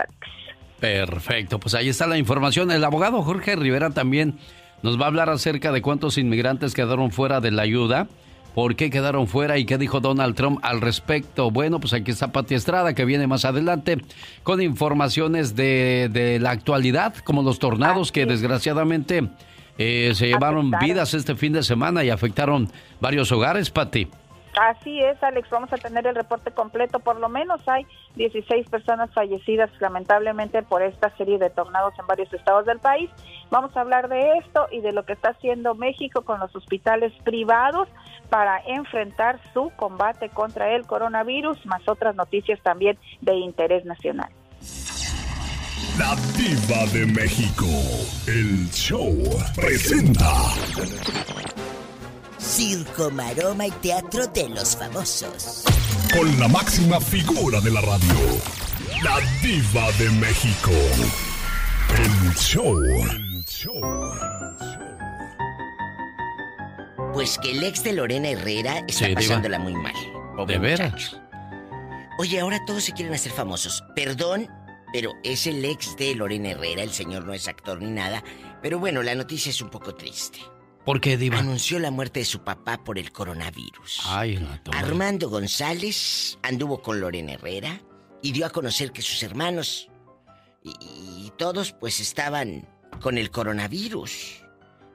Perfecto, 0.80 1.60
pues 1.60 1.76
ahí 1.76 1.90
está 1.90 2.08
la 2.08 2.18
información. 2.18 2.72
El 2.72 2.84
abogado 2.84 3.22
Jorge 3.24 3.56
Rivera 3.56 3.90
también 3.90 4.40
nos 4.84 5.00
va 5.00 5.06
a 5.06 5.08
hablar 5.08 5.30
acerca 5.30 5.72
de 5.72 5.82
cuántos 5.82 6.18
inmigrantes 6.18 6.74
quedaron 6.74 7.12
fuera 7.12 7.42
de 7.42 7.52
la 7.52 7.64
ayuda, 7.64 8.08
por 8.54 8.76
qué 8.76 8.90
quedaron 8.90 9.28
fuera 9.28 9.58
y 9.58 9.66
qué 9.66 9.78
dijo 9.78 10.00
Donald 10.00 10.36
Trump 10.36 10.60
al 10.64 10.82
respecto. 10.82 11.52
Bueno, 11.52 11.80
pues 11.80 11.94
aquí 11.94 12.12
está 12.12 12.32
Pati 12.32 12.56
Estrada, 12.56 12.94
que 12.94 13.06
viene 13.06 13.28
más 13.28 13.46
adelante 13.46 14.00
con 14.44 14.62
informaciones 14.62 15.56
de, 15.56 16.10
de 16.12 16.40
la 16.40 16.52
actualidad, 16.52 17.14
como 17.24 17.44
los 17.44 17.60
tornados 17.60 18.12
que 18.12 18.26
desgraciadamente 18.26 19.30
eh, 19.78 20.14
se 20.16 20.28
llevaron 20.28 20.72
vidas 20.82 21.14
este 21.14 21.36
fin 21.36 21.54
de 21.54 21.62
semana 21.62 22.04
y 22.04 22.10
afectaron 22.10 22.70
varios 23.00 23.32
hogares, 23.32 23.70
Pati. 23.70 24.08
Así 24.60 25.00
es, 25.02 25.22
Alex, 25.22 25.50
vamos 25.52 25.72
a 25.72 25.78
tener 25.78 26.08
el 26.08 26.16
reporte 26.16 26.52
completo. 26.52 27.00
Por 27.00 27.20
lo 27.20 27.30
menos 27.30 27.62
hay 27.68 27.86
16 28.16 28.68
personas 28.70 29.14
fallecidas 29.14 29.70
lamentablemente 29.80 30.64
por 30.64 30.82
esta 30.82 31.16
serie 31.16 31.38
de 31.38 31.52
tornados 31.52 31.94
en 32.00 32.08
varios 32.08 32.34
estados 32.34 32.66
del 32.66 32.80
país. 32.80 33.10
Vamos 33.52 33.76
a 33.78 33.82
hablar 33.82 34.10
de 34.10 34.38
esto 34.40 34.68
y 34.72 34.82
de 34.82 34.94
lo 34.94 35.04
que 35.06 35.14
está 35.14 35.30
haciendo 35.30 35.76
México 35.76 36.24
con 36.24 36.40
los 36.40 36.56
hospitales 36.56 37.14
privados 37.24 37.88
para 38.30 38.60
enfrentar 38.66 39.40
su 39.54 39.72
combate 39.76 40.30
contra 40.30 40.72
el 40.72 40.88
coronavirus, 40.88 41.64
más 41.68 41.88
otras 41.88 42.16
noticias 42.16 42.60
también 42.64 42.98
de 43.22 43.36
interés 43.36 43.86
nacional. 43.86 44.32
La 46.00 46.16
diva 46.36 46.86
de 46.94 47.06
México, 47.06 47.66
el 48.28 48.70
show 48.72 49.18
presenta 49.56 50.32
Circo, 52.48 53.12
maroma 53.12 53.68
y 53.68 53.72
teatro 53.72 54.26
de 54.28 54.48
los 54.48 54.78
famosos. 54.78 55.66
Con 56.14 56.40
la 56.40 56.48
máxima 56.48 57.02
figura 57.02 57.60
de 57.60 57.72
la 57.72 57.82
radio, 57.82 58.16
la 59.04 59.20
diva 59.44 59.92
de 60.00 60.10
México. 60.12 60.72
El 61.98 62.34
show. 62.36 62.82
Pues 67.14 67.38
que 67.38 67.52
el 67.52 67.64
ex 67.66 67.84
de 67.84 67.92
Lorena 67.92 68.30
Herrera 68.30 68.82
está 68.88 69.14
pasándola 69.14 69.60
muy 69.60 69.76
mal. 69.76 69.94
¿De 70.48 70.58
veras? 70.58 71.20
Oye, 72.18 72.40
ahora 72.40 72.64
todos 72.66 72.86
se 72.86 72.94
quieren 72.94 73.14
hacer 73.14 73.34
famosos. 73.34 73.84
Perdón, 73.94 74.48
pero 74.94 75.12
es 75.24 75.48
el 75.48 75.66
ex 75.66 75.98
de 75.98 76.16
Lorena 76.16 76.52
Herrera. 76.52 76.82
El 76.82 76.92
señor 76.92 77.26
no 77.26 77.34
es 77.34 77.50
actor 77.50 77.82
ni 77.82 77.92
nada. 77.92 78.24
Pero 78.62 78.80
bueno, 78.80 79.04
la 79.04 79.16
noticia 79.16 79.50
es 79.50 79.62
un 79.62 79.70
poco 79.70 79.94
triste. 79.96 80.40
¿Por 80.88 81.02
qué, 81.02 81.18
Diva? 81.18 81.40
Anunció 81.40 81.80
la 81.80 81.92
muerte 81.92 82.22
de 82.22 82.26
su 82.26 82.46
papá 82.46 82.82
por 82.82 82.98
el 82.98 83.12
coronavirus. 83.12 84.04
Ay, 84.06 84.40
Armando 84.72 85.30
González 85.30 86.40
anduvo 86.44 86.82
con 86.82 87.02
Lorena 87.02 87.34
Herrera 87.34 87.82
y 88.22 88.32
dio 88.32 88.46
a 88.46 88.52
conocer 88.52 88.94
que 88.94 89.02
sus 89.02 89.22
hermanos 89.22 89.90
y, 90.64 91.30
todos 91.38 91.74
pues 91.74 92.00
estaban 92.00 92.66
con 93.02 93.18
el 93.18 93.32
coronavirus. 93.32 94.46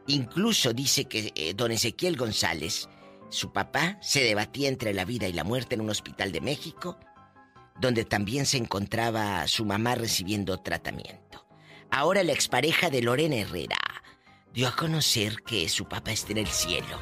Incluso 0.06 0.72
dice 0.72 1.04
que 1.04 1.30
eh, 1.34 1.52
don 1.52 1.70
Ezequiel 1.70 2.16
González, 2.16 2.88
su 3.28 3.52
papá, 3.52 3.98
se 4.00 4.24
debatía 4.24 4.70
entre 4.70 4.94
la 4.94 5.04
vida 5.04 5.28
y 5.28 5.34
la 5.34 5.44
muerte 5.44 5.74
en 5.74 5.82
un 5.82 5.90
hospital 5.90 6.32
de 6.32 6.40
México, 6.40 6.98
donde 7.78 8.06
también 8.06 8.46
se 8.46 8.56
encontraba 8.56 9.46
su 9.46 9.66
mamá 9.66 9.94
recibiendo 9.94 10.56
tratamiento. 10.56 11.46
Ahora 11.90 12.22
la 12.22 12.32
expareja 12.32 12.88
de 12.88 13.02
Lorena 13.02 13.36
Herrera 13.36 13.76
dio 14.52 14.68
a 14.68 14.76
conocer 14.76 15.42
que 15.42 15.68
su 15.68 15.86
papá 15.86 16.12
está 16.12 16.32
en 16.32 16.38
el 16.38 16.46
cielo. 16.46 17.00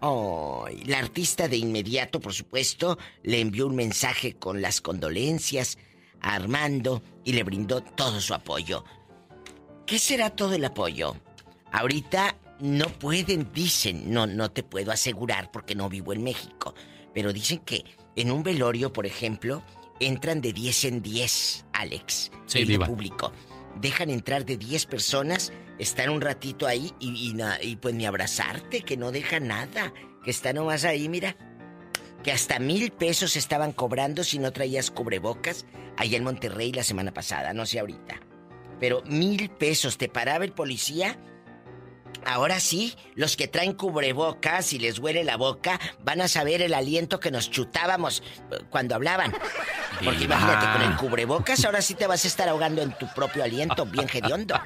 Oh, 0.00 0.66
la 0.86 0.98
artista 0.98 1.46
de 1.46 1.56
inmediato, 1.56 2.20
por 2.20 2.34
supuesto, 2.34 2.98
le 3.22 3.40
envió 3.40 3.66
un 3.68 3.76
mensaje 3.76 4.34
con 4.34 4.60
las 4.60 4.80
condolencias 4.80 5.78
a 6.20 6.34
Armando 6.34 7.02
y 7.24 7.32
le 7.34 7.44
brindó 7.44 7.82
todo 7.82 8.20
su 8.20 8.34
apoyo. 8.34 8.84
¿Qué 9.86 9.98
será 9.98 10.30
todo 10.30 10.54
el 10.54 10.64
apoyo? 10.64 11.16
Ahorita 11.70 12.36
no 12.58 12.86
pueden, 12.86 13.52
dicen, 13.52 14.12
no, 14.12 14.26
no 14.26 14.50
te 14.50 14.62
puedo 14.62 14.90
asegurar 14.92 15.50
porque 15.52 15.74
no 15.74 15.88
vivo 15.88 16.12
en 16.12 16.22
México, 16.22 16.74
pero 17.14 17.32
dicen 17.32 17.58
que 17.60 17.84
en 18.16 18.30
un 18.30 18.42
velorio, 18.42 18.92
por 18.92 19.06
ejemplo, 19.06 19.62
entran 20.00 20.40
de 20.40 20.52
10 20.52 20.84
en 20.84 21.02
10, 21.02 21.66
Alex, 21.72 22.30
sí, 22.46 22.60
el 22.60 22.78
público. 22.80 23.32
Dejan 23.80 24.10
entrar 24.10 24.44
de 24.44 24.56
10 24.56 24.86
personas 24.86 25.52
están 25.82 26.10
un 26.10 26.20
ratito 26.20 26.66
ahí 26.66 26.92
y, 27.00 27.34
y, 27.60 27.76
pues 27.76 27.94
ni 27.94 28.06
abrazarte, 28.06 28.82
que 28.82 28.96
no 28.96 29.12
deja 29.12 29.40
nada. 29.40 29.92
Que 30.24 30.30
está 30.30 30.52
nomás 30.52 30.84
ahí, 30.84 31.08
mira. 31.08 31.36
Que 32.22 32.32
hasta 32.32 32.58
mil 32.58 32.92
pesos 32.92 33.36
estaban 33.36 33.72
cobrando 33.72 34.22
si 34.22 34.38
no 34.38 34.52
traías 34.52 34.90
cubrebocas 34.90 35.66
allá 35.96 36.16
en 36.16 36.24
Monterrey 36.24 36.72
la 36.72 36.84
semana 36.84 37.12
pasada, 37.12 37.52
no 37.52 37.66
sé 37.66 37.80
ahorita. 37.80 38.20
Pero 38.78 39.02
mil 39.06 39.50
pesos 39.50 39.98
te 39.98 40.08
paraba 40.08 40.44
el 40.44 40.52
policía. 40.52 41.18
Ahora 42.24 42.60
sí, 42.60 42.94
los 43.14 43.36
que 43.36 43.48
traen 43.48 43.72
cubrebocas 43.72 44.72
y 44.72 44.78
les 44.78 44.98
huele 44.98 45.24
la 45.24 45.36
boca 45.36 45.80
van 46.04 46.20
a 46.20 46.28
saber 46.28 46.62
el 46.62 46.74
aliento 46.74 47.20
que 47.20 47.30
nos 47.30 47.50
chutábamos 47.50 48.22
eh, 48.50 48.58
cuando 48.70 48.94
hablaban. 48.94 49.32
Porque 50.04 50.24
imagínate, 50.24 50.66
con 50.72 50.90
el 50.90 50.96
cubrebocas 50.96 51.64
ahora 51.64 51.82
sí 51.82 51.94
te 51.94 52.06
vas 52.06 52.24
a 52.24 52.28
estar 52.28 52.48
ahogando 52.48 52.82
en 52.82 52.96
tu 52.98 53.06
propio 53.14 53.44
aliento, 53.44 53.86
bien 53.86 54.08
hediondo. 54.12 54.60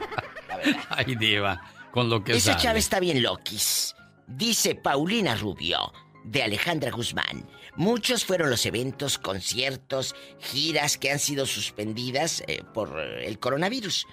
Ay, 0.91 1.15
diva, 1.17 1.63
con 1.91 2.09
lo 2.09 2.23
que 2.23 2.37
Esa 2.37 2.57
chava 2.57 2.79
está 2.79 3.01
bien 3.01 3.23
loquis. 3.23 3.95
Dice 4.27 4.75
Paulina 4.75 5.37
Rubio, 5.37 5.93
de 6.25 6.43
Alejandra 6.43 6.91
Guzmán. 6.91 7.49
Muchos 7.77 8.25
fueron 8.25 8.51
los 8.51 8.65
eventos, 8.67 9.19
conciertos, 9.19 10.15
giras 10.41 10.97
que 10.97 11.11
han 11.11 11.19
sido 11.19 11.47
suspendidas 11.47 12.43
eh, 12.47 12.63
por 12.73 12.99
el 12.99 13.39
coronavirus. 13.39 14.07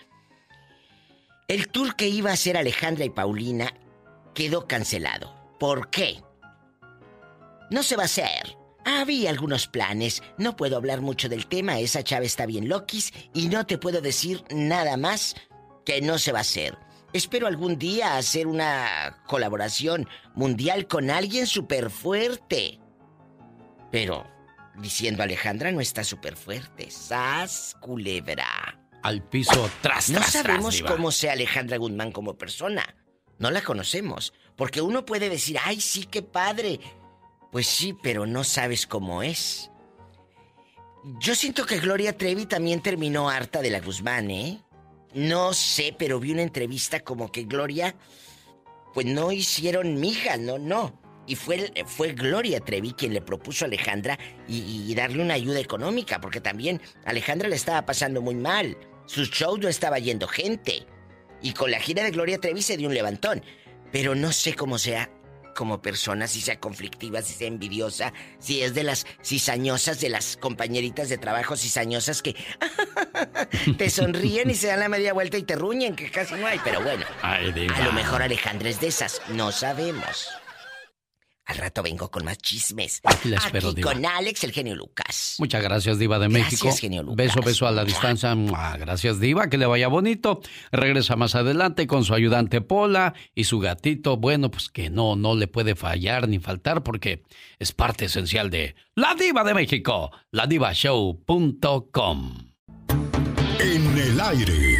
El 1.47 1.67
tour 1.67 1.95
que 1.95 2.07
iba 2.07 2.29
a 2.29 2.33
hacer 2.33 2.55
Alejandra 2.55 3.03
y 3.03 3.09
Paulina 3.09 3.73
quedó 4.33 4.67
cancelado. 4.67 5.35
¿Por 5.59 5.89
qué? 5.89 6.21
No 7.69 7.83
se 7.83 7.95
va 7.95 8.03
a 8.03 8.05
hacer. 8.05 8.57
Había 8.85 9.29
algunos 9.29 9.67
planes. 9.67 10.23
No 10.37 10.55
puedo 10.55 10.77
hablar 10.77 11.01
mucho 11.01 11.27
del 11.29 11.47
tema. 11.47 11.79
Esa 11.79 12.03
chava 12.03 12.25
está 12.25 12.45
bien 12.45 12.69
loquis 12.69 13.13
y 13.33 13.47
no 13.47 13.65
te 13.65 13.77
puedo 13.77 14.01
decir 14.01 14.43
nada 14.51 14.95
más 14.97 15.35
que 15.85 16.01
no 16.01 16.17
se 16.17 16.31
va 16.31 16.39
a 16.39 16.41
hacer. 16.41 16.77
Espero 17.11 17.47
algún 17.47 17.77
día 17.77 18.17
hacer 18.17 18.47
una 18.47 19.21
colaboración 19.27 20.07
mundial 20.35 20.87
con 20.87 21.09
alguien 21.09 21.45
súper 21.45 21.89
fuerte. 21.89 22.79
Pero, 23.91 24.25
diciendo 24.77 25.21
Alejandra, 25.23 25.71
no 25.71 25.81
está 25.81 26.03
súper 26.03 26.35
fuerte. 26.35 26.89
¡Sas, 26.89 27.75
culebra! 27.79 28.72
Al 29.03 29.21
piso, 29.21 29.69
tras, 29.81 30.09
No 30.09 30.23
sabemos 30.23 30.77
tras, 30.77 30.91
cómo 30.91 31.11
sea 31.11 31.33
Alejandra 31.33 31.77
Guzmán 31.77 32.11
como 32.11 32.37
persona. 32.37 32.95
No 33.37 33.51
la 33.51 33.61
conocemos. 33.61 34.33
Porque 34.55 34.81
uno 34.81 35.05
puede 35.05 35.29
decir, 35.29 35.57
¡ay, 35.63 35.81
sí, 35.81 36.05
qué 36.05 36.21
padre! 36.21 36.79
Pues 37.51 37.67
sí, 37.67 37.95
pero 38.01 38.25
no 38.25 38.43
sabes 38.43 38.87
cómo 38.87 39.21
es. 39.21 39.69
Yo 41.19 41.35
siento 41.35 41.65
que 41.65 41.79
Gloria 41.79 42.17
Trevi 42.17 42.45
también 42.45 42.81
terminó 42.81 43.29
harta 43.29 43.61
de 43.61 43.69
la 43.69 43.81
Guzmán, 43.81 44.31
¿eh? 44.31 44.63
No 45.13 45.53
sé, 45.53 45.93
pero 45.97 46.19
vi 46.19 46.31
una 46.31 46.41
entrevista 46.41 47.01
como 47.01 47.31
que 47.31 47.43
Gloria, 47.43 47.95
pues 48.93 49.05
no 49.05 49.31
hicieron 49.31 49.99
mija, 49.99 50.37
no, 50.37 50.57
no. 50.57 50.99
Y 51.27 51.35
fue, 51.35 51.71
fue 51.85 52.13
Gloria 52.13 52.59
Trevi 52.59 52.93
quien 52.93 53.13
le 53.13 53.21
propuso 53.21 53.65
a 53.65 53.67
Alejandra 53.67 54.17
y, 54.47 54.93
darle 54.95 55.21
una 55.21 55.35
ayuda 55.35 55.59
económica, 55.59 56.19
porque 56.19 56.41
también 56.41 56.81
Alejandra 57.05 57.49
le 57.49 57.55
estaba 57.55 57.85
pasando 57.85 58.21
muy 58.21 58.35
mal. 58.35 58.77
Su 59.05 59.25
show 59.25 59.57
no 59.57 59.67
estaba 59.67 59.99
yendo 59.99 60.27
gente. 60.27 60.85
Y 61.41 61.53
con 61.53 61.71
la 61.71 61.79
gira 61.79 62.03
de 62.03 62.11
Gloria 62.11 62.39
Trevi 62.39 62.61
se 62.61 62.77
dio 62.77 62.87
un 62.87 62.93
levantón. 62.93 63.43
Pero 63.91 64.15
no 64.15 64.31
sé 64.31 64.55
cómo 64.55 64.77
sea 64.77 65.09
como 65.53 65.81
persona, 65.81 66.27
si 66.27 66.41
sea 66.41 66.59
conflictiva, 66.59 67.21
si 67.21 67.33
sea 67.33 67.47
envidiosa, 67.47 68.11
si 68.39 68.61
es 68.61 68.73
de 68.73 68.83
las 68.83 69.05
cizañosas, 69.23 70.01
de 70.01 70.09
las 70.09 70.37
compañeritas 70.37 71.09
de 71.09 71.17
trabajo 71.17 71.55
cizañosas 71.55 72.21
que 72.21 72.35
te 73.77 73.89
sonríen 73.89 74.49
y 74.49 74.55
se 74.55 74.67
dan 74.67 74.79
la 74.79 74.89
media 74.89 75.13
vuelta 75.13 75.37
y 75.37 75.43
te 75.43 75.55
ruñen, 75.55 75.95
que 75.95 76.09
casi 76.09 76.33
no 76.35 76.47
hay, 76.47 76.59
pero 76.63 76.81
bueno. 76.81 77.05
a 77.21 77.39
lo 77.39 77.93
mejor 77.93 78.21
Alejandra 78.21 78.69
es 78.69 78.81
de 78.81 78.87
esas, 78.87 79.21
no 79.29 79.51
sabemos. 79.51 80.27
Al 81.45 81.57
rato 81.57 81.83
vengo 81.83 82.09
con 82.09 82.23
más 82.23 82.37
chismes. 82.37 83.01
Aquí 83.03 83.27
la 83.27 83.35
espero, 83.37 83.69
Aquí 83.69 83.75
Diva. 83.77 83.91
con 83.93 84.05
Alex, 84.05 84.45
el 84.45 84.53
genio 84.53 84.75
Lucas. 84.75 85.35
Muchas 85.39 85.61
gracias, 85.61 85.99
Diva 85.99 86.17
de 86.17 86.29
Gracias, 86.29 86.63
México. 86.63 86.77
genio 86.79 87.03
Lucas. 87.03 87.17
Beso, 87.17 87.41
beso 87.41 87.67
a 87.67 87.71
la 87.71 87.83
distancia. 87.83 88.33
Gracias, 88.79 89.19
Diva. 89.19 89.49
Que 89.49 89.57
le 89.57 89.65
vaya 89.65 89.89
bonito. 89.89 90.39
Regresa 90.71 91.17
más 91.17 91.35
adelante 91.35 91.85
con 91.85 92.05
su 92.05 92.13
ayudante 92.13 92.61
Pola 92.61 93.13
y 93.35 93.43
su 93.43 93.59
gatito. 93.59 94.15
Bueno, 94.15 94.49
pues 94.51 94.69
que 94.69 94.89
no, 94.89 95.17
no 95.17 95.35
le 95.35 95.47
puede 95.47 95.75
fallar 95.75 96.29
ni 96.29 96.39
faltar 96.39 96.81
porque 96.83 97.23
es 97.59 97.73
parte 97.73 98.05
esencial 98.05 98.49
de 98.49 98.75
La 98.95 99.13
Diva 99.15 99.43
de 99.43 99.53
México. 99.53 100.11
LaDivaShow.com. 100.31 102.37
En 103.59 103.97
el 103.97 104.19
aire, 104.21 104.77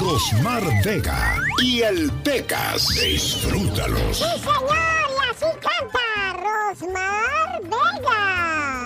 Rosmar 0.00 0.62
Vega 0.84 1.36
y 1.62 1.80
el 1.82 2.10
Pecas. 2.24 2.88
Disfrútalos. 3.00 4.18
¡Sí, 4.18 4.24
señor! 4.24 5.11
Y 5.42 5.50
canta 5.58 6.38
Rosmar 6.38 7.62
Vega. 7.62 8.81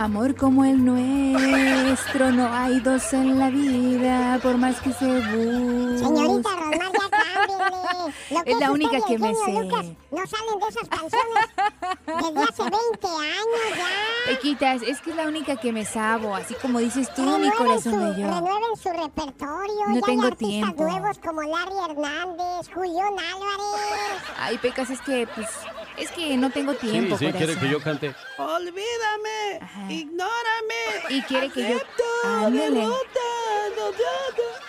Amor 0.00 0.34
como 0.34 0.64
el 0.64 0.82
nuestro, 0.82 2.30
no 2.32 2.50
hay 2.50 2.80
dos 2.80 3.12
en 3.12 3.38
la 3.38 3.50
vida, 3.50 4.38
por 4.42 4.56
más 4.56 4.80
que 4.80 4.94
se 4.94 5.04
busque. 5.06 5.98
Señorita 5.98 6.48
Rosmar, 6.56 6.92
ya 6.92 7.10
cámbiale. 7.10 8.14
Lo 8.30 8.42
Es 8.46 8.58
la 8.60 8.70
única 8.72 8.96
y 8.96 9.02
que 9.02 9.18
me 9.18 9.34
sé. 9.34 9.52
Lucas 9.52 9.86
no 10.10 10.26
salen 10.26 10.58
de 10.58 10.68
esas 10.70 10.88
canciones 10.88 11.44
desde 12.06 12.42
hace 12.42 12.62
20 12.62 13.06
años 13.08 13.76
ya. 13.76 14.30
Pequitas, 14.32 14.82
es 14.82 15.00
que 15.02 15.10
es 15.10 15.16
la 15.16 15.24
única 15.28 15.56
que 15.56 15.70
me 15.70 15.84
sabo, 15.84 16.34
así 16.34 16.54
como 16.62 16.78
dices 16.78 17.12
tú, 17.14 17.20
mi 17.22 17.50
Renueven 17.50 17.52
su, 17.52 17.58
corazón 17.90 18.14
bello. 18.16 18.26
renueven 18.30 18.76
su 18.82 18.88
repertorio. 18.88 19.86
No 19.88 19.94
ya 19.96 20.00
tengo 20.06 20.22
hay 20.22 20.28
artistas 20.28 20.48
tiempo. 20.48 20.82
nuevos 20.84 21.18
como 21.18 21.42
Larry 21.42 21.90
Hernández, 21.90 22.70
Julián 22.72 23.12
Álvarez. 23.18 24.22
Ay, 24.38 24.56
Pecas, 24.58 24.88
es 24.88 25.00
que, 25.02 25.28
pues, 25.34 25.48
es 25.98 26.10
que 26.12 26.36
no 26.38 26.48
tengo 26.50 26.72
tiempo, 26.74 27.18
sí, 27.18 27.26
sí, 27.26 27.32
quiere 27.32 27.54
corazón. 27.54 27.60
que 27.62 27.70
yo 27.70 27.80
cante. 27.82 28.14
Olvídame, 28.38 29.60
ignórame. 29.90 31.10
Y 31.10 31.22
quiere 31.22 31.50
que 31.50 31.68
yo... 31.68 31.78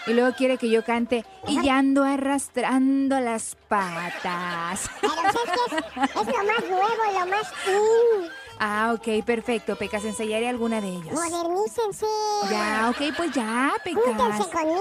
Y 0.08 0.14
luego 0.14 0.36
quiere 0.36 0.58
que 0.58 0.70
yo 0.70 0.84
cante 0.84 1.26
y 1.48 1.62
ya 1.62 1.78
ando 1.78 2.04
arrastrando 2.04 3.20
las 3.20 3.56
patas. 3.68 4.90
Pero 5.00 5.14
es 5.14 5.36
que 5.36 5.76
es, 5.76 6.10
es 6.10 6.16
lo 6.16 6.44
más 6.44 6.70
nuevo, 6.70 7.20
lo 7.20 7.26
más 7.28 7.54
in. 7.68 8.41
Ah, 8.64 8.94
ok, 8.94 9.26
perfecto, 9.26 9.76
Pecas, 9.76 10.06
ensayaré 10.06 10.48
alguna 10.48 10.80
de 10.82 10.90
ellos. 10.90 11.12
Modernícense. 11.14 12.06
Ya, 12.52 12.92
ok, 12.92 13.16
pues 13.18 13.32
ya, 13.32 13.74
Pecas. 13.84 14.04
Júntense 14.06 14.50
conmigo. 14.52 14.78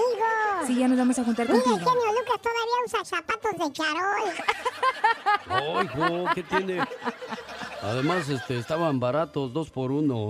Sí, 0.67 0.77
ya 0.77 0.87
nos 0.87 0.99
vamos 0.99 1.19
a 1.19 1.25
juntar 1.25 1.49
Mira, 1.49 1.63
contigo. 1.63 1.91
genio 1.91 2.13
Lucas 2.13 2.43
todavía 2.43 2.85
usa 2.85 3.05
zapatos 3.07 3.53
de 3.57 3.73
charol. 3.73 4.31
Oigo, 5.99 6.29
¿qué 6.35 6.43
tiene? 6.43 6.85
Además, 7.83 8.29
este, 8.29 8.59
estaban 8.59 9.01
baratos, 9.01 9.51
dos 9.55 9.71
por 9.71 9.91
uno. 9.91 10.29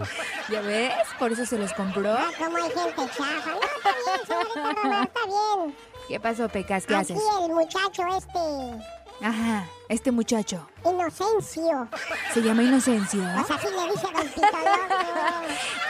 ¿Ya 0.48 0.60
ves? 0.60 0.93
Por 1.18 1.32
eso 1.32 1.44
se 1.44 1.59
los 1.59 1.72
compró. 1.72 2.12
Ah, 2.12 2.31
como 2.39 2.56
hay 2.56 2.70
gente 2.70 3.02
chafa. 3.16 3.51
No, 3.51 3.60
está 3.60 3.90
bien, 4.05 4.27
señorita 4.28 4.72
Romero, 4.82 5.02
está 5.02 5.20
bien. 5.27 5.77
¿Qué 6.06 6.20
pasó, 6.20 6.48
Pecas? 6.48 6.86
¿Qué 6.86 6.94
Aquí 6.94 7.12
haces? 7.14 7.22
el 7.43 7.52
muchacho 7.52 8.02
este, 8.16 8.85
Ajá, 9.22 9.66
este 9.88 10.10
muchacho. 10.10 10.66
Inocencio. 10.84 11.88
Se 12.32 12.40
llama 12.40 12.62
Inocencio. 12.62 13.22
Pues 13.34 13.51
así 13.51 13.66
le 13.66 13.92
dice 13.92 14.06
Don 14.12 14.28
Pito 14.28 14.47
Loco. 14.47 14.94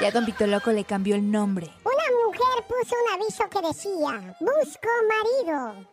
Ya 0.00 0.10
Don 0.10 0.24
Pito 0.24 0.46
Loco 0.46 0.72
le 0.72 0.84
cambió 0.84 1.14
el 1.14 1.30
nombre. 1.30 1.70
Una 1.84 2.04
mujer 2.26 2.64
puso 2.66 2.96
un 2.96 3.20
aviso 3.20 3.44
que 3.48 3.66
decía, 3.66 4.36
busco 4.40 4.88
marido. 5.08 5.86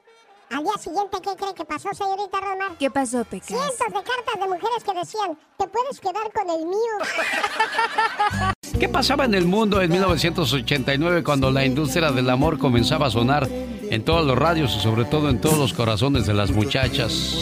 Al 0.50 0.64
día 0.64 0.78
siguiente, 0.80 1.18
¿qué 1.22 1.36
cree 1.36 1.54
que 1.54 1.66
pasó, 1.66 1.90
señorita 1.94 2.40
Romar? 2.40 2.78
¿Qué 2.80 2.90
pasó, 2.90 3.26
Pecas? 3.26 3.48
Cientos 3.48 3.78
de 3.80 3.94
cartas 3.94 4.40
de 4.40 4.48
mujeres 4.48 4.84
que 4.84 4.94
decían, 4.94 5.38
te 5.58 5.68
puedes 5.68 6.00
quedar 6.00 6.32
con 6.32 6.50
el 6.50 6.66
mío. 6.66 8.54
¿Qué 8.80 8.88
pasaba 8.88 9.26
en 9.26 9.34
el 9.34 9.46
mundo 9.46 9.82
en 9.82 9.92
1989 9.92 11.24
cuando 11.24 11.52
la 11.52 11.66
industria 11.66 12.12
del 12.12 12.30
amor 12.30 12.58
comenzaba 12.60 13.08
a 13.08 13.12
sonar 13.12 13.50
en 13.90 14.04
todos 14.04 14.26
los 14.26 14.38
radios 14.38 14.76
y 14.76 14.80
sobre 14.80 15.06
todo 15.06 15.30
en 15.30 15.40
todos 15.40 15.58
los 15.58 15.74
corazones 15.74 16.26
de 16.26 16.34
las 16.34 16.52
muchachas? 16.52 17.38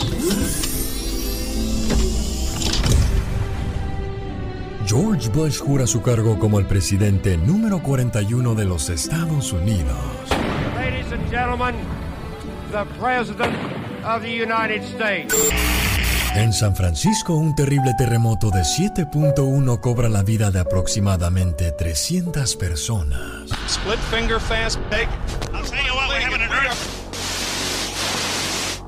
George 4.85 5.29
Bush 5.29 5.59
jura 5.59 5.87
su 5.87 6.01
cargo 6.01 6.37
como 6.37 6.59
el 6.59 6.67
presidente 6.67 7.37
número 7.37 7.81
41 7.81 8.53
de 8.53 8.65
los 8.65 8.89
Estados 8.89 9.51
Unidos. 9.51 9.97
Ladies 10.75 11.11
and 11.11 11.29
gentlemen, 11.31 11.75
the 12.71 12.85
President 12.99 13.55
of 14.05 14.21
the 14.21 14.29
United 14.29 14.83
States. 14.83 15.33
En 16.35 16.51
San 16.51 16.75
Francisco, 16.75 17.33
un 17.33 17.55
terrible 17.55 17.93
terremoto 17.97 18.51
de 18.51 18.59
7.1 18.59 19.79
cobra 19.79 20.09
la 20.09 20.21
vida 20.21 20.51
de 20.51 20.59
aproximadamente 20.59 21.71
300 21.71 22.55
personas. 22.57 23.49
Split 23.67 23.99
finger 24.11 24.39
fast 24.39 24.77
take. 24.89 25.07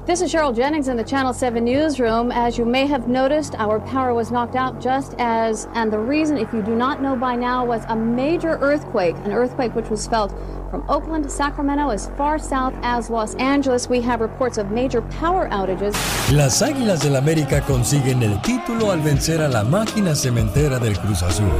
This 0.07 0.21
is 0.21 0.31
Cheryl 0.31 0.55
Jennings 0.55 0.87
in 0.87 0.95
the 0.95 1.03
Channel 1.03 1.33
7 1.33 1.65
newsroom. 1.65 2.31
As 2.31 2.57
you 2.57 2.63
may 2.63 2.85
have 2.87 3.09
noticed, 3.09 3.55
our 3.55 3.81
power 3.81 4.13
was 4.13 4.31
knocked 4.31 4.55
out 4.55 4.79
just 4.79 5.13
as, 5.17 5.67
and 5.73 5.91
the 5.91 5.99
reason, 5.99 6.37
if 6.37 6.53
you 6.53 6.61
do 6.61 6.75
not 6.75 7.01
know 7.01 7.17
by 7.17 7.35
now, 7.35 7.65
was 7.65 7.83
a 7.89 7.95
major 7.97 8.57
earthquake, 8.61 9.17
an 9.25 9.33
earthquake 9.33 9.75
which 9.75 9.89
was 9.89 10.07
felt 10.07 10.31
from 10.71 10.85
Oakland 10.87 11.25
to 11.25 11.29
Sacramento 11.29 11.89
as 11.89 12.07
far 12.15 12.39
south 12.39 12.73
as 12.83 13.09
Los 13.09 13.35
Angeles. 13.35 13.89
We 13.89 13.99
have 13.99 14.21
reports 14.21 14.57
of 14.57 14.71
major 14.71 15.01
power 15.19 15.49
outages. 15.49 15.93
Las 16.31 16.61
Águilas 16.61 17.01
del 17.01 17.17
América 17.17 17.59
consiguen 17.59 18.23
el 18.23 18.41
título 18.41 18.93
al 18.93 19.01
vencer 19.01 19.41
a 19.41 19.49
la 19.49 19.65
máquina 19.65 20.15
cementera 20.15 20.79
del 20.79 20.97
Cruz 20.97 21.21
Azul. 21.21 21.51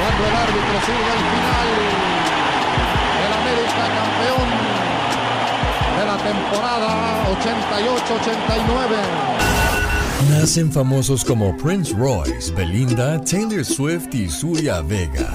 Cuando 0.00 0.26
el 0.26 0.34
árbitro 0.34 0.80
sigue 0.84 1.04
al 1.04 1.18
final, 1.18 1.73
88-89. 7.34 8.96
Nacen 10.30 10.70
famosos 10.72 11.24
como 11.24 11.56
Prince 11.56 11.92
Royce, 11.92 12.52
Belinda, 12.52 13.20
Taylor 13.24 13.64
Swift 13.64 14.14
y 14.14 14.28
Surya 14.28 14.80
Vega. 14.80 15.34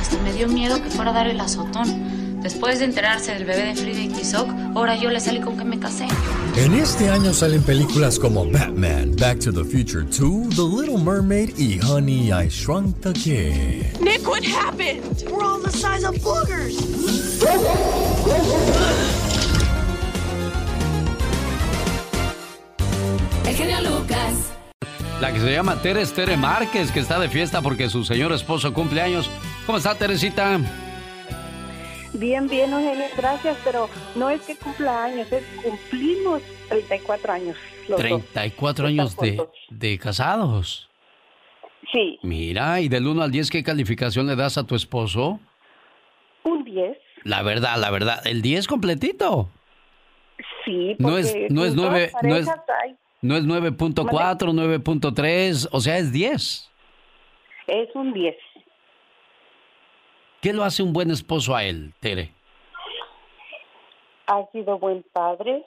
Hasta 0.00 0.18
me 0.22 0.32
dio 0.32 0.48
miedo 0.48 0.82
que 0.82 0.90
fuera 0.90 1.10
a 1.10 1.14
dar 1.14 1.28
el 1.28 1.40
azotón. 1.40 2.40
Después 2.42 2.80
de 2.80 2.86
enterarse 2.86 3.32
del 3.32 3.44
bebé 3.44 3.66
de 3.66 3.76
Frida 3.76 4.00
y 4.00 4.08
Tizoc, 4.08 4.48
ahora 4.74 4.96
yo 4.96 5.10
le 5.10 5.20
salí 5.20 5.40
con 5.40 5.56
que 5.56 5.64
me 5.64 5.78
casé. 5.78 6.08
En 6.56 6.74
este 6.74 7.08
año 7.08 7.32
salen 7.32 7.62
películas 7.62 8.18
como 8.18 8.44
Batman, 8.50 9.14
Back 9.16 9.38
to 9.38 9.52
the 9.52 9.62
Future 9.62 10.02
2, 10.02 10.48
The 10.50 10.62
Little 10.62 10.98
Mermaid 10.98 11.56
y 11.56 11.78
Honey, 11.80 12.32
I 12.32 12.48
Shrunk 12.48 13.00
the 13.00 13.12
Kid. 13.12 14.00
Nick, 14.00 14.26
what 14.26 14.42
happened? 14.44 15.22
We're 15.30 15.44
all 15.44 15.60
the 15.62 15.70
size 15.70 16.04
of 16.04 16.16
boogers. 16.16 16.82
El 23.52 23.58
genio 23.58 23.80
Lucas. 23.82 24.58
La 25.20 25.30
que 25.30 25.38
se 25.38 25.52
llama 25.52 25.76
Teres 25.82 26.14
Tere 26.14 26.38
Márquez, 26.38 26.90
que 26.90 27.00
está 27.00 27.18
de 27.20 27.28
fiesta 27.28 27.60
porque 27.60 27.90
su 27.90 28.02
señor 28.02 28.32
esposo 28.32 28.72
cumple 28.72 29.02
años. 29.02 29.30
¿Cómo 29.66 29.76
está, 29.76 29.94
Teresita? 29.94 30.58
Bien, 32.14 32.48
bien, 32.48 32.72
Eugenio, 32.72 33.04
gracias, 33.14 33.58
pero 33.62 33.90
no 34.14 34.30
es 34.30 34.40
que 34.40 34.56
cumpla 34.56 35.04
años, 35.04 35.30
es 35.30 35.44
cumplimos 35.62 36.40
34 36.70 37.30
años. 37.34 37.56
Los 37.88 37.90
dos. 37.90 37.98
34 37.98 38.86
años 38.86 39.16
de, 39.18 39.46
de 39.68 39.98
casados. 39.98 40.88
Sí, 41.92 42.18
Mira, 42.22 42.80
y 42.80 42.88
del 42.88 43.06
1 43.06 43.22
al 43.22 43.30
10, 43.30 43.50
¿qué 43.50 43.62
calificación 43.62 44.26
le 44.28 44.34
das 44.34 44.56
a 44.56 44.64
tu 44.64 44.74
esposo? 44.74 45.40
un 46.44 46.64
10. 46.64 46.96
La 47.24 47.42
verdad, 47.42 47.76
la 47.76 47.90
verdad, 47.90 48.26
el 48.26 48.40
10 48.40 48.66
completito. 48.66 49.50
Sí, 50.64 50.96
No 50.98 51.18
es, 51.18 51.26
porque 51.32 51.48
no 51.50 51.64
es 51.66 51.70
en 51.72 51.76
todas 51.76 51.90
9, 51.92 52.12
no 52.22 52.36
es, 52.36 52.48
hay- 52.48 52.96
no 53.22 53.36
es 53.36 53.44
9.4, 53.44 54.04
9.3, 54.04 55.68
o 55.70 55.80
sea, 55.80 55.98
es 55.98 56.12
10. 56.12 56.70
es 57.68 57.88
un 57.94 58.12
10. 58.12 58.36
¿Qué 60.40 60.52
lo 60.52 60.64
hace 60.64 60.82
un 60.82 60.92
buen 60.92 61.10
esposo 61.12 61.54
a 61.54 61.62
él, 61.62 61.94
Tere? 62.00 62.32
Ha 64.26 64.44
sido 64.50 64.78
buen 64.78 65.04
padre. 65.12 65.64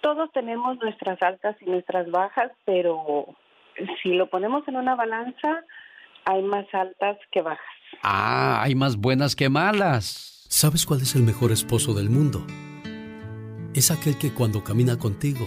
Todos 0.00 0.32
tenemos 0.32 0.78
nuestras 0.80 1.20
altas 1.22 1.54
y 1.60 1.66
nuestras 1.66 2.10
bajas, 2.10 2.50
pero 2.64 3.26
si 4.02 4.14
lo 4.14 4.30
ponemos 4.30 4.66
en 4.68 4.76
una 4.76 4.94
balanza, 4.94 5.64
hay 6.24 6.42
más 6.42 6.64
altas 6.72 7.18
que 7.30 7.42
bajas. 7.42 7.60
Ah, 8.02 8.62
hay 8.62 8.74
más 8.74 8.96
buenas 8.96 9.36
que 9.36 9.50
malas. 9.50 10.46
¿Sabes 10.48 10.86
cuál 10.86 11.02
es 11.02 11.14
el 11.14 11.22
mejor 11.22 11.52
esposo 11.52 11.92
del 11.92 12.08
mundo? 12.08 12.46
Es 13.74 13.90
aquel 13.90 14.18
que 14.18 14.32
cuando 14.32 14.64
camina 14.64 14.98
contigo 14.98 15.46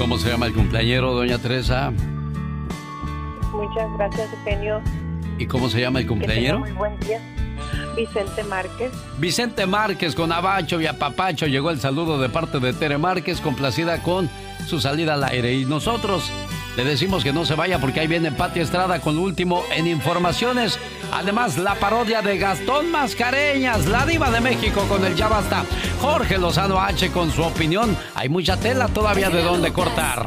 ¿Y 0.00 0.02
cómo 0.02 0.16
se 0.16 0.30
llama 0.30 0.46
el 0.46 0.54
cumpleañero, 0.54 1.12
doña 1.12 1.36
Teresa? 1.36 1.92
Muchas 3.52 3.86
gracias, 3.98 4.32
Eugenio. 4.32 4.80
¿Y 5.38 5.44
cómo 5.44 5.68
se 5.68 5.78
llama 5.78 6.00
el 6.00 6.06
cumpleañero? 6.06 6.60
muy 6.60 6.72
buen 6.72 6.98
día. 7.00 7.20
Vicente 7.94 8.42
Márquez. 8.44 8.92
Vicente 9.18 9.66
Márquez 9.66 10.14
con 10.14 10.32
Abacho 10.32 10.80
y 10.80 10.86
Apapacho 10.86 11.46
llegó 11.46 11.68
el 11.70 11.80
saludo 11.80 12.18
de 12.18 12.30
parte 12.30 12.60
de 12.60 12.72
Tere 12.72 12.96
Márquez, 12.96 13.42
complacida 13.42 14.02
con 14.02 14.30
su 14.66 14.80
salida 14.80 15.12
al 15.12 15.24
aire. 15.24 15.52
Y 15.52 15.66
nosotros 15.66 16.32
le 16.84 16.90
decimos 16.92 17.22
que 17.22 17.32
no 17.32 17.44
se 17.44 17.54
vaya 17.54 17.78
porque 17.78 18.00
ahí 18.00 18.06
viene 18.06 18.32
Pati 18.32 18.60
Estrada 18.60 19.00
con 19.00 19.14
lo 19.14 19.22
último 19.22 19.62
en 19.76 19.86
informaciones. 19.86 20.78
Además, 21.12 21.58
la 21.58 21.74
parodia 21.74 22.22
de 22.22 22.38
Gastón 22.38 22.90
Mascareñas, 22.90 23.86
la 23.86 24.06
diva 24.06 24.30
de 24.30 24.40
México 24.40 24.86
con 24.88 25.04
el 25.04 25.14
Ya 25.14 25.28
Basta. 25.28 25.64
Jorge 26.00 26.38
Lozano 26.38 26.80
H 26.80 27.10
con 27.10 27.30
su 27.32 27.42
opinión. 27.42 27.96
Hay 28.14 28.30
mucha 28.30 28.56
tela 28.56 28.88
todavía 28.88 29.28
de 29.28 29.42
dónde 29.42 29.72
cortar. 29.72 30.26